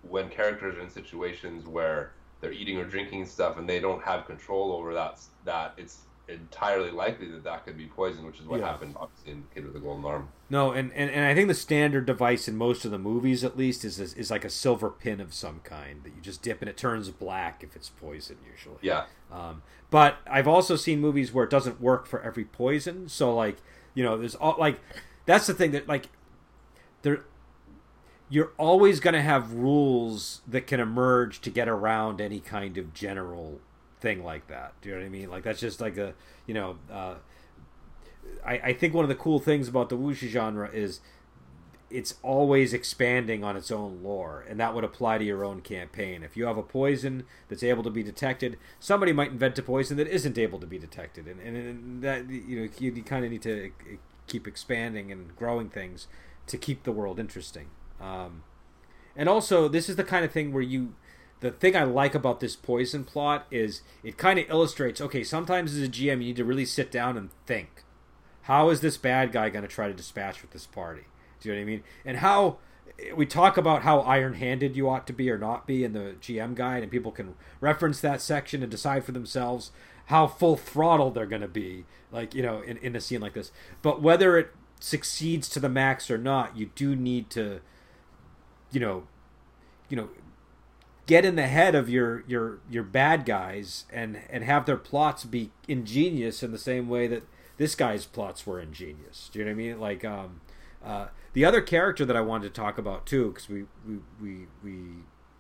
when 0.03 0.29
characters 0.29 0.77
are 0.77 0.83
in 0.83 0.91
situations 0.91 1.67
where 1.67 2.13
they're 2.41 2.53
eating 2.53 2.79
or 2.79 2.85
drinking 2.85 3.27
stuff 3.27 3.59
and 3.59 3.69
they 3.69 3.81
don't 3.81 4.03
have 4.03 4.27
control 4.27 4.73
over 4.73 4.95
that, 4.95 5.19
that 5.45 5.75
it's 5.77 6.03
entirely 6.29 6.91
likely 6.91 7.27
that 7.31 7.43
that 7.43 7.65
could 7.65 7.77
be 7.77 7.87
poison, 7.87 8.25
which 8.27 8.39
is 8.39 8.47
what 8.47 8.61
Yeah. 8.61 8.67
happened 8.67 8.95
obviously 9.01 9.33
in 9.33 9.45
Kid 9.55 9.65
with 9.65 9.73
the 9.73 9.81
Golden 9.81 10.05
Arm. 10.05 10.29
No, 10.51 10.73
and, 10.73 10.93
and, 10.93 11.11
and 11.11 11.25
I 11.25 11.35
think 11.35 11.49
the 11.49 11.55
standard 11.55 12.05
device 12.07 12.47
in 12.49 12.57
most 12.57 12.85
of 12.85 12.91
the 12.91 12.99
movies, 12.99 13.43
at 13.45 13.57
least, 13.57 13.83
is 13.85 13.99
is, 13.99 14.13
is 14.15 14.31
like 14.31 14.45
a 14.45 14.51
silver 14.51 14.91
pin 14.91 15.21
of 15.21 15.33
some 15.33 15.61
kind 15.65 16.05
that 16.05 16.11
you 16.15 16.21
just 16.21 16.43
dip 16.43 16.61
and 16.61 16.69
it 16.69 16.77
turns 16.77 17.09
black 17.11 17.65
if 17.65 17.75
it's 17.75 17.89
poison, 17.89 18.37
usually. 18.51 18.77
Yeah, 18.83 19.07
Um, 19.33 19.63
but 19.91 20.19
I've 20.31 20.47
also 20.49 20.77
seen 20.77 21.01
movies 21.01 21.33
where 21.33 21.45
it 21.45 21.51
doesn't 21.51 21.81
work 21.81 22.07
for 22.07 22.21
every 22.23 22.45
poison. 22.45 23.09
So 23.09 23.35
like, 23.35 23.57
you 23.95 24.05
know, 24.05 24.19
there's 24.19 24.35
all 24.35 24.55
like, 24.59 24.81
that's 25.25 25.47
the 25.47 25.55
thing 25.55 25.71
that 25.73 25.89
like, 25.89 26.09
there, 27.03 27.25
you're 28.31 28.53
always 28.59 29.01
going 29.01 29.15
to 29.15 29.23
have 29.23 29.53
rules 29.53 30.43
that 30.47 30.67
can 30.67 30.81
emerge 30.81 31.41
to 31.41 31.51
get 31.51 31.69
around 31.69 32.21
any 32.21 32.41
kind 32.41 32.77
of 32.77 32.93
general 32.93 33.61
thing 34.01 34.23
like 34.23 34.47
that. 34.49 34.75
Do 34.81 34.91
you 34.91 34.95
know 34.95 35.01
what 35.01 35.07
I 35.07 35.11
mean? 35.11 35.31
Like 35.31 35.43
that's 35.45 35.61
just 35.61 35.81
like 35.81 35.97
a, 35.97 36.15
you 36.47 36.55
know, 36.55 36.77
uh, 36.93 37.15
I, 38.45 38.53
I 38.59 38.73
think 38.73 38.95
one 38.95 39.05
of 39.05 39.09
the 39.09 39.15
cool 39.15 39.39
things 39.39 39.69
about 39.69 39.89
the 39.89 39.97
wuxia 39.97 40.29
genre 40.29 40.71
is 40.71 41.01
it's 41.91 42.17
always 42.23 42.75
expanding 42.75 43.43
on 43.43 43.57
its 43.57 43.71
own 43.71 44.03
lore, 44.03 44.45
and 44.47 44.61
that 44.61 44.75
would 44.75 44.85
apply 44.85 45.17
to 45.19 45.25
your 45.25 45.43
own 45.43 45.63
campaign. 45.63 46.23
If 46.23 46.37
you 46.37 46.45
have 46.45 46.59
a 46.59 46.63
poison 46.63 47.25
that's 47.49 47.63
able 47.63 47.83
to 47.83 47.91
be 47.91 48.03
detected, 48.03 48.59
somebody 48.79 49.13
might 49.13 49.31
invent 49.31 49.59
a 49.59 49.63
poison 49.63 49.97
that 49.97 50.07
isn't 50.07 50.37
able 50.37 50.59
to 50.61 50.67
be 50.67 50.79
detected, 50.79 51.27
and, 51.27 51.41
and, 51.41 51.57
and 51.57 52.03
that 52.03 52.29
you 52.29 52.61
know 52.61 52.69
you, 52.79 52.93
you 52.93 53.03
kind 53.03 53.25
of 53.25 53.31
need 53.31 53.43
to 53.43 53.73
keep 54.27 54.47
expanding 54.47 55.11
and 55.11 55.35
growing 55.35 55.71
things 55.71 56.09
to 56.47 56.59
keep 56.59 56.83
the 56.83 56.93
world 56.93 57.19
interesting. 57.19 57.69
Um, 58.01 58.43
and 59.17 59.29
also, 59.29 59.69
this 59.69 59.89
is 59.89 59.97
the 59.97 60.05
kind 60.05 60.25
of 60.25 60.33
thing 60.33 60.53
where 60.53 60.63
you. 60.63 60.95
The 61.41 61.53
thing 61.53 61.77
I 61.77 61.85
like 61.85 62.17
about 62.17 62.41
this 62.41 62.57
poison 62.57 63.05
plot 63.05 63.47
is 63.49 63.83
it 64.03 64.19
kind 64.19 64.41
of 64.41 64.51
illustrates 64.51 65.01
okay, 65.01 65.23
sometimes 65.23 65.77
as 65.77 65.87
a 65.87 65.89
GM, 65.89 66.15
you 66.15 66.17
need 66.17 66.37
to 66.37 66.45
really 66.45 66.65
sit 66.65 66.91
down 66.91 67.17
and 67.17 67.31
think. 67.47 67.85
How 68.43 68.71
is 68.71 68.81
this 68.81 68.97
bad 68.97 69.31
guy 69.31 69.49
going 69.49 69.63
to 69.63 69.69
try 69.69 69.87
to 69.87 69.95
dispatch 69.95 70.43
with 70.43 70.51
this 70.51 70.67
party? 70.67 71.03
Do 71.41 71.49
you 71.49 71.55
know 71.55 71.61
what 71.61 71.63
I 71.63 71.67
mean? 71.67 71.85
And 72.05 72.17
how 72.17 72.59
we 73.15 73.27
talk 73.27 73.57
about 73.57 73.83
how 73.83 74.01
iron-handed 74.01 74.77
you 74.77 74.89
ought 74.89 75.07
to 75.07 75.13
be 75.13 75.31
or 75.31 75.39
not 75.39 75.67
be 75.67 75.85
in 75.85 75.93
the 75.93 76.17
GM 76.21 76.55
guide, 76.55 76.83
and 76.83 76.91
people 76.91 77.13
can 77.13 77.35
reference 77.61 78.01
that 78.01 78.21
section 78.21 78.63
and 78.63 78.71
decide 78.71 79.05
for 79.05 79.13
themselves 79.13 79.71
how 80.07 80.27
full 80.27 80.57
throttle 80.57 81.11
they're 81.11 81.27
going 81.27 81.43
to 81.43 81.49
be, 81.49 81.85
like 82.11 82.35
you 82.35 82.43
know, 82.43 82.61
in, 82.63 82.77
in 82.79 82.97
a 82.97 83.01
scene 83.01 83.21
like 83.21 83.35
this. 83.35 83.53
But 83.83 84.03
whether 84.03 84.37
it 84.37 84.53
succeeds 84.81 85.49
to 85.51 85.61
the 85.61 85.69
max 85.69 86.11
or 86.11 86.19
not, 86.19 86.57
you 86.57 86.71
do 86.75 86.97
need 86.97 87.31
to, 87.31 87.61
you 88.71 88.81
know, 88.81 89.05
you 89.89 89.97
know, 89.97 90.09
get 91.07 91.25
in 91.25 91.37
the 91.37 91.47
head 91.47 91.75
of 91.75 91.89
your 91.89 92.23
your 92.27 92.59
your 92.71 92.85
bad 92.85 93.25
guys 93.25 93.87
and 93.93 94.21
and 94.31 94.45
have 94.45 94.67
their 94.67 94.77
plots 94.77 95.25
be 95.25 95.51
ingenious 95.67 96.43
in 96.43 96.53
the 96.53 96.59
same 96.59 96.89
way 96.89 97.07
that 97.07 97.23
this 97.57 97.75
guy's 97.75 98.07
plots 98.07 98.47
were 98.47 98.61
ingenious. 98.61 99.29
Do 99.33 99.39
you 99.39 99.45
know 99.45 99.51
what 99.51 99.55
I 99.55 99.57
mean? 99.57 99.81
Like 99.81 100.05
um, 100.05 100.41
uh, 100.85 101.09
the 101.33 101.45
other 101.45 101.61
character 101.61 102.05
that 102.05 102.17
I 102.17 102.21
wanted 102.21 102.55
to 102.55 102.61
talk 102.61 102.79
about 102.79 103.07
too, 103.07 103.29
because 103.29 103.49
we, 103.49 103.65
we 103.87 103.99
we 104.21 104.47
we 104.63 104.81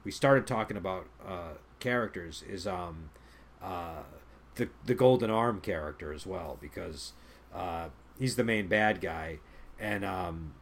we 0.05 0.11
started 0.11 0.47
talking 0.47 0.77
about 0.77 1.07
uh, 1.27 1.55
characters 1.81 2.43
is 2.49 2.67
um, 2.67 3.11
uh, 3.63 4.03
the 4.57 4.69
the 4.85 4.95
Golden 4.95 5.31
Arm 5.31 5.61
character 5.61 6.13
as 6.13 6.27
well 6.27 6.59
because 6.61 7.13
uh, 7.55 7.89
he's 8.19 8.37
the 8.37 8.45
main 8.45 8.69
bad 8.69 9.01
guy 9.01 9.39
and 9.79 10.05
um, 10.05 10.55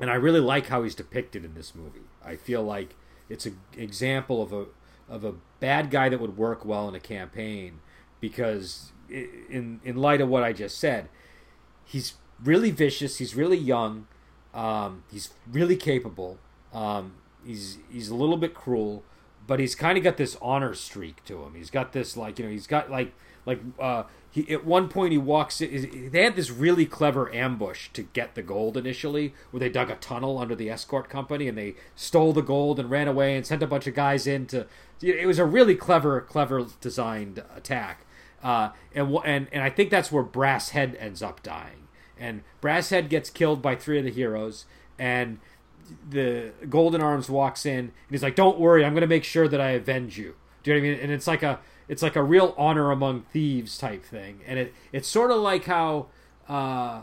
and 0.00 0.10
I 0.10 0.14
really 0.14 0.40
like 0.40 0.66
how 0.66 0.82
he's 0.82 0.94
depicted 0.94 1.44
in 1.44 1.54
this 1.54 1.74
movie. 1.74 2.00
I 2.24 2.36
feel 2.36 2.62
like 2.62 2.96
it's 3.28 3.46
an 3.46 3.60
example 3.76 4.42
of 4.42 4.52
a 4.52 4.66
of 5.08 5.24
a 5.24 5.34
bad 5.58 5.90
guy 5.90 6.08
that 6.08 6.20
would 6.20 6.36
work 6.36 6.64
well 6.64 6.88
in 6.88 6.94
a 6.94 7.00
campaign 7.00 7.80
because 8.20 8.92
in 9.08 9.80
in 9.84 9.96
light 9.96 10.20
of 10.20 10.28
what 10.28 10.42
I 10.42 10.52
just 10.52 10.78
said, 10.78 11.08
he's 11.84 12.14
really 12.42 12.70
vicious. 12.70 13.18
He's 13.18 13.34
really 13.34 13.56
young. 13.56 14.06
Um, 14.54 15.04
he's 15.10 15.30
really 15.50 15.76
capable. 15.76 16.38
Um, 16.72 17.14
he's 17.44 17.78
he's 17.90 18.08
a 18.08 18.14
little 18.14 18.36
bit 18.36 18.54
cruel, 18.54 19.04
but 19.46 19.60
he's 19.60 19.74
kind 19.74 19.98
of 19.98 20.04
got 20.04 20.16
this 20.16 20.36
honor 20.40 20.74
streak 20.74 21.24
to 21.24 21.42
him. 21.44 21.54
He's 21.54 21.70
got 21.70 21.92
this 21.92 22.16
like 22.16 22.38
you 22.38 22.46
know 22.46 22.50
he's 22.50 22.66
got 22.66 22.90
like 22.90 23.12
like 23.46 23.60
uh, 23.78 24.04
he 24.30 24.48
at 24.52 24.64
one 24.64 24.88
point 24.88 25.12
he 25.12 25.18
walks. 25.18 25.60
in- 25.60 26.10
They 26.12 26.22
had 26.22 26.36
this 26.36 26.50
really 26.50 26.86
clever 26.86 27.32
ambush 27.34 27.88
to 27.94 28.02
get 28.02 28.34
the 28.34 28.42
gold 28.42 28.76
initially, 28.76 29.34
where 29.50 29.58
they 29.60 29.68
dug 29.68 29.90
a 29.90 29.96
tunnel 29.96 30.38
under 30.38 30.54
the 30.54 30.70
escort 30.70 31.08
company 31.08 31.48
and 31.48 31.58
they 31.58 31.74
stole 31.96 32.32
the 32.32 32.42
gold 32.42 32.78
and 32.78 32.90
ran 32.90 33.08
away 33.08 33.36
and 33.36 33.44
sent 33.46 33.62
a 33.62 33.66
bunch 33.66 33.86
of 33.86 33.94
guys 33.94 34.26
in 34.26 34.46
to. 34.46 34.66
It 35.02 35.26
was 35.26 35.38
a 35.38 35.44
really 35.46 35.74
clever, 35.74 36.20
clever 36.20 36.66
designed 36.80 37.42
attack, 37.56 38.04
uh, 38.42 38.70
and 38.94 39.16
and 39.24 39.48
and 39.50 39.62
I 39.62 39.70
think 39.70 39.90
that's 39.90 40.12
where 40.12 40.22
Brass 40.22 40.70
Head 40.70 40.96
ends 41.00 41.22
up 41.22 41.42
dying, 41.42 41.88
and 42.18 42.42
Brass 42.60 42.90
Head 42.90 43.08
gets 43.08 43.30
killed 43.30 43.62
by 43.62 43.74
three 43.76 43.98
of 43.98 44.04
the 44.04 44.10
heroes, 44.10 44.66
and 44.98 45.38
the 46.08 46.52
Golden 46.68 47.00
Arms 47.00 47.28
walks 47.28 47.66
in 47.66 47.78
and 47.78 47.92
he's 48.10 48.22
like, 48.22 48.36
"Don't 48.36 48.60
worry, 48.60 48.84
I'm 48.84 48.92
going 48.92 49.00
to 49.00 49.06
make 49.08 49.24
sure 49.24 49.48
that 49.48 49.60
I 49.60 49.70
avenge 49.70 50.18
you." 50.18 50.34
Do 50.62 50.70
you 50.70 50.76
know 50.76 50.82
what 50.82 50.88
I 50.88 50.90
mean? 50.92 51.00
And 51.04 51.10
it's 51.12 51.26
like 51.26 51.42
a 51.42 51.58
it's 51.90 52.02
like 52.02 52.14
a 52.14 52.22
real 52.22 52.54
honor 52.56 52.92
among 52.92 53.22
thieves 53.32 53.76
type 53.76 54.04
thing, 54.04 54.42
and 54.46 54.60
it 54.60 54.74
it's 54.92 55.08
sort 55.08 55.32
of 55.32 55.40
like 55.40 55.64
how 55.64 56.06
uh, 56.48 57.02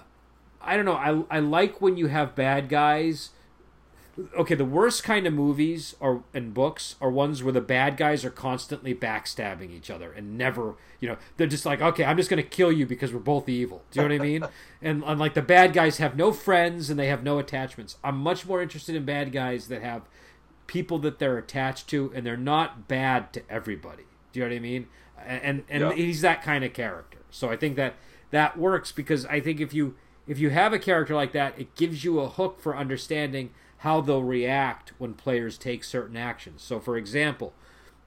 I 0.61 0.77
don't 0.77 0.85
know. 0.85 1.26
I 1.30 1.38
I 1.38 1.39
like 1.39 1.81
when 1.81 1.97
you 1.97 2.07
have 2.07 2.35
bad 2.35 2.69
guys. 2.69 3.31
Okay, 4.35 4.55
the 4.55 4.65
worst 4.65 5.03
kind 5.03 5.27
of 5.27 5.34
movies 5.34 5.93
or 5.99 6.23
and 6.34 6.53
books 6.53 6.95
are 7.01 7.11
ones 7.11 7.43
where 7.43 7.51
the 7.51 7.61
bad 7.61 7.97
guys 7.97 8.23
are 8.23 8.30
constantly 8.31 8.95
backstabbing 8.95 9.72
each 9.72 9.91
other 9.91 10.11
and 10.11 10.39
never, 10.39 10.76
you 10.99 11.07
know, 11.07 11.18
they're 11.35 11.45
just 11.45 11.68
like, 11.68 11.81
okay, 11.81 12.03
I'm 12.03 12.18
just 12.18 12.27
going 12.27 12.41
to 12.41 12.49
kill 12.49 12.72
you 12.72 12.88
because 12.88 13.14
we're 13.14 13.19
both 13.19 13.47
evil. 13.47 13.84
Do 13.91 13.99
you 13.99 14.07
know 14.07 14.15
what 14.15 14.22
I 14.22 14.26
mean? 14.26 14.43
and, 14.81 15.03
and 15.03 15.19
like 15.19 15.35
the 15.35 15.43
bad 15.43 15.72
guys 15.72 15.97
have 15.97 16.15
no 16.18 16.31
friends 16.31 16.89
and 16.89 16.99
they 16.99 17.05
have 17.09 17.23
no 17.23 17.38
attachments. 17.38 17.97
I'm 18.03 18.18
much 18.18 18.47
more 18.47 18.59
interested 18.59 18.95
in 18.95 19.05
bad 19.05 19.31
guys 19.31 19.68
that 19.68 19.84
have 19.84 20.01
people 20.65 20.97
that 20.99 21.19
they're 21.19 21.38
attached 21.38 21.88
to 21.89 22.11
and 22.15 22.26
they're 22.26 22.38
not 22.38 22.88
bad 22.88 23.31
to 23.34 23.43
everybody. 23.51 24.06
Do 24.38 24.43
you 24.43 24.49
know 24.49 24.53
what 24.53 24.57
I 24.57 24.61
mean? 24.61 24.88
And 25.26 25.43
and, 25.43 25.64
and 25.69 25.81
Yeah. 25.81 25.93
he's 26.05 26.22
that 26.22 26.43
kind 26.43 26.64
of 26.64 26.73
character. 26.73 27.18
So 27.31 27.49
I 27.49 27.57
think 27.57 27.76
that 27.76 27.95
that 28.30 28.57
works 28.57 28.91
because 28.91 29.26
I 29.26 29.39
think 29.39 29.59
if 29.59 29.73
you 29.73 29.95
if 30.27 30.38
you 30.38 30.51
have 30.51 30.73
a 30.73 30.80
character 30.80 31.15
like 31.15 31.31
that, 31.31 31.57
it 31.57 31.76
gives 31.76 32.03
you 32.03 32.19
a 32.19 32.30
hook 32.30 32.59
for 32.61 32.77
understanding 32.77 33.49
how 33.77 34.01
they'll 34.01 34.23
react 34.23 34.91
when 34.99 35.14
players 35.15 35.57
take 35.57 35.84
certain 35.84 36.18
actions. 36.18 36.61
So 36.61 36.80
for 36.80 36.97
example, 36.97 37.53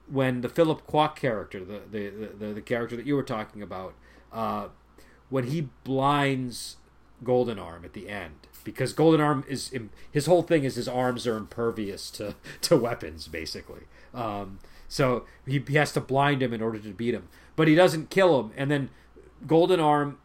when 0.09 0.39
the 0.41 0.49
Philip 0.49 0.87
Kwok 0.87 1.15
character, 1.17 1.63
the 1.65 1.81
the, 1.91 2.09
the, 2.39 2.53
the 2.53 2.61
character 2.61 2.95
that 2.95 3.05
you 3.05 3.15
were 3.17 3.23
talking 3.23 3.61
about, 3.61 3.93
uh, 4.31 4.67
when 5.29 5.47
he 5.47 5.67
blinds 5.83 6.77
Golden 7.23 7.59
Arm 7.59 7.83
at 7.85 7.93
the 7.93 8.07
end, 8.09 8.47
because 8.63 8.93
Golden 8.93 9.19
Arm 9.19 9.43
is 9.49 9.71
his 10.11 10.25
whole 10.27 10.43
thing 10.43 10.63
is 10.63 10.75
his 10.75 10.87
arms 10.87 11.27
are 11.27 11.35
impervious 11.37 12.09
to, 12.11 12.35
to 12.61 12.77
weapons, 12.77 13.27
basically. 13.27 13.81
Um, 14.13 14.59
so 14.91 15.23
he, 15.47 15.63
he 15.69 15.75
has 15.75 15.93
to 15.93 16.01
blind 16.01 16.43
him 16.43 16.51
in 16.51 16.61
order 16.61 16.77
to 16.77 16.89
beat 16.89 17.13
him, 17.13 17.29
but 17.55 17.69
he 17.69 17.75
doesn't 17.75 18.09
kill 18.09 18.37
him. 18.41 18.51
And 18.57 18.69
then 18.69 18.89
Golden 19.47 19.79
Arm 19.79 20.17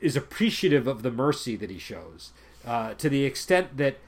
is 0.00 0.16
appreciative 0.16 0.86
of 0.86 1.02
the 1.02 1.10
mercy 1.10 1.56
that 1.56 1.68
he 1.68 1.78
shows, 1.78 2.32
uh, 2.66 2.94
to 2.94 3.10
the 3.10 3.24
extent 3.24 3.76
that 3.76 3.98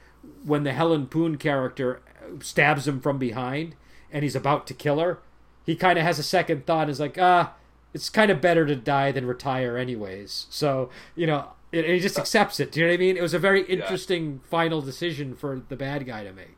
when 0.43 0.63
the 0.63 0.73
Helen 0.73 1.05
Poon 1.05 1.37
character 1.37 2.01
stabs 2.41 2.87
him 2.87 2.99
from 2.99 3.19
behind 3.19 3.75
and 4.11 4.23
he's 4.23 4.35
about 4.35 4.65
to 4.65 4.73
kill 4.73 4.97
her, 4.97 5.19
he 5.67 5.75
kind 5.75 5.99
of 5.99 6.03
has 6.03 6.17
a 6.17 6.23
second 6.23 6.65
thought. 6.65 6.83
and 6.83 6.89
is 6.89 6.99
like, 6.99 7.19
ah, 7.21 7.53
it's 7.93 8.09
kind 8.09 8.31
of 8.31 8.41
better 8.41 8.65
to 8.65 8.75
die 8.75 9.11
than 9.11 9.27
retire, 9.27 9.77
anyways. 9.77 10.47
So 10.49 10.89
you 11.15 11.27
know, 11.27 11.49
it, 11.71 11.85
he 11.85 11.99
just 11.99 12.17
accepts 12.17 12.59
it. 12.59 12.71
Do 12.71 12.79
you 12.79 12.87
know 12.87 12.91
what 12.91 12.95
I 12.95 12.97
mean? 12.97 13.17
It 13.17 13.21
was 13.21 13.35
a 13.35 13.39
very 13.39 13.61
interesting 13.65 14.41
final 14.49 14.81
decision 14.81 15.35
for 15.35 15.61
the 15.69 15.75
bad 15.75 16.07
guy 16.07 16.23
to 16.23 16.33
make. 16.33 16.57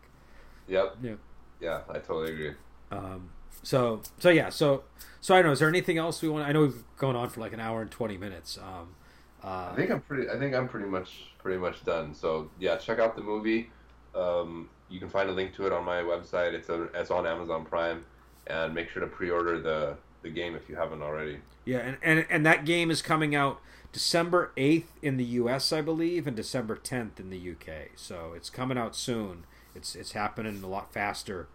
Yep. 0.69 0.95
Yeah. 1.03 1.15
Yeah, 1.59 1.81
I 1.89 1.99
totally 1.99 2.31
agree. 2.31 2.53
Um, 2.89 3.31
so 3.63 4.01
so 4.19 4.29
yeah. 4.29 4.49
So 4.49 4.83
so 5.21 5.35
I 5.35 5.39
don't 5.39 5.47
know. 5.47 5.51
Is 5.53 5.59
there 5.59 5.69
anything 5.69 5.97
else 5.97 6.21
we 6.21 6.29
want? 6.29 6.47
I 6.47 6.51
know 6.51 6.61
we've 6.61 6.83
gone 6.97 7.15
on 7.15 7.29
for 7.29 7.39
like 7.39 7.53
an 7.53 7.59
hour 7.59 7.81
and 7.81 7.91
twenty 7.91 8.17
minutes. 8.17 8.57
Um, 8.57 8.95
uh, 9.43 9.69
I 9.71 9.75
think 9.75 9.91
I'm 9.91 10.01
pretty. 10.01 10.29
I 10.29 10.37
think 10.37 10.53
I'm 10.55 10.67
pretty 10.67 10.87
much 10.87 11.31
pretty 11.39 11.59
much 11.59 11.83
done. 11.85 12.13
So 12.13 12.49
yeah, 12.59 12.77
check 12.77 12.99
out 12.99 13.15
the 13.15 13.21
movie. 13.21 13.69
Um, 14.15 14.69
you 14.89 14.99
can 14.99 15.09
find 15.09 15.29
a 15.29 15.33
link 15.33 15.53
to 15.55 15.67
it 15.67 15.73
on 15.73 15.85
my 15.85 16.01
website. 16.01 16.53
It's 16.53 16.69
a, 16.69 16.83
it's 16.93 17.11
on 17.11 17.25
Amazon 17.25 17.65
Prime, 17.65 18.05
and 18.47 18.73
make 18.73 18.89
sure 18.89 19.01
to 19.01 19.07
pre-order 19.07 19.59
the 19.61 19.97
the 20.21 20.29
game 20.29 20.55
if 20.55 20.67
you 20.67 20.75
haven't 20.75 21.01
already. 21.01 21.39
Yeah, 21.65 21.79
and, 21.79 21.97
and 22.01 22.25
and 22.29 22.45
that 22.45 22.65
game 22.65 22.91
is 22.91 23.01
coming 23.01 23.35
out 23.35 23.61
December 23.91 24.51
eighth 24.57 24.91
in 25.01 25.17
the 25.17 25.25
U.S. 25.25 25.71
I 25.71 25.81
believe, 25.81 26.27
and 26.27 26.35
December 26.35 26.75
tenth 26.75 27.19
in 27.19 27.29
the 27.29 27.37
U.K. 27.37 27.89
So 27.95 28.33
it's 28.35 28.49
coming 28.49 28.77
out 28.77 28.95
soon. 28.95 29.45
It's 29.75 29.95
it's 29.95 30.13
happening 30.13 30.61
a 30.63 30.67
lot 30.67 30.91
faster, 30.93 31.47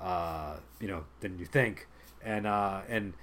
uh, 0.00 0.56
you 0.80 0.88
know, 0.88 1.04
than 1.20 1.38
you 1.38 1.44
think, 1.44 1.86
and 2.22 2.46
uh, 2.46 2.82
and 2.88 3.14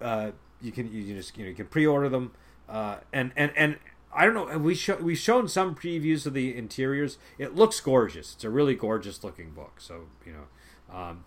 uh, 0.00 0.30
you 0.60 0.72
can 0.72 0.92
you 0.92 1.14
just 1.14 1.36
you 1.36 1.44
know 1.44 1.50
you 1.50 1.56
can 1.56 1.66
pre-order 1.66 2.08
them, 2.08 2.32
uh, 2.68 2.96
and 3.12 3.32
and 3.36 3.52
and 3.56 3.76
I 4.14 4.26
don't 4.26 4.34
know. 4.34 4.58
We 4.58 4.74
show, 4.74 4.96
we've 4.96 5.18
shown 5.18 5.48
some 5.48 5.74
previews 5.74 6.24
of 6.24 6.34
the 6.34 6.56
interiors. 6.56 7.18
It 7.36 7.54
looks 7.54 7.80
gorgeous. 7.80 8.34
It's 8.34 8.44
a 8.44 8.50
really 8.50 8.74
gorgeous 8.74 9.24
looking 9.24 9.50
book. 9.50 9.74
So 9.78 10.06
you 10.24 10.32
know, 10.32 10.96
um, 10.96 11.24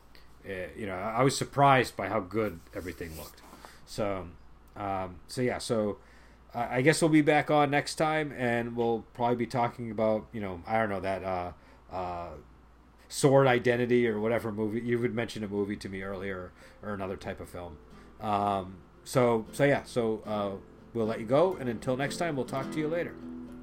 eh, 0.47 0.67
you 0.75 0.85
know, 0.85 0.95
I 0.95 1.21
was 1.23 1.37
surprised 1.37 1.97
by 1.97 2.07
how 2.07 2.21
good 2.21 2.59
everything 2.73 3.17
looked. 3.17 3.41
So, 3.85 4.27
um, 4.75 5.17
so 5.27 5.41
yeah. 5.41 5.57
So 5.57 5.97
I 6.55 6.77
I 6.77 6.81
guess 6.81 7.01
we'll 7.01 7.09
be 7.09 7.21
back 7.21 7.51
on 7.51 7.69
next 7.69 7.95
time, 7.95 8.33
and 8.37 8.75
we'll 8.75 9.05
probably 9.13 9.35
be 9.35 9.47
talking 9.47 9.91
about 9.91 10.25
you 10.31 10.39
know 10.39 10.61
I 10.65 10.79
don't 10.79 10.89
know 10.89 11.01
that 11.01 11.23
uh, 11.23 11.51
uh, 11.91 12.29
sword 13.09 13.47
identity 13.47 14.07
or 14.07 14.19
whatever 14.19 14.51
movie 14.51 14.81
you 14.81 14.99
would 14.99 15.13
mention 15.13 15.43
a 15.43 15.47
movie 15.47 15.75
to 15.77 15.89
me 15.89 16.01
earlier 16.01 16.51
or 16.83 16.93
another 16.93 17.15
type 17.17 17.39
of 17.39 17.49
film. 17.49 17.77
Um, 18.21 18.77
so 19.03 19.45
so 19.51 19.63
yeah. 19.63 19.83
So. 19.83 20.21
Uh, 20.25 20.51
We'll 20.93 21.05
let 21.05 21.19
you 21.19 21.27
go, 21.27 21.57
and 21.59 21.69
until 21.69 21.95
next 21.95 22.17
time, 22.17 22.35
we'll 22.35 22.45
talk 22.45 22.71
to 22.71 22.79
you 22.79 22.87
later. 22.87 23.13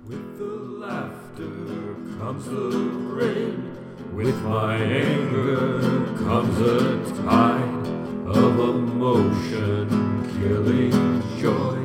With 0.06 0.38
the 0.38 0.44
laughter 0.44 1.96
comes 2.16 2.44
the 2.44 2.78
rain. 3.10 3.76
With 4.12 4.40
my 4.42 4.76
anger 4.76 5.80
comes 6.16 6.60
a 6.60 7.22
tide 7.24 7.86
of 8.28 8.60
emotion, 8.60 9.88
killing 10.38 11.22
joy. 11.40 11.84